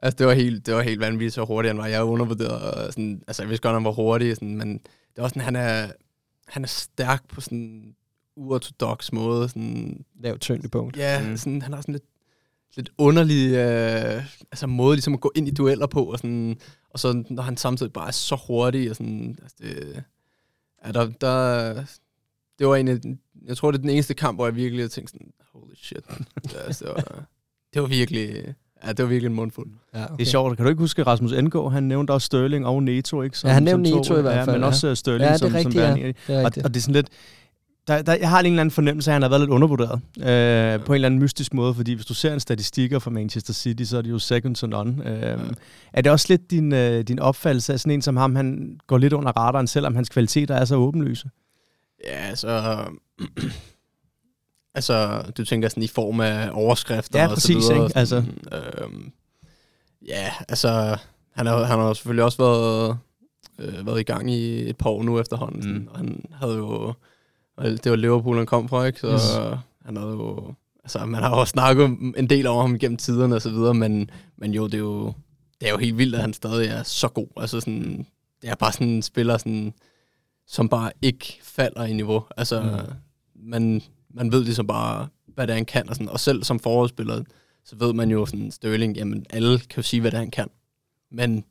Altså, 0.02 0.16
det 0.16 0.26
var 0.26 0.32
helt, 0.32 0.66
det 0.66 0.74
var 0.74 0.82
helt 0.82 1.00
vanvittigt, 1.00 1.34
så 1.34 1.44
hurtigt 1.44 1.70
han 1.70 1.78
var. 1.78 1.86
Jeg 1.86 2.04
undervurderet, 2.04 2.62
og 2.62 2.92
sådan, 2.92 3.22
altså, 3.26 3.42
jeg 3.42 3.48
vidste 3.48 3.62
godt, 3.62 3.74
han 3.74 3.84
var 3.84 3.92
hurtig, 3.92 4.34
sådan, 4.34 4.56
men 4.56 4.72
det 5.16 5.22
var 5.22 5.28
sådan, 5.28 5.42
han 5.42 5.56
er, 5.56 5.88
han 6.46 6.64
er 6.64 6.68
stærk 6.68 7.28
på 7.28 7.40
sådan 7.40 7.94
uortodox 8.36 9.12
måde. 9.12 9.48
Sådan, 9.48 10.04
Lav 10.20 10.38
tyngdepunkt. 10.38 10.96
ja, 10.96 11.28
mm. 11.28 11.36
sådan, 11.36 11.62
han 11.62 11.72
har 11.72 11.80
sådan 11.80 11.92
lidt, 11.92 12.04
lidt 12.76 12.90
underlig 12.98 13.54
øh, 13.54 14.24
altså 14.52 14.66
måde 14.66 14.96
ligesom 14.96 15.14
at 15.14 15.20
gå 15.20 15.32
ind 15.34 15.48
i 15.48 15.50
dueller 15.50 15.86
på, 15.86 16.04
og, 16.04 16.18
sådan, 16.18 16.60
og 16.90 16.98
så 16.98 17.24
når 17.30 17.42
han 17.42 17.56
samtidig 17.56 17.92
bare 17.92 18.06
er 18.08 18.12
så 18.12 18.38
hurtig, 18.46 18.90
og 18.90 18.96
sådan, 18.96 19.38
altså 19.42 19.56
det, 19.60 20.04
ja, 20.86 20.92
der, 20.92 21.06
der, 21.20 21.74
det 22.58 22.66
var 22.66 22.76
en 22.76 22.88
af, 22.88 22.98
jeg 23.44 23.56
tror, 23.56 23.70
det 23.70 23.78
er 23.78 23.82
den 23.82 23.90
eneste 23.90 24.14
kamp, 24.14 24.38
hvor 24.38 24.46
jeg 24.46 24.56
virkelig 24.56 24.82
havde 24.82 24.92
tænkt 24.92 25.10
sådan, 25.10 25.32
holy 25.52 25.74
shit. 25.74 26.04
altså, 26.66 26.84
det, 26.84 26.94
var, 26.94 27.24
det 27.74 27.82
var 27.82 27.88
virkelig, 27.88 28.54
ja, 28.86 28.88
det 28.92 29.02
var 29.02 29.06
virkelig 29.06 29.28
en 29.28 29.34
mundfuld. 29.36 29.68
Ja, 29.94 30.04
okay. 30.04 30.14
Det 30.18 30.26
er 30.26 30.30
sjovt. 30.30 30.56
Kan 30.56 30.64
du 30.64 30.70
ikke 30.70 30.80
huske, 30.80 31.02
Rasmus 31.02 31.32
Engård, 31.32 31.72
han 31.72 31.82
nævnte 31.82 32.10
også 32.10 32.26
Sterling 32.26 32.66
og 32.66 32.82
Neto, 32.82 33.22
ikke? 33.22 33.36
Ja, 33.44 33.48
han 33.48 33.62
nævnte 33.62 33.90
Neto 33.90 34.18
i 34.18 34.22
hvert 34.22 34.34
ja, 34.36 34.40
fald, 34.42 34.52
men 34.56 34.60
ja. 34.60 34.66
også 34.66 34.88
øh, 34.88 34.96
Sterling 34.96 35.22
Ja, 35.22 35.26
det 35.26 35.34
er 35.34 35.38
som, 35.38 35.52
rigtigt, 35.54 35.74
som 35.74 35.82
ja. 35.82 35.94
Det 35.94 36.16
er 36.28 36.38
og, 36.38 36.44
rigtigt. 36.44 36.66
og 36.66 36.74
det 36.74 36.80
er 36.80 36.82
sådan 36.82 36.94
lidt... 36.94 37.08
Der, 37.88 38.02
der, 38.02 38.14
jeg 38.14 38.30
har 38.30 38.40
en 38.40 38.46
eller 38.46 38.60
anden 38.60 38.70
fornemmelse 38.70 39.10
af, 39.10 39.12
at 39.12 39.14
han 39.14 39.22
har 39.22 39.28
været 39.28 39.40
lidt 39.40 39.50
undervurderet. 39.50 40.00
Øh, 40.18 40.84
på 40.84 40.92
en 40.92 40.94
eller 40.94 41.06
anden 41.06 41.20
mystisk 41.20 41.54
måde, 41.54 41.74
fordi 41.74 41.92
hvis 41.92 42.06
du 42.06 42.14
ser 42.14 42.32
en 42.34 42.40
statistikker 42.40 42.98
fra 42.98 43.10
Manchester 43.10 43.52
City, 43.52 43.82
så 43.82 43.98
er 43.98 44.02
det 44.02 44.10
jo 44.10 44.18
second 44.18 44.54
to 44.54 44.66
none. 44.66 45.08
Øh, 45.08 45.38
Er 45.92 46.00
det 46.02 46.12
også 46.12 46.26
lidt 46.28 46.50
din, 46.50 46.72
øh, 46.72 47.02
din 47.02 47.18
opfattelse 47.18 47.72
af 47.72 47.80
sådan 47.80 47.92
en 47.92 48.02
som 48.02 48.16
ham, 48.16 48.36
han 48.36 48.78
går 48.86 48.98
lidt 48.98 49.12
under 49.12 49.32
radaren, 49.32 49.66
selvom 49.66 49.94
hans 49.94 50.08
kvaliteter 50.08 50.54
er 50.54 50.64
så 50.64 50.76
åbenlyse? 50.76 51.30
Ja, 52.04 52.10
altså... 52.28 52.82
altså, 54.74 55.22
du 55.38 55.44
tænker 55.44 55.68
sådan 55.68 55.82
i 55.82 55.86
form 55.88 56.20
af 56.20 56.50
overskrifter 56.52 57.18
Ja, 57.18 57.26
og 57.28 57.34
præcis, 57.34 57.64
så 57.64 57.72
videre. 57.72 57.86
ikke? 57.86 57.98
Altså- 57.98 58.24
øhm, 58.52 59.12
ja, 60.06 60.32
altså... 60.48 60.96
Han 61.32 61.46
har, 61.46 61.64
han 61.64 61.78
har 61.78 61.92
selvfølgelig 61.92 62.24
også 62.24 62.38
været, 62.38 62.98
øh, 63.58 63.86
været 63.86 64.00
i 64.00 64.02
gang 64.02 64.30
i 64.30 64.68
et 64.70 64.76
par 64.76 64.90
år 64.90 65.02
nu 65.02 65.20
efterhånden. 65.20 65.72
Mm. 65.72 65.88
Og 65.90 65.96
han 65.98 66.24
havde 66.32 66.54
jo... 66.54 66.94
og 67.56 67.64
Det 67.64 67.90
var 67.90 67.96
Liverpool, 67.96 68.36
han 68.36 68.46
kom 68.46 68.68
fra, 68.68 68.84
ikke? 68.84 69.00
Så 69.00 69.12
Yes. 69.12 69.22
han 69.84 69.96
havde 69.96 70.10
jo... 70.10 70.54
Altså, 70.84 71.06
man 71.06 71.22
har 71.22 71.38
jo 71.38 71.44
snakket 71.44 71.84
en 72.16 72.30
del 72.30 72.46
over 72.46 72.60
ham 72.60 72.78
gennem 72.78 72.96
tiderne 72.96 73.34
og 73.34 73.42
så 73.42 73.50
videre, 73.50 73.74
men, 73.74 74.10
men 74.36 74.54
jo, 74.54 74.64
det 74.66 74.74
er 74.74 74.78
jo, 74.78 75.12
det 75.60 75.66
er 75.68 75.70
jo 75.72 75.78
helt 75.78 75.98
vildt, 75.98 76.14
at 76.14 76.20
han 76.20 76.32
stadig 76.32 76.68
er 76.68 76.82
så 76.82 77.08
god. 77.08 77.26
Altså 77.36 77.60
sådan, 77.60 78.06
det 78.42 78.50
er 78.50 78.54
bare 78.54 78.72
sådan 78.72 78.88
en 78.88 79.02
spiller, 79.02 79.38
sådan, 79.38 79.74
som 80.46 80.68
bare 80.68 80.90
ikke 81.02 81.38
falder 81.42 81.84
i 81.84 81.92
niveau. 81.92 82.24
Altså, 82.36 82.62
mm. 82.62 82.92
man, 83.50 83.82
man 84.14 84.32
ved 84.32 84.44
ligesom 84.44 84.66
bare, 84.66 85.08
hvad 85.34 85.46
det 85.46 85.52
er, 85.52 85.56
han 85.56 85.64
kan. 85.64 85.88
Og, 85.88 85.94
sådan, 85.94 86.08
og 86.08 86.20
selv 86.20 86.44
som 86.44 86.58
forholdsspiller, 86.58 87.22
så 87.64 87.76
ved 87.76 87.92
man 87.92 88.10
jo 88.10 88.26
sådan, 88.26 88.50
Sterling, 88.50 88.96
jamen 88.96 89.26
alle 89.30 89.58
kan 89.58 89.76
jo 89.76 89.82
sige, 89.82 90.00
hvad 90.00 90.10
det 90.10 90.16
er, 90.16 90.20
han 90.20 90.30
kan. 90.30 90.48
Men, 91.12 91.44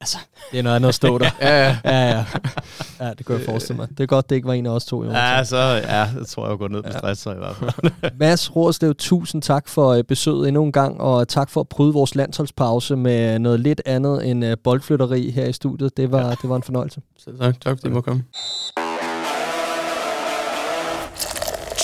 altså... 0.00 0.18
Det 0.52 0.58
er 0.58 0.62
noget 0.62 0.76
andet 0.76 0.88
at 0.88 0.94
stå 0.94 1.18
der. 1.18 1.30
ja, 1.40 1.66
ja. 1.66 1.78
ja, 1.84 2.08
ja. 2.08 2.24
Ja, 3.00 3.14
det 3.14 3.26
kunne 3.26 3.38
jeg 3.38 3.46
forestille 3.46 3.76
mig. 3.76 3.88
Det 3.88 4.00
er 4.00 4.06
godt, 4.06 4.30
det 4.30 4.36
ikke 4.36 4.48
var 4.48 4.54
en 4.54 4.66
af 4.66 4.70
os 4.70 4.84
to. 4.84 5.04
Jonas. 5.04 5.16
Ja, 5.16 5.44
så 5.44 5.56
ja, 5.56 6.08
det 6.18 6.26
tror 6.26 6.44
jeg 6.44 6.52
jo 6.52 6.56
går 6.56 6.68
ned 6.68 6.82
på 6.82 6.92
stress, 6.92 7.20
så 7.20 7.32
i 7.32 7.36
hvert 7.36 7.56
fald. 7.56 7.92
Mads 8.20 8.56
Rorslev, 8.56 8.94
tusind 8.94 9.42
tak 9.42 9.68
for 9.68 9.88
øh, 9.88 10.04
besøget 10.04 10.48
endnu 10.48 10.64
en 10.64 10.72
gang, 10.72 11.00
og 11.00 11.28
tak 11.28 11.50
for 11.50 11.60
at 11.60 11.68
bryde 11.68 11.92
vores 11.92 12.14
landsholdspause 12.14 12.96
med 12.96 13.38
noget 13.38 13.60
lidt 13.60 13.82
andet 13.86 14.30
end 14.30 14.44
øh, 14.44 14.56
boldflytteri 14.64 15.30
her 15.30 15.46
i 15.46 15.52
studiet. 15.52 15.96
Det 15.96 16.12
var, 16.12 16.26
ja. 16.26 16.30
det 16.30 16.50
var 16.50 16.56
en 16.56 16.62
fornøjelse. 16.62 17.00
Så 17.18 17.30
tak, 17.40 17.60
tak 17.60 17.78
fordi 17.78 17.88
I 17.88 17.92
må 17.92 18.00
komme. 18.00 18.24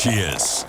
Cheers. 0.04 0.66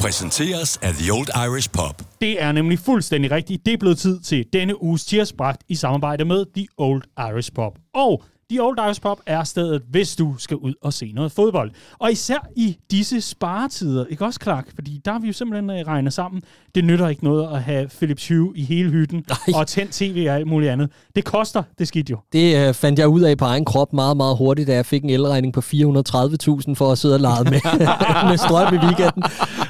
Præsenteres 0.00 0.76
af 0.76 0.92
The 0.94 1.12
Old 1.12 1.28
Irish 1.48 1.70
Pub. 1.70 2.02
Det 2.20 2.42
er 2.42 2.52
nemlig 2.52 2.78
fuldstændig 2.78 3.30
rigtigt. 3.30 3.66
Det 3.66 3.74
er 3.74 3.78
blevet 3.78 3.98
tid 3.98 4.20
til 4.20 4.46
denne 4.52 4.82
uges 4.82 5.02
Cheers 5.02 5.32
bragt 5.32 5.62
i 5.68 5.74
samarbejde 5.74 6.24
med 6.24 6.46
The 6.56 6.66
Old 6.78 7.02
Irish 7.18 7.52
Pub. 7.52 7.78
Og 7.94 8.22
The 8.50 8.62
Old 8.62 8.78
Irish 8.78 9.00
Pub 9.00 9.18
er 9.26 9.44
stedet, 9.44 9.82
hvis 9.90 10.16
du 10.16 10.34
skal 10.38 10.56
ud 10.56 10.74
og 10.82 10.92
se 10.92 11.12
noget 11.14 11.32
fodbold. 11.32 11.70
Og 11.98 12.12
især 12.12 12.48
i 12.56 12.76
disse 12.90 13.20
sparetider, 13.20 14.04
ikke 14.06 14.24
også 14.24 14.40
Clark? 14.42 14.74
Fordi 14.74 15.00
der 15.04 15.12
har 15.12 15.18
vi 15.18 15.26
jo 15.26 15.32
simpelthen 15.32 15.70
øh, 15.70 15.86
regnet 15.86 16.12
sammen. 16.12 16.42
Det 16.74 16.84
nytter 16.84 17.08
ikke 17.08 17.24
noget 17.24 17.56
at 17.56 17.62
have 17.62 17.88
Philips 17.88 18.28
Hue 18.28 18.52
i 18.56 18.64
hele 18.64 18.90
hytten 18.90 19.24
Nej. 19.28 19.60
og 19.60 19.66
tændt 19.66 19.92
tv 19.92 20.26
og 20.28 20.34
alt 20.34 20.46
muligt 20.46 20.72
andet. 20.72 20.90
Det 21.16 21.24
koster, 21.24 21.62
det 21.78 21.88
skidt 21.88 22.10
jo. 22.10 22.18
Det 22.32 22.68
øh, 22.68 22.74
fandt 22.74 22.98
jeg 22.98 23.08
ud 23.08 23.20
af 23.20 23.38
på 23.38 23.44
egen 23.44 23.64
krop 23.64 23.92
meget, 23.92 24.16
meget 24.16 24.36
hurtigt, 24.36 24.68
da 24.68 24.74
jeg 24.74 24.86
fik 24.86 25.04
en 25.04 25.10
elregning 25.10 25.54
på 25.54 25.60
430.000 25.60 26.74
for 26.74 26.92
at 26.92 26.98
sidde 26.98 27.14
og 27.14 27.20
lege 27.20 27.44
med, 27.44 27.60
med 28.30 28.38
strøm 28.38 28.74
i 28.74 28.78
weekenden. 28.78 29.22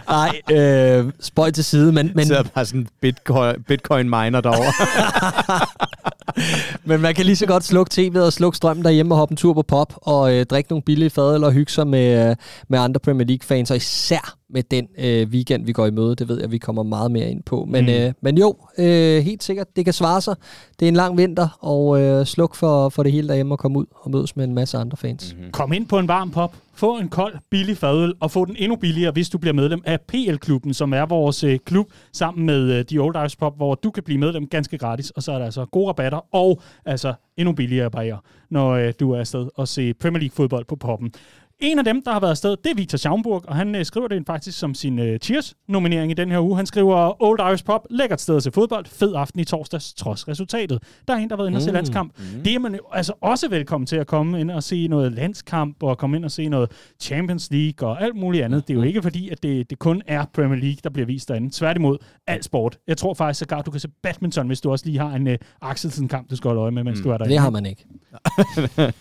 Nej, 0.09 0.41
øh, 0.51 1.13
spøj 1.21 1.51
til 1.51 1.65
side, 1.65 1.93
men, 1.93 2.07
men, 2.07 2.13
Men... 2.17 2.27
Så 2.27 2.37
er 2.37 2.43
bare 2.43 2.67
sådan 2.67 2.81
en 2.81 2.89
bitcoin, 3.01 3.63
bitcoin 3.63 4.11
miner 4.11 4.41
derovre. 4.41 4.73
men 6.85 7.01
man 7.01 7.15
kan 7.15 7.25
lige 7.27 7.37
så 7.37 7.47
godt 7.47 7.65
slukke 7.65 7.91
tv'et 7.95 8.21
og 8.21 8.33
slukke 8.33 8.57
strømmen 8.57 8.85
derhjemme 8.85 9.15
og 9.15 9.19
hoppe 9.19 9.33
en 9.33 9.37
tur 9.37 9.53
på 9.53 9.63
pop 9.63 9.93
og 9.97 10.35
øh, 10.35 10.47
drikke 10.47 10.71
nogle 10.71 10.83
billige 10.83 11.11
fadøl 11.11 11.45
og 11.45 11.53
hygge 11.53 11.73
sig 11.73 11.87
med, 11.87 12.31
øh, 12.31 12.37
med 12.69 12.79
andre 12.79 13.01
Premier 13.01 13.27
League-fans, 13.27 13.71
og 13.71 13.77
især 13.77 14.35
med 14.51 14.63
den 14.63 14.87
øh, 14.99 15.29
weekend, 15.29 15.65
vi 15.67 15.73
går 15.73 15.87
i 15.87 15.91
møde. 15.91 16.17
Det 16.17 16.29
ved 16.29 16.41
jeg, 16.41 16.51
vi 16.51 16.59
kommer 16.59 16.83
meget 16.83 17.11
mere 17.11 17.31
ind 17.31 17.43
på. 17.43 17.65
Men, 17.69 17.85
Mm. 17.85 17.91
øh, 17.91 18.13
men 18.23 18.39
jo, 18.39 18.57
øh, 18.79 19.23
helt 19.23 19.43
sikkert, 19.45 19.67
det 19.77 19.85
kan 19.85 19.95
svare 19.95 20.21
sig. 20.21 20.35
Det 20.81 20.87
er 20.87 20.89
en 20.89 20.97
lang 20.97 21.17
vinter, 21.19 21.59
og 21.61 22.01
øh, 22.01 22.27
sluk 22.27 22.55
for, 22.55 22.89
for 22.89 23.03
det 23.03 23.13
hele 23.13 23.29
derhjemme 23.29 23.55
og 23.55 23.59
komme 23.59 23.79
ud 23.79 23.87
og 24.03 24.11
mødes 24.11 24.37
med 24.37 24.45
en 24.45 24.55
masse 24.55 24.79
andre 24.79 24.97
fans. 24.97 25.35
Mm. 25.39 25.51
Kom 25.53 25.73
ind 25.73 25.87
på 25.87 25.99
en 25.99 26.09
varm 26.09 26.31
pop, 26.31 26.55
få 26.75 26.99
en 26.99 27.09
kold, 27.09 27.35
billig 27.51 27.77
fadøl, 27.77 28.15
og 28.21 28.31
få 28.31 28.45
den 28.45 28.57
endnu 28.59 28.77
billigere, 28.77 29.13
hvis 29.13 29.29
du 29.29 29.39
bliver 29.39 29.55
medlem 29.55 29.83
af 29.85 30.01
PL-klubben, 30.01 30.75
som 30.75 30.93
er 30.93 31.07
vores 31.07 31.45
øh, 31.45 31.59
klub, 31.59 31.87
sammen 32.13 32.47
med 32.47 32.79
øh, 32.79 32.85
The 32.85 32.99
Old 32.99 33.17
Irish 33.17 33.39
Pop, 33.39 33.57
hvor 33.57 33.75
du 33.75 33.91
kan 33.91 34.03
blive 34.03 34.19
medlem 34.19 34.47
ganske 34.47 34.79
gratis, 34.79 35.11
og 35.11 35.23
så 35.23 35.33
er 35.33 35.39
der 35.39 35.45
altså 35.45 35.65
gode 35.65 35.89
rabatter, 35.89 36.35
og 36.35 36.63
altså 36.85 37.15
endnu 37.37 37.53
billigere 37.53 37.91
barriere, 37.91 38.19
når 38.51 38.71
øh, 38.71 38.93
du 39.01 39.13
er 39.13 39.19
afsted 39.19 39.49
og 39.55 39.69
se 39.69 39.95
Premier 39.95 40.21
League-fodbold 40.21 40.65
på 40.65 40.77
poppen. 40.77 41.13
En 41.61 41.79
af 41.79 41.85
dem, 41.85 42.03
der 42.03 42.13
har 42.13 42.21
været 42.21 42.31
afsted, 42.31 42.57
det 42.65 42.71
er 42.71 42.75
Victor 42.75 42.99
Schaumburg, 42.99 43.45
og 43.49 43.57
han 43.57 43.75
øh, 43.75 43.85
skriver 43.85 44.09
det 44.09 44.23
faktisk 44.27 44.59
som 44.59 44.75
sin 44.75 44.99
øh, 44.99 45.19
Cheers-nominering 45.25 46.11
i 46.11 46.15
den 46.15 46.31
her 46.31 46.41
uge. 46.45 46.57
Han 46.57 46.67
skriver, 46.67 47.23
Old 47.23 47.41
Irish 47.41 47.65
Pub, 47.65 47.87
lækkert 47.91 48.21
sted 48.21 48.41
se 48.41 48.53
fodbold, 48.53 48.87
fed 48.87 49.15
aften 49.15 49.41
i 49.41 49.45
torsdags, 49.45 49.95
trods 49.95 50.29
resultatet. 50.29 50.83
Der 51.09 51.15
er 51.15 51.19
en, 51.19 51.29
der 51.29 51.37
har 51.37 51.43
været 51.43 51.49
inde 51.49 51.57
og 51.59 51.63
se 51.63 51.71
Mm. 51.71 51.75
landskamp. 51.75 52.13
Mm. 52.19 52.43
Det 52.43 52.55
er 52.55 52.59
man 52.59 52.79
altså 52.93 53.13
også 53.21 53.49
velkommen 53.49 53.87
til 53.87 53.97
at 53.97 54.07
komme 54.07 54.41
ind 54.41 54.51
og 54.51 54.63
se 54.63 54.89
noget 54.89 55.13
landskamp, 55.13 55.83
og 55.83 55.99
komme 55.99 56.17
ind 56.17 56.25
og 56.25 56.31
se 56.31 56.49
noget 56.49 56.71
Champions 57.01 57.49
League 57.51 57.89
og 57.89 58.03
alt 58.03 58.17
muligt 58.17 58.45
andet. 58.45 58.69
Det 58.69 58.75
er 58.75 58.79
jo 58.79 58.83
ikke 58.85 59.03
fordi, 59.03 59.29
at 59.29 59.43
det, 59.43 59.71
det 59.71 59.79
kun 59.79 60.03
er 60.07 60.25
Premier 60.35 60.59
League, 60.61 60.79
der 60.85 60.91
bliver 60.91 61.07
vist 61.07 61.29
derinde. 61.29 61.51
Tværtimod, 61.53 61.99
alt 62.27 62.45
sport. 62.45 62.79
Jeg 62.87 62.97
tror 62.97 63.15
faktisk 63.15 63.39
sågar, 63.39 63.63
du 63.63 63.71
kan 63.71 63.81
se 63.81 63.89
badminton, 64.03 64.47
hvis 64.47 64.61
du 64.61 64.71
også 64.71 64.87
lige 64.87 64.99
har 64.99 65.11
en 65.11 65.27
uh, 65.27 65.35
Axelsen-kamp, 65.63 66.31
du 66.31 66.37
skal 66.37 66.49
holde 66.49 66.61
øje 66.63 66.71
med, 66.71 66.85
mens 66.85 66.99
mm. 66.99 67.05
du 67.05 67.11
er 67.11 67.17
derinde. 67.19 67.33
Det 67.33 67.41
har 67.41 67.51
man 67.51 67.67
ikke. 67.67 67.85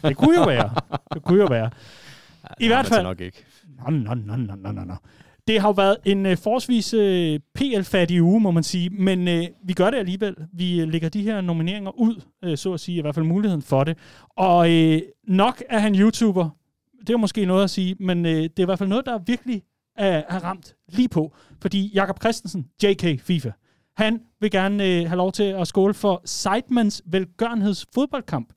Det 0.04 0.18
kunne 0.18 0.36
jo 0.40 0.44
være. 0.46 0.70
Det 1.14 1.24
kunne 1.24 1.42
jo 1.42 1.48
være. 1.50 1.70
I 2.60 2.68
hvert 2.68 2.86
fald... 2.86 3.04
nok 3.04 3.22
ikke. 3.22 3.44
Nå, 3.78 3.92
nå, 3.92 4.14
nå, 4.14 4.36
nå, 4.36 4.56
nå, 4.56 4.72
nå, 4.72 4.84
nå. 4.84 4.96
Det 5.48 5.62
har 5.62 5.68
jo 5.68 5.72
været 5.72 5.98
en 6.06 6.26
uh, 6.26 6.38
forholdsvis 6.38 6.94
uh, 6.94 7.40
PL-fattig 7.56 8.24
uge, 8.24 8.40
må 8.42 8.52
man 8.52 8.64
sige, 8.64 8.90
men 8.90 9.20
uh, 9.20 9.44
vi 9.68 9.74
gør 9.74 9.90
det 9.90 9.98
alligevel. 9.98 10.36
Vi 10.54 10.84
uh, 10.84 10.90
lægger 10.90 11.10
de 11.10 11.22
her 11.22 11.42
nomineringer 11.42 12.00
ud, 12.00 12.22
uh, 12.48 12.56
så 12.56 12.74
at 12.74 12.80
sige, 12.80 12.98
i 12.98 13.02
hvert 13.02 13.16
fald 13.16 13.26
muligheden 13.26 13.62
for 13.62 13.84
det. 13.84 13.98
Og 14.30 14.58
uh, 14.60 14.98
nok 15.28 15.64
er 15.70 15.80
han 15.80 15.96
YouTuber. 15.96 16.50
Det 17.08 17.10
er 17.10 17.18
måske 17.18 17.46
noget 17.46 17.64
at 17.64 17.70
sige, 17.70 17.96
men 18.00 18.26
uh, 18.26 18.32
det 18.32 18.60
er 18.60 18.64
i 18.64 18.66
hvert 18.66 18.80
fald 18.80 18.90
noget, 18.90 19.06
der 19.06 19.20
virkelig 19.26 19.64
er, 19.98 20.24
er 20.30 20.44
ramt 20.44 20.76
lige 20.90 21.10
på. 21.10 21.36
Fordi 21.62 21.92
Jakob 21.94 22.20
Christensen, 22.22 22.66
JK 22.84 23.22
FIFA, 23.22 23.52
han 23.98 24.22
vil 24.42 24.52
gerne 24.52 24.84
uh, 24.84 25.08
have 25.08 25.18
lov 25.18 25.32
til 25.32 25.44
at 25.44 25.68
skåle 25.68 25.94
for 25.94 26.22
Seidmans 26.26 27.02
velgørenheds 27.06 27.86
fodboldkamp. 27.96 28.54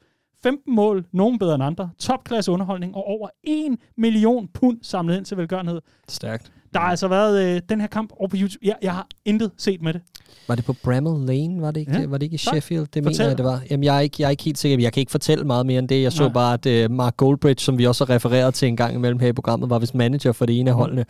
15 0.47 0.75
mål, 0.75 1.05
nogen 1.13 1.39
bedre 1.39 1.55
end 1.55 1.65
andre, 1.65 1.91
topklasse 1.99 2.53
underholdning 2.53 2.95
og 2.95 3.05
over 3.05 3.29
1 3.45 3.77
million 3.97 4.49
pund 4.49 4.79
samlet 4.83 5.17
ind 5.17 5.25
til 5.25 5.37
velgørenhed. 5.37 5.81
Stærkt. 6.09 6.53
Der 6.77 6.83
har 6.83 6.91
altså 6.91 7.09
været 7.09 7.45
øh, 7.57 7.61
den 7.69 7.81
her 7.81 7.87
kamp 7.89 8.11
over 8.17 8.29
på 8.29 8.37
YouTube. 8.41 8.59
Jeg, 8.67 8.75
jeg 8.83 8.93
har 8.93 9.07
intet 9.25 9.51
set 9.59 9.83
med 9.83 9.93
det. 9.93 10.01
Var 10.49 10.55
det 10.55 10.65
på 10.65 10.73
Bramall 10.85 11.27
Lane? 11.27 11.63
Var 11.63 11.71
det 11.71 11.81
ikke, 11.81 11.93
Ja. 11.93 12.07
var 12.07 12.19
det 12.19 12.23
ikke 12.27 12.35
i. 12.35 12.39
Sheffield? 12.39 12.87
Det 12.95 13.05
Fortæl. 13.05 13.19
mener 13.19 13.29
jeg, 13.29 13.37
det 13.39 13.45
var. 13.45 13.61
Jamen, 13.71 13.85
jeg 13.85 13.97
er, 13.97 14.01
ikke, 14.01 14.17
jeg 14.19 14.27
er 14.27 14.31
ikke 14.31 14.43
helt 14.43 14.59
sikker. 14.59 14.79
Jeg 14.85 14.93
kan 14.93 15.01
ikke 15.01 15.11
fortælle 15.11 15.45
meget 15.45 15.67
mere 15.67 15.79
end 15.79 15.89
det. 15.89 16.03
Jeg 16.03 16.13
så 16.13 16.23
Nej. 16.23 16.33
bare, 16.33 16.59
at 16.83 16.91
uh, 16.91 16.97
Mark 16.97 17.17
Goldbridge, 17.17 17.65
som 17.65 17.79
vi 17.79 17.87
også 17.87 18.05
har 18.07 18.15
refereret 18.15 18.55
til 18.55 18.69
en 18.69 18.77
gang 18.77 18.95
imellem 18.95 19.19
her 19.21 19.29
i 19.29 19.33
programmet, 19.33 19.71
var 19.71 19.79
vist 19.79 19.95
manager 19.95 20.33
for 20.33 20.47
det 20.47 20.59
ene 20.61 20.71
af 20.71 20.75
Mhm. 20.77 20.81
holdene. 20.81 21.05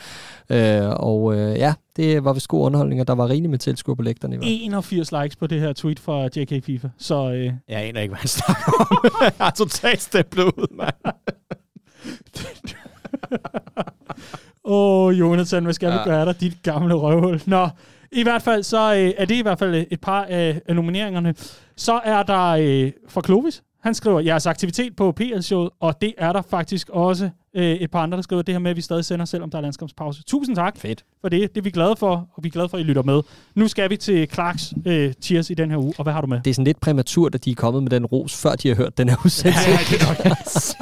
Uh, 0.90 1.00
og 1.00 1.22
uh, 1.22 1.36
ja, 1.36 1.74
det 1.96 2.24
var 2.24 2.32
vist 2.32 2.48
god 2.48 2.66
underholdning, 2.66 3.00
og 3.00 3.06
der 3.06 3.14
var 3.14 3.28
rigeligt 3.28 3.50
med 3.50 3.58
tilskuer 3.58 3.94
på 3.94 4.02
lægterne. 4.02 4.34
i 4.34 4.38
hvert 4.38 4.46
fald. 4.46 4.60
81 4.62 5.12
likes 5.12 5.36
på 5.36 5.46
det 5.46 5.60
her 5.60 5.72
tweet 5.72 5.98
fra 6.00 6.28
JK 6.36 6.64
FIFA. 6.64 6.88
Så 6.98 7.30
øh, 7.32 7.44
Jeg 7.44 7.54
aner 7.68 8.00
ikke, 8.00 8.10
hvad 8.12 8.18
han 8.18 8.28
snakker 8.28 8.72
om. 8.90 9.10
jeg 9.22 9.32
har 9.40 9.50
totalt 9.50 10.02
stemplet 10.02 10.44
ud, 10.44 10.76
mand. 10.76 10.94
Åh, 14.64 15.06
oh, 15.06 15.18
Jonathan, 15.18 15.64
hvad 15.64 15.74
skal 15.74 15.88
ja. 15.88 15.98
Vi 15.98 16.00
gøre 16.04 16.24
dig, 16.24 16.40
dit 16.40 16.62
gamle 16.62 16.94
røvhul? 16.94 17.42
Nå, 17.46 17.68
i 18.12 18.22
hvert 18.22 18.42
fald, 18.42 18.62
så 18.62 18.94
øh, 18.94 19.12
er 19.16 19.24
det 19.24 19.34
i 19.34 19.42
hvert 19.42 19.58
fald 19.58 19.86
et 19.90 20.00
par 20.00 20.24
af, 20.24 20.60
af 20.68 20.76
nomineringerne. 20.76 21.34
Så 21.76 22.00
er 22.04 22.22
der 22.22 22.46
øh, 22.48 22.92
fra 23.08 23.22
Clovis. 23.24 23.62
Han 23.82 23.94
skriver, 23.94 24.20
jeres 24.20 24.46
aktivitet 24.46 24.96
på 24.96 25.12
PL-showet, 25.12 25.70
og 25.80 26.00
det 26.00 26.14
er 26.18 26.32
der 26.32 26.42
faktisk 26.42 26.88
også 26.88 27.30
øh, 27.56 27.64
et 27.64 27.90
par 27.90 28.02
andre, 28.02 28.16
der 28.16 28.22
skriver 28.22 28.42
det 28.42 28.54
her 28.54 28.58
med, 28.58 28.70
at 28.70 28.76
vi 28.76 28.82
stadig 28.82 29.04
sender, 29.04 29.24
selvom 29.24 29.50
der 29.50 29.58
er 29.58 29.62
landskampspause. 29.62 30.22
Tusind 30.22 30.56
tak 30.56 30.78
Fedt. 30.78 31.04
for 31.20 31.28
det. 31.28 31.54
Det 31.54 31.60
er 31.60 31.62
vi 31.62 31.70
glade 31.70 31.96
for, 31.96 32.10
og 32.10 32.42
vi 32.42 32.48
er 32.48 32.52
glade 32.52 32.68
for, 32.68 32.76
at 32.76 32.80
I 32.80 32.86
lytter 32.86 33.02
med. 33.02 33.22
Nu 33.54 33.68
skal 33.68 33.90
vi 33.90 33.96
til 33.96 34.28
Clarks 34.32 34.74
øh, 34.86 35.12
Cheers 35.22 35.50
i 35.50 35.54
den 35.54 35.70
her 35.70 35.78
uge, 35.78 35.94
og 35.98 36.02
hvad 36.02 36.12
har 36.12 36.20
du 36.20 36.26
med? 36.26 36.40
Det 36.44 36.50
er 36.50 36.54
sådan 36.54 36.64
lidt 36.64 36.80
præmaturt, 36.80 37.34
at 37.34 37.44
de 37.44 37.50
er 37.50 37.54
kommet 37.54 37.82
med 37.82 37.90
den 37.90 38.06
ros, 38.06 38.36
før 38.36 38.54
de 38.54 38.68
har 38.68 38.74
hørt 38.74 38.98
den 38.98 39.08
her 39.08 39.16
udsendelse. 39.24 39.70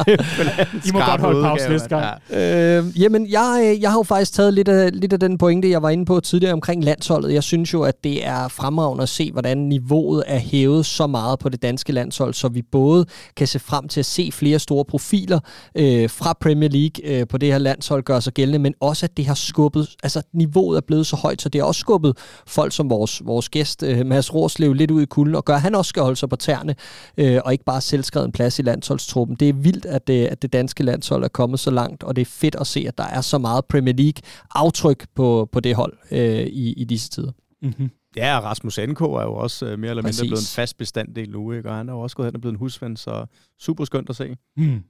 Ja, 0.06 0.16
nok. 0.16 0.84
I 0.86 0.90
må 0.92 0.98
godt 0.98 1.20
holde 1.20 1.42
pause 1.42 1.68
næste 1.68 1.88
gang. 1.88 2.18
Ja. 2.30 2.78
Øh, 2.78 3.00
jamen, 3.00 3.26
jeg, 3.30 3.60
øh, 3.64 3.82
jeg 3.82 3.90
har 3.90 3.98
jo 3.98 4.02
faktisk 4.02 4.32
taget 4.32 4.54
lidt 4.54 4.68
af, 4.68 5.00
lidt 5.00 5.12
af 5.12 5.20
den 5.20 5.38
pointe, 5.38 5.70
jeg 5.70 5.82
var 5.82 5.90
inde 5.90 6.04
på 6.04 6.20
tidligere 6.20 6.52
omkring 6.52 6.84
landsholdet. 6.84 7.34
Jeg 7.34 7.42
synes 7.42 7.72
jo, 7.72 7.82
at 7.82 8.04
det 8.04 8.26
er 8.26 8.48
fremragende 8.48 9.02
at 9.02 9.08
se, 9.08 9.32
hvordan 9.32 9.58
niveauet 9.58 10.24
er 10.26 10.38
hævet 10.38 10.86
så 10.86 11.06
meget 11.06 11.38
på 11.38 11.48
det 11.48 11.62
danske 11.62 11.92
landshold, 11.92 12.34
så 12.34 12.48
vi 12.48 12.62
både 12.62 13.06
kan 13.36 13.46
se 13.46 13.58
frem 13.58 13.88
til 13.88 14.00
at 14.00 14.06
se 14.06 14.30
flere 14.32 14.58
store 14.58 14.84
profiler 14.84 15.40
øh, 15.74 16.10
fra 16.10 16.32
Premier 16.40 16.63
League 16.68 17.20
øh, 17.20 17.26
på 17.26 17.38
det 17.38 17.52
her 17.52 17.58
landshold 17.58 18.02
gøre 18.02 18.20
sig 18.20 18.32
gældende, 18.32 18.58
men 18.58 18.74
også 18.80 19.06
at 19.06 19.16
det 19.16 19.26
har 19.26 19.34
skubbet, 19.34 19.96
altså 20.02 20.22
niveauet 20.32 20.76
er 20.76 20.80
blevet 20.80 21.06
så 21.06 21.16
højt, 21.16 21.42
så 21.42 21.48
det 21.48 21.60
har 21.60 21.68
også 21.68 21.78
skubbet 21.78 22.18
folk 22.46 22.72
som 22.72 22.90
vores, 22.90 23.22
vores 23.24 23.48
gæst, 23.48 23.82
øh, 23.82 24.06
Mads 24.06 24.34
Rorslev, 24.34 24.72
lidt 24.72 24.90
ud 24.90 25.02
i 25.02 25.06
kulden, 25.06 25.34
og 25.34 25.44
gør, 25.44 25.54
at 25.54 25.62
han 25.62 25.74
også 25.74 25.88
skal 25.88 26.02
holde 26.02 26.16
sig 26.16 26.28
på 26.28 26.36
tæerne, 26.36 26.74
øh, 27.16 27.40
og 27.44 27.52
ikke 27.52 27.64
bare 27.64 27.80
selvskrevet 27.80 28.26
en 28.26 28.32
plads 28.32 28.58
i 28.58 28.62
landsholdstruppen. 28.62 29.36
Det 29.36 29.48
er 29.48 29.52
vildt, 29.52 29.86
at 29.86 30.06
det, 30.06 30.26
at 30.26 30.42
det 30.42 30.52
danske 30.52 30.82
landshold 30.82 31.24
er 31.24 31.28
kommet 31.28 31.60
så 31.60 31.70
langt, 31.70 32.02
og 32.02 32.16
det 32.16 32.22
er 32.22 32.30
fedt 32.30 32.56
at 32.60 32.66
se, 32.66 32.84
at 32.88 32.98
der 32.98 33.04
er 33.04 33.20
så 33.20 33.38
meget 33.38 33.64
Premier 33.64 33.94
League-aftryk 33.94 35.06
på, 35.14 35.48
på 35.52 35.60
det 35.60 35.74
hold 35.74 35.92
øh, 36.10 36.46
i, 36.46 36.72
i 36.72 36.84
disse 36.84 37.10
tider. 37.10 37.32
Mm-hmm. 37.62 37.90
Ja, 38.16 38.38
og 38.38 38.44
Rasmus 38.44 38.78
NK 38.78 39.00
er 39.00 39.04
jo 39.04 39.34
også 39.34 39.66
øh, 39.66 39.78
mere 39.78 39.90
eller 39.90 40.02
mindre 40.02 40.08
Præcis. 40.08 40.20
blevet 40.20 40.40
en 40.40 40.54
fast 40.54 40.78
bestanddel 40.78 41.30
nu, 41.30 41.52
ikke? 41.52 41.68
og 41.68 41.76
han 41.76 41.88
er 41.88 41.92
jo 41.92 42.00
også 42.00 42.16
gået 42.16 42.26
hen 42.26 42.34
og 42.34 42.40
blevet 42.40 42.52
en 42.52 42.58
husven, 42.58 42.96
så 42.96 43.26
super 43.60 43.84
skønt 43.84 44.10
at 44.10 44.16
se. 44.16 44.36
Hmm. 44.56 44.82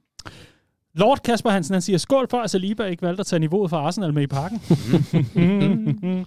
Lord 0.97 1.19
Kasper 1.25 1.51
Hansen, 1.51 1.73
han 1.75 1.83
siger, 1.83 1.99
skål 1.99 2.27
for, 2.31 2.39
at 2.39 2.51
Saliba 2.51 2.85
ikke 2.85 3.03
valgte 3.03 3.21
at 3.21 3.27
tage 3.27 3.41
niveauet 3.41 3.71
for 3.71 3.77
Arsenal 3.77 4.15
med 4.15 4.23
i 4.23 4.27
parken. 4.27 4.61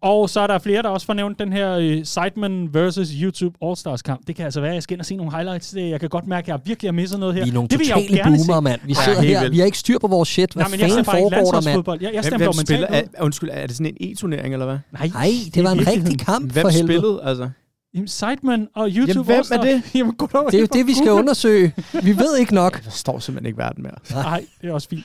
og 0.00 0.30
så 0.30 0.40
er 0.40 0.46
der 0.46 0.58
flere, 0.58 0.82
der 0.82 0.88
også 0.88 1.06
får 1.06 1.14
nævnt 1.14 1.38
den 1.38 1.52
her 1.52 1.76
uh, 1.76 2.02
Sidemen 2.04 2.74
versus 2.74 3.08
YouTube 3.10 3.56
All-Stars 3.64 3.96
kamp. 4.04 4.20
Det 4.26 4.36
kan 4.36 4.44
altså 4.44 4.60
være, 4.60 4.70
at 4.70 4.74
jeg 4.74 4.82
skal 4.82 4.94
ind 4.94 5.00
og 5.00 5.06
se 5.06 5.16
nogle 5.16 5.32
highlights. 5.32 5.70
Det- 5.70 5.90
Jeg 5.90 6.00
kan 6.00 6.08
godt 6.08 6.26
mærke, 6.26 6.44
at 6.44 6.48
jeg 6.48 6.60
virkelig 6.64 6.88
har 6.88 6.92
misset 6.92 7.18
noget 7.20 7.34
her. 7.34 7.44
Vi 7.44 7.50
er 7.50 7.54
nogle 7.54 7.68
det 7.68 7.78
vil 7.78 7.86
jeg 7.86 7.96
jo 7.96 8.02
totale 8.02 8.16
gerne 8.18 8.36
boomer, 8.36 8.54
se. 8.54 8.60
mand. 8.62 8.80
Vi 8.84 8.92
Ja, 8.98 9.04
sidder 9.04 9.20
helt 9.20 9.32
her, 9.32 9.40
vildt. 9.40 9.52
vi 9.52 9.58
har 9.58 9.66
ikke 9.66 9.78
styr 9.78 9.98
på 9.98 10.06
vores 10.06 10.28
shit. 10.28 10.52
Hvad 10.52 10.62
Nej, 10.64 10.70
men 10.70 10.80
jeg 10.80 10.88
fanden 10.88 11.04
foregår 11.04 11.18
der, 11.30 11.36
mand? 11.36 11.52
landsholdsfodbold. 11.52 11.98
Jeg, 12.02 12.06
jeg 12.14 12.20
Hvem, 12.22 12.22
stemmer 12.30 12.46
hvem 12.52 12.66
spiller? 12.66 12.86
Er, 12.86 13.02
undskyld, 13.20 13.50
er 13.52 13.66
det 13.66 13.76
sådan 13.76 13.94
en 14.00 14.10
e-turnering, 14.10 14.52
eller 14.52 14.66
hvad? 14.66 14.78
Nej, 14.92 15.10
Nej, 15.14 15.30
det 15.54 15.64
var 15.64 15.70
en 15.70 15.86
rigtig 15.86 16.18
kamp 16.18 16.52
Hvem 16.52 16.62
for 16.62 16.68
helvede. 16.68 16.98
spillede, 16.98 17.20
altså? 17.24 17.48
Jamen, 17.94 18.08
Sidemen 18.08 18.68
og 18.74 18.88
YouTube 18.88 19.32
Jamen, 19.32 19.46
hvem 19.48 19.58
er 19.60 19.62
det? 19.64 19.82
Jamen, 19.94 20.14
Det 20.50 20.54
er 20.54 20.60
jo 20.60 20.66
det, 20.72 20.86
vi 20.86 20.94
skal 20.94 21.10
undersøge. 21.10 21.74
Vi 22.02 22.16
ved 22.18 22.36
ikke 22.36 22.54
nok. 22.54 22.72
Jeg 22.76 22.84
forstår 22.84 23.18
simpelthen 23.18 23.46
ikke 23.46 23.58
verden 23.58 23.82
mere. 23.82 23.94
Nej, 24.22 24.44
det 24.62 24.68
er 24.70 24.72
også 24.74 24.88
fint. 24.88 25.04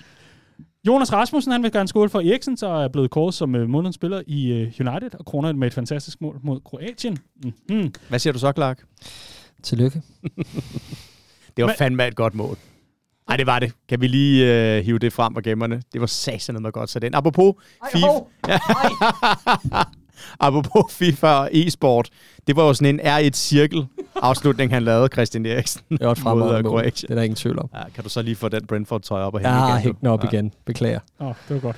Jonas 0.87 1.13
Rasmussen, 1.13 1.51
han 1.51 1.63
vil 1.63 1.71
gerne 1.71 1.87
skåle 1.87 2.09
for 2.09 2.19
Eriksen, 2.19 2.57
så 2.57 2.67
er 2.67 2.87
blevet 2.87 3.11
kåret 3.11 3.33
som 3.33 3.55
uh, 3.55 3.69
månedens 3.69 3.95
spiller 3.95 4.21
i 4.27 4.51
uh, 4.51 4.57
United, 4.87 5.09
og 5.19 5.25
kroner 5.25 5.53
med 5.53 5.67
et 5.67 5.73
fantastisk 5.73 6.21
mål 6.21 6.39
mod 6.43 6.59
Kroatien. 6.65 7.17
Mm-hmm. 7.43 7.93
Hvad 8.09 8.19
siger 8.19 8.33
du 8.33 8.39
så, 8.39 8.51
Clark? 8.55 8.83
Tillykke. 9.63 10.01
Det 11.57 11.63
var 11.63 11.67
Men- 11.67 11.75
fandme 11.77 12.07
et 12.07 12.15
godt 12.15 12.35
mål. 12.35 12.57
Nej, 13.27 13.37
det 13.37 13.45
var 13.45 13.59
det. 13.59 13.71
Kan 13.89 14.01
vi 14.01 14.07
lige 14.07 14.53
øh, 14.77 14.85
hive 14.85 14.99
det 14.99 15.13
frem 15.13 15.35
og 15.35 15.43
gemmerne? 15.43 15.81
Det 15.93 16.01
var 16.01 16.07
satan 16.07 16.55
noget 16.55 16.73
godt. 16.73 16.89
Så 16.89 16.99
den. 16.99 17.15
Apropos 17.15 17.53
FIFA, 17.91 18.07
apropos 20.39 20.93
FIFA 20.93 21.27
og 21.27 21.49
e-sport, 21.53 22.09
det 22.47 22.55
var 22.55 22.63
jo 22.63 22.73
sådan 22.73 22.99
en 22.99 23.05
R1-cirkel 23.07 23.85
afslutning, 24.15 24.71
han 24.73 24.83
lavede, 24.83 25.09
Christian 25.13 25.45
Eriksen. 25.45 25.81
Det 25.89 25.99
var 26.05 26.11
et 26.11 26.17
mod, 26.17 26.23
fremragende 26.23 26.69
mål. 26.69 26.83
Det 26.83 27.03
er 27.09 27.15
der 27.15 27.21
ingen 27.21 27.35
tvivl 27.35 27.59
om. 27.59 27.69
Ja, 27.75 27.81
kan 27.95 28.03
du 28.03 28.09
så 28.09 28.21
lige 28.21 28.35
få 28.35 28.49
den 28.49 28.65
Brentford-trøje 28.67 29.23
op 29.23 29.33
og 29.33 29.39
hænge 29.39 29.51
har 29.53 29.69
igen? 29.69 29.83
hængt 29.83 29.99
den 29.99 30.07
op 30.07 30.23
Ja. 30.23 30.29
igen. 30.29 30.51
Beklager. 30.65 30.99
Åh, 31.19 31.27
oh, 31.27 31.33
det 31.47 31.53
var 31.55 31.59
godt. 31.61 31.75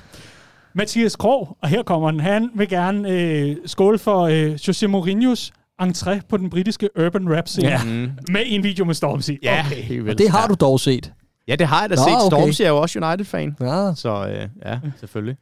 Mathias 0.74 1.16
Krog, 1.16 1.56
og 1.62 1.68
her 1.68 1.82
kommer 1.82 2.10
han. 2.10 2.20
Han 2.20 2.50
vil 2.54 2.68
gerne 2.68 3.10
øh, 3.10 3.56
skåle 3.66 3.98
for 3.98 4.20
øh, 4.22 4.52
Jose 4.68 4.86
Mourinho's 4.86 5.50
entré 5.82 6.20
på 6.28 6.36
den 6.36 6.50
britiske 6.50 6.88
urban 7.06 7.36
rap 7.36 7.48
scene. 7.48 7.68
Ja. 7.68 7.80
Mm. 7.84 8.10
Med 8.28 8.42
en 8.46 8.62
video 8.62 8.84
med 8.84 8.94
Stormzy. 8.94 9.30
Ja, 9.42 9.64
Okay. 9.66 9.76
helt 9.82 10.04
vildt. 10.04 10.18
Det 10.18 10.30
har 10.30 10.40
ja. 10.40 10.46
du 10.46 10.54
dog 10.54 10.80
set. 10.80 11.12
Ja, 11.48 11.56
det 11.56 11.66
har 11.66 11.80
jeg 11.80 11.90
da 11.90 11.94
Nå, 11.94 12.02
set. 12.02 12.12
okay. 12.14 12.26
Stormzy 12.26 12.62
er 12.62 12.68
jo 12.68 12.78
også 12.78 12.98
United-fan. 13.02 13.56
Ja, 13.60 13.92
Så 13.94 14.26
øh, 14.28 14.48
ja, 14.66 14.78
selvfølgelig. 15.00 15.36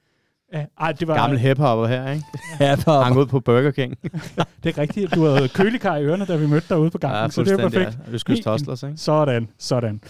Ja, 0.52 0.64
ej, 0.80 0.92
det 0.92 1.08
var 1.08 1.14
Gammel 1.14 1.38
hiphopper 1.38 1.86
her, 1.86 2.10
ikke? 2.10 2.24
ja 2.60 2.76
Hang 2.86 3.16
ud 3.16 3.26
på 3.26 3.40
Burger 3.40 3.70
King. 3.70 3.98
det 4.62 4.76
er 4.76 4.78
rigtigt. 4.78 5.14
Du 5.14 5.24
havde 5.24 5.48
kølekar 5.48 5.96
i 5.96 6.04
ørerne, 6.04 6.24
da 6.24 6.36
vi 6.36 6.46
mødte 6.46 6.66
dig 6.68 6.78
ude 6.78 6.90
på 6.90 6.98
gangen. 6.98 7.22
Ja, 7.22 7.28
så 7.28 7.42
det 7.42 7.52
er 7.52 7.56
perfekt. 7.56 7.98
Ja. 8.06 8.12
Østkyst 8.12 8.44
Hustlers, 8.48 8.82
ikke? 8.82 8.96
Sådan, 8.96 9.48
sådan. 9.58 10.00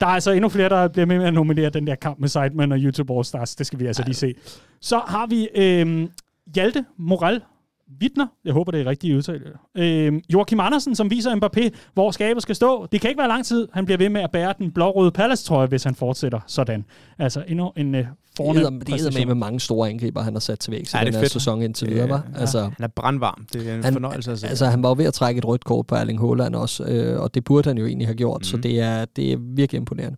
Der 0.00 0.06
er 0.06 0.10
altså 0.10 0.30
endnu 0.30 0.48
flere, 0.48 0.68
der 0.68 0.88
bliver 0.88 1.06
med 1.06 1.18
med 1.18 1.26
at 1.26 1.34
nominere 1.34 1.70
den 1.70 1.86
der 1.86 1.94
kamp 1.94 2.18
med 2.20 2.28
Sidemen 2.28 2.72
og 2.72 2.78
YouTube 2.78 3.14
All 3.14 3.24
Stars. 3.24 3.54
Det 3.56 3.66
skal 3.66 3.78
vi 3.78 3.86
altså 3.86 4.02
lige 4.02 4.14
se. 4.14 4.34
Så 4.80 4.98
har 5.06 5.26
vi 5.26 5.48
øh, 5.54 6.08
Hjalte 6.54 6.84
Moral 6.98 7.40
Wittner, 8.02 8.26
jeg 8.44 8.52
håber, 8.52 8.72
det 8.72 8.80
er 8.80 8.86
rigtigt 8.86 9.16
udtale. 9.16 9.40
Øh, 9.78 10.12
Joachim 10.32 10.60
Andersen, 10.60 10.94
som 10.94 11.10
viser 11.10 11.36
Mbappé, 11.36 11.68
hvor 11.94 12.10
skabet 12.10 12.42
skal 12.42 12.54
stå. 12.54 12.86
Det 12.92 13.00
kan 13.00 13.10
ikke 13.10 13.18
være 13.18 13.28
lang 13.28 13.44
tid. 13.44 13.68
Han 13.72 13.84
bliver 13.84 13.98
ved 13.98 14.08
med 14.08 14.20
at 14.20 14.30
bære 14.30 14.54
den 14.58 14.70
blå-røde 14.72 15.10
Palace-trøje, 15.10 15.66
hvis 15.66 15.84
han 15.84 15.94
fortsætter 15.94 16.40
sådan. 16.46 16.84
Altså 17.18 17.44
endnu 17.48 17.72
en 17.76 17.94
øh, 17.94 18.00
det 18.00 18.08
fornem 18.36 18.56
er, 18.58 18.60
det 18.62 18.66
er 18.66 18.70
med 18.70 18.80
præstation. 18.86 19.38
mange 19.38 19.60
store 19.60 19.88
angriber, 19.90 20.22
han 20.22 20.32
har 20.32 20.40
sat 20.40 20.58
til 20.58 20.70
væk 20.72 20.94
Ja, 20.94 20.98
ja, 20.98 21.04
det 21.04 21.08
er 21.08 21.10
den 21.10 21.14
her 21.14 21.20
fedt. 21.20 21.32
sæson 21.32 21.62
indtil 21.62 21.88
videre. 21.90 22.04
Øh, 22.04 22.10
var. 22.10 22.26
Altså, 22.36 22.60
Han 22.60 22.72
er 22.78 22.86
brandvarm. 22.88 23.46
Det 23.52 23.68
er 23.70 23.74
en 23.74 23.84
Han- 23.84 23.92
fornøjelse 23.92 24.32
at 24.32 24.38
se. 24.38 24.48
altså, 24.48 24.66
han 24.66 24.82
var 24.82 24.88
jo 24.88 24.94
ved 24.98 25.04
at 25.04 25.14
trække 25.14 25.38
et 25.38 25.44
rødt 25.44 25.64
kort 25.64 25.86
på 25.86 25.94
Erling 25.94 26.20
Haaland 26.20 26.54
også, 26.54 26.84
øh, 26.84 27.20
og 27.20 27.34
det 27.34 27.44
burde 27.44 27.70
han 27.70 27.78
jo 27.78 27.86
egentlig 27.86 28.08
have 28.08 28.14
gjort, 28.16 28.40
mm. 28.40 28.44
så 28.44 28.56
Mhm. 28.56 28.62
det 28.62 28.80
er, 28.80 29.04
det 29.04 29.32
er 29.32 29.36
virkelig 29.40 29.78
imponerende. 29.78 30.16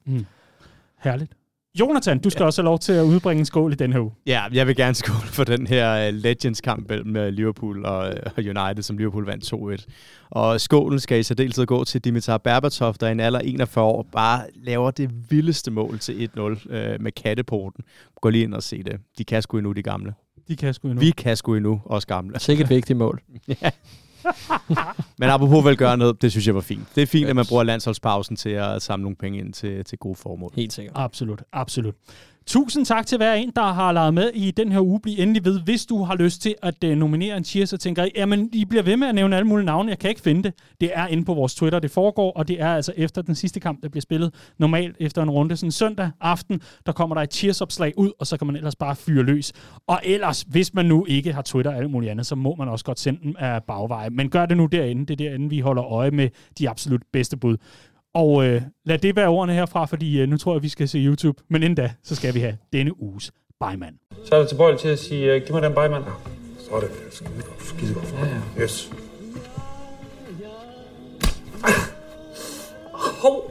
Herligt. 0.98 1.32
Jonathan, 1.78 2.18
du 2.18 2.30
skal 2.30 2.42
ja. 2.42 2.46
også 2.46 2.62
have 2.62 2.64
lov 2.64 2.78
til 2.78 2.92
at 2.92 3.02
udbringe 3.02 3.38
en 3.38 3.46
skål 3.46 3.72
i 3.72 3.74
den 3.74 3.92
her 3.92 4.00
uge. 4.00 4.12
Ja, 4.26 4.42
jeg 4.52 4.66
vil 4.66 4.76
gerne 4.76 4.94
skåle 4.94 5.28
for 5.28 5.44
den 5.44 5.66
her 5.66 6.08
uh, 6.08 6.14
Legends-kamp 6.14 6.88
mellem 6.88 7.16
uh, 7.16 7.26
Liverpool 7.26 7.84
og, 7.84 7.98
og 8.36 8.38
United, 8.38 8.82
som 8.82 8.98
Liverpool 8.98 9.26
vandt 9.26 9.82
2-1. 9.82 9.86
Og 10.30 10.60
skålen 10.60 11.00
skal 11.00 11.18
i 11.18 11.22
særdeleshed 11.22 11.66
gå 11.66 11.84
til 11.84 12.00
Dimitar 12.00 12.38
Berbatov, 12.38 12.94
der 13.00 13.08
i 13.08 13.12
en 13.12 13.20
alder 13.20 13.38
af 13.38 13.44
41 13.46 13.84
år 13.84 14.06
bare 14.12 14.42
laver 14.54 14.90
det 14.90 15.10
vildeste 15.30 15.70
mål 15.70 15.98
til 15.98 16.30
1-0 16.36 16.40
uh, 16.40 16.52
med 17.00 17.12
katteporten. 17.12 17.84
Gå 18.22 18.28
lige 18.28 18.44
ind 18.44 18.54
og 18.54 18.62
se 18.62 18.82
det. 18.82 19.00
De 19.18 19.24
kan 19.24 19.42
sgu 19.42 19.56
endnu, 19.58 19.72
de 19.72 19.82
gamle. 19.82 20.14
De 20.48 20.56
kan 20.56 20.74
sgu 20.74 20.88
endnu. 20.88 21.00
Vi 21.00 21.10
kan 21.10 21.36
sgu 21.36 21.54
endnu, 21.54 21.80
os 21.84 22.06
gamle. 22.06 22.40
Sikkert 22.40 22.66
et 22.66 22.70
vigtigt 22.70 22.96
mål. 22.96 23.22
Men 25.18 25.30
apropos 25.30 25.64
velgørenhed, 25.64 26.14
det 26.14 26.30
synes 26.30 26.46
jeg 26.46 26.54
var 26.54 26.60
fint. 26.60 26.88
Det 26.94 27.02
er 27.02 27.06
fint, 27.06 27.28
at 27.28 27.36
man 27.36 27.46
bruger 27.48 27.62
landsholdspausen 27.62 28.36
til 28.36 28.50
at 28.50 28.82
samle 28.82 29.02
nogle 29.02 29.16
penge 29.16 29.38
ind 29.38 29.52
til, 29.52 29.84
til 29.84 29.98
gode 29.98 30.14
formål. 30.16 30.52
Helt 30.56 30.72
sikkert. 30.72 30.92
Absolut, 30.96 31.42
absolut. 31.52 31.94
Tusind 32.51 32.86
tak 32.86 33.07
til 33.07 33.18
hver 33.18 33.34
en, 33.34 33.53
der 33.57 33.62
har 33.62 33.92
lavet 33.92 34.14
med 34.14 34.30
i 34.34 34.51
den 34.51 34.72
her 34.72 34.80
uge. 34.80 35.01
Bliv 35.01 35.14
endelig 35.18 35.44
ved, 35.44 35.61
hvis 35.61 35.86
du 35.86 36.03
har 36.03 36.16
lyst 36.16 36.42
til 36.42 36.55
at 36.62 36.84
uh, 36.84 36.90
nominere 36.90 37.36
en 37.36 37.44
cheer, 37.44 37.66
så 37.66 37.76
tænker 37.76 38.05
I, 38.05 38.11
jamen, 38.16 38.48
I 38.53 38.64
bliver 38.64 38.82
ved 38.82 38.96
med 38.96 39.09
at 39.09 39.14
nævne 39.14 39.36
alle 39.36 39.46
mulige 39.46 39.66
navne. 39.66 39.90
Jeg 39.90 39.98
kan 39.98 40.11
ikke 40.11 40.20
finde 40.20 40.42
det. 40.42 40.55
Det 40.80 40.90
er 40.94 41.07
inde 41.07 41.24
på 41.24 41.34
vores 41.34 41.55
Twitter, 41.55 41.78
det 41.78 41.90
foregår, 41.90 42.32
og 42.32 42.48
det 42.48 42.61
er 42.61 42.74
altså 42.74 42.92
efter 42.96 43.22
den 43.22 43.34
sidste 43.34 43.61
kamp, 43.61 43.82
der 43.82 43.88
bliver 43.88 44.01
spillet. 44.01 44.34
Normalt 44.59 44.96
efter 45.01 45.22
en 45.22 45.30
runde, 45.30 45.57
sådan 45.57 45.72
søndag 45.72 46.11
aften, 46.20 46.61
der 46.86 46.92
kommer 46.92 47.14
der 47.14 47.22
et 47.22 47.34
cheersopslag 47.34 47.98
ud, 47.98 48.11
og 48.18 48.26
så 48.26 48.36
kan 48.36 48.46
man 48.46 48.57
ellers 48.57 48.76
bare 48.76 48.96
fyre 48.96 49.22
løs. 49.22 49.53
Og 49.86 50.01
ellers, 50.05 50.42
hvis 50.42 50.74
man 50.74 50.86
nu 50.86 51.05
ikke 51.09 51.32
har 51.32 51.42
Twitter 51.42 51.70
og 51.70 51.76
alt 51.76 51.90
muligt 51.90 52.11
andet, 52.11 52.26
så 52.26 52.34
må 52.34 52.55
man 52.55 52.68
også 52.68 52.84
godt 52.84 53.01
sende 53.01 53.20
dem 53.22 53.34
af 53.38 53.62
bagveje. 53.62 54.11
Men 54.11 54.30
gør 54.30 54.46
det 54.46 54.57
nu 54.57 54.66
derinde. 54.66 55.07
Det 55.07 55.20
er 55.20 55.28
derinde, 55.28 55.51
vi 55.51 55.61
holder 55.61 55.84
øje 55.84 56.11
med 56.11 56.28
de 56.59 56.70
absolut 56.70 57.03
bedste 57.12 57.36
bud. 57.36 57.57
Og 58.14 58.46
øh, 58.46 58.62
lad 58.84 58.98
det 58.98 59.16
være 59.16 59.28
ordene 59.28 59.54
herfra, 59.54 59.84
fordi 59.84 60.20
øh, 60.20 60.28
nu 60.28 60.36
tror 60.36 60.54
jeg, 60.54 60.62
vi 60.62 60.68
skal 60.68 60.88
se 60.88 60.98
YouTube. 60.98 61.42
Men 61.48 61.62
inden 61.62 61.74
da, 61.74 61.92
så 62.02 62.16
skal 62.16 62.34
vi 62.34 62.40
have 62.40 62.56
denne 62.72 63.02
uges 63.02 63.32
Bejmand. 63.61 63.94
Så 64.24 64.34
er 64.34 64.42
du 64.42 64.48
tilbøjelig 64.48 64.80
til 64.80 64.88
at 64.88 64.98
sige, 64.98 65.36
uh, 65.36 65.42
giv 65.42 65.54
mig 65.54 65.62
den 65.62 65.74
bejmand. 65.74 66.04
Så 66.58 66.70
er 66.74 66.80
det 66.80 66.90
skide 67.11 67.30
godt. 67.34 67.62
Skide 67.62 67.94
godt. 67.94 68.14
Ja, 68.18 68.26
ja. 68.26 68.62
Yes. 68.62 68.92
Hov! 72.92 73.50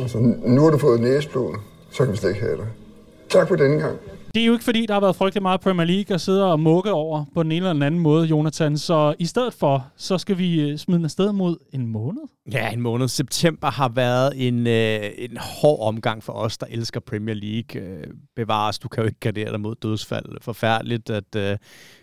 Altså, 0.00 0.18
nu 0.44 0.62
har 0.62 0.70
du 0.70 0.78
fået 0.78 1.00
næsblod, 1.00 1.54
så 1.90 2.04
kan 2.04 2.12
vi 2.12 2.18
slet 2.18 2.30
ikke 2.30 2.40
have 2.40 2.56
dig. 2.56 2.66
Tak 3.28 3.48
for 3.48 3.56
denne 3.56 3.80
gang. 3.80 3.98
Det 4.34 4.42
er 4.42 4.46
jo 4.46 4.52
ikke 4.52 4.64
fordi, 4.64 4.86
der 4.86 4.94
har 4.94 5.00
været 5.00 5.16
frygtelig 5.16 5.42
meget 5.42 5.60
Premier 5.60 5.86
League 5.86 6.14
at 6.14 6.20
sidde 6.20 6.52
og 6.52 6.60
mukke 6.60 6.92
over 6.92 7.24
på 7.34 7.42
den 7.42 7.52
ene 7.52 7.56
eller 7.56 7.72
den 7.72 7.82
anden 7.82 8.00
måde, 8.00 8.26
Jonathan. 8.26 8.78
Så 8.78 9.14
i 9.18 9.26
stedet 9.26 9.54
for, 9.54 9.86
så 9.96 10.18
skal 10.18 10.38
vi 10.38 10.60
øh, 10.60 10.78
smide 10.78 10.98
den 10.98 11.04
afsted 11.04 11.32
mod 11.32 11.56
en 11.72 11.86
måned. 11.86 12.22
Ja, 12.52 12.70
en 12.70 12.80
måned. 12.80 13.08
September 13.08 13.70
har 13.70 13.88
været 13.88 14.48
en, 14.48 14.66
øh, 14.66 15.10
en 15.18 15.36
hård 15.36 15.88
omgang 15.88 16.22
for 16.22 16.32
os, 16.32 16.58
der 16.58 16.66
elsker 16.70 17.00
Premier 17.00 17.34
League. 17.34 17.82
Øh, 17.82 18.06
bevares, 18.36 18.78
du 18.78 18.88
kan 18.88 19.02
jo 19.02 19.06
ikke 19.06 19.20
gardere 19.20 19.50
dig 19.50 19.60
mod 19.60 19.74
dødsfald. 19.82 20.40
Forfærdeligt, 20.40 21.10
at 21.10 21.36
øh, 21.36 21.56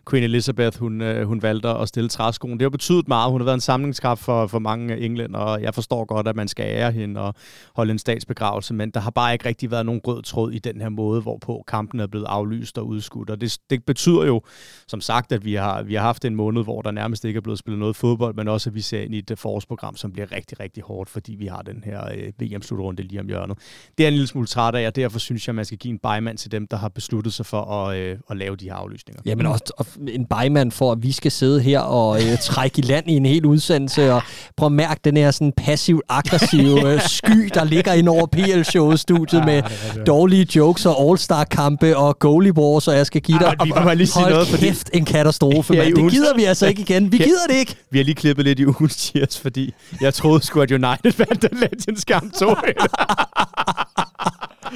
Queen 0.10 0.24
Elizabeth, 0.24 0.80
hun, 0.80 1.02
øh, 1.02 1.28
hun 1.28 1.42
valgte 1.42 1.70
at 1.70 1.88
stille 1.88 2.10
træskoen. 2.10 2.54
Det 2.54 2.62
har 2.62 2.70
betydet 2.70 3.08
meget. 3.08 3.32
Hun 3.32 3.42
har 3.42 3.46
været 3.46 3.56
en 3.56 3.62
samlingskraft 3.62 4.22
for, 4.22 4.48
for 4.48 4.60
mange 4.60 4.98
englænder, 4.98 5.40
og 5.40 5.62
jeg 5.62 5.74
forstår 5.74 6.06
godt, 6.06 6.28
at 6.28 6.36
man 6.36 6.48
skal 6.48 6.66
ære 6.66 6.92
hende 6.92 7.22
og 7.22 7.34
holde 7.76 7.92
en 7.92 8.00
statsbegravelse, 8.00 8.74
men 8.74 8.92
der 8.92 9.00
har 9.00 9.12
bare 9.12 9.34
ikke 9.34 9.46
rigtig 9.46 9.72
været 9.72 9.86
nogen 9.86 10.02
rød 10.08 10.24
tråd 10.24 10.52
i 10.52 10.60
den 10.60 10.82
her 10.82 10.90
måde, 10.90 11.22
hvorpå 11.22 11.64
kampen 11.68 12.00
er 12.00 12.08
blevet 12.08 12.26
aflyst 12.26 12.78
og 12.78 12.88
udskudt. 12.88 13.30
Og 13.30 13.42
det, 13.42 13.58
det 13.70 13.86
betyder 13.86 14.26
jo, 14.26 14.42
som 14.88 15.02
sagt, 15.02 15.32
at 15.32 15.46
vi 15.46 15.54
har, 15.54 15.84
vi 15.84 15.96
har 15.96 16.02
haft 16.02 16.26
en 16.26 16.36
måned, 16.36 16.64
hvor 16.64 16.82
der 16.82 16.92
nærmest 16.92 17.26
ikke 17.26 17.38
er 17.38 17.42
blevet 17.42 17.60
spillet 17.60 17.80
noget 17.80 17.96
fodbold, 17.96 18.36
men 18.36 18.48
også 18.48 18.70
at 18.70 18.76
vi 18.76 18.82
ser 18.82 19.02
ind 19.02 19.16
i 19.16 19.18
et 19.18 19.32
øh, 19.32 19.38
forårsprogram, 19.38 19.96
som 19.96 20.12
bliver 20.12 20.32
rigtig, 20.32 20.60
rigtig 20.60 20.84
hårdt, 20.84 21.10
fordi 21.10 21.36
vi 21.36 21.46
har 21.46 21.62
den 21.62 21.84
her 21.86 22.02
øh, 22.16 22.34
VM-slutrunde 22.40 23.04
lige 23.04 23.20
om 23.20 23.28
hjørnet. 23.28 23.58
Det 23.98 24.04
er 24.04 24.08
en 24.08 24.14
lille 24.14 24.28
smule 24.28 24.48
træt 24.48 24.76
af, 24.76 24.88
og 24.88 24.96
derfor 24.96 25.20
synes 25.20 25.48
jeg, 25.48 25.52
at 25.52 25.56
man 25.56 25.66
skal 25.66 25.78
give 25.78 25.92
en 25.92 26.00
bymand 26.00 26.38
til 26.38 26.52
dem, 26.52 26.68
der 26.68 26.78
har 26.78 26.90
besluttet 26.90 27.34
sig 27.34 27.46
for 27.46 27.62
at, 27.62 27.98
øh, 27.98 28.18
at 28.30 28.38
lave 28.38 28.56
de 28.56 28.66
her 28.66 28.76
aflysninger. 28.76 29.22
Jamen 29.26 29.46
også 29.46 29.74
en 30.08 30.26
bymand 30.26 30.72
for, 30.72 30.92
at 30.92 30.98
vi 31.04 31.12
skal 31.12 31.32
sidde 31.32 31.62
her 31.62 31.80
og 31.80 32.22
øh, 32.24 32.38
trække 32.50 32.80
i 32.80 32.82
land 32.82 33.10
i 33.10 33.14
en 33.14 33.26
hel 33.26 33.46
udsendelse, 33.46 34.14
og 34.14 34.22
prøve 34.58 34.66
at 34.68 34.72
mærke 34.72 35.00
den 35.04 35.18
her 35.18 35.32
sådan 35.32 35.54
passiv-aggressive 35.58 36.94
øh, 36.94 37.02
sky, 37.18 37.50
der 37.54 37.64
ligger 37.64 37.94
ind 37.94 38.10
over 38.10 38.26
PL-showet-studiet 38.26 39.46
med 39.46 39.62
dårlige 40.08 40.48
jokes 40.56 40.86
og 40.86 41.10
all-star-kampe 41.10 41.98
og 41.98 42.20
goalie 42.20 42.58
wars, 42.58 42.88
og 42.88 42.96
jeg 42.96 43.06
skal 43.06 43.22
give 43.22 43.40
dig, 43.40 43.46
Ej, 43.60 43.66
vi 43.66 43.72
må 43.84 43.94
lige 43.94 44.08
sige 44.08 44.24
hold 44.24 44.34
noget, 44.34 44.48
fordi- 44.48 44.66
kæft, 44.66 44.90
en 44.94 45.06
katastrofe, 45.06 45.74
mand. 45.78 45.96
Det 45.96 46.12
gider 46.12 46.36
vi 46.36 46.44
altså 46.44 46.68
ikke 46.68 46.82
igen. 46.82 47.12
Vi 47.12 47.18
Ja. 47.18 47.24
gider 47.24 47.46
det 47.50 47.56
ikke. 47.56 47.76
Vi 47.92 47.98
har 47.98 48.06
lige 48.06 48.16
klippet 48.16 48.46
lidt 48.46 48.60
i 48.60 48.66
ugens 48.66 48.94
cheers, 48.94 49.40
fordi 49.40 49.74
jeg 50.02 50.14
troede 50.14 50.46
sgu, 50.46 50.62
at 50.62 50.72
United 50.72 51.14
vandt 51.18 51.42
den 51.42 51.50
Legends 51.60 52.06
kamp 52.06 52.34
2 52.34 52.46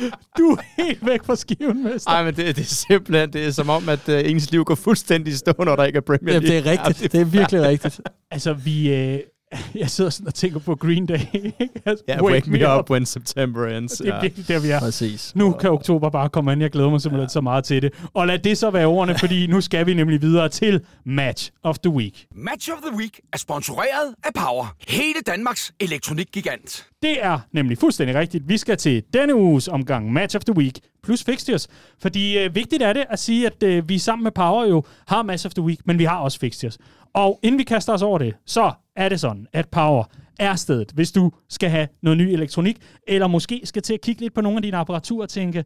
Du 0.38 0.44
er 0.50 0.84
helt 0.84 1.06
væk 1.06 1.24
fra 1.24 1.36
skiven, 1.36 1.84
mester. 1.84 2.12
Nej, 2.12 2.24
men 2.24 2.36
det, 2.36 2.56
det 2.56 2.62
er 2.62 2.66
simpelthen, 2.66 3.34
det 3.34 3.46
er 3.46 3.52
som 3.52 3.70
om, 3.70 3.90
at 3.90 4.10
uh, 4.10 4.32
ens 4.32 4.52
liv 4.52 4.66
går 4.66 4.76
fuldstændig 4.76 5.34
i 5.34 5.36
stå, 5.36 5.54
når 5.60 5.76
der 5.76 5.84
ikke 5.84 5.98
er 5.98 6.02
Premier 6.02 6.34
Jamen, 6.34 6.50
League. 6.50 6.64
det 6.64 6.80
er 6.80 6.88
rigtigt. 6.88 7.12
Det 7.12 7.22
er 7.22 7.26
virkelig 7.26 7.62
rigtigt. 7.62 8.02
Altså, 8.32 8.54
vi... 8.54 8.94
Øh, 8.96 9.20
jeg 9.76 9.90
sidder 9.90 10.10
sådan 10.10 10.28
og 10.28 10.34
tænker 10.34 10.60
på 10.60 10.76
Green 10.76 11.06
Day. 11.06 11.20
ikke? 11.36 11.70
altså, 11.86 12.04
Ja, 12.08 12.24
wake, 12.24 12.52
me 12.52 12.78
up 12.80 12.90
when 12.90 13.06
September 13.06 13.68
ends. 13.68 13.92
Det 13.92 14.08
er 14.10 14.16
Ja. 14.16 14.22
virkelig 14.22 14.48
der, 14.48 14.60
vi 14.60 14.70
er. 14.70 14.80
Præcis. 14.80 15.36
Nu 15.36 15.52
kan 15.52 15.70
oktober 15.70 16.10
bare 16.10 16.30
komme 16.30 16.52
an. 16.52 16.62
Jeg 16.62 16.72
glæder 16.72 16.90
mig 16.90 17.02
simpelthen 17.02 17.26
ja. 17.26 17.30
så 17.30 17.42
meget 17.42 17.64
til 17.64 17.82
det. 17.82 17.94
Og 18.14 18.28
lad 18.28 18.40
det 18.40 18.58
så 18.58 18.70
være 18.70 18.86
ordene, 18.86 19.20
fordi 19.20 19.48
nu 19.48 19.62
skal 19.62 19.86
vi 19.86 19.94
nemlig 19.94 20.22
videre 20.22 20.50
til 20.50 20.82
Match 21.06 21.52
of 21.64 21.80
the 21.80 21.92
Week. 21.94 22.26
Match 22.36 22.72
of 22.72 22.78
the 22.90 22.98
Week 22.98 23.20
er 23.34 23.38
sponsoreret 23.38 24.16
af 24.24 24.34
Power. 24.34 24.76
Hele 24.88 25.20
Danmarks 25.28 25.74
elektronikgigant. 25.80 26.86
Det 27.02 27.26
er 27.26 27.40
nemlig 27.52 27.78
fuldstændig 27.78 28.16
rigtigt. 28.16 28.44
Vi 28.48 28.58
skal 28.58 28.78
til 28.78 29.04
denne 29.14 29.36
uges 29.36 29.68
omgang 29.68 30.14
Match 30.14 30.36
of 30.36 30.44
the 30.44 30.58
Week 30.58 30.80
plus 31.04 31.24
fixtures. 31.24 31.68
Fordi 32.02 32.38
øh, 32.38 32.56
vigtigt 32.56 32.84
er 32.84 32.94
det 32.94 33.04
at 33.10 33.20
sige, 33.20 33.46
at 33.46 33.64
øh, 33.64 33.90
vi 33.90 33.98
sammen 34.00 34.24
med 34.24 34.32
Power 34.32 34.66
jo 34.66 34.84
har 35.08 35.24
Match 35.24 35.46
of 35.46 35.54
the 35.54 35.62
Week, 35.64 35.80
men 35.86 36.00
vi 36.00 36.04
har 36.04 36.18
også 36.18 36.40
fixtures. 36.40 36.78
Og 37.14 37.40
inden 37.44 37.60
vi 37.60 37.64
kaster 37.64 37.94
os 37.94 38.02
over 38.02 38.18
det, 38.18 38.34
så 38.46 38.72
er 38.96 39.10
det 39.10 39.20
sådan, 39.20 39.48
at 39.54 39.70
Power 39.70 40.04
er 40.40 40.56
stedet, 40.56 40.92
hvis 40.92 41.12
du 41.12 41.32
skal 41.50 41.70
have 41.70 41.88
noget 42.02 42.18
ny 42.18 42.22
elektronik, 42.22 42.78
eller 43.08 43.28
måske 43.28 43.62
skal 43.64 43.82
til 43.82 43.94
at 43.94 44.02
kigge 44.02 44.22
lidt 44.22 44.34
på 44.34 44.42
nogle 44.42 44.58
af 44.58 44.62
dine 44.62 44.78
apparaturer 44.78 45.24
og 45.24 45.30
tænke, 45.30 45.66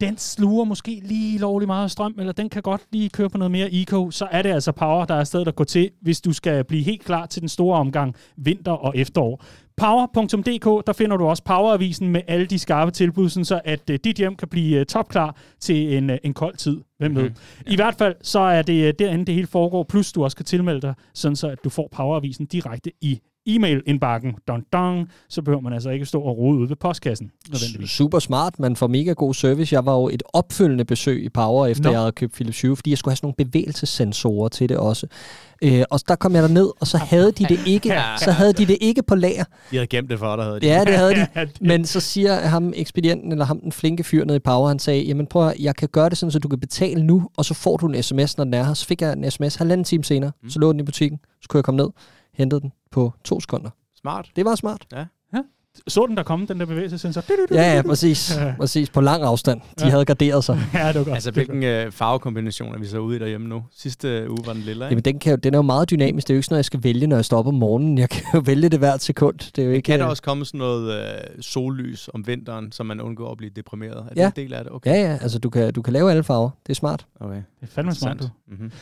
den 0.00 0.18
sluger 0.18 0.64
måske 0.64 1.00
lige 1.04 1.38
lovlig 1.38 1.66
meget 1.66 1.90
strøm, 1.90 2.14
eller 2.18 2.32
den 2.32 2.48
kan 2.48 2.62
godt 2.62 2.82
lige 2.92 3.08
køre 3.08 3.30
på 3.30 3.38
noget 3.38 3.50
mere 3.50 3.72
eco, 3.72 4.10
så 4.10 4.28
er 4.30 4.42
det 4.42 4.50
altså 4.50 4.72
Power, 4.72 5.04
der 5.04 5.14
er 5.14 5.24
stedet 5.24 5.48
at 5.48 5.56
gå 5.56 5.64
til, 5.64 5.90
hvis 6.02 6.20
du 6.20 6.32
skal 6.32 6.64
blive 6.64 6.82
helt 6.82 7.04
klar 7.04 7.26
til 7.26 7.40
den 7.40 7.48
store 7.48 7.78
omgang 7.78 8.14
vinter 8.36 8.72
og 8.72 8.92
efterår. 8.96 9.44
Power.dk, 9.76 10.86
der 10.86 10.92
finder 10.92 11.16
du 11.16 11.26
også 11.26 11.42
Poweravisen 11.42 12.08
med 12.08 12.20
alle 12.28 12.46
de 12.46 12.58
skarpe 12.58 12.90
tilbud, 12.90 13.28
sådan 13.28 13.44
så 13.44 13.60
at 13.64 13.90
uh, 13.90 13.96
dit 14.04 14.16
hjem 14.16 14.36
kan 14.36 14.48
blive 14.48 14.80
uh, 14.80 14.86
topklar 14.86 15.36
til 15.60 15.96
en, 15.96 16.10
uh, 16.10 16.16
en 16.24 16.34
kold 16.34 16.56
tid. 16.56 16.80
Hvem 16.98 17.16
ved? 17.16 17.22
Mhm. 17.22 17.36
I 17.66 17.76
hvert 17.76 17.94
fald, 17.94 18.14
så 18.22 18.40
er 18.40 18.62
det 18.62 18.98
derinde, 18.98 19.24
det 19.24 19.34
hele 19.34 19.46
foregår, 19.46 19.82
plus 19.82 20.12
du 20.12 20.24
også 20.24 20.36
kan 20.36 20.46
tilmelde 20.46 20.80
dig, 20.80 20.94
sådan 21.14 21.36
så 21.36 21.48
at 21.48 21.64
du 21.64 21.68
får 21.68 21.88
Poweravisen 21.92 22.46
direkte 22.46 22.90
i 23.00 23.20
e-mail-indbakken. 23.46 24.34
Dun, 24.48 24.64
dun, 24.72 25.08
så 25.28 25.42
behøver 25.42 25.60
man 25.60 25.72
altså 25.72 25.90
ikke 25.90 26.06
stå 26.06 26.20
og 26.20 26.38
rode 26.38 26.58
ude 26.58 26.68
ved 26.68 26.76
postkassen. 26.76 27.30
Super 27.86 28.18
smart, 28.18 28.58
man 28.58 28.76
får 28.76 28.86
mega 28.86 29.12
god 29.12 29.34
service. 29.34 29.74
Jeg 29.74 29.86
var 29.86 29.94
jo 29.94 30.08
et 30.08 30.22
opfølgende 30.32 30.84
besøg 30.84 31.24
i 31.24 31.28
Power, 31.28 31.66
efter 31.66 31.84
Nå. 31.84 31.90
Jeg 31.90 31.98
havde 31.98 32.12
købt 32.12 32.32
Philips 32.34 32.62
Hue, 32.62 32.76
fordi 32.76 32.90
jeg 32.90 32.98
skulle 32.98 33.12
have 33.12 33.16
sådan 33.16 33.34
nogle 33.38 33.50
bevægelsessensorer 33.50 34.48
til 34.48 34.68
det 34.68 34.76
også. 34.76 35.06
Øh, 35.62 35.82
og 35.90 36.00
der 36.08 36.16
kom 36.16 36.34
jeg 36.34 36.48
ned, 36.48 36.70
og 36.80 36.86
så 36.86 36.98
havde 36.98 37.32
de 37.32 37.44
det 37.44 37.60
ikke, 37.66 38.02
så 38.18 38.30
havde 38.30 38.52
de 38.52 38.66
det 38.66 38.78
ikke 38.80 39.02
på 39.02 39.14
lager. 39.14 39.44
De 39.70 39.76
havde 39.76 39.86
gemt 39.86 40.10
det 40.10 40.18
for 40.18 40.36
dig, 40.36 40.44
havde 40.44 40.60
de. 40.60 40.66
Ja, 40.66 40.84
det 40.84 40.94
havde 40.94 41.14
de. 41.14 41.26
Men 41.68 41.84
så 41.84 42.00
siger 42.00 42.40
ham 42.40 42.72
ekspedienten, 42.76 43.32
eller 43.32 43.44
ham 43.44 43.60
den 43.60 43.72
flinke 43.72 44.04
fyr 44.04 44.24
nede 44.24 44.36
i 44.36 44.40
Power, 44.40 44.68
han 44.68 44.78
sagde, 44.78 45.02
jamen 45.02 45.26
prøv 45.26 45.48
at, 45.48 45.54
jeg 45.60 45.76
kan 45.76 45.88
gøre 45.88 46.08
det 46.08 46.18
sådan, 46.18 46.30
så 46.30 46.38
du 46.38 46.48
kan 46.48 46.60
betale 46.60 47.06
nu, 47.06 47.28
og 47.36 47.44
så 47.44 47.54
får 47.54 47.76
du 47.76 47.86
en 47.86 48.02
sms, 48.02 48.36
når 48.36 48.44
den 48.44 48.54
er 48.54 48.64
her. 48.64 48.74
Så 48.74 48.86
fik 48.86 49.02
jeg 49.02 49.12
en 49.12 49.30
sms 49.30 49.54
halvanden 49.54 49.84
time 49.84 50.04
senere, 50.04 50.32
mm. 50.42 50.50
så 50.50 50.58
lå 50.58 50.72
den 50.72 50.80
i 50.80 50.82
butikken, 50.82 51.18
så 51.42 51.48
kunne 51.48 51.58
jeg 51.58 51.64
komme 51.64 51.76
ned, 51.82 51.88
hentede 52.34 52.60
den 52.60 52.72
på 52.90 53.12
to 53.24 53.40
sekunder. 53.40 53.70
Smart. 54.00 54.30
Det 54.36 54.44
var 54.44 54.54
smart. 54.54 54.86
Ja. 54.92 55.04
Så 55.88 56.06
den 56.08 56.16
der 56.16 56.22
komme, 56.22 56.46
den 56.46 56.60
der 56.60 56.66
bevægelsessensor? 56.66 57.22
Ja, 57.54 57.74
ja, 57.76 57.82
præcis. 57.82 58.38
præcis. 58.56 58.90
På 58.90 59.00
lang 59.00 59.22
afstand. 59.22 59.60
De 59.60 59.84
Ja. 59.84 59.90
havde 59.90 60.04
garderet 60.04 60.44
sig. 60.44 60.58
Ja, 60.74 60.88
det 60.88 60.94
var 60.94 61.04
godt. 61.04 61.14
Altså, 61.14 61.30
hvilken 61.30 61.62
øh, 61.62 61.92
farvekombination 61.92 62.74
er 62.74 62.78
vi 62.78 62.86
så 62.86 62.98
ude 62.98 63.16
i 63.16 63.18
derhjemme 63.18 63.48
nu? 63.48 63.62
Sidste 63.76 64.08
øh, 64.08 64.30
uge 64.30 64.38
var 64.46 64.52
den 64.52 64.62
lille, 64.62 64.72
ikke? 64.84 64.84
Jamen, 64.84 65.02
den, 65.04 65.18
kan, 65.18 65.30
jo- 65.30 65.36
den 65.36 65.54
er 65.54 65.58
jo 65.58 65.62
meget 65.62 65.90
dynamisk. 65.90 66.26
Det 66.28 66.32
er 66.32 66.34
jo 66.34 66.38
ikke 66.38 66.44
sådan 66.46 66.54
noget, 66.54 66.58
jeg 66.58 66.64
skal 66.64 66.82
vælge, 66.84 67.06
når 67.06 67.16
jeg 67.16 67.24
står 67.24 67.38
op 67.38 67.46
om 67.46 67.54
morgenen. 67.54 67.98
Jeg 67.98 68.10
kan 68.10 68.22
jo 68.34 68.40
vælge 68.52 68.68
det 68.68 68.78
hvert 68.78 69.02
sekund. 69.02 69.38
Det 69.38 69.58
er 69.62 69.66
jo 69.66 69.72
ikke... 69.72 69.86
Kan 69.86 69.98
der 69.98 70.06
øh, 70.06 70.10
også 70.10 70.22
komme 70.22 70.44
sådan 70.44 70.58
noget 70.58 71.00
øh, 71.00 71.42
sollys 71.42 72.08
om 72.14 72.26
vinteren, 72.26 72.72
så 72.72 72.82
man 72.82 73.00
undgår 73.00 73.30
at 73.30 73.36
blive 73.36 73.50
deprimeret? 73.56 73.96
Er 73.96 74.08
det 74.08 74.16
Ja. 74.16 74.26
en 74.26 74.32
del 74.36 74.54
af 74.54 74.64
det? 74.64 74.72
Okay. 74.72 74.90
Ja, 74.90 75.00
ja. 75.02 75.18
Altså, 75.22 75.38
du 75.38 75.50
kan, 75.50 75.72
du 75.72 75.82
kan 75.82 75.92
lave 75.92 76.10
alle 76.10 76.24
farver. 76.24 76.50
Det 76.66 76.70
er 76.70 76.74
smart. 76.74 77.06
Okay. 77.20 77.36
Det 77.36 77.42
er 77.62 77.66
fandme 77.66 77.94
smart, 77.94 78.20
du. 78.22 78.28
Mm-hmm. 78.48 78.72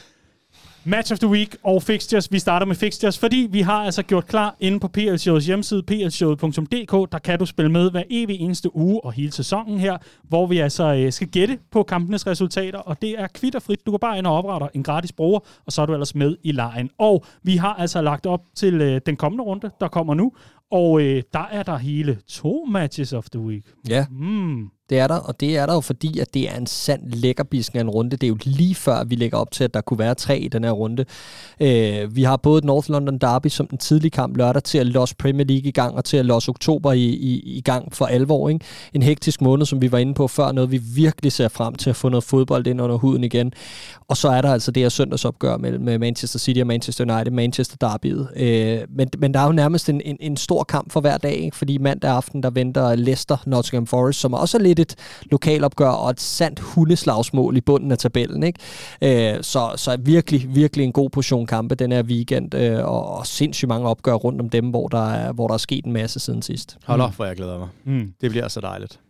Match 0.85 1.12
of 1.12 1.18
the 1.18 1.28
Week 1.28 1.57
og 1.62 1.83
fixtures. 1.83 2.33
Vi 2.33 2.39
starter 2.39 2.66
med 2.66 2.74
fixtures, 2.76 3.18
fordi 3.18 3.49
vi 3.51 3.61
har 3.61 3.85
altså 3.85 4.03
gjort 4.03 4.26
klar 4.26 4.57
inde 4.61 4.80
på 4.80 4.89
PL 4.89 5.14
hjemmeside, 5.39 5.83
plshowet.dk. 5.83 7.12
Der 7.12 7.18
kan 7.24 7.39
du 7.39 7.47
spille 7.47 7.72
med 7.72 7.91
hver 7.91 8.03
evig 8.11 8.41
eneste 8.41 8.76
uge 8.76 9.05
og 9.05 9.12
hele 9.12 9.33
sæsonen 9.33 9.78
her, 9.78 9.99
hvor 10.22 10.47
vi 10.47 10.59
altså 10.59 10.95
øh, 10.95 11.12
skal 11.12 11.28
gætte 11.28 11.59
på 11.70 11.83
kampenes 11.83 12.26
resultater, 12.26 12.78
og 12.78 13.03
det 13.03 13.20
er 13.20 13.26
kvitterfrit. 13.26 13.87
Du 13.87 13.91
kan 13.91 14.01
bare 14.01 14.18
ind 14.18 14.26
og 14.26 14.37
oprette 14.37 14.66
en 14.74 14.83
gratis 14.83 15.12
bruger, 15.12 15.41
og 15.66 15.72
så 15.72 15.83
er 15.83 15.87
du 15.87 15.93
ellers 15.93 16.14
med 16.14 16.37
i 16.43 16.53
lejen. 16.53 16.91
Og 16.99 17.24
vi 17.43 17.57
har 17.57 17.74
altså 17.74 18.03
lagt 18.03 18.26
op 18.26 18.41
til 18.55 18.80
øh, 18.80 19.01
den 19.07 19.16
kommende 19.16 19.45
runde, 19.45 19.70
der 19.80 19.89
kommer 19.89 20.14
nu, 20.14 20.33
og 20.73 21.03
øh, 21.03 21.23
der 21.33 21.47
er 21.51 21.62
der 21.62 21.77
hele 21.77 22.18
to 22.29 22.64
matches 22.70 23.12
of 23.12 23.25
the 23.31 23.41
week. 23.41 23.64
Ja. 23.89 24.07
Mm. 24.11 24.70
Det 24.93 25.01
er 25.01 25.07
der, 25.07 25.14
og 25.14 25.41
det 25.41 25.57
er 25.57 25.66
der 25.66 25.75
jo 25.75 25.81
fordi, 25.81 26.18
at 26.18 26.35
det 26.35 26.51
er 26.51 26.57
en 26.57 26.66
sand 26.66 27.12
lækkerbisken 27.12 27.79
af 27.79 27.83
en 27.83 27.91
runde. 27.91 28.11
Det 28.11 28.23
er 28.23 28.29
jo 28.29 28.37
lige 28.45 28.75
før, 28.75 29.05
vi 29.05 29.14
lægger 29.14 29.39
op 29.39 29.51
til, 29.51 29.64
at 29.64 29.75
der 29.75 29.81
kunne 29.81 29.99
være 29.99 30.14
tre 30.14 30.39
i 30.39 30.49
den 30.49 30.64
her 30.64 30.70
runde. 30.70 31.05
Øh, 31.61 32.16
vi 32.16 32.23
har 32.23 32.37
både 32.37 32.66
North 32.66 32.91
London 32.91 33.18
Derby 33.18 33.49
som 33.49 33.66
den 33.66 33.79
tidlige 33.79 34.11
kamp 34.11 34.37
lørdag 34.37 34.62
til 34.62 34.79
at 34.79 34.87
losse 34.87 35.16
Premier 35.16 35.47
League 35.47 35.68
i 35.68 35.70
gang, 35.70 35.97
og 35.97 36.05
til 36.05 36.16
at 36.16 36.27
losse 36.27 36.49
oktober 36.49 36.93
i, 36.93 37.05
i, 37.05 37.57
i 37.57 37.61
gang 37.61 37.95
for 37.95 38.07
alvor. 38.07 38.49
Ikke? 38.49 38.64
En 38.95 39.03
hektisk 39.03 39.41
måned, 39.41 39.66
som 39.66 39.83
vi 39.83 39.93
var 39.93 39.99
inde 39.99 40.14
på 40.14 40.29
før, 40.29 40.53
noget 40.53 40.70
vi 40.70 40.81
virkelig 40.95 41.33
ser 41.33 41.49
frem 41.49 41.75
til 41.75 41.91
at 41.91 41.97
få 41.97 42.09
noget 42.09 42.25
fodbold 42.25 42.66
ind 42.66 42.81
under 42.81 42.97
huden 42.97 43.25
igen. 43.25 43.53
Og 44.09 44.16
så 44.16 44.29
er 44.29 44.41
der 44.41 44.53
altså 44.53 44.70
det 44.70 44.83
her 44.83 44.89
søndagsopgør 44.89 45.57
mellem 45.57 45.89
øh, 45.89 46.01
Manchester 46.01 46.39
City 46.39 46.61
og 46.61 46.66
Manchester 46.66 47.14
United, 47.14 47.33
Manchester 47.33 47.77
Derby'et. 47.85 48.43
Øh, 48.43 48.81
men, 48.97 49.09
men 49.18 49.35
der 49.35 49.41
er 49.41 49.47
jo 49.47 49.53
nærmest 49.53 49.89
en, 49.89 50.01
en, 50.05 50.16
en 50.20 50.37
stor 50.37 50.61
kamp 50.64 50.92
for 50.92 51.00
hver 51.00 51.16
dag, 51.16 51.34
ikke? 51.36 51.56
fordi 51.56 51.78
mandag 51.78 52.10
aften, 52.10 52.42
der 52.42 52.50
venter 52.50 52.94
Leicester 52.94 53.36
Nottingham 53.46 53.86
Forest, 53.86 54.20
som 54.20 54.34
også 54.34 54.58
er 54.58 54.62
lidt 54.62 54.78
et 54.78 54.94
lokalopgør 55.30 55.88
og 55.88 56.10
et 56.10 56.20
sandt 56.20 56.60
hundeslagsmål 56.60 57.56
i 57.56 57.60
bunden 57.60 57.92
af 57.92 57.98
tabellen. 57.98 58.42
Ikke? 58.42 59.34
Øh, 59.34 59.42
så, 59.42 59.72
så 59.76 59.96
virkelig, 60.00 60.54
virkelig 60.54 60.84
en 60.84 60.92
god 60.92 61.10
portion 61.10 61.46
kampe 61.46 61.74
den 61.74 61.92
her 61.92 62.02
weekend, 62.02 62.54
øh, 62.54 62.84
og, 62.84 63.16
og 63.16 63.26
sindssygt 63.26 63.68
mange 63.68 63.88
opgør 63.88 64.14
rundt 64.14 64.40
om 64.40 64.50
dem, 64.50 64.70
hvor 64.70 64.88
der 64.88 65.10
er, 65.10 65.32
hvor 65.32 65.46
der 65.46 65.54
er 65.54 65.58
sket 65.58 65.84
en 65.84 65.92
masse 65.92 66.20
siden 66.20 66.42
sidst. 66.42 66.78
Hold 66.84 67.00
op, 67.00 67.14
hvor 67.14 67.24
jeg 67.24 67.36
glæder 67.36 67.58
mig. 67.58 67.68
Mm. 67.84 68.12
Det 68.20 68.30
bliver 68.30 68.48
så 68.48 68.60
dejligt. 68.60 69.00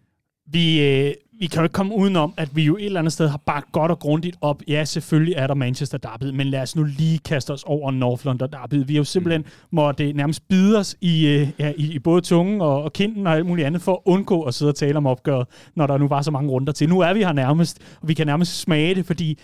Vi, 0.46 0.82
øh, 0.82 1.14
vi 1.42 1.46
kan 1.46 1.58
jo 1.58 1.62
ikke 1.62 1.72
komme 1.72 1.94
udenom, 1.94 2.34
at 2.36 2.56
vi 2.56 2.62
jo 2.64 2.76
et 2.76 2.84
eller 2.84 3.00
andet 3.00 3.12
sted 3.12 3.28
har 3.28 3.40
bagt 3.46 3.72
godt 3.72 3.90
og 3.90 3.98
grundigt 3.98 4.36
op. 4.40 4.62
Ja, 4.68 4.84
selvfølgelig 4.84 5.34
er 5.36 5.46
der 5.46 5.54
Manchester 5.54 5.98
Derby, 5.98 6.24
men 6.24 6.46
lad 6.46 6.62
os 6.62 6.76
nu 6.76 6.82
lige 6.82 7.18
kaste 7.18 7.50
os 7.50 7.62
over 7.62 7.90
North 7.90 8.26
London 8.26 8.50
Derby. 8.50 8.74
Vi 8.86 8.94
har 8.94 8.98
jo 8.98 9.04
simpelthen 9.04 9.40
mm. 9.40 9.76
måtte 9.76 10.12
nærmest 10.12 10.48
bide 10.48 10.78
os 10.78 10.96
i, 11.00 11.26
øh, 11.26 11.48
ja, 11.58 11.72
i, 11.76 11.92
i 11.92 11.98
både 11.98 12.20
tungen 12.20 12.60
og, 12.60 12.82
og 12.82 12.92
kinden 12.92 13.26
og 13.26 13.34
alt 13.34 13.46
muligt 13.46 13.66
andet, 13.66 13.82
for 13.82 13.92
at 13.92 13.98
undgå 14.04 14.42
at 14.42 14.54
sidde 14.54 14.70
og 14.70 14.76
tale 14.76 14.96
om 14.96 15.06
opgøret, 15.06 15.46
når 15.74 15.86
der 15.86 15.98
nu 15.98 16.08
var 16.08 16.22
så 16.22 16.30
mange 16.30 16.50
runder 16.50 16.72
til. 16.72 16.88
Nu 16.88 17.00
er 17.00 17.12
vi 17.12 17.20
her 17.20 17.32
nærmest, 17.32 17.78
og 18.02 18.08
vi 18.08 18.14
kan 18.14 18.26
nærmest 18.26 18.60
smage 18.60 18.94
det, 18.94 19.06
fordi 19.06 19.38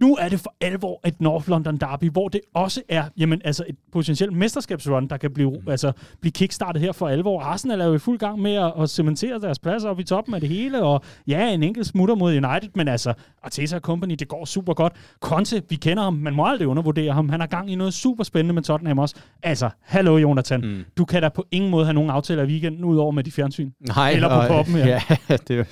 nu 0.00 0.16
er 0.16 0.28
det 0.28 0.40
for 0.40 0.54
alvor 0.60 1.00
et 1.06 1.20
North 1.20 1.48
London 1.48 1.76
Derby, 1.76 2.10
hvor 2.10 2.28
det 2.28 2.40
også 2.54 2.82
er 2.88 3.04
jamen, 3.16 3.40
altså 3.44 3.64
et 3.68 3.76
potentielt 3.92 4.32
mesterskabsrun, 4.32 5.08
der 5.08 5.16
kan 5.16 5.30
blive, 5.34 5.50
mm. 5.50 5.68
altså, 5.68 5.92
blive 6.20 6.32
kickstartet 6.32 6.82
her 6.82 6.92
for 6.92 7.08
alvor. 7.08 7.40
Arsenal 7.40 7.80
er 7.80 7.84
jo 7.84 7.94
i 7.94 7.98
fuld 7.98 8.18
gang 8.18 8.38
med 8.38 8.54
at, 8.54 8.72
at 8.80 8.90
cementere 8.90 9.40
deres 9.40 9.58
pladser 9.58 9.88
op 9.88 10.00
i 10.00 10.04
toppen 10.04 10.34
af 10.34 10.40
det 10.40 10.48
hele, 10.48 10.82
og 10.82 11.04
ja, 11.26 11.54
en 11.54 11.62
enkelt 11.62 11.86
smutter 11.86 12.14
mod 12.14 12.32
United, 12.32 12.70
men 12.74 12.88
altså, 12.88 13.14
Arteta 13.42 13.78
Company, 13.78 14.14
det 14.14 14.28
går 14.28 14.44
super 14.44 14.74
godt. 14.74 14.92
Conte, 15.20 15.62
vi 15.68 15.76
kender 15.76 16.02
ham, 16.02 16.14
man 16.14 16.34
må 16.34 16.46
aldrig 16.46 16.68
undervurdere 16.68 17.12
ham. 17.12 17.28
Han 17.28 17.40
har 17.40 17.46
gang 17.46 17.70
i 17.70 17.74
noget 17.74 17.94
super 17.94 18.24
spændende 18.24 18.54
med 18.54 18.62
Tottenham 18.62 18.98
også. 18.98 19.14
Altså, 19.42 19.70
hallo 19.82 20.16
Jonathan, 20.16 20.60
mm. 20.60 20.84
du 20.98 21.04
kan 21.04 21.22
da 21.22 21.28
på 21.28 21.46
ingen 21.50 21.70
måde 21.70 21.84
have 21.84 21.94
nogen 21.94 22.10
aftaler 22.10 22.42
i 22.42 22.46
weekenden, 22.46 22.84
udover 22.84 23.12
med 23.12 23.24
de 23.24 23.30
fjernsyn. 23.30 23.70
Nej, 23.80 24.10
Eller 24.10 24.28
på 24.28 24.34
og, 24.34 24.48
poppen, 24.48 24.76
ja. 24.76 25.02
ja. 25.28 25.36
det 25.36 25.58
er 25.58 25.64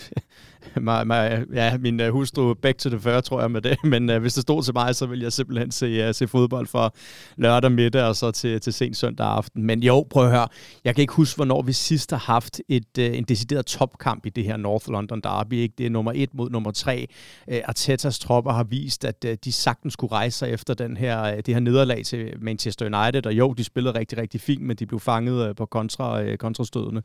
mig, 0.81 1.07
mig, 1.07 1.45
ja, 1.55 1.79
min 1.79 2.01
øh, 2.01 2.13
hustru 2.13 2.55
back 2.55 2.79
to 2.79 2.89
the 2.89 3.01
40, 3.01 3.23
tror 3.23 3.41
jeg 3.41 3.51
med 3.51 3.61
det. 3.61 3.77
Men 3.93 4.11
uh, 4.11 4.17
hvis 4.17 4.35
det 4.35 4.43
stod 4.43 4.63
til 4.63 4.75
mig, 4.75 4.97
så 4.97 5.07
ville 5.07 5.25
jeg 5.25 5.33
simpelthen 5.33 5.71
se, 5.71 6.09
uh, 6.09 6.15
se 6.15 6.29
fodbold 6.29 6.67
fra 6.67 6.91
lørdag 7.37 7.73
middag 7.73 8.05
og 8.05 8.17
så 8.17 8.31
til, 8.31 8.61
til 8.61 8.73
sent 8.73 8.97
søndag 8.97 9.27
aften. 9.27 9.63
Men 9.65 9.83
jo, 9.83 10.07
prøv 10.11 10.25
at 10.25 10.31
høre. 10.31 10.49
Jeg 10.85 10.95
kan 10.95 11.03
ikke 11.03 11.13
huske, 11.13 11.37
hvornår 11.37 11.63
vi 11.63 11.73
sidst 11.73 12.11
har 12.11 12.19
haft 12.19 12.61
et, 12.69 12.99
uh, 12.99 13.05
en 13.05 13.25
decideret 13.25 13.67
topkamp 13.67 14.27
i 14.27 14.31
det 14.31 14.45
her 14.45 14.57
North 14.57 14.91
London 14.91 15.21
Derby. 15.21 15.55
Ikke? 15.55 15.75
Det 15.79 15.87
er 15.87 15.91
nummer 15.91 16.13
et 16.15 16.35
mod 16.35 16.51
nummer 16.51 16.71
tre. 16.71 17.07
Uh, 17.49 17.55
Artetas 17.65 18.19
tropper 18.19 18.53
har 18.53 18.65
vist, 18.65 19.05
at 19.05 19.25
uh, 19.27 19.33
de 19.45 19.53
sagtens 19.53 19.93
skulle 19.93 20.13
rejse 20.13 20.39
sig 20.39 20.51
efter 20.51 20.75
den 20.75 20.97
her, 20.97 21.33
uh, 21.33 21.39
det 21.47 21.55
her 21.55 21.61
nederlag 21.61 22.05
til 22.05 22.33
Manchester 22.41 22.87
United. 22.87 23.27
Og 23.27 23.33
jo, 23.33 23.53
de 23.53 23.65
spillede 23.65 23.99
rigtig, 23.99 24.19
rigtig 24.19 24.41
fint, 24.41 24.63
men 24.63 24.77
de 24.77 24.87
blev 24.87 25.01
fanget 25.01 25.49
uh, 25.49 25.57
på 25.57 25.67
kontra, 25.67 26.23
uh, 26.23 26.37
kontrastødene. 26.37 27.03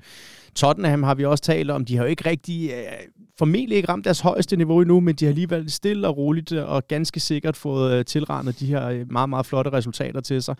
Tottenham 0.55 1.03
har 1.03 1.15
vi 1.15 1.25
også 1.25 1.43
talt 1.43 1.71
om. 1.71 1.85
De 1.85 1.95
har 1.95 2.03
jo 2.03 2.09
ikke 2.09 2.29
rigtig... 2.29 2.71
Uh, 2.73 3.17
formentlig 3.47 3.77
ikke 3.77 3.89
ramt 3.89 4.05
deres 4.05 4.19
højeste 4.19 4.55
niveau 4.55 4.81
endnu, 4.81 4.99
men 4.99 5.15
de 5.15 5.25
har 5.25 5.29
alligevel 5.29 5.71
stille 5.71 6.07
og 6.07 6.17
roligt 6.17 6.51
og 6.51 6.87
ganske 6.87 7.19
sikkert 7.19 7.57
fået 7.57 7.99
uh, 7.99 8.05
tilrendet 8.05 8.59
de 8.59 8.65
her 8.65 9.05
meget, 9.11 9.29
meget 9.29 9.45
flotte 9.45 9.71
resultater 9.71 10.21
til 10.21 10.43
sig. 10.43 10.55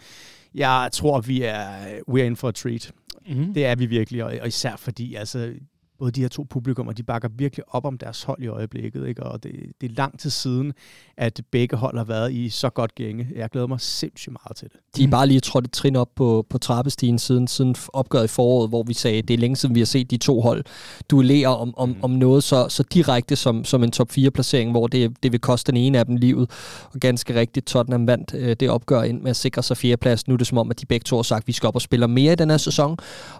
Jeg 0.56 0.90
tror, 0.94 1.22
vi 1.22 1.42
er 1.42 1.68
we 2.10 2.22
are 2.22 2.28
in 2.28 2.36
for 2.36 2.48
a 2.48 2.52
treat. 2.52 2.92
Mm. 3.28 3.54
Det 3.54 3.66
er 3.66 3.76
vi 3.76 3.86
virkelig, 3.86 4.24
og, 4.24 4.34
og 4.42 4.48
især 4.48 4.76
fordi 4.76 5.16
altså, 5.16 5.54
både 6.00 6.12
de 6.12 6.22
her 6.22 6.28
to 6.28 6.44
publikummer, 6.50 6.94
de 6.94 7.04
bakker 7.04 7.30
virkelig 7.38 7.64
op 7.68 7.86
om 7.86 7.98
deres 7.98 8.24
hold 8.24 8.44
i 8.44 8.48
øjeblikket, 8.48 9.08
ikke? 9.08 9.24
og 9.24 9.44
det, 9.44 9.52
det 9.82 9.92
er 9.92 9.96
lang 9.96 10.20
tid 10.20 10.30
siden, 10.30 10.74
at 11.18 11.42
begge 11.52 11.76
hold 11.76 11.98
har 11.98 12.04
været 12.04 12.34
i 12.34 12.50
så 12.50 12.70
godt 12.70 12.96
gænge. 12.96 13.28
Jeg 13.36 13.50
glæder 13.50 13.68
mig 13.68 13.82
sindssygt 13.82 14.34
meget 14.34 14.58
til 14.58 14.70
det. 14.70 14.80
De 14.96 15.04
er 15.04 15.08
bare 15.08 15.28
lige 15.28 15.40
trådt 15.40 15.66
et 15.66 15.72
trin 15.72 15.96
op 15.96 16.10
på, 16.16 16.46
på 16.50 16.58
trappestigen 16.58 17.20
siden, 17.20 17.48
siden 17.48 17.76
opgøret 17.94 18.24
i 18.24 18.28
foråret, 18.28 18.70
hvor 18.70 18.84
vi 18.84 18.94
sagde, 18.94 19.18
at 19.18 19.28
det 19.28 19.34
er 19.34 19.38
længe 19.38 19.56
siden, 19.56 19.76
vi 19.76 19.80
har 19.80 19.86
set 19.86 20.12
de 20.12 20.18
to 20.18 20.42
hold 20.42 20.64
duellere 21.10 21.58
om, 21.58 21.74
om, 21.78 21.90
mm. 21.90 21.96
om 22.02 22.12
noget 22.12 22.44
så, 22.44 22.70
så 22.70 22.84
direkte 22.84 23.36
som, 23.36 23.66
som 23.66 23.84
en 23.84 23.92
top 23.92 24.12
4-placering, 24.12 24.72
hvor 24.72 24.88
det, 24.88 25.24
det 25.24 25.32
vil 25.32 25.40
koste 25.40 25.72
den 25.72 25.78
ene 25.78 26.00
af 26.00 26.06
dem 26.06 26.16
livet. 26.16 26.50
Og 26.94 27.00
ganske 27.00 27.36
rigtigt, 27.36 27.66
Tottenham 27.66 28.08
vandt 28.08 28.34
øh, 28.34 28.56
det 28.60 28.70
opgør 28.70 29.02
ind 29.04 29.22
med 29.22 29.30
at 29.30 29.36
sikre 29.36 29.64
sig 29.64 29.78
fjerdeplads. 29.78 30.28
Nu 30.28 30.34
er 30.34 30.38
det 30.38 30.48
som 30.48 30.58
om, 30.58 30.72
at 30.72 30.80
de 30.80 30.86
begge 30.86 31.04
to 31.04 31.16
har 31.16 31.24
sagt, 31.24 31.44
at 31.44 31.48
vi 31.48 31.54
skal 31.54 31.68
op 31.68 31.76
og 31.76 31.82
spille 31.82 32.08
mere 32.08 32.34
i 32.34 32.36
den 32.36 32.50
her 32.50 32.58
sæson. 32.58 32.98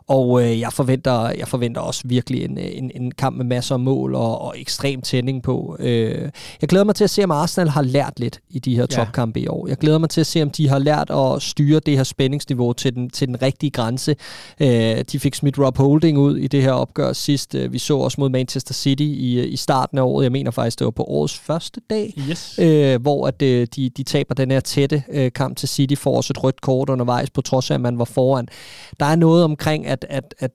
Og 0.08 0.44
øh, 0.44 0.60
jeg, 0.60 0.74
forventer, 0.74 1.30
jeg 1.30 1.48
forventer 1.48 1.82
også 1.82 2.02
virkelig 2.06 2.47
en, 2.50 2.58
en, 2.58 2.92
en 2.96 3.12
kamp 3.12 3.38
med 3.38 3.46
masser 3.46 3.76
af 3.76 3.80
mål 3.80 4.16
og, 4.16 4.42
og 4.42 4.54
ekstrem 4.60 5.02
tænding 5.02 5.44
på. 5.44 5.78
Øh, 5.80 6.30
jeg 6.62 6.70
glæder 6.70 6.86
mig 6.86 6.96
til 6.96 7.04
at 7.04 7.10
se, 7.10 7.24
om 7.24 7.32
Arsenal 7.32 7.70
har 7.70 7.82
lært 7.82 8.20
lidt 8.20 8.40
i 8.50 8.60
de 8.60 8.76
her 8.76 8.86
topkampe 8.86 9.40
i 9.40 9.48
år. 9.48 9.68
Jeg 9.68 9.78
glæder 9.78 9.98
mig 9.98 10.10
til 10.10 10.22
at 10.22 10.28
se, 10.28 10.42
om 10.42 10.50
de 10.50 10.70
har 10.70 10.80
lært 10.80 11.10
at 11.10 11.42
styre 11.42 11.80
det 11.80 11.98
her 11.98 12.04
spændingsniveau 12.04 12.74
til 12.74 12.96
den, 12.96 13.10
til 13.10 13.28
den 13.28 13.42
rigtige 13.42 13.72
grænse. 13.72 14.16
Øh, 14.62 15.04
de 15.12 15.20
fik 15.20 15.36
smidt 15.36 15.60
Rob 15.60 15.78
Holding 15.78 16.18
ud 16.18 16.38
i 16.38 16.48
det 16.48 16.62
her 16.62 16.72
opgør 16.72 17.14
sidst. 17.14 17.56
Øh, 17.56 17.74
vi 17.74 17.80
så 17.80 17.98
også 17.98 18.22
mod 18.22 18.30
Manchester 18.30 18.74
City 18.74 19.04
i, 19.04 19.46
i 19.46 19.56
starten 19.56 19.98
af 19.98 20.02
året. 20.02 20.24
Jeg 20.24 20.32
mener 20.32 20.52
faktisk, 20.52 20.80
det 20.80 20.86
var 20.86 20.92
på 20.92 21.04
årets 21.04 21.38
første 21.38 21.82
dag, 21.90 22.14
yes. 22.30 22.60
øh, 22.60 23.02
hvor 23.02 23.28
at, 23.28 23.42
øh, 23.42 23.68
de, 23.76 23.90
de 23.90 24.04
taber 24.04 24.36
den 24.36 24.52
her 24.52 24.60
tætte 24.60 25.04
øh, 25.12 25.32
kamp 25.32 25.58
til 25.58 25.70
City, 25.70 25.96
får 25.96 26.18
også 26.18 26.34
et 26.34 26.44
rødt 26.44 26.62
kort 26.62 26.90
undervejs, 26.90 27.30
på 27.30 27.42
trods 27.42 27.72
af, 27.72 27.76
at 27.76 27.82
man 27.82 28.00
var 28.00 28.06
foran. 28.06 28.48
Der 29.00 29.06
er 29.06 29.16
noget 29.16 29.44
omkring, 29.44 29.88
at, 29.88 30.06
at, 30.10 30.36
at 30.40 30.52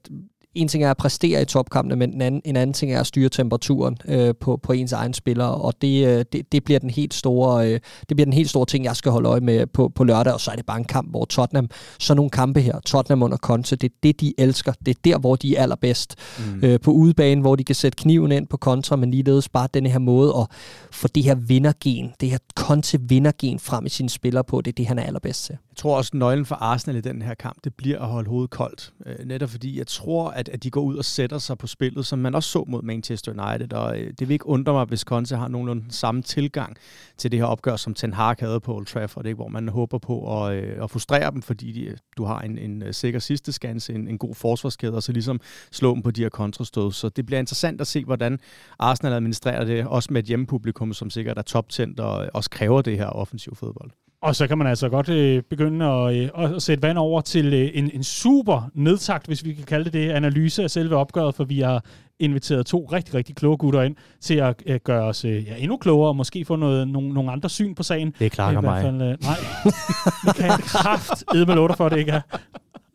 en 0.55 0.69
ting 0.69 0.85
er 0.85 0.91
at 0.91 0.97
præstere 0.97 1.43
i 1.43 1.45
topkampene, 1.45 1.97
men 1.97 2.13
en 2.15 2.23
anden, 2.23 2.43
en 2.45 2.57
anden 2.57 2.75
ting 2.75 2.93
er 2.93 3.01
at 3.01 3.07
styre 3.07 3.29
temperaturen 3.29 3.99
øh, 4.05 4.35
på, 4.41 4.57
på 4.63 4.73
ens 4.73 4.93
egen 4.93 5.15
spillere, 5.15 5.55
og 5.55 5.75
det, 5.83 6.07
øh, 6.07 6.25
det, 6.33 6.53
det, 6.53 6.65
bliver 6.65 6.81
den 6.81 6.91
helt 6.91 7.15
store, 7.15 7.67
øh, 7.67 7.81
det 8.09 8.17
bliver 8.17 8.25
den 8.25 8.33
helt 8.33 8.51
store 8.51 8.67
ting, 8.67 8.85
jeg 8.85 8.97
skal 8.97 9.13
holde 9.13 9.29
øje 9.29 9.41
med 9.41 9.67
på, 9.67 9.89
på 9.89 10.05
lørdag, 10.05 10.33
og 10.33 10.41
så 10.41 10.51
er 10.51 10.57
det 10.57 10.67
bare 10.67 10.79
en 10.79 10.85
kamp, 10.85 11.11
hvor 11.11 11.25
Tottenham, 11.25 11.69
så 11.99 12.15
nogle 12.15 12.31
kampe 12.31 12.61
her, 12.61 12.81
Tottenham 12.81 13.23
under 13.23 13.37
Conte, 13.37 13.77
det 13.77 13.89
er 13.89 13.95
det, 14.03 14.21
de 14.21 14.35
elsker, 14.39 14.73
det 14.87 14.97
er 14.97 15.01
der, 15.05 15.19
hvor 15.19 15.37
de 15.37 15.57
er 15.57 15.63
allerbedst. 15.63 16.15
Mm. 16.39 16.65
Øh, 16.65 16.81
på 16.81 16.91
udebane, 16.91 17.41
hvor 17.41 17.57
de 17.57 17.65
kan 17.65 17.75
sætte 17.75 17.97
kniven 17.97 18.33
ind 18.33 18.47
på 18.47 18.57
kontra, 18.57 18.97
men 18.97 19.11
ligeledes 19.11 19.49
bare 19.49 19.69
den 19.75 19.87
her 19.87 19.99
måde 19.99 20.35
at 20.39 20.47
få 20.93 21.09
det 21.09 21.23
her 21.23 21.35
vindergen, 21.35 22.13
det 22.21 22.31
her 22.31 22.39
Conte 22.55 23.01
vindergen 23.01 23.59
frem 23.59 23.87
i 23.87 23.89
sine 23.89 24.11
spillere 24.11 24.45
på, 24.45 24.61
det 24.61 24.71
er 24.71 24.77
det, 24.77 24.87
han 24.87 24.99
er 24.99 25.03
allerbedst 25.03 25.45
til. 25.45 25.57
Jeg 25.73 25.77
tror 25.77 25.97
også, 25.97 26.11
at 26.11 26.15
nøglen 26.15 26.47
for 26.47 26.55
Arsenal 26.55 26.97
i 26.97 27.01
den 27.01 27.23
her 27.23 27.35
kamp, 27.35 27.65
det 27.65 27.75
bliver 27.75 27.99
at 27.99 28.09
holde 28.09 28.29
hovedet 28.29 28.51
koldt. 28.51 28.93
Øh, 29.07 29.27
netop 29.27 29.51
fordi 29.51 29.79
jeg 29.79 29.87
tror, 29.87 30.31
at, 30.31 30.49
at 30.49 30.63
de 30.63 30.71
går 30.71 30.81
ud 30.81 30.97
og 30.97 31.05
sætter 31.05 31.39
sig 31.39 31.59
på 31.59 31.67
spillet, 31.67 32.07
som 32.07 32.19
man 32.19 32.35
også 32.35 32.49
så 32.49 32.65
mod 32.69 32.83
Manchester 32.83 33.33
United. 33.33 33.73
Og 33.73 33.99
øh, 33.99 34.13
det 34.19 34.29
vil 34.29 34.31
ikke 34.31 34.47
undre 34.47 34.73
mig, 34.73 34.85
hvis 34.85 35.01
Conte 35.01 35.37
har 35.37 35.49
nogenlunde 35.49 35.83
den 35.83 35.91
samme 35.91 36.23
tilgang 36.23 36.77
til 37.17 37.31
det 37.31 37.39
her 37.39 37.47
opgør, 37.47 37.77
som 37.77 37.95
Ten 37.95 38.13
Hag 38.13 38.37
havde 38.41 38.61
på 38.61 38.75
Old 38.75 38.87
Trafford, 38.87 39.27
ikke? 39.27 39.35
hvor 39.35 39.49
man 39.49 39.69
håber 39.69 39.99
på 39.99 40.45
at, 40.45 40.55
øh, 40.55 40.83
at 40.83 40.91
frustrere 40.91 41.31
dem, 41.31 41.43
fordi 41.43 41.73
de, 41.73 41.85
øh, 41.85 41.97
du 42.17 42.25
har 42.25 42.41
en, 42.41 42.59
en 42.59 42.83
øh, 42.83 42.95
sikker 42.95 43.19
sidste 43.19 43.53
skanse, 43.53 43.95
en, 43.95 44.09
en 44.09 44.19
god 44.19 44.35
forsvarskæde, 44.35 44.95
og 44.95 45.03
så 45.03 45.13
ligesom 45.13 45.41
slå 45.71 45.95
dem 45.95 46.03
på 46.03 46.11
de 46.11 46.23
her 46.23 46.29
kontrastød. 46.29 46.93
Så 46.93 47.09
det 47.09 47.27
bliver 47.27 47.39
interessant 47.39 47.81
at 47.81 47.87
se, 47.87 48.05
hvordan 48.05 48.39
Arsenal 48.79 49.13
administrerer 49.13 49.65
det, 49.65 49.87
også 49.87 50.13
med 50.13 50.23
et 50.23 50.29
hjemmepublikum, 50.29 50.93
som 50.93 51.11
sikkert 51.11 51.39
er 51.39 51.43
toptændt 51.43 52.01
og 52.01 52.25
øh, 52.25 52.31
også 52.35 52.51
kræver 52.51 52.83
det 52.83 52.99
her 52.99 53.07
offensiv 53.07 53.55
fodbold. 53.55 53.91
Og 54.23 54.37
så 54.37 54.47
kan 54.47 54.59
man 54.59 54.67
altså 54.67 54.89
godt 54.89 55.09
øh, 55.09 55.43
begynde 55.43 55.87
at, 55.87 56.17
øh, 56.17 56.55
at 56.55 56.63
sætte 56.63 56.83
vand 56.83 56.99
over 56.99 57.21
til 57.21 57.55
øh, 57.55 57.71
en, 57.75 57.91
en 57.95 58.05
super 58.05 58.71
nedtakt, 58.75 59.27
hvis 59.27 59.45
vi 59.45 59.53
kan 59.53 59.65
kalde 59.65 59.85
det 59.85 59.93
det, 59.93 60.11
analyse 60.11 60.63
af 60.63 60.71
selve 60.71 60.97
opgøret, 60.97 61.35
for 61.35 61.45
vi 61.45 61.61
har 61.61 61.85
inviteret 62.19 62.67
to 62.67 62.89
rigtig, 62.93 63.15
rigtig 63.15 63.37
kloge 63.37 63.57
gutter 63.57 63.83
ind 63.83 63.97
til 64.21 64.35
at 64.35 64.63
øh, 64.67 64.81
gøre 64.85 65.05
os 65.05 65.25
øh, 65.25 65.47
ja, 65.47 65.55
endnu 65.59 65.77
klogere 65.77 66.09
og 66.09 66.17
måske 66.17 66.45
få 66.45 66.57
noget, 66.57 66.89
nogle, 66.89 67.15
nogle 67.15 67.33
andre 67.33 67.49
syn 67.49 67.75
på 67.75 67.83
sagen. 67.83 68.15
Det 68.19 68.25
er 68.25 68.31
klart 68.31 68.55
I 68.55 68.61
mig. 68.61 68.83
Fald, 68.83 68.95
øh, 68.95 69.01
nej, 69.01 69.37
det 70.27 70.37
kan 70.37 70.51
kraft 70.51 71.25
med 71.35 71.55
låter 71.55 71.75
for, 71.75 71.89
det 71.89 71.99
ikke 71.99 72.13
er. 72.13 72.21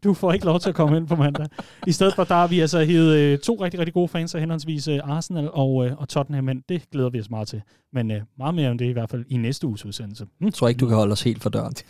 Du 0.07 0.13
får 0.13 0.33
ikke 0.33 0.45
lov 0.45 0.59
til 0.59 0.69
at 0.69 0.75
komme 0.75 0.97
ind 0.97 1.07
på 1.07 1.15
mandag. 1.15 1.45
I 1.87 1.91
stedet 1.91 2.15
for, 2.15 2.23
der 2.23 2.35
har 2.35 2.47
vi 2.47 2.59
altså 2.59 2.79
hivet 2.83 3.15
øh, 3.15 3.39
to 3.39 3.63
rigtig, 3.63 3.79
rigtig 3.79 3.93
gode 3.93 4.07
fans 4.07 4.35
af 4.35 4.41
henholdsvis 4.41 4.87
øh, 4.87 4.99
Arsenal 5.03 5.49
og, 5.53 5.85
øh, 5.85 5.91
og 5.97 6.09
Tottenham, 6.09 6.43
men 6.43 6.63
det 6.69 6.81
glæder 6.91 7.09
vi 7.09 7.19
os 7.19 7.29
meget 7.29 7.47
til. 7.47 7.61
Men 7.93 8.11
øh, 8.11 8.21
meget 8.37 8.55
mere 8.55 8.69
om 8.69 8.77
det 8.77 8.85
i 8.85 8.91
hvert 8.91 9.09
fald 9.09 9.25
i 9.29 9.37
næste 9.37 9.67
uges 9.67 9.85
udsendelse. 9.85 10.25
Hm? 10.39 10.45
Jeg 10.45 10.53
tror 10.53 10.67
ikke, 10.67 10.79
du 10.79 10.87
kan 10.87 10.97
holde 10.97 11.11
os 11.11 11.21
helt 11.21 11.43
for 11.43 11.49
døren. 11.49 11.73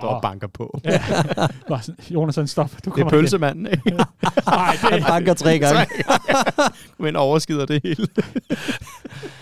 Står 0.00 0.08
og 0.08 0.22
banker 0.22 0.46
på. 0.46 0.80
ja. 0.84 1.02
Jonas, 2.14 2.50
stop. 2.50 2.70
Du 2.84 2.90
det 2.96 3.00
er 3.04 3.08
pølsemanden, 3.08 3.66
ikke? 3.66 3.90
Nej, 4.46 4.76
det... 4.82 4.90
Han 4.90 5.02
banker 5.02 5.34
tre 5.34 5.58
gange. 5.58 5.86
Men 6.98 7.16
overskider 7.16 7.66
det 7.66 7.80
hele. 7.84 8.06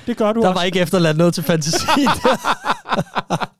det 0.06 0.16
gør 0.16 0.32
du 0.32 0.40
Der 0.40 0.48
også. 0.48 0.58
var 0.58 0.62
ikke 0.64 0.80
efterladt 0.80 1.16
noget 1.16 1.34
til 1.34 1.42
fantasien. 1.44 2.08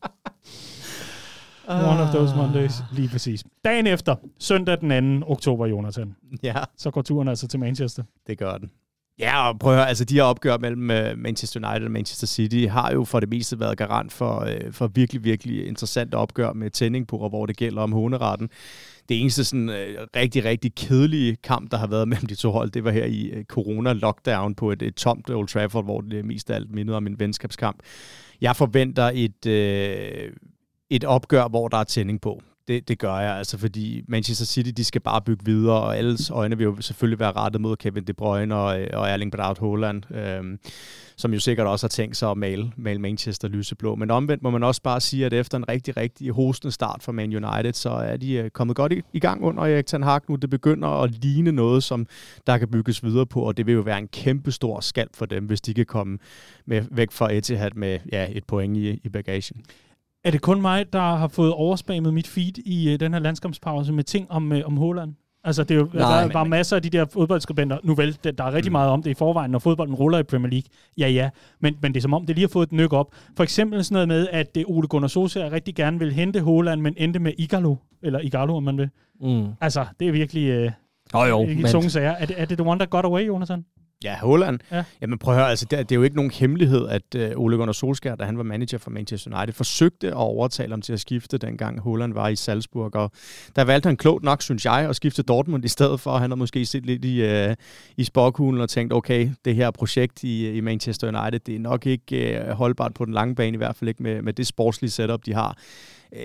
One 1.68 2.02
of 2.02 2.14
those 2.14 2.36
Mondays. 2.36 2.72
Lige 2.92 3.08
præcis. 3.08 3.44
Dagen 3.64 3.86
efter, 3.86 4.16
søndag 4.38 4.80
den 4.80 5.20
2. 5.20 5.30
oktober, 5.30 5.66
Jonathan. 5.66 6.16
Ja. 6.42 6.54
Så 6.76 6.90
går 6.90 7.02
turen 7.02 7.28
altså 7.28 7.48
til 7.48 7.60
Manchester. 7.60 8.02
Det 8.26 8.38
gør 8.38 8.58
den. 8.58 8.70
Ja, 9.18 9.48
og 9.48 9.58
prøv 9.58 9.72
at 9.72 9.78
høre, 9.78 9.88
altså 9.88 10.04
de 10.04 10.14
her 10.14 10.22
opgør 10.22 10.58
mellem 10.58 10.90
uh, 10.90 11.18
Manchester 11.18 11.68
United 11.68 11.86
og 11.86 11.90
Manchester 11.90 12.26
City 12.26 12.66
har 12.70 12.92
jo 12.92 13.04
for 13.04 13.20
det 13.20 13.28
meste 13.28 13.60
været 13.60 13.78
garant 13.78 14.12
for, 14.12 14.40
uh, 14.40 14.72
for 14.72 14.86
virkelig, 14.86 15.24
virkelig 15.24 15.66
interessante 15.66 16.14
opgør 16.14 16.52
med 16.52 16.70
tænding 16.70 17.06
på, 17.06 17.28
hvor 17.28 17.46
det 17.46 17.56
gælder 17.56 17.82
om 17.82 17.92
håneretten. 17.92 18.50
Det 19.08 19.20
eneste 19.20 19.44
sådan 19.44 19.68
uh, 19.68 19.74
rigtig, 20.16 20.44
rigtig 20.44 20.74
kedelige 20.74 21.36
kamp, 21.36 21.70
der 21.70 21.76
har 21.76 21.86
været 21.86 22.08
mellem 22.12 22.26
de 22.26 22.34
to 22.34 22.50
hold, 22.50 22.70
det 22.70 22.84
var 22.84 22.90
her 22.90 23.04
i 23.04 23.32
uh, 23.36 23.42
corona-lockdown 23.52 24.54
på 24.54 24.70
et, 24.70 24.82
et 24.82 24.94
tomt 24.94 25.30
Old 25.30 25.48
Trafford, 25.48 25.84
hvor 25.84 26.00
det 26.00 26.24
mest 26.24 26.50
af 26.50 26.54
alt 26.54 26.70
mindede 26.70 26.96
om 26.96 27.06
en 27.06 27.20
venskabskamp. 27.20 27.78
Jeg 28.40 28.56
forventer 28.56 29.10
et, 29.14 29.46
uh, 29.46 30.34
et 30.96 31.04
opgør, 31.04 31.48
hvor 31.48 31.68
der 31.68 31.76
er 31.76 31.84
tænding 31.84 32.20
på. 32.20 32.42
Det, 32.68 32.88
det 32.88 32.98
gør 32.98 33.18
jeg, 33.18 33.36
altså 33.36 33.58
fordi 33.58 34.04
Manchester 34.08 34.44
City, 34.44 34.70
de 34.76 34.84
skal 34.84 35.00
bare 35.00 35.20
bygge 35.22 35.44
videre, 35.44 35.80
og 35.80 35.96
alles 35.96 36.30
øjne 36.30 36.58
vil 36.58 36.64
jo 36.64 36.80
selvfølgelig 36.80 37.18
være 37.18 37.32
rettet 37.32 37.60
mod 37.60 37.76
Kevin 37.76 38.04
De 38.04 38.12
Bruyne 38.12 38.54
og, 38.54 38.78
og 38.92 39.08
Erling 39.08 39.32
Braut 39.32 39.58
Haaland, 39.58 40.14
øhm, 40.14 40.58
som 41.16 41.32
jo 41.32 41.40
sikkert 41.40 41.66
også 41.66 41.86
har 41.86 41.88
tænkt 41.88 42.16
sig 42.16 42.30
at 42.30 42.36
male, 42.36 42.72
male 42.76 42.98
Manchester 42.98 43.48
lyseblå. 43.48 43.94
Men 43.94 44.10
omvendt 44.10 44.42
må 44.42 44.50
man 44.50 44.62
også 44.62 44.82
bare 44.82 45.00
sige, 45.00 45.26
at 45.26 45.32
efter 45.32 45.58
en 45.58 45.68
rigtig, 45.68 45.96
rigtig 45.96 46.30
hostende 46.30 46.72
start 46.72 47.02
for 47.02 47.12
Man 47.12 47.44
United, 47.44 47.72
så 47.72 47.90
er 47.90 48.16
de 48.16 48.32
øh, 48.32 48.50
kommet 48.50 48.76
godt 48.76 48.92
i, 48.92 49.02
i 49.12 49.20
gang 49.20 49.42
under 49.42 49.62
Erik 49.62 49.86
Ten 49.86 50.02
Hag 50.02 50.20
nu. 50.28 50.36
Det 50.36 50.50
begynder 50.50 50.88
at 50.88 51.10
ligne 51.10 51.52
noget, 51.52 51.82
som 51.82 52.06
der 52.46 52.58
kan 52.58 52.68
bygges 52.68 53.04
videre 53.04 53.26
på, 53.26 53.40
og 53.40 53.56
det 53.56 53.66
vil 53.66 53.74
jo 53.74 53.80
være 53.80 53.98
en 53.98 54.08
kæmpe 54.08 54.52
stor 54.52 54.80
skalp 54.80 55.16
for 55.16 55.26
dem, 55.26 55.44
hvis 55.44 55.60
de 55.60 55.74
kan 55.74 55.86
komme 55.86 56.18
med, 56.66 56.84
væk 56.90 57.10
fra 57.10 57.32
Etihad 57.32 57.70
med 57.74 57.98
ja, 58.12 58.28
et 58.32 58.44
point 58.44 58.76
i, 58.76 59.00
i 59.04 59.08
bagagen. 59.08 59.64
Er 60.24 60.30
det 60.30 60.40
kun 60.40 60.62
mig, 60.62 60.92
der 60.92 61.16
har 61.16 61.28
fået 61.28 61.52
overspammet 61.52 62.14
mit 62.14 62.26
feed 62.26 62.58
i 62.66 62.92
uh, 62.92 63.00
den 63.00 63.12
her 63.12 63.20
landskampspause 63.20 63.92
med 63.92 64.04
ting 64.04 64.30
om, 64.30 64.52
uh, 64.52 64.58
om 64.64 64.76
Holland? 64.76 65.14
Altså, 65.44 65.64
det 65.64 65.74
er 65.74 65.78
jo, 65.78 65.88
Nej, 65.92 66.20
der 66.20 66.28
er 66.28 66.32
bare 66.32 66.48
masser 66.48 66.76
af 66.76 66.82
de 66.82 66.90
der 66.90 67.04
fodboldskribenter. 67.04 67.78
Nu 67.82 67.94
vel, 67.94 68.18
der, 68.24 68.30
der 68.30 68.44
er 68.44 68.52
rigtig 68.52 68.70
mm. 68.70 68.72
meget 68.72 68.90
om 68.90 69.02
det 69.02 69.10
i 69.10 69.14
forvejen, 69.14 69.50
når 69.50 69.58
fodbolden 69.58 69.94
ruller 69.94 70.18
i 70.18 70.22
Premier 70.22 70.50
League. 70.50 70.68
Ja, 70.98 71.08
ja. 71.08 71.30
Men, 71.60 71.76
men 71.82 71.92
det 71.94 72.00
er 72.00 72.02
som 72.02 72.14
om, 72.14 72.26
det 72.26 72.36
lige 72.36 72.44
har 72.44 72.48
fået 72.48 72.66
et 72.66 72.72
nyk 72.72 72.92
op. 72.92 73.14
For 73.36 73.42
eksempel 73.42 73.84
sådan 73.84 73.94
noget 73.94 74.08
med, 74.08 74.28
at 74.32 74.54
det 74.54 74.64
Ole 74.68 74.88
Gunnar 74.88 75.08
Solskjaer 75.08 75.52
rigtig 75.52 75.74
gerne 75.74 75.98
vil 75.98 76.12
hente 76.12 76.40
Holland, 76.40 76.80
men 76.80 76.94
endte 76.96 77.18
med 77.18 77.32
Igalo. 77.38 77.76
Eller 78.02 78.20
Igalo, 78.20 78.56
om 78.56 78.62
man 78.62 78.78
vil. 78.78 78.88
Mm. 79.20 79.46
Altså, 79.60 79.86
det 80.00 80.08
er 80.08 80.12
virkelig... 80.12 80.66
Uh, 80.66 81.20
oh, 81.20 81.28
jo, 81.28 81.46
ikke 81.46 81.62
men... 81.62 81.70
tunge 81.70 81.90
sager. 81.90 82.10
Er 82.10 82.26
det, 82.26 82.40
er 82.40 82.44
det 82.44 82.58
the 82.58 82.66
one 82.66 82.78
that 82.78 82.90
got 82.90 83.04
away, 83.04 83.26
Jonathan? 83.26 83.64
Ja, 84.04 84.16
Holland. 84.18 84.58
Ja. 84.70 84.84
Jamen 85.00 85.18
prøv 85.18 85.34
at 85.34 85.40
høre, 85.40 85.50
altså, 85.50 85.66
det, 85.70 85.78
er- 85.78 85.82
det 85.82 85.92
er 85.92 85.96
jo 85.96 86.02
ikke 86.02 86.16
nogen 86.16 86.30
hemmelighed, 86.30 86.88
at 86.88 87.02
uh, 87.36 87.42
Ole 87.44 87.56
Gunnar 87.56 87.72
Solskjaer, 87.72 88.14
da 88.14 88.24
han 88.24 88.36
var 88.36 88.42
manager 88.42 88.78
for 88.78 88.90
Manchester 88.90 89.36
United, 89.38 89.52
forsøgte 89.54 90.06
at 90.08 90.12
overtale 90.14 90.70
ham 90.72 90.82
til 90.82 90.92
at 90.92 91.00
skifte, 91.00 91.38
dengang 91.38 91.80
Holland 91.80 92.12
var 92.14 92.28
i 92.28 92.36
Salzburg. 92.36 92.96
Og 92.96 93.10
der 93.56 93.64
valgte 93.64 93.86
han 93.86 93.96
klogt 93.96 94.24
nok, 94.24 94.42
synes 94.42 94.64
jeg, 94.64 94.88
at 94.88 94.96
skifte 94.96 95.22
Dortmund 95.22 95.64
i 95.64 95.68
stedet 95.68 96.00
for. 96.00 96.12
Han 96.12 96.30
havde 96.30 96.38
måske 96.38 96.66
set 96.66 96.86
lidt 96.86 97.04
i, 97.04 97.46
uh, 97.48 97.54
i 97.96 98.04
spokhulen 98.04 98.60
og 98.60 98.68
tænkt, 98.68 98.92
okay, 98.92 99.30
det 99.44 99.54
her 99.54 99.70
projekt 99.70 100.22
i, 100.24 100.50
i 100.50 100.60
Manchester 100.60 101.20
United, 101.22 101.40
det 101.40 101.54
er 101.54 101.60
nok 101.60 101.86
ikke 101.86 102.42
uh, 102.46 102.50
holdbart 102.50 102.94
på 102.94 103.04
den 103.04 103.14
lange 103.14 103.34
bane, 103.34 103.54
i 103.54 103.58
hvert 103.58 103.76
fald 103.76 103.88
ikke 103.88 104.02
med, 104.02 104.22
med 104.22 104.32
det 104.32 104.46
sportslige 104.46 104.90
setup, 104.90 105.20
de 105.26 105.34
har. 105.34 105.58
Uh, 106.12 106.18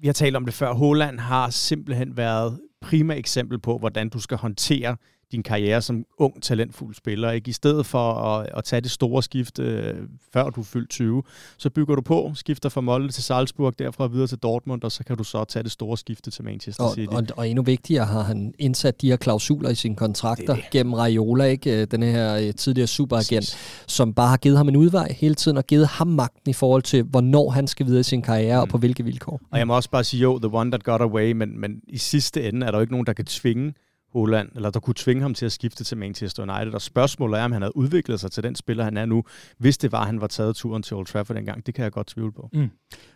vi 0.00 0.08
har 0.08 0.12
talt 0.12 0.36
om 0.36 0.44
det 0.44 0.54
før. 0.54 0.72
Holland 0.72 1.18
har 1.20 1.50
simpelthen 1.50 2.16
været 2.16 2.58
prima 2.80 3.14
eksempel 3.14 3.58
på, 3.58 3.78
hvordan 3.78 4.08
du 4.08 4.20
skal 4.20 4.36
håndtere 4.36 4.96
din 5.32 5.42
karriere 5.42 5.82
som 5.82 6.04
ung, 6.18 6.42
talentfuld 6.42 6.94
spiller. 6.94 7.30
Ikke? 7.30 7.48
I 7.48 7.52
stedet 7.52 7.86
for 7.86 8.12
at, 8.12 8.48
at 8.56 8.64
tage 8.64 8.80
det 8.80 8.90
store 8.90 9.22
skift, 9.22 9.58
øh, 9.58 9.94
før 10.32 10.50
du 10.50 10.60
er 10.60 10.64
fyldt 10.64 10.90
20, 10.90 11.22
så 11.58 11.70
bygger 11.70 11.94
du 11.94 12.00
på, 12.00 12.32
skifter 12.34 12.68
fra 12.68 12.80
Molde 12.80 13.08
til 13.08 13.22
Salzburg, 13.22 13.78
derfra 13.78 14.06
videre 14.06 14.26
til 14.26 14.38
Dortmund, 14.38 14.82
og 14.82 14.92
så 14.92 15.04
kan 15.04 15.16
du 15.16 15.24
så 15.24 15.44
tage 15.44 15.62
det 15.62 15.72
store 15.72 15.98
skifte 15.98 16.30
til 16.30 16.44
Manchester 16.44 16.84
Og, 16.84 16.94
City. 16.94 17.14
og, 17.14 17.26
og 17.36 17.48
endnu 17.48 17.62
vigtigere 17.62 18.04
har 18.04 18.22
han 18.22 18.54
indsat 18.58 19.00
de 19.00 19.08
her 19.08 19.16
klausuler 19.16 19.70
i 19.70 19.74
sine 19.74 19.96
kontrakter 19.96 20.56
gennem 20.70 20.92
Raiola, 20.92 21.44
ikke? 21.44 21.80
Øh, 21.80 21.86
den 21.90 22.02
her 22.02 22.36
øh, 22.36 22.54
tidligere 22.54 22.86
superagent, 22.86 23.56
som 23.86 24.14
bare 24.14 24.28
har 24.28 24.36
givet 24.36 24.56
ham 24.56 24.68
en 24.68 24.76
udvej 24.76 25.12
hele 25.18 25.34
tiden 25.34 25.56
og 25.56 25.66
givet 25.66 25.86
ham 25.86 26.06
magten 26.06 26.50
i 26.50 26.52
forhold 26.52 26.82
til, 26.82 27.02
hvornår 27.02 27.50
han 27.50 27.66
skal 27.66 27.86
videre 27.86 28.00
i 28.00 28.02
sin 28.02 28.22
karriere 28.22 28.56
mm. 28.56 28.62
og 28.62 28.68
på 28.68 28.78
hvilke 28.78 29.04
vilkår. 29.04 29.40
Og 29.50 29.58
jeg 29.58 29.66
må 29.66 29.76
også 29.76 29.90
bare 29.90 30.04
sige, 30.04 30.20
jo, 30.20 30.38
the 30.38 30.50
one 30.52 30.70
that 30.70 30.82
got 30.82 31.00
away, 31.00 31.32
men, 31.32 31.60
men 31.60 31.80
i 31.88 31.98
sidste 31.98 32.48
ende 32.48 32.66
er 32.66 32.70
der 32.70 32.78
jo 32.78 32.80
ikke 32.80 32.92
nogen, 32.92 33.06
der 33.06 33.12
kan 33.12 33.24
tvinge 33.24 33.74
Holland, 34.14 34.48
eller 34.54 34.70
der 34.70 34.80
kunne 34.80 34.94
tvinge 34.96 35.22
ham 35.22 35.34
til 35.34 35.46
at 35.46 35.52
skifte 35.52 35.84
til 35.84 35.96
Manchester 35.96 36.42
United. 36.42 36.74
Og 36.74 36.82
spørgsmålet 36.82 37.40
er, 37.40 37.44
om 37.44 37.52
han 37.52 37.62
havde 37.62 37.76
udviklet 37.76 38.20
sig 38.20 38.32
til 38.32 38.42
den 38.42 38.54
spiller, 38.54 38.84
han 38.84 38.96
er 38.96 39.06
nu, 39.06 39.24
hvis 39.58 39.78
det 39.78 39.92
var, 39.92 40.00
at 40.00 40.06
han 40.06 40.20
var 40.20 40.26
taget 40.26 40.56
turen 40.56 40.82
til 40.82 40.96
Old 40.96 41.06
Trafford 41.06 41.36
dengang. 41.36 41.66
Det 41.66 41.74
kan 41.74 41.84
jeg 41.84 41.92
godt 41.92 42.06
tvivle 42.06 42.32
på. 42.32 42.48
Mm. 42.52 42.70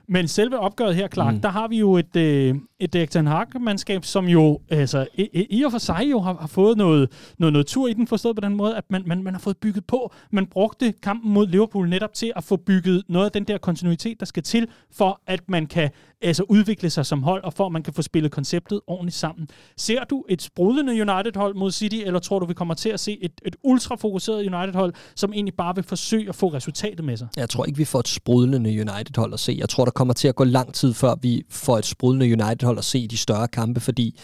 Men 0.09 0.28
selve 0.28 0.59
opgøret 0.59 0.94
her, 0.97 1.09
Clark, 1.09 1.35
mm. 1.35 1.40
Der 1.40 1.48
har 1.48 1.68
vi 1.68 1.78
jo 1.78 1.97
et, 1.97 2.16
øh, 2.16 2.55
et 2.80 2.94
Erik 2.94 3.10
Ten 3.10 3.26
Hag-mandskab, 3.26 4.05
som 4.05 4.26
jo 4.28 4.60
altså, 4.68 5.06
i, 5.14 5.22
i- 5.32 5.47
i 5.51 5.62
og 5.62 5.70
for 5.70 5.78
sig 5.78 6.06
jo 6.10 6.20
har, 6.20 6.36
har 6.40 6.47
fået 6.47 6.76
noget, 6.78 7.09
noget, 7.39 7.52
noget 7.52 7.66
tur 7.66 7.89
i 7.89 7.93
den, 7.93 8.06
forstået 8.06 8.36
på 8.36 8.40
den 8.40 8.56
måde, 8.56 8.76
at 8.76 8.85
man, 8.90 9.02
man, 9.06 9.22
man 9.22 9.35
har 9.35 9.40
fået 9.40 9.56
bygget 9.56 9.85
på. 9.86 10.12
Man 10.32 10.47
brugte 10.47 10.93
kampen 11.02 11.32
mod 11.32 11.47
Liverpool 11.47 11.89
netop 11.89 12.14
til 12.14 12.32
at 12.36 12.44
få 12.44 12.56
bygget 12.56 13.02
noget 13.09 13.24
af 13.26 13.32
den 13.32 13.44
der 13.44 13.59
kontinuitet, 13.59 14.20
der 14.20 14.26
skal 14.26 14.43
til, 14.43 14.66
for 14.93 15.20
at 15.26 15.40
man 15.48 15.66
kan 15.66 15.90
altså, 16.22 16.43
udvikle 16.48 16.90
sig 16.90 17.06
som 17.06 17.22
hold, 17.22 17.44
og 17.44 17.52
for 17.52 17.66
at 17.66 17.72
man 17.72 17.82
kan 17.82 17.93
få 17.94 18.02
spillet 18.02 18.32
konceptet 18.32 18.80
ordentligt 18.86 19.16
sammen. 19.16 19.48
Ser 19.76 20.05
du 20.05 20.24
et 20.28 20.43
sprudlende 20.43 20.93
United-hold 20.93 21.55
mod 21.55 21.70
City, 21.70 21.97
eller 22.06 22.20
tror 22.20 22.39
du, 22.39 22.47
vi 22.47 22.55
kommer 22.55 22.74
til 22.74 22.89
at 22.89 23.01
se 23.01 23.18
et, 23.22 23.32
et 23.47 23.56
ultrafokuseret 23.64 24.39
United-hold, 24.55 24.93
som 25.16 25.32
egentlig 25.32 25.55
bare 25.55 25.74
vil 25.74 25.85
forsøge 25.85 26.28
at 26.28 26.35
få 26.35 26.48
resultatet 26.48 27.05
med 27.05 27.16
sig? 27.16 27.28
Jeg 27.36 27.48
tror 27.51 27.64
ikke, 27.64 27.76
vi 27.78 27.85
får 27.85 27.98
et 28.01 28.09
sprudlende 28.09 28.70
United-hold 28.70 29.32
at 29.32 29.40
se. 29.40 29.56
Jeg 29.59 29.68
tror, 29.68 29.85
der 29.85 29.90
kommer 29.99 30.15
til 30.15 30.29
at 30.29 30.35
gå 30.35 30.45
lang 30.45 30.75
tid, 30.75 30.95
før 30.95 31.15
vi 31.23 31.43
får 31.51 31.79
et 31.79 31.87
sprudlende 31.87 32.45
United-hold 32.45 32.79
at 32.79 32.85
se 32.85 33.09
de 33.09 33.16
større 33.16 33.49
kampe, 33.49 33.81
fordi 33.81 34.20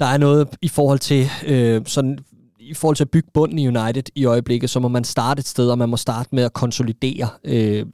der 0.00 0.06
er 0.06 0.18
noget 0.18 0.48
i 0.62 0.68
forhold 0.68 0.98
til 0.98 1.28
øh, 1.46 1.82
sådan 1.86 2.18
i 2.60 2.74
forhold 2.74 2.96
til 2.96 3.04
at 3.04 3.10
bygge 3.10 3.30
bunden 3.34 3.58
i 3.58 3.68
United 3.68 4.02
i 4.14 4.24
øjeblikket, 4.24 4.70
så 4.70 4.80
må 4.80 4.88
man 4.88 5.04
starte 5.04 5.40
et 5.40 5.46
sted, 5.48 5.70
og 5.70 5.78
man 5.78 5.88
må 5.88 5.96
starte 5.96 6.28
med 6.32 6.44
at 6.44 6.52
konsolidere 6.52 7.28
øh, 7.44 7.86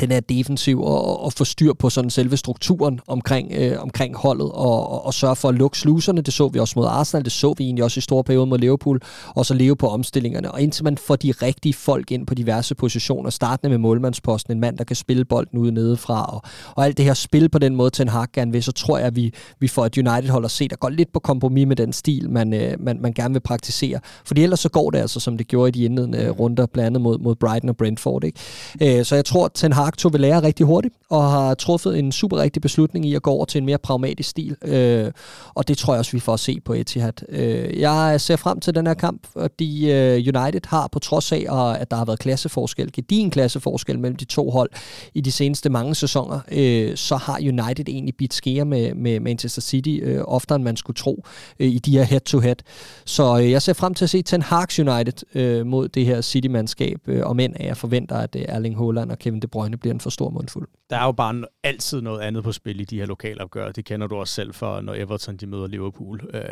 den 0.00 0.10
her 0.10 0.20
defensiv 0.20 0.82
og, 0.82 1.24
og 1.24 1.32
få 1.32 1.44
styr 1.44 1.72
på 1.72 1.90
sådan 1.90 2.10
selve 2.10 2.36
strukturen 2.36 3.00
omkring, 3.08 3.52
øh, 3.52 3.82
omkring 3.82 4.16
holdet 4.16 4.50
og, 4.52 4.92
og, 4.92 5.06
og 5.06 5.14
sørge 5.14 5.36
for 5.36 5.48
at 5.48 5.54
lukke 5.54 5.78
sluserne. 5.78 6.20
Det 6.20 6.34
så 6.34 6.48
vi 6.48 6.58
også 6.58 6.74
mod 6.76 6.86
Arsenal, 6.86 7.24
det 7.24 7.32
så 7.32 7.54
vi 7.58 7.64
egentlig 7.64 7.84
også 7.84 7.98
i 7.98 8.00
store 8.00 8.24
perioder 8.24 8.46
mod 8.46 8.58
Liverpool, 8.58 9.00
og 9.34 9.46
så 9.46 9.54
leve 9.54 9.76
på 9.76 9.88
omstillingerne. 9.88 10.52
Og 10.52 10.62
indtil 10.62 10.84
man 10.84 10.98
får 10.98 11.16
de 11.16 11.32
rigtige 11.42 11.74
folk 11.74 12.10
ind 12.10 12.26
på 12.26 12.34
diverse 12.34 12.74
positioner, 12.74 13.30
startende 13.30 13.70
med 13.70 13.78
målmandsposten, 13.78 14.52
en 14.52 14.60
mand, 14.60 14.78
der 14.78 14.84
kan 14.84 14.96
spille 14.96 15.24
bolden 15.24 15.58
ude 15.58 15.72
nedefra, 15.72 16.34
og, 16.34 16.42
og 16.76 16.84
alt 16.84 16.96
det 16.96 17.04
her 17.04 17.14
spil 17.14 17.48
på 17.48 17.58
den 17.58 17.76
måde, 17.76 17.90
Ten 17.90 18.08
Hag 18.08 18.26
gerne 18.32 18.52
vil, 18.52 18.62
så 18.62 18.72
tror 18.72 18.98
jeg, 18.98 19.06
at 19.06 19.16
vi, 19.16 19.32
vi 19.60 19.68
får 19.68 19.86
et 19.86 19.98
United-hold 19.98 20.44
at 20.44 20.50
se, 20.50 20.68
der 20.68 20.76
går 20.76 20.88
lidt 20.88 21.12
på 21.12 21.20
kompromis 21.20 21.66
med 21.66 21.76
den 21.76 21.92
stil, 21.92 22.30
man, 22.30 22.54
øh, 22.54 22.76
man, 22.80 22.98
man 23.00 23.12
gerne 23.12 23.34
vil 23.34 23.40
praktisere. 23.40 24.00
Fordi 24.24 24.42
ellers 24.42 24.60
så 24.60 24.68
går 24.68 24.90
det 24.90 24.98
altså, 24.98 25.20
som 25.20 25.36
det 25.38 25.48
gjorde 25.48 25.68
i 25.68 25.72
de 25.72 25.84
indledende 25.84 26.30
runder, 26.30 26.66
blandt 26.66 26.86
andet 26.86 27.00
mod, 27.00 27.18
mod 27.18 27.34
Brighton 27.34 27.68
og 27.68 27.76
Brentford. 27.76 28.24
Ikke? 28.24 28.98
Øh, 28.98 29.04
så 29.04 29.14
jeg 29.14 29.24
tror, 29.24 29.44
at 29.44 29.50
Ten 29.54 29.72
Hag 29.72 29.83
tog 29.90 30.12
ved 30.12 30.20
lære 30.20 30.42
rigtig 30.42 30.66
hurtigt, 30.66 30.94
og 31.10 31.30
har 31.30 31.54
truffet 31.54 31.98
en 31.98 32.12
super 32.12 32.36
rigtig 32.36 32.62
beslutning 32.62 33.06
i 33.06 33.14
at 33.14 33.22
gå 33.22 33.30
over 33.30 33.44
til 33.44 33.58
en 33.58 33.66
mere 33.66 33.78
pragmatisk 33.78 34.30
stil. 34.30 34.56
Øh, 34.64 35.12
og 35.54 35.68
det 35.68 35.78
tror 35.78 35.92
jeg 35.94 35.98
også, 35.98 36.12
vi 36.12 36.20
får 36.20 36.32
at 36.34 36.40
se 36.40 36.60
på 36.64 36.72
Etihad. 36.72 37.12
Øh, 37.28 37.80
jeg 37.80 38.20
ser 38.20 38.36
frem 38.36 38.60
til 38.60 38.74
den 38.74 38.86
her 38.86 38.94
kamp, 38.94 39.26
fordi 39.32 39.92
øh, 39.92 40.14
United 40.14 40.60
har 40.66 40.88
på 40.92 40.98
trods 40.98 41.32
af, 41.32 41.46
at 41.80 41.90
der 41.90 41.96
har 41.96 42.04
været 42.04 42.18
klasseforskel, 42.18 42.92
gedigen 42.92 43.30
klasseforskel 43.30 43.98
mellem 43.98 44.16
de 44.16 44.24
to 44.24 44.50
hold 44.50 44.70
i 45.14 45.20
de 45.20 45.32
seneste 45.32 45.70
mange 45.70 45.94
sæsoner, 45.94 46.40
øh, 46.52 46.96
så 46.96 47.16
har 47.16 47.38
United 47.38 47.88
egentlig 47.88 48.14
bidt 48.18 48.34
skære 48.34 48.64
med, 48.64 48.94
med 48.94 49.20
Manchester 49.20 49.62
City, 49.62 49.98
øh, 50.02 50.20
oftere 50.24 50.56
end 50.56 50.64
man 50.64 50.76
skulle 50.76 50.96
tro, 50.96 51.24
øh, 51.60 51.68
i 51.68 51.78
de 51.78 51.96
her 51.96 52.04
head-to-head. 52.04 52.56
Så 53.04 53.38
øh, 53.38 53.50
jeg 53.50 53.62
ser 53.62 53.72
frem 53.72 53.94
til 53.94 54.04
at 54.04 54.10
se 54.10 54.22
Ten 54.22 54.42
Hag's 54.42 54.80
United 54.80 55.34
øh, 55.34 55.66
mod 55.66 55.88
det 55.88 56.06
her 56.06 56.20
City-mandskab, 56.20 56.98
øh, 57.06 57.26
og 57.26 57.36
men 57.36 57.54
jeg 57.60 57.76
forventer, 57.76 58.16
at 58.16 58.36
øh, 58.36 58.42
Erling 58.48 58.78
Haaland 58.78 59.10
og 59.10 59.18
Kevin 59.18 59.40
De 59.40 59.46
Bruyne 59.46 59.73
bliver 59.76 59.94
en 59.94 60.00
for 60.00 60.10
stor 60.10 60.30
mundfuld. 60.30 60.68
Der 60.90 60.96
er 60.96 61.04
jo 61.04 61.12
bare 61.12 61.44
altid 61.62 62.00
noget 62.00 62.20
andet 62.20 62.44
på 62.44 62.52
spil 62.52 62.80
i 62.80 62.84
de 62.84 62.98
her 62.98 63.06
lokalopgør. 63.06 63.72
Det 63.72 63.84
kender 63.84 64.06
du 64.06 64.16
også 64.16 64.34
selv 64.34 64.54
for, 64.54 64.80
når 64.80 64.94
Everton 64.94 65.36
de 65.36 65.46
møder 65.46 65.66
Liverpool. 65.66 66.20
Øh, 66.34 66.42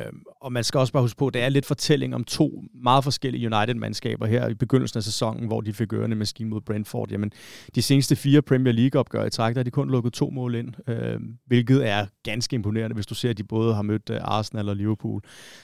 og 0.40 0.52
man 0.52 0.64
skal 0.64 0.78
også 0.78 0.92
bare 0.92 1.02
huske 1.02 1.18
på, 1.18 1.26
at 1.26 1.34
det 1.34 1.42
er 1.42 1.48
lidt 1.48 1.66
fortælling 1.66 2.14
om 2.14 2.24
to 2.24 2.62
meget 2.82 3.04
forskellige 3.04 3.46
United-mandskaber 3.54 4.26
her 4.26 4.48
i 4.48 4.54
begyndelsen 4.54 4.98
af 4.98 5.02
sæsonen, 5.02 5.46
hvor 5.46 5.60
de 5.60 5.72
fik 5.72 5.92
ørende 5.92 6.16
maskine 6.16 6.50
mod 6.50 6.60
Brentford. 6.60 7.10
Jamen, 7.10 7.32
de 7.74 7.82
seneste 7.82 8.16
fire 8.16 8.42
Premier 8.42 8.72
League-opgør 8.72 9.24
i 9.24 9.30
træk, 9.30 9.54
der 9.54 9.58
har 9.58 9.64
de 9.64 9.70
kun 9.70 9.90
lukket 9.90 10.12
to 10.12 10.30
mål 10.30 10.54
ind, 10.54 10.90
øh, 10.90 11.20
hvilket 11.46 11.88
er 11.88 12.06
ganske 12.22 12.54
imponerende, 12.54 12.94
hvis 12.94 13.06
du 13.06 13.14
ser, 13.14 13.30
at 13.30 13.38
de 13.38 13.44
både 13.44 13.74
har 13.74 13.82
mødt 13.82 14.10
øh, 14.10 14.18
Arsenal 14.20 14.68
og 14.68 14.76
Liverpool. 14.76 15.20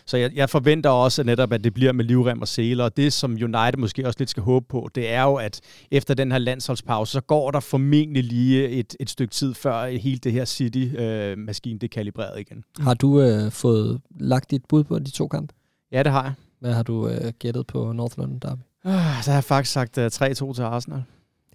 Så 0.06 0.16
jeg, 0.16 0.30
jeg 0.34 0.50
forventer 0.50 0.90
også 0.90 1.22
at 1.22 1.26
netop, 1.26 1.52
at 1.52 1.64
det 1.64 1.74
bliver 1.74 1.92
med 1.92 2.04
livrem 2.04 2.40
og 2.40 2.48
seler. 2.48 2.84
Og 2.84 2.96
det, 2.96 3.12
som 3.12 3.30
United 3.32 3.78
måske 3.78 4.06
også 4.06 4.16
lidt 4.18 4.30
skal 4.30 4.42
håbe 4.42 4.66
på, 4.68 4.88
det 4.94 5.12
er 5.12 5.22
jo, 5.22 5.34
at 5.34 5.60
efter 5.90 6.14
den 6.14 6.32
her 6.32 6.38
landsholdspause, 6.38 7.12
så 7.12 7.20
går 7.20 7.47
der 7.50 7.60
formentlig 7.60 8.24
lige 8.24 8.68
et, 8.68 8.96
et 9.00 9.10
stykke 9.10 9.32
tid, 9.34 9.54
før 9.54 9.86
hele 9.86 10.18
det 10.18 10.32
her 10.32 10.44
City-maskine 10.44 11.78
det 11.78 11.86
er 11.86 11.94
kalibreret 11.94 12.40
igen. 12.40 12.64
Har 12.80 12.94
du 12.94 13.20
øh, 13.20 13.50
fået 13.50 14.00
lagt 14.10 14.50
dit 14.50 14.64
bud 14.68 14.84
på 14.84 14.98
de 14.98 15.10
to 15.10 15.28
kampe? 15.28 15.54
Ja, 15.92 16.02
det 16.02 16.12
har 16.12 16.22
jeg. 16.22 16.32
Hvad 16.60 16.72
har 16.72 16.82
du 16.82 17.08
øh, 17.08 17.32
gættet 17.38 17.66
på 17.66 17.92
North 17.92 18.18
London 18.18 18.38
Derby? 18.38 18.60
Ah, 18.84 19.22
Så 19.24 19.30
har 19.30 19.36
jeg 19.36 19.44
faktisk 19.44 19.72
sagt 19.72 19.98
uh, 19.98 20.04
3-2 20.06 20.08
til 20.54 20.62
Arsenal. 20.62 21.02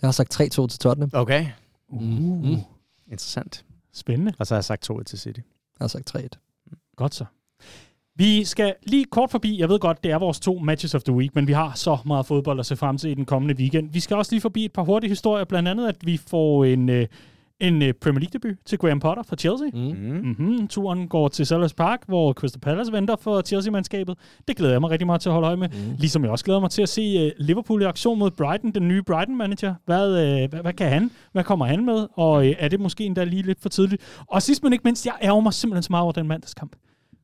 Jeg 0.02 0.08
har 0.08 0.12
sagt 0.12 0.42
3-2 0.42 0.46
til 0.46 0.80
Tottenham. 0.80 1.10
Okay. 1.14 1.46
Uh. 1.88 2.02
Mm. 2.04 2.58
Interessant. 3.12 3.66
Spændende. 3.94 4.34
Og 4.40 4.48
så 4.48 4.54
har 4.54 4.58
jeg 4.58 4.64
sagt 4.64 4.82
2 4.82 5.04
til 5.04 5.20
City. 5.20 5.40
Jeg 5.40 5.84
har 5.84 5.88
sagt 5.88 6.16
3-1. 6.16 6.28
Godt 6.96 7.16
så. 7.16 7.26
Vi 8.16 8.44
skal 8.44 8.74
lige 8.84 9.06
kort 9.06 9.32
forbi, 9.32 9.60
jeg 9.60 9.70
ved 9.70 9.80
godt, 9.80 10.04
det 10.04 10.12
er 10.12 10.18
vores 10.18 10.40
to 10.40 10.60
matches 10.60 10.96
of 10.96 11.04
the 11.04 11.14
week, 11.14 11.36
men 11.36 11.48
vi 11.48 11.54
har 11.54 11.72
så 11.76 11.98
meget 12.06 12.26
fodbold 12.26 12.60
at 12.60 12.66
se 12.66 12.76
frem 12.76 12.98
til 12.98 13.10
i 13.10 13.14
den 13.14 13.26
kommende 13.26 13.56
weekend. 13.56 13.90
Vi 13.94 14.00
skal 14.00 14.18
også 14.18 14.32
lige 14.32 14.42
forbi 14.42 14.66
et 14.66 14.74
par 14.74 14.84
hurtige 14.84 15.10
historier, 15.10 15.46
blandt 15.46 15.70
andet, 15.70 15.88
at 15.88 15.96
vi 16.06 16.18
får 16.18 16.66
en, 16.66 16.90
øh, 16.90 17.08
en 17.60 17.82
øh, 17.82 17.94
Premier 17.94 18.20
League-debut 18.20 18.56
til 18.66 18.78
Graham 18.78 19.00
Potter 19.00 19.24
fra 19.24 19.36
Chelsea. 19.36 19.68
Mm. 19.74 19.80
Mm-hmm. 19.80 20.68
Turen 20.68 21.08
går 21.08 21.28
til 21.28 21.46
Sellers 21.46 21.74
Park, 21.74 22.00
hvor 22.08 22.34
Crystal 22.34 22.60
Palace 22.60 22.92
venter 22.92 23.16
for 23.16 23.42
Chelsea-mandskabet. 23.42 24.18
Det 24.48 24.58
glæder 24.58 24.74
jeg 24.74 24.82
mig 24.82 24.90
rigtig 24.90 25.06
meget 25.06 25.22
til 25.22 25.30
at 25.30 25.34
holde 25.34 25.48
øje 25.48 25.58
med. 25.58 25.70
Mm. 25.70 25.96
Ligesom 25.98 26.24
jeg 26.24 26.32
også 26.32 26.46
glæder 26.46 26.60
mig 26.60 26.70
til 26.70 26.82
at 26.82 26.90
se 26.90 27.26
uh, 27.26 27.32
Liverpool 27.46 27.82
i 27.82 27.86
aktion 27.86 28.20
mod 28.20 28.32
Brighton, 28.32 28.72
den 28.72 28.88
nye 28.88 29.02
Brighton-manager. 29.04 29.76
Hvad, 29.86 30.12
hvad, 30.48 30.62
hvad 30.62 30.74
kan 30.74 30.90
han? 30.90 31.12
Hvad 31.32 31.44
kommer 31.44 31.66
han 31.66 31.86
med? 31.86 32.08
Og 32.14 32.48
er 32.48 32.68
det 32.68 32.80
måske 32.80 33.04
endda 33.06 33.24
lige 33.24 33.42
lidt 33.42 33.62
for 33.62 33.70
tidligt? 33.70 34.02
Og 34.28 34.42
sidst 34.42 34.64
men 34.64 34.74
ikke 34.74 34.84
mindst, 34.84 35.06
jeg 35.06 35.14
ærger 35.22 35.42
mig 35.42 35.54
simpelthen 35.54 35.84
så 35.84 35.88
meget 35.90 36.04
over 36.04 36.12
den 36.12 36.28
mandagskamp. 36.28 36.76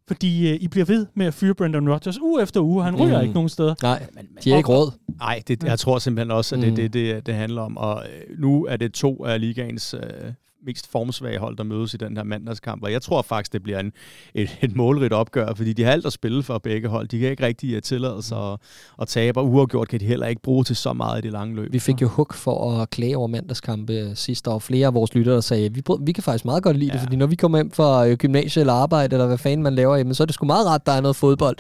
Fordi 0.10 0.52
uh, 0.54 0.64
I 0.64 0.68
bliver 0.68 0.86
ved 0.86 1.06
med 1.16 1.26
at 1.26 1.34
fyre 1.34 1.54
Brendan 1.54 1.90
Rodgers 1.92 2.20
uge 2.22 2.42
efter 2.42 2.62
uge. 2.62 2.84
Han 2.84 2.96
ryger 2.96 3.18
Mm. 3.18 3.22
ikke 3.24 3.34
nogen 3.34 3.50
steder. 3.50 3.76
Nej, 3.84 4.06
de 4.44 4.52
er 4.54 4.58
ikke 4.58 4.70
råd. 4.70 4.92
Nej, 5.20 5.42
det, 5.48 5.64
jeg 5.64 5.80
tror 5.80 6.00
simpelthen 6.00 6.32
også, 6.32 6.56
at 6.56 6.62
det 6.62 6.68
er 6.68 6.72
Mm. 6.72 6.76
det, 6.76 6.94
det, 6.94 7.26
det 7.26 7.34
handler 7.36 7.62
om. 7.62 7.78
Og 7.78 8.04
øh, 8.06 8.40
nu 8.40 8.66
er 8.66 8.78
det 8.78 8.94
to 8.94 9.26
af 9.26 9.40
ligaens 9.42 9.94
øh, 9.94 10.02
mest 10.66 10.92
formsvage 10.92 11.40
hold, 11.40 11.58
der 11.58 11.64
mødes 11.64 11.94
i 11.94 11.98
den 11.98 12.18
her 12.18 12.24
mandagskamp. 12.24 12.84
Og 12.84 12.92
jeg 12.92 13.02
tror 13.02 13.22
faktisk, 13.22 13.54
det 13.54 13.64
bliver 13.64 13.80
en, 13.80 13.92
et, 14.34 14.58
et 14.62 14.76
målrigt 14.76 15.14
opgør, 15.14 15.54
fordi 15.54 15.74
de 15.74 15.84
har 15.84 15.92
alt 15.92 16.06
at 16.06 16.14
spille 16.14 16.44
for 16.44 16.58
begge 16.58 16.88
hold. 16.88 17.08
De 17.08 17.20
kan 17.20 17.30
ikke 17.30 17.46
rigtig 17.46 17.76
uh, 17.76 17.82
tillade 17.82 18.24
sig 18.24 18.52
at, 18.52 18.60
at 19.02 19.08
tabe, 19.08 19.40
og 19.40 19.48
uafgjort 19.48 19.88
kan 19.88 20.00
de 20.00 20.06
heller 20.06 20.28
ikke 20.28 20.42
bruge 20.42 20.64
til 20.64 20.76
så 20.76 20.94
meget 20.94 21.20
i 21.20 21.22
det 21.22 21.32
lange 21.32 21.56
løb. 21.56 21.74
Vi 21.74 21.80
fik 21.80 22.02
jo 22.02 22.08
hug 22.08 22.28
for 22.34 22.82
at 22.82 22.90
klage 22.90 23.18
over 23.18 23.28
mandagskampe 23.28 23.94
øh, 23.94 24.16
sidste 24.16 24.50
år. 24.50 24.60
Flere 24.60 24.88
af 24.88 24.94
vores 24.94 25.14
lyttere 25.14 25.36
der 25.36 25.42
sagde, 25.42 25.74
vi, 25.74 25.84
vi 26.02 26.12
kan 26.12 26.24
faktisk 26.24 26.46
meget 26.46 26.64
godt 26.64 26.78
lide 26.78 26.92
ja. 26.92 26.94
det, 26.94 27.02
fordi 27.02 27.16
når 27.16 27.28
vi 27.28 27.36
kommer 27.36 27.58
hjem 27.58 27.72
fra 27.72 28.08
øh, 28.08 28.18
gymnasiet 28.18 28.62
eller 28.62 28.74
arbejde, 28.74 29.14
eller 29.14 29.28
hvad 29.28 29.38
fanden 29.38 29.64
man 29.64 29.76
laver, 29.76 29.96
jamen, 29.96 30.14
så 30.14 30.24
er 30.24 30.26
det 30.26 30.34
sgu 30.34 30.46
meget 30.46 30.68
ret, 30.68 30.86
der 30.86 30.92
er 30.92 31.02
noget 31.02 31.16
fodbold. 31.16 31.58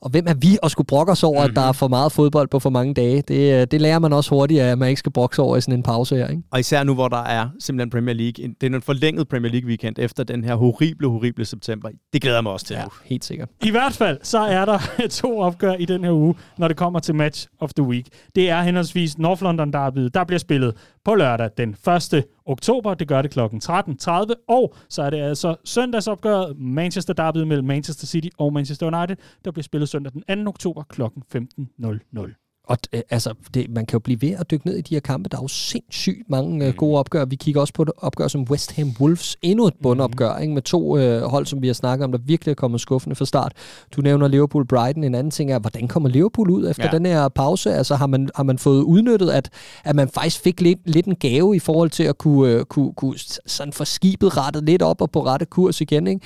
Og 0.00 0.10
hvem 0.10 0.24
er 0.28 0.34
vi 0.34 0.58
at 0.62 0.70
skulle 0.70 0.86
brokke 0.86 1.12
os 1.12 1.22
over, 1.22 1.40
mm-hmm. 1.40 1.50
at 1.50 1.56
der 1.56 1.68
er 1.68 1.72
for 1.72 1.88
meget 1.88 2.12
fodbold 2.12 2.48
på 2.48 2.58
for 2.58 2.70
mange 2.70 2.94
dage? 2.94 3.22
Det, 3.22 3.60
øh, 3.60 3.66
det 3.70 3.80
lærer 3.80 3.98
man 3.98 4.12
også 4.12 4.30
hurtigt 4.30 4.60
af, 4.60 4.70
at 4.70 4.78
man 4.78 4.88
ikke 4.88 4.98
skal 4.98 5.12
brokke 5.12 5.36
sig 5.36 5.44
over 5.44 5.56
i 5.56 5.60
sådan 5.60 5.74
en 5.74 5.82
pause 5.82 6.16
her. 6.16 6.28
Ikke? 6.28 6.42
Og 6.50 6.60
især 6.60 6.84
nu, 6.84 6.94
hvor 6.94 7.08
der 7.08 7.22
er 7.22 7.48
simpelthen 7.60 7.90
Premier 7.90 8.14
League 8.14 8.54
det 8.60 8.72
er 8.72 8.76
en 8.76 8.82
forlænget 8.82 9.28
Premier 9.28 9.52
League 9.52 9.68
weekend 9.68 9.98
efter 9.98 10.24
den 10.24 10.44
her 10.44 10.54
horrible, 10.54 11.08
horrible 11.08 11.44
september. 11.44 11.88
Det 12.12 12.22
glæder 12.22 12.36
jeg 12.36 12.42
mig 12.42 12.52
også 12.52 12.66
til. 12.66 12.74
Ja, 12.74 12.84
helt 13.04 13.24
sikkert. 13.24 13.48
I 13.64 13.70
hvert 13.70 13.92
fald, 13.92 14.18
så 14.22 14.38
er 14.38 14.64
der 14.64 14.78
to 15.10 15.40
opgør 15.40 15.72
i 15.72 15.84
den 15.84 16.04
her 16.04 16.12
uge, 16.12 16.34
når 16.58 16.68
det 16.68 16.76
kommer 16.76 17.00
til 17.00 17.14
Match 17.14 17.46
of 17.60 17.72
the 17.72 17.86
Week. 17.86 18.06
Det 18.34 18.50
er 18.50 18.62
henholdsvis 18.62 19.18
North 19.18 19.42
London 19.42 19.72
Derby, 19.72 20.10
der 20.14 20.24
bliver 20.24 20.38
spillet 20.38 20.74
på 21.06 21.14
lørdag 21.14 21.50
den 21.56 21.76
1. 22.14 22.24
oktober. 22.46 22.94
Det 22.94 23.08
gør 23.08 23.22
det 23.22 23.30
kl. 23.30 23.40
13.30. 23.40 24.44
Og 24.48 24.74
så 24.88 25.02
er 25.02 25.10
det 25.10 25.16
altså 25.16 25.56
søndagsopgøret 25.64 26.58
Manchester 26.58 27.14
Derby 27.14 27.38
mellem 27.38 27.66
Manchester 27.66 28.06
City 28.06 28.28
og 28.38 28.52
Manchester 28.52 28.86
United, 28.86 29.16
der 29.44 29.50
bliver 29.50 29.62
spillet 29.62 29.88
søndag 29.88 30.12
den 30.12 30.44
2. 30.44 30.48
oktober 30.48 30.82
kl. 30.82 31.02
15.00. 31.02 32.45
Og 32.66 32.78
øh, 32.92 33.00
altså, 33.10 33.34
det, 33.54 33.70
man 33.70 33.86
kan 33.86 33.92
jo 33.96 33.98
blive 33.98 34.22
ved 34.22 34.30
at 34.38 34.50
dykke 34.50 34.66
ned 34.66 34.76
i 34.76 34.80
de 34.80 34.94
her 34.94 35.00
kampe. 35.00 35.28
Der 35.28 35.36
er 35.36 35.42
jo 35.42 35.48
sindssygt 35.48 36.30
mange 36.30 36.66
øh, 36.66 36.74
gode 36.74 36.98
opgør. 36.98 37.24
Vi 37.24 37.36
kigger 37.36 37.60
også 37.60 37.74
på 37.74 37.82
et 37.82 37.90
opgør 37.96 38.28
som 38.28 38.42
West 38.42 38.72
Ham 38.76 38.92
Wolves. 39.00 39.36
Endnu 39.42 39.66
et 39.66 39.74
bundopgør, 39.82 40.38
ikke? 40.38 40.54
med 40.54 40.62
to 40.62 40.98
øh, 40.98 41.22
hold, 41.22 41.46
som 41.46 41.62
vi 41.62 41.66
har 41.66 41.74
snakket 41.74 42.04
om, 42.04 42.12
der 42.12 42.18
virkelig 42.18 42.50
er 42.50 42.54
kommet 42.54 42.80
skuffende 42.80 43.16
fra 43.16 43.24
start. 43.24 43.52
Du 43.96 44.00
nævner 44.00 44.28
Liverpool-Brighton. 44.28 45.04
En 45.04 45.14
anden 45.14 45.30
ting 45.30 45.52
er, 45.52 45.58
hvordan 45.58 45.88
kommer 45.88 46.08
Liverpool 46.08 46.50
ud 46.50 46.70
efter 46.70 46.84
ja. 46.84 46.90
den 46.90 47.06
her 47.06 47.28
pause? 47.28 47.74
Altså, 47.74 47.94
har 47.94 48.06
man, 48.06 48.28
har 48.34 48.42
man 48.42 48.58
fået 48.58 48.82
udnyttet, 48.82 49.30
at, 49.30 49.50
at 49.84 49.96
man 49.96 50.08
faktisk 50.08 50.40
fik 50.40 50.60
lidt, 50.60 50.78
lidt 50.84 51.06
en 51.06 51.16
gave 51.16 51.56
i 51.56 51.58
forhold 51.58 51.90
til 51.90 52.02
at 52.02 52.18
kunne, 52.18 52.52
øh, 52.52 52.64
kunne, 52.64 52.92
kunne 52.92 53.14
sådan 53.46 53.72
få 53.72 53.84
skibet 53.84 54.36
rettet 54.36 54.64
lidt 54.64 54.82
op 54.82 55.00
og 55.00 55.10
på 55.10 55.26
rette 55.26 55.46
kurs 55.46 55.80
igen? 55.80 56.06
Ikke? 56.06 56.20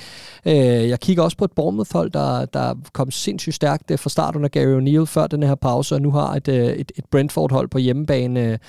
Øh, 0.45 0.89
jeg 0.89 0.99
kigger 0.99 1.23
også 1.23 1.37
på 1.37 1.45
et 1.45 1.51
Bournemouth-hold, 1.51 2.11
der, 2.11 2.45
der 2.45 2.75
kom 2.93 3.11
sindssygt 3.11 3.55
stærkt 3.55 3.91
øh, 3.91 3.99
fra 3.99 4.09
start 4.09 4.35
under 4.35 4.49
Gary 4.49 4.81
O'Neill 4.81 5.05
før 5.05 5.27
den 5.27 5.43
her 5.43 5.55
pause, 5.55 5.95
og 5.95 6.01
nu 6.01 6.11
har 6.11 6.30
et, 6.35 6.47
øh, 6.47 6.67
et, 6.67 6.91
et 6.95 7.05
Brentford-hold 7.11 7.67
på 7.67 7.77
hjemmebane. 7.77 8.59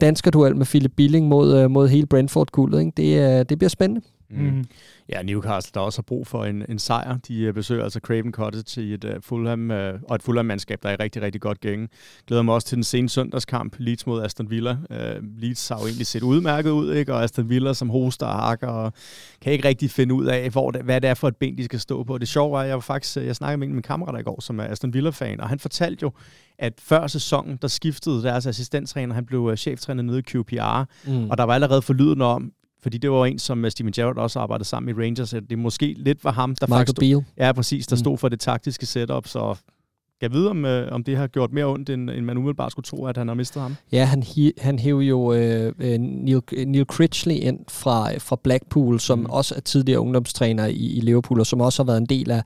Danskerduel 0.00 0.56
med 0.56 0.66
Philip 0.66 0.92
Billing 0.96 1.28
mod, 1.28 1.56
øh, 1.56 1.70
mod 1.70 1.88
hele 1.88 2.06
Brentford-guldet. 2.06 2.96
Det, 2.96 3.38
øh, 3.38 3.44
det 3.48 3.58
bliver 3.58 3.68
spændende. 3.68 4.06
Mm. 4.30 4.64
Ja, 5.08 5.22
Newcastle, 5.22 5.70
der 5.74 5.80
også 5.80 5.98
har 5.98 6.02
brug 6.02 6.26
for 6.26 6.44
en, 6.44 6.64
en 6.68 6.78
sejr. 6.78 7.18
De 7.28 7.48
uh, 7.48 7.54
besøger 7.54 7.84
altså 7.84 8.00
Craven 8.00 8.32
Cottage 8.32 8.82
i 8.82 8.94
et 8.94 9.04
uh, 9.04 9.10
Fulham, 9.20 9.70
uh, 9.70 9.76
og 9.76 10.14
et 10.14 10.22
Fulham-mandskab, 10.22 10.82
der 10.82 10.88
er 10.88 10.92
i 10.92 10.96
rigtig, 10.96 11.22
rigtig 11.22 11.40
godt 11.40 11.60
gænge. 11.60 11.88
Glæder 12.26 12.42
mig 12.42 12.54
også 12.54 12.66
til 12.66 12.76
den 12.76 12.84
sene 12.84 13.08
søndagskamp, 13.08 13.76
Leeds 13.78 14.06
mod 14.06 14.22
Aston 14.22 14.50
Villa. 14.50 14.76
Uh, 14.90 15.40
Leeds 15.40 15.68
har 15.68 15.78
jo 15.80 15.86
egentlig 15.86 16.06
set 16.06 16.22
udmærket 16.22 16.70
ud, 16.70 16.94
ikke? 16.94 17.14
og 17.14 17.22
Aston 17.22 17.48
Villa 17.48 17.74
som 17.74 17.90
hoster 17.90 18.26
og 18.26 18.34
hakker, 18.34 18.68
og 18.68 18.92
kan 19.40 19.52
ikke 19.52 19.68
rigtig 19.68 19.90
finde 19.90 20.14
ud 20.14 20.26
af, 20.26 20.50
hvor 20.50 20.70
det, 20.70 20.82
hvad 20.82 21.00
det 21.00 21.10
er 21.10 21.14
for 21.14 21.28
et 21.28 21.36
ben, 21.36 21.58
de 21.58 21.64
skal 21.64 21.80
stå 21.80 22.04
på. 22.04 22.18
Det 22.18 22.28
sjove 22.28 22.52
var, 22.52 22.60
at 22.60 22.68
jeg 22.68 22.74
var 22.74 22.80
faktisk, 22.80 23.16
jeg 23.16 23.36
snakkede 23.36 23.58
med 23.58 23.66
en 23.66 23.72
af 23.72 23.74
mine 23.74 23.82
kammerater 23.82 24.18
i 24.18 24.22
går, 24.22 24.40
som 24.40 24.60
er 24.60 24.64
Aston 24.64 24.94
Villa-fan, 24.94 25.40
og 25.40 25.48
han 25.48 25.58
fortalte 25.58 26.02
jo, 26.02 26.12
at 26.58 26.72
før 26.78 27.06
sæsonen, 27.06 27.58
der 27.62 27.68
skiftede 27.68 28.22
deres 28.22 28.46
assistenttræner, 28.46 29.14
han 29.14 29.26
blev 29.26 29.56
cheftræner 29.56 30.02
nede 30.02 30.18
i 30.18 30.22
QPR, 30.22 30.84
mm. 31.06 31.30
og 31.30 31.38
der 31.38 31.44
var 31.44 31.54
allerede 31.54 31.82
forlyden 31.82 32.22
om, 32.22 32.52
fordi 32.82 32.98
det 32.98 33.10
var 33.10 33.26
en, 33.26 33.38
som 33.38 33.64
øh, 33.64 33.70
Steven 33.70 33.92
Gerrard 33.92 34.16
også 34.16 34.38
arbejdede 34.38 34.68
sammen 34.68 34.96
i 34.96 35.02
Rangers, 35.02 35.34
at 35.34 35.42
det 35.50 35.58
måske 35.58 35.94
lidt 35.98 36.24
var 36.24 36.32
ham, 36.32 36.54
der 36.54 36.66
Michael 36.66 36.86
faktisk 36.86 36.96
stod, 36.96 37.22
ja, 37.38 37.52
præcis, 37.52 37.86
der 37.86 37.96
mm. 37.96 38.00
stod 38.00 38.18
for 38.18 38.28
det 38.28 38.40
taktiske 38.40 38.86
setup, 38.86 39.26
så 39.26 39.56
jeg 40.22 40.32
ved, 40.32 40.46
om, 40.46 40.64
øh, 40.64 40.92
om 40.92 41.04
det 41.04 41.16
har 41.16 41.26
gjort 41.26 41.52
mere 41.52 41.64
ondt, 41.64 41.90
end, 41.90 42.10
end 42.10 42.24
man 42.24 42.36
umiddelbart 42.36 42.72
skulle 42.72 42.84
tro, 42.84 43.06
at 43.06 43.16
han 43.16 43.28
har 43.28 43.34
mistet 43.34 43.62
ham. 43.62 43.76
Ja, 43.92 44.04
han, 44.04 44.22
hi, 44.22 44.52
han 44.58 44.78
hævde 44.78 45.04
jo 45.04 45.32
øh, 45.32 45.72
Neil, 45.78 46.42
Neil 46.66 46.84
Critchley 46.84 47.34
ind 47.34 47.58
fra, 47.68 48.16
fra 48.18 48.36
Blackpool, 48.42 49.00
som 49.00 49.18
mm. 49.18 49.26
også 49.26 49.54
er 49.54 49.60
tidligere 49.60 50.00
ungdomstræner 50.00 50.66
i, 50.66 50.96
i 50.96 51.00
Liverpool, 51.00 51.40
og 51.40 51.46
som 51.46 51.60
også 51.60 51.82
har 51.82 51.86
været 51.86 52.00
en 52.00 52.06
del 52.06 52.30
af, 52.30 52.42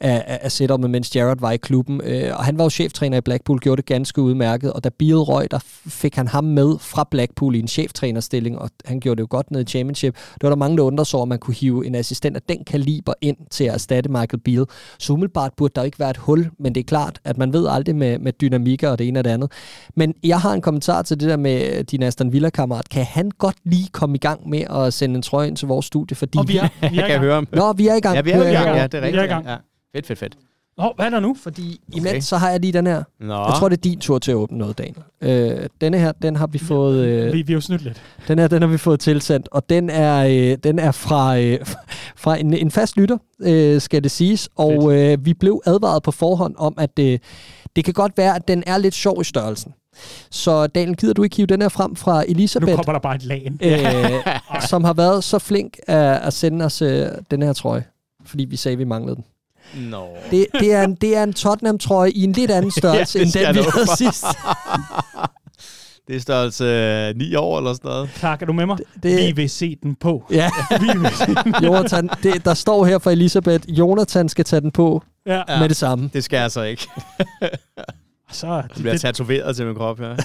af, 0.00 0.38
af 0.42 0.52
setupet, 0.52 0.90
mens 0.90 1.10
Gerrard 1.10 1.40
var 1.40 1.50
i 1.50 1.56
klubben. 1.56 2.00
Øh, 2.04 2.30
og 2.38 2.44
han 2.44 2.58
var 2.58 2.64
jo 2.64 2.70
cheftræner 2.70 3.18
i 3.18 3.20
Blackpool, 3.20 3.58
gjorde 3.60 3.76
det 3.76 3.86
ganske 3.86 4.22
udmærket, 4.22 4.72
og 4.72 4.84
da 4.84 4.88
Beal 4.98 5.16
røg, 5.16 5.50
der 5.50 5.58
fik 5.86 6.14
han 6.14 6.28
ham 6.28 6.44
med 6.44 6.78
fra 6.80 7.08
Blackpool 7.10 7.54
i 7.54 7.58
en 7.58 7.68
cheftrænerstilling, 7.68 8.58
og 8.58 8.70
han 8.84 9.00
gjorde 9.00 9.16
det 9.16 9.22
jo 9.22 9.28
godt 9.30 9.50
ned 9.50 9.60
i 9.60 9.64
championship. 9.64 10.14
Det 10.14 10.42
var 10.42 10.48
der 10.48 10.56
mange, 10.56 10.76
der 10.76 10.82
undrede 10.82 11.08
sig 11.08 11.16
over, 11.16 11.24
at 11.24 11.28
man 11.28 11.38
kunne 11.38 11.54
hive 11.54 11.86
en 11.86 11.94
assistent 11.94 12.36
af 12.36 12.42
den 12.42 12.64
kaliber 12.64 13.12
ind 13.20 13.36
til 13.50 13.64
at 13.64 13.74
erstatte 13.74 14.10
Michael 14.10 14.40
Beal. 14.44 14.64
Så 14.98 15.12
umiddelbart 15.12 15.52
burde 15.56 15.72
der 15.76 15.82
ikke 15.82 15.98
være 15.98 16.10
et 16.10 16.16
hul, 16.16 16.50
men 16.58 16.74
det 16.74 16.80
er 16.80 16.84
klart, 16.84 17.05
at 17.24 17.38
man 17.38 17.52
ved 17.52 17.66
aldrig 17.70 17.96
med, 17.96 18.18
med 18.18 18.32
dynamikker 18.32 18.88
og 18.88 18.98
det 18.98 19.08
ene 19.08 19.18
og 19.18 19.24
det 19.24 19.30
andet. 19.30 19.52
Men 19.94 20.14
jeg 20.24 20.40
har 20.40 20.52
en 20.52 20.60
kommentar 20.60 21.02
til 21.02 21.20
det 21.20 21.28
der 21.28 21.36
med 21.36 21.84
din 21.84 22.02
Aston 22.02 22.32
Villa-kammerat. 22.32 22.88
Kan 22.88 23.04
han 23.04 23.30
godt 23.38 23.56
lige 23.64 23.88
komme 23.92 24.16
i 24.16 24.18
gang 24.18 24.48
med 24.48 24.64
at 24.70 24.94
sende 24.94 25.14
en 25.14 25.22
trøje 25.22 25.48
ind 25.48 25.56
til 25.56 25.68
vores 25.68 25.86
studie? 25.86 26.16
Fordi 26.16 26.38
og 26.38 26.48
vi 26.48 26.56
er, 26.56 26.68
vi 26.80 26.86
er 26.86 26.90
jeg 27.00 27.06
kan 27.06 27.18
høre 27.20 27.34
ham. 27.34 27.48
Nå, 27.52 27.72
vi 27.72 27.88
er 27.88 27.94
i 27.94 28.00
gang. 28.00 28.16
Ja, 28.16 28.20
vi 28.20 28.30
er 28.30 28.48
i 28.48 28.52
gang. 28.52 28.76
Ja, 28.76 28.86
det 28.86 28.94
er 28.94 29.02
rigtigt. 29.02 29.12
Vi 29.12 29.18
er 29.18 29.24
i 29.24 29.26
gang. 29.26 29.46
Ja. 29.46 29.56
Fedt, 29.94 30.06
fedt, 30.06 30.18
fedt. 30.18 30.36
Nå, 30.78 30.92
hvad 30.96 31.06
er 31.06 31.10
der 31.10 31.20
nu? 31.20 31.36
Fordi 31.42 31.80
imens 31.92 32.08
okay. 32.08 32.20
så 32.20 32.36
har 32.36 32.50
jeg 32.50 32.60
lige 32.60 32.72
den 32.72 32.86
her. 32.86 33.02
Nå. 33.20 33.34
Jeg 33.34 33.54
tror, 33.58 33.68
det 33.68 33.76
er 33.76 33.80
din 33.80 34.00
tur 34.00 34.18
til 34.18 34.30
at 34.30 34.34
åbne 34.34 34.58
noget, 34.58 34.78
Daniel. 34.78 35.02
Øh, 35.20 35.68
denne 35.80 35.98
her, 35.98 36.12
den 36.12 36.36
har 36.36 36.46
vi 36.46 36.58
fået... 36.58 37.06
Øh, 37.06 37.32
vi, 37.32 37.42
vi 37.42 37.52
har 37.52 37.56
jo 37.56 37.60
snydt 37.60 37.82
lidt. 37.82 38.02
Den 38.28 38.38
her, 38.38 38.48
den 38.48 38.62
har 38.62 38.68
vi 38.68 38.78
fået 38.78 39.00
tilsendt, 39.00 39.48
og 39.52 39.70
den 39.70 39.90
er, 39.90 40.26
øh, 40.26 40.58
den 40.64 40.78
er 40.78 40.90
fra, 40.92 41.38
øh, 41.38 41.58
fra 42.26 42.36
en, 42.40 42.54
en 42.54 42.70
fast 42.70 42.96
lytter, 42.96 43.18
øh, 43.40 43.80
skal 43.80 44.02
det 44.02 44.10
siges. 44.10 44.48
Og 44.56 44.96
øh, 44.96 45.24
vi 45.24 45.34
blev 45.34 45.62
advaret 45.66 46.02
på 46.02 46.10
forhånd 46.10 46.54
om, 46.58 46.74
at 46.78 46.98
øh, 47.00 47.18
det 47.76 47.84
kan 47.84 47.94
godt 47.94 48.12
være, 48.16 48.36
at 48.36 48.48
den 48.48 48.62
er 48.66 48.78
lidt 48.78 48.94
sjov 48.94 49.20
i 49.20 49.24
størrelsen. 49.24 49.72
Så 50.30 50.66
Daniel, 50.66 50.96
gider 50.96 51.14
du 51.14 51.22
ikke 51.22 51.36
hive 51.36 51.46
den 51.46 51.62
her 51.62 51.68
frem 51.68 51.96
fra 51.96 52.24
Elisabeth? 52.28 52.70
Nu 52.70 52.76
kommer 52.76 52.92
der 52.92 53.00
bare 53.00 53.14
et 53.14 53.24
lagen. 53.24 53.60
Øh, 53.62 54.60
som 54.70 54.84
har 54.84 54.92
været 54.92 55.24
så 55.24 55.38
flink 55.38 55.78
at, 55.86 55.98
at 55.98 56.32
sende 56.32 56.64
os 56.64 56.82
øh, 56.82 57.06
den 57.30 57.42
her 57.42 57.52
trøje, 57.52 57.84
fordi 58.24 58.44
vi 58.44 58.56
sagde, 58.56 58.72
at 58.72 58.78
vi 58.78 58.84
manglede 58.84 59.16
den. 59.16 59.24
No. 59.90 60.04
Det, 60.30 60.46
det, 60.60 60.72
er 60.72 60.84
en, 60.84 60.94
det 60.94 61.16
er 61.16 61.22
en 61.22 61.32
Tottenham-trøje 61.32 62.10
i 62.10 62.24
en 62.24 62.32
lidt 62.32 62.50
anden 62.50 62.70
størrelse, 62.80 63.18
Ja, 63.18 63.24
end 63.24 63.32
den, 63.32 63.54
vi 63.54 63.70
havde 63.74 63.96
sidst. 63.96 64.24
Det 66.08 66.16
er 66.16 66.20
størrelse 66.20 66.64
øh, 66.64 67.16
9 67.16 67.34
år 67.34 67.58
eller 67.58 67.72
sådan 67.72 67.88
noget. 67.88 68.08
Clark, 68.10 68.42
er 68.42 68.46
du 68.46 68.52
med 68.52 68.66
mig? 68.66 68.78
det- 69.02 69.26
Vi 69.26 69.32
vil 69.32 69.50
se 69.50 69.76
den 69.82 69.94
på. 69.94 70.24
Ja, 70.30 70.50
Vi 70.80 70.98
vil 70.98 71.10
se 71.10 71.26
den. 71.44 71.54
Jonathan, 71.66 72.08
det, 72.22 72.44
der 72.44 72.54
står 72.54 72.84
her 72.84 72.98
fra 72.98 73.10
Elisabeth, 73.12 73.64
Jonathan 73.68 74.28
skal 74.28 74.44
tage 74.44 74.60
den 74.60 74.70
på 74.70 75.02
Ja. 75.26 75.42
ja. 75.48 75.60
med 75.60 75.68
det 75.68 75.76
samme. 75.76 76.10
Det 76.12 76.24
skal 76.24 76.36
jeg 76.38 76.50
så 76.50 76.62
ikke. 76.62 76.88
Så, 78.32 78.62
Det 78.74 78.82
bliver 78.82 78.96
tatoveret 78.98 79.56
til 79.56 79.66
min 79.66 79.74
krop, 79.74 80.00
ja. 80.00 80.08
ja. 80.10 80.16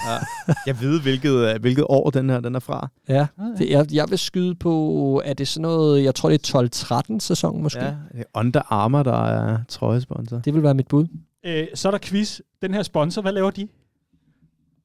Jeg 0.66 0.80
ved, 0.80 1.00
hvilket, 1.00 1.32
øh, 1.32 1.60
hvilket 1.60 1.84
år 1.88 2.10
den 2.10 2.30
her 2.30 2.40
den 2.40 2.54
er 2.54 2.60
fra. 2.60 2.88
Ja, 3.08 3.26
det, 3.58 3.70
jeg, 3.70 3.86
jeg 3.92 4.06
vil 4.10 4.18
skyde 4.18 4.54
på, 4.54 5.22
er 5.24 5.34
det 5.34 5.48
sådan 5.48 5.62
noget, 5.62 6.04
jeg 6.04 6.14
tror 6.14 6.28
det 6.28 6.54
er 6.54 7.02
12-13 7.14 7.18
sæson 7.20 7.62
måske. 7.62 7.80
Ja, 7.84 7.86
det 8.12 8.20
er 8.20 8.22
Under 8.34 8.62
Armour, 8.72 9.02
der 9.02 9.24
er 9.26 9.58
trøjesponsor. 9.68 10.38
Det 10.38 10.54
vil 10.54 10.62
være 10.62 10.74
mit 10.74 10.88
bud. 10.88 11.06
øh, 11.46 11.66
så 11.74 11.88
er 11.88 11.90
der 11.90 11.98
quiz. 12.02 12.40
Den 12.62 12.74
her 12.74 12.82
sponsor, 12.82 13.22
hvad 13.22 13.32
laver 13.32 13.50
de? 13.50 13.68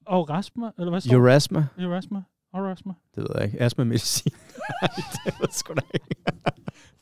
Og 0.08 0.30
Rasma, 0.30 0.72
eller 0.78 0.90
hvad 0.90 1.02
der? 1.02 1.16
Eurasma? 1.16 1.66
Eurasma. 1.80 2.22
Eurasma. 2.54 2.94
Det 3.16 3.24
ved 3.24 3.30
jeg 3.36 3.46
ikke. 3.46 3.62
Astma 3.62 3.84
medicin. 3.84 4.32
Nej, 4.82 4.90
det 4.96 5.26
ved 5.26 5.34
jeg 5.42 5.48
sgu 5.52 5.74
da 5.74 5.82
ikke. 5.94 6.16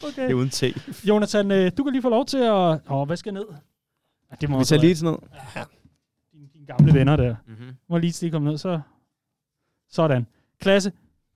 Okay. 0.04 0.24
Det 0.24 0.32
er 0.32 0.36
uden 0.36 0.50
te. 0.50 0.74
Jonathan, 1.04 1.52
øh, 1.52 1.72
du 1.78 1.84
kan 1.84 1.94
lige 1.94 2.02
få 2.02 2.10
lov 2.10 2.26
til 2.26 2.38
at... 2.38 2.80
Åh, 2.90 3.08
hvad 3.08 3.18
skal 3.18 3.34
ned? 3.34 3.46
Ja, 4.32 4.36
det 4.42 4.50
må 4.50 4.60
Vi 4.60 4.66
tager 4.66 4.82
lige 4.82 4.96
sådan 4.96 5.06
noget. 5.06 5.70
dine, 6.34 6.48
dine 6.54 6.66
gamle 6.66 6.94
venner 6.94 7.16
der. 7.16 7.36
Mm-hmm. 7.48 7.76
Må 7.90 7.98
lige 7.98 8.14
stikke 8.14 8.34
komme 8.34 8.50
ned, 8.50 8.58
så... 8.58 8.80
Sådan. 9.90 10.28
Klasse. 10.60 10.92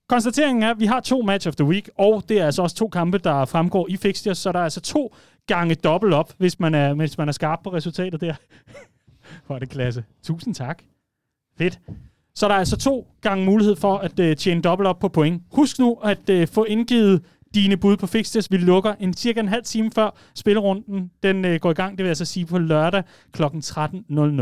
Konstateringen 0.08 0.64
er, 0.64 0.72
at 0.72 0.80
vi 0.80 0.86
har 0.86 1.00
to 1.00 1.22
match 1.22 1.48
of 1.48 1.56
the 1.56 1.66
week, 1.66 1.90
og 1.98 2.24
det 2.30 2.40
er 2.40 2.46
altså 2.46 2.62
også 2.62 2.76
to 2.76 2.88
kampe, 2.88 3.18
der 3.18 3.46
fremgår 3.46 3.88
i 3.90 3.98
fixtures, 3.98 4.38
så 4.38 4.52
der 4.52 4.60
er 4.60 4.64
altså 4.64 4.82
to 4.82 5.16
gange 5.48 5.76
dobbelt 5.76 6.14
op, 6.14 6.34
hvis 6.38 6.60
man 6.60 6.76
er, 6.76 6.94
hvis 6.94 7.18
man 7.18 7.28
er 7.28 7.32
skarp 7.32 7.60
på 7.64 7.74
resultatet 7.74 8.22
der. 8.22 8.36
Hvor 9.46 9.56
er 9.56 9.60
det 9.60 9.70
klasse. 9.70 10.04
Tusind 10.24 10.56
tak. 10.56 10.84
Fedt. 11.60 11.80
Så 12.36 12.48
der 12.48 12.54
er 12.54 12.60
altså 12.60 12.78
to 12.78 13.08
gange 13.22 13.46
mulighed 13.46 13.76
for 13.76 13.98
at 13.98 14.20
øh, 14.20 14.36
tjene 14.36 14.62
dobbelt 14.62 14.88
op 14.88 15.00
på 15.00 15.08
point. 15.08 15.44
Husk 15.52 15.80
nu 15.80 15.98
at 16.04 16.30
øh, 16.30 16.48
få 16.48 16.64
indgivet 16.64 17.22
dine 17.56 17.78
bud 17.78 17.98
på 17.98 18.08
fixtures. 18.08 18.52
Vi 18.52 18.58
lukker 18.58 18.94
en 19.00 19.14
cirka 19.14 19.40
en 19.40 19.48
halv 19.48 19.64
time 19.64 19.92
før 19.92 20.16
spillerunden 20.36 21.12
den 21.24 21.46
øh, 21.46 21.60
går 21.60 21.72
i 21.72 21.74
gang. 21.74 21.98
Det 21.98 22.04
vil 22.04 22.10
altså 22.10 22.26
sige 22.26 22.46
på 22.46 22.58
lørdag 22.58 23.04
kl. 23.32 23.44
13.00. 23.44 23.52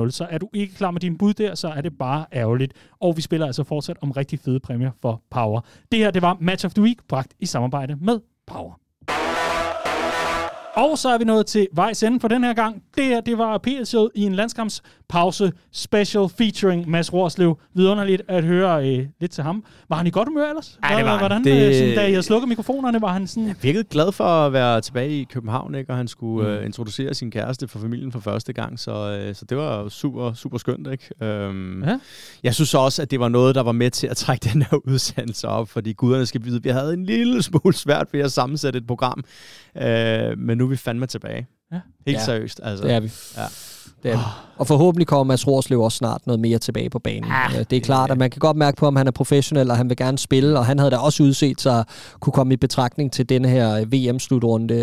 Så 0.10 0.28
er 0.30 0.38
du 0.38 0.50
ikke 0.54 0.76
klar 0.76 0.92
med 0.92 1.02
dine 1.02 1.18
bud 1.18 1.34
der, 1.34 1.56
så 1.56 1.68
er 1.68 1.82
det 1.82 1.98
bare 1.98 2.26
ærgerligt. 2.34 2.74
Og 3.00 3.18
vi 3.18 3.22
spiller 3.22 3.48
altså 3.48 3.64
fortsat 3.64 3.98
om 4.02 4.12
rigtig 4.12 4.40
fede 4.40 4.60
præmier 4.60 4.92
for 5.02 5.22
Power. 5.32 5.62
Det 5.92 6.00
her, 6.00 6.12
det 6.12 6.22
var 6.22 6.38
Match 6.40 6.66
of 6.66 6.74
the 6.74 6.84
Week, 6.84 6.98
bragt 7.08 7.34
i 7.40 7.46
samarbejde 7.46 7.96
med 7.96 8.20
Power. 8.48 8.87
Og 10.78 10.98
så 10.98 11.10
er 11.10 11.18
vi 11.18 11.24
nået 11.24 11.46
til 11.46 11.68
vejs 11.74 12.04
ende 12.04 12.20
for 12.20 12.28
den 12.28 12.44
her 12.44 12.54
gang. 12.54 12.84
Det 12.98 13.04
her, 13.06 13.22
det 13.22 13.38
var 13.38 13.60
PLC'et 13.68 14.08
i 14.16 14.22
en 14.24 14.36
landskampspause 14.36 15.52
special 15.72 16.30
featuring 16.38 16.90
Mads 16.90 17.14
Rorslev. 17.14 17.58
Vidunderligt 17.74 18.22
at 18.28 18.44
høre 18.44 18.88
øh, 18.98 19.06
lidt 19.22 19.32
til 19.32 19.44
ham. 19.44 19.64
Var 19.90 19.96
han 19.98 20.08
i 20.08 20.10
godt 20.10 20.28
humør 20.30 20.50
ellers? 20.50 20.80
Ej, 20.84 20.96
det 20.96 21.06
var. 21.06 21.20
Hvordan, 21.20 21.44
Det- 21.44 21.68
øh, 21.68 21.74
sådan, 21.76 21.96
da 21.96 22.12
jeg 22.12 22.24
slukkede 22.24 22.50
mikrofonerne, 22.50 23.02
var 23.02 23.14
han 23.14 23.28
sådan... 23.28 23.48
Jeg 23.48 23.56
virkede 23.62 23.84
glad 23.84 24.12
for 24.12 24.24
at 24.24 24.54
være 24.54 24.82
tilbage 24.82 25.10
i 25.10 25.24
København, 25.34 25.76
ikke? 25.76 25.90
og 25.92 25.98
han 25.98 26.08
skulle 26.08 26.28
Mm. 26.52 26.58
uh, 26.60 26.66
introducere 26.66 27.14
sin 27.14 27.32
kæreste 27.32 27.68
for 27.68 27.80
familien 27.80 28.12
for 28.12 28.20
første 28.20 28.54
gang, 28.54 28.80
så, 28.80 29.26
uh, 29.30 29.36
så 29.36 29.46
det 29.46 29.58
var 29.58 29.90
super, 29.90 30.34
super 30.34 30.58
skønt. 30.58 30.88
Ikke? 30.92 31.48
Um, 31.50 31.84
Ja. 31.84 32.00
Jeg 32.44 32.56
synes 32.56 32.74
også, 32.74 33.02
at 33.02 33.12
det 33.12 33.20
var 33.20 33.28
noget, 33.30 33.56
der 33.56 33.64
var 33.64 33.72
med 33.72 33.90
til 33.92 34.08
at 34.08 34.18
trække 34.18 34.44
den 34.54 34.62
her 34.62 34.78
udsendelse 34.88 35.48
op, 35.48 35.70
fordi 35.70 35.94
guderne 35.94 36.26
skal 36.26 36.44
vide, 36.44 36.56
at 36.56 36.64
vi 36.64 36.70
havde 36.70 36.94
en 36.94 37.06
lille 37.06 37.42
smule 37.44 37.74
svært 37.74 38.08
ved 38.14 38.20
at 38.22 38.32
sammensætte 38.32 38.78
et 38.80 38.88
program, 38.88 39.24
uh, 39.76 39.82
men 40.38 40.58
nu 40.58 40.67
er 40.68 40.70
vi 40.70 40.78
fandme 40.78 41.06
tilbage. 41.08 41.48
Ja. 41.72 41.80
Helt 42.08 42.18
Ja, 42.18 42.24
seriøst. 42.26 42.60
Altså. 42.64 42.84
det 42.84 42.94
er 42.94 43.00
vi. 43.00 43.12
Ja. 43.38 43.46
Det 44.04 44.12
er 44.12 44.18
vi. 44.18 44.24
Og 44.58 44.68
forhåbentlig 44.68 45.08
kommer 45.08 45.24
Mads 45.24 45.48
Rorslev 45.48 45.82
også 45.82 45.98
snart 45.98 46.22
noget 46.28 46.40
mere 46.40 46.58
tilbage 46.58 46.90
på 46.90 47.00
banen. 47.00 47.32
Ah, 47.32 47.66
det 47.70 47.74
er 47.74 47.82
klart, 47.82 48.12
at 48.12 48.18
man 48.18 48.30
kan 48.30 48.40
godt 48.40 48.58
mærke 48.58 48.78
på, 48.78 48.86
om 48.86 48.96
han 48.96 49.08
er 49.08 49.12
professionel, 49.12 49.72
og 49.72 49.78
han 49.78 49.90
vil 49.90 49.98
gerne 49.98 50.18
spille, 50.18 50.60
og 50.60 50.66
han 50.66 50.80
havde 50.80 50.92
da 50.92 50.98
også 50.98 51.24
udset 51.24 51.62
sig 51.62 51.84
kunne 52.20 52.34
komme 52.34 52.54
i 52.54 52.58
betragtning 52.58 53.12
til 53.12 53.30
denne 53.30 53.48
her 53.48 53.86
VM-slutrunde 53.86 54.74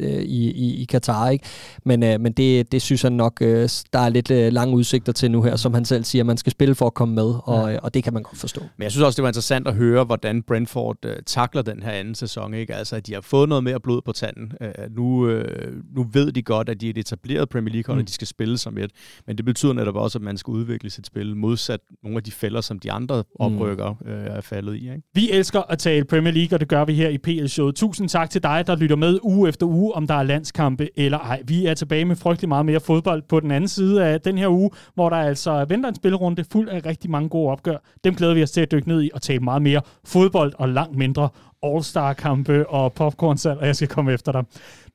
øh, 0.00 0.22
i, 0.22 0.50
i, 0.50 0.82
i 0.82 0.84
Katar. 0.84 1.28
Ikke? 1.28 1.44
Men, 1.84 2.02
øh, 2.02 2.20
men 2.20 2.32
det, 2.32 2.72
det 2.72 2.82
synes 2.82 3.02
han 3.02 3.12
nok, 3.12 3.38
øh, 3.40 3.68
der 3.92 3.98
er 3.98 4.08
lidt 4.08 4.30
øh, 4.30 4.52
lange 4.52 4.74
udsigter 4.74 5.12
til 5.12 5.30
nu 5.30 5.42
her, 5.42 5.56
som 5.56 5.74
han 5.74 5.84
selv 5.84 6.04
siger, 6.04 6.24
man 6.24 6.36
skal 6.36 6.52
spille 6.52 6.74
for 6.74 6.86
at 6.86 6.94
komme 6.94 7.14
med, 7.14 7.34
og, 7.44 7.72
ja. 7.72 7.78
og 7.78 7.94
det 7.94 8.04
kan 8.04 8.12
man 8.12 8.22
godt 8.22 8.38
forstå. 8.38 8.60
Men 8.76 8.82
jeg 8.82 8.90
synes 8.90 9.04
også, 9.04 9.16
det 9.16 9.22
var 9.22 9.28
interessant 9.28 9.68
at 9.68 9.74
høre, 9.74 10.04
hvordan 10.04 10.42
Brentford 10.42 10.96
øh, 11.04 11.16
takler 11.26 11.62
den 11.62 11.82
her 11.82 11.90
anden 11.90 12.14
sæson. 12.14 12.54
Ikke? 12.54 12.74
Altså, 12.74 12.96
at 12.96 13.06
de 13.06 13.14
har 13.14 13.20
fået 13.20 13.48
noget 13.48 13.64
mere 13.64 13.80
blod 13.80 14.02
på 14.02 14.12
tanden. 14.12 14.52
Øh, 14.60 14.96
nu, 14.96 15.28
øh, 15.28 15.72
nu 15.96 16.06
ved 16.12 16.32
de 16.32 16.42
godt, 16.42 16.68
at 16.68 16.80
de 16.80 16.86
er 16.86 16.90
et 16.90 16.98
etableret 16.98 17.48
Premier 17.48 17.72
League, 17.72 17.94
mm. 17.94 18.00
og 18.00 18.08
de 18.08 18.12
skal 18.12 18.26
spille 18.26 18.58
som 18.58 18.78
et. 18.78 18.90
Men 19.26 19.36
det 19.36 19.44
betyder 19.44 19.72
netop 19.72 19.96
også, 19.96 20.18
at 20.18 20.22
man 20.22 20.36
skal 20.36 20.50
udvikle 20.50 20.90
sit 20.90 21.06
spil, 21.06 21.36
modsat 21.36 21.80
nogle 22.02 22.16
af 22.16 22.22
de 22.22 22.30
fælder, 22.30 22.60
som 22.60 22.78
de 22.78 22.92
andre 22.92 23.24
oprykker 23.34 23.96
mm. 24.00 24.10
øh, 24.10 24.26
er 24.26 24.40
faldet 24.40 24.74
i. 24.74 24.78
Ikke? 24.78 25.02
Vi 25.14 25.30
elsker 25.30 25.62
at 25.62 25.78
tale 25.78 26.04
Premier 26.04 26.32
League, 26.32 26.56
og 26.56 26.60
det 26.60 26.68
gør 26.68 26.84
vi 26.84 26.94
her 26.94 27.08
i 27.08 27.18
PL-showet. 27.18 27.74
Tusind 27.74 28.08
tak 28.08 28.30
til 28.30 28.42
dig, 28.42 28.64
der 28.66 28.76
lytter 28.76 28.96
med 28.96 29.18
uge 29.22 29.48
efter 29.48 29.66
uge, 29.66 29.94
om 29.94 30.06
der 30.06 30.14
er 30.14 30.22
landskampe 30.22 30.88
eller 30.96 31.18
ej. 31.18 31.42
Vi 31.46 31.66
er 31.66 31.74
tilbage 31.74 32.04
med 32.04 32.16
frygtelig 32.16 32.48
meget 32.48 32.66
mere 32.66 32.80
fodbold 32.80 33.22
på 33.28 33.40
den 33.40 33.50
anden 33.50 33.68
side 33.68 34.04
af 34.04 34.20
den 34.20 34.38
her 34.38 34.48
uge, 34.48 34.70
hvor 34.94 35.10
der 35.10 35.16
altså 35.16 35.64
venter 35.68 35.88
en 35.88 35.94
spillerunde 35.94 36.44
fuld 36.52 36.68
af 36.68 36.86
rigtig 36.86 37.10
mange 37.10 37.28
gode 37.28 37.50
opgør. 37.50 37.76
Dem 38.04 38.14
glæder 38.14 38.34
vi 38.34 38.42
os 38.42 38.50
til 38.50 38.60
at 38.60 38.72
dykke 38.72 38.88
ned 38.88 39.02
i 39.02 39.10
og 39.14 39.22
tale 39.22 39.40
meget 39.40 39.62
mere 39.62 39.80
fodbold 40.04 40.52
og 40.58 40.68
langt 40.68 40.96
mindre 40.96 41.28
All-Star-kampe 41.64 42.68
og 42.68 42.92
popcorn 42.92 43.58
og 43.58 43.66
jeg 43.66 43.76
skal 43.76 43.88
komme 43.88 44.12
efter 44.12 44.32
dig. 44.32 44.44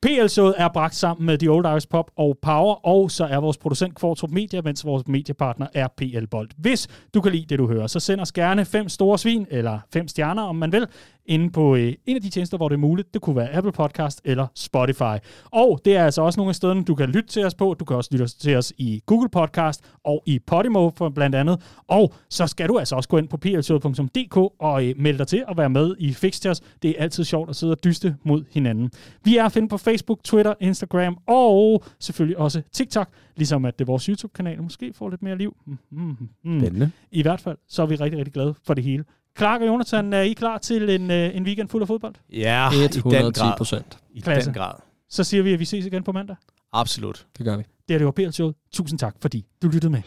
PL-showet 0.01 0.55
er 0.57 0.67
bragt 0.67 0.95
sammen 0.95 1.25
med 1.25 1.37
The 1.37 1.51
Old 1.51 1.65
Irish 1.65 1.87
Pop 1.87 2.11
og 2.17 2.37
Power, 2.41 2.87
og 2.87 3.11
så 3.11 3.25
er 3.25 3.37
vores 3.37 3.57
producent 3.57 3.95
Kvartrup 3.95 4.31
Media, 4.31 4.61
mens 4.61 4.85
vores 4.85 5.07
mediepartner 5.07 5.67
er 5.73 5.87
PL 5.97 6.25
Bold. 6.31 6.49
Hvis 6.57 6.87
du 7.13 7.21
kan 7.21 7.31
lide 7.31 7.45
det, 7.49 7.59
du 7.59 7.67
hører, 7.67 7.87
så 7.87 7.99
send 7.99 8.21
os 8.21 8.31
gerne 8.31 8.65
fem 8.65 8.89
store 8.89 9.17
svin, 9.17 9.47
eller 9.49 9.79
fem 9.93 10.07
stjerner, 10.07 10.43
om 10.43 10.55
man 10.55 10.71
vil, 10.71 10.87
inde 11.29 11.49
på 11.49 11.75
øh, 11.75 11.93
en 12.05 12.15
af 12.15 12.21
de 12.21 12.29
tjenester, 12.29 12.57
hvor 12.57 12.69
det 12.69 12.75
er 12.75 12.79
muligt. 12.79 13.13
Det 13.13 13.21
kunne 13.21 13.35
være 13.35 13.53
Apple 13.53 13.71
Podcast 13.71 14.21
eller 14.25 14.47
Spotify. 14.55 15.17
Og 15.45 15.81
det 15.85 15.95
er 15.95 16.05
altså 16.05 16.21
også 16.21 16.39
nogle 16.39 16.49
af 16.49 16.55
stederne, 16.55 16.83
du 16.83 16.95
kan 16.95 17.09
lytte 17.09 17.29
til 17.29 17.45
os 17.45 17.55
på. 17.55 17.75
Du 17.79 17.85
kan 17.85 17.95
også 17.95 18.09
lytte 18.11 18.27
til 18.27 18.55
os 18.55 18.73
i 18.77 19.01
Google 19.05 19.29
Podcast 19.29 19.81
og 20.03 20.23
i 20.25 20.39
Podimo 20.39 20.89
for 20.89 21.09
blandt 21.09 21.35
andet. 21.35 21.61
Og 21.87 22.13
så 22.29 22.47
skal 22.47 22.69
du 22.69 22.79
altså 22.79 22.95
også 22.95 23.09
gå 23.09 23.17
ind 23.17 23.27
på 23.27 23.37
plshowet.dk 23.37 24.37
og 24.37 24.85
øh, 24.85 24.93
melde 24.97 25.19
dig 25.19 25.27
til 25.27 25.43
at 25.47 25.57
være 25.57 25.69
med 25.69 25.95
i 25.99 26.13
Fixtures. 26.13 26.61
Det 26.81 26.89
er 26.89 27.03
altid 27.03 27.23
sjovt 27.23 27.49
at 27.49 27.55
sidde 27.55 27.71
og 27.71 27.83
dyste 27.83 28.15
mod 28.23 28.45
hinanden. 28.51 28.91
Vi 29.23 29.37
er 29.37 29.45
at 29.45 29.51
finde 29.51 29.67
på 29.67 29.77
Facebook, 29.77 30.23
Twitter, 30.23 30.53
Instagram 30.59 31.17
og 31.27 31.83
selvfølgelig 31.99 32.37
også 32.37 32.61
TikTok. 32.71 33.09
Ligesom 33.35 33.65
at 33.65 33.79
det 33.79 33.87
vores 33.87 34.05
YouTube-kanal 34.05 34.61
måske 34.61 34.93
får 34.93 35.09
lidt 35.09 35.21
mere 35.21 35.37
liv. 35.37 35.57
Mm, 35.65 35.77
mm, 35.91 36.29
mm. 36.43 36.91
I 37.11 37.21
hvert 37.21 37.41
fald, 37.41 37.57
så 37.67 37.81
er 37.81 37.85
vi 37.85 37.95
rigtig, 37.95 38.17
rigtig 38.17 38.33
glade 38.33 38.53
for 38.65 38.73
det 38.73 38.83
hele. 38.83 39.03
Clark 39.37 39.61
og 39.61 39.67
Jonathan, 39.67 40.13
er 40.13 40.21
I 40.21 40.33
klar 40.33 40.57
til 40.57 40.89
en, 40.89 41.11
øh, 41.11 41.35
en 41.35 41.43
weekend 41.43 41.69
fuld 41.69 41.81
af 41.81 41.87
fodbold? 41.87 42.15
Ja, 42.33 42.69
110 42.95 43.41
procent. 43.57 43.97
I 44.13 44.21
den 44.21 44.53
grad. 44.53 44.73
Så 45.09 45.23
siger 45.23 45.43
vi, 45.43 45.53
at 45.53 45.59
vi 45.59 45.65
ses 45.65 45.85
igen 45.85 46.03
på 46.03 46.11
mandag. 46.11 46.35
Absolut. 46.73 47.25
Det 47.37 47.45
gør 47.45 47.57
vi. 47.57 47.63
Det 47.87 47.93
er 47.93 47.97
det 47.97 48.05
var 48.05 48.11
PL-showet. 48.11 48.55
Tusind 48.73 48.99
tak, 48.99 49.15
fordi 49.21 49.45
du 49.61 49.67
lyttede 49.67 49.91
med. 49.91 50.01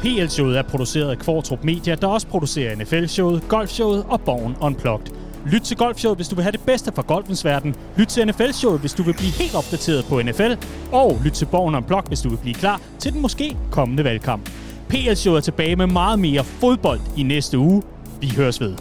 PL-showet 0.00 0.58
er 0.58 0.62
produceret 0.62 1.10
af 1.10 1.18
Kvartrup 1.18 1.64
Media, 1.64 1.94
der 1.94 2.06
også 2.06 2.26
producerer 2.26 2.76
NFL-showet, 2.76 3.42
Golf-showet 3.48 4.06
og 4.10 4.20
Born 4.20 4.56
Unplugged. 4.60 5.06
Lyt 5.46 5.60
til 5.60 5.76
Golfshowet, 5.76 6.18
hvis 6.18 6.28
du 6.28 6.34
vil 6.34 6.42
have 6.42 6.52
det 6.52 6.60
bedste 6.66 6.92
fra 6.92 7.02
golfens 7.02 7.44
verden. 7.44 7.74
Lyt 7.96 8.06
til 8.06 8.26
NFL-showet, 8.26 8.80
hvis 8.80 8.92
du 8.94 9.02
vil 9.02 9.14
blive 9.14 9.30
helt 9.32 9.54
opdateret 9.54 10.04
på 10.04 10.22
NFL. 10.22 10.52
Og 10.92 11.18
lyt 11.24 11.32
til 11.32 11.46
Born 11.46 11.74
Unplugged, 11.74 12.08
hvis 12.08 12.20
du 12.20 12.28
vil 12.28 12.36
blive 12.36 12.54
klar 12.54 12.80
til 12.98 13.12
den 13.12 13.22
måske 13.22 13.56
kommende 13.70 14.04
valgkamp. 14.04 14.50
PL-showet 14.90 15.36
er 15.36 15.40
tilbage 15.40 15.76
med 15.76 15.86
meget 15.86 16.18
mere 16.18 16.44
fodbold 16.44 17.00
i 17.16 17.22
næste 17.22 17.58
uge. 17.58 17.82
Vi 18.20 18.32
høres 18.36 18.60
ved. 18.60 18.74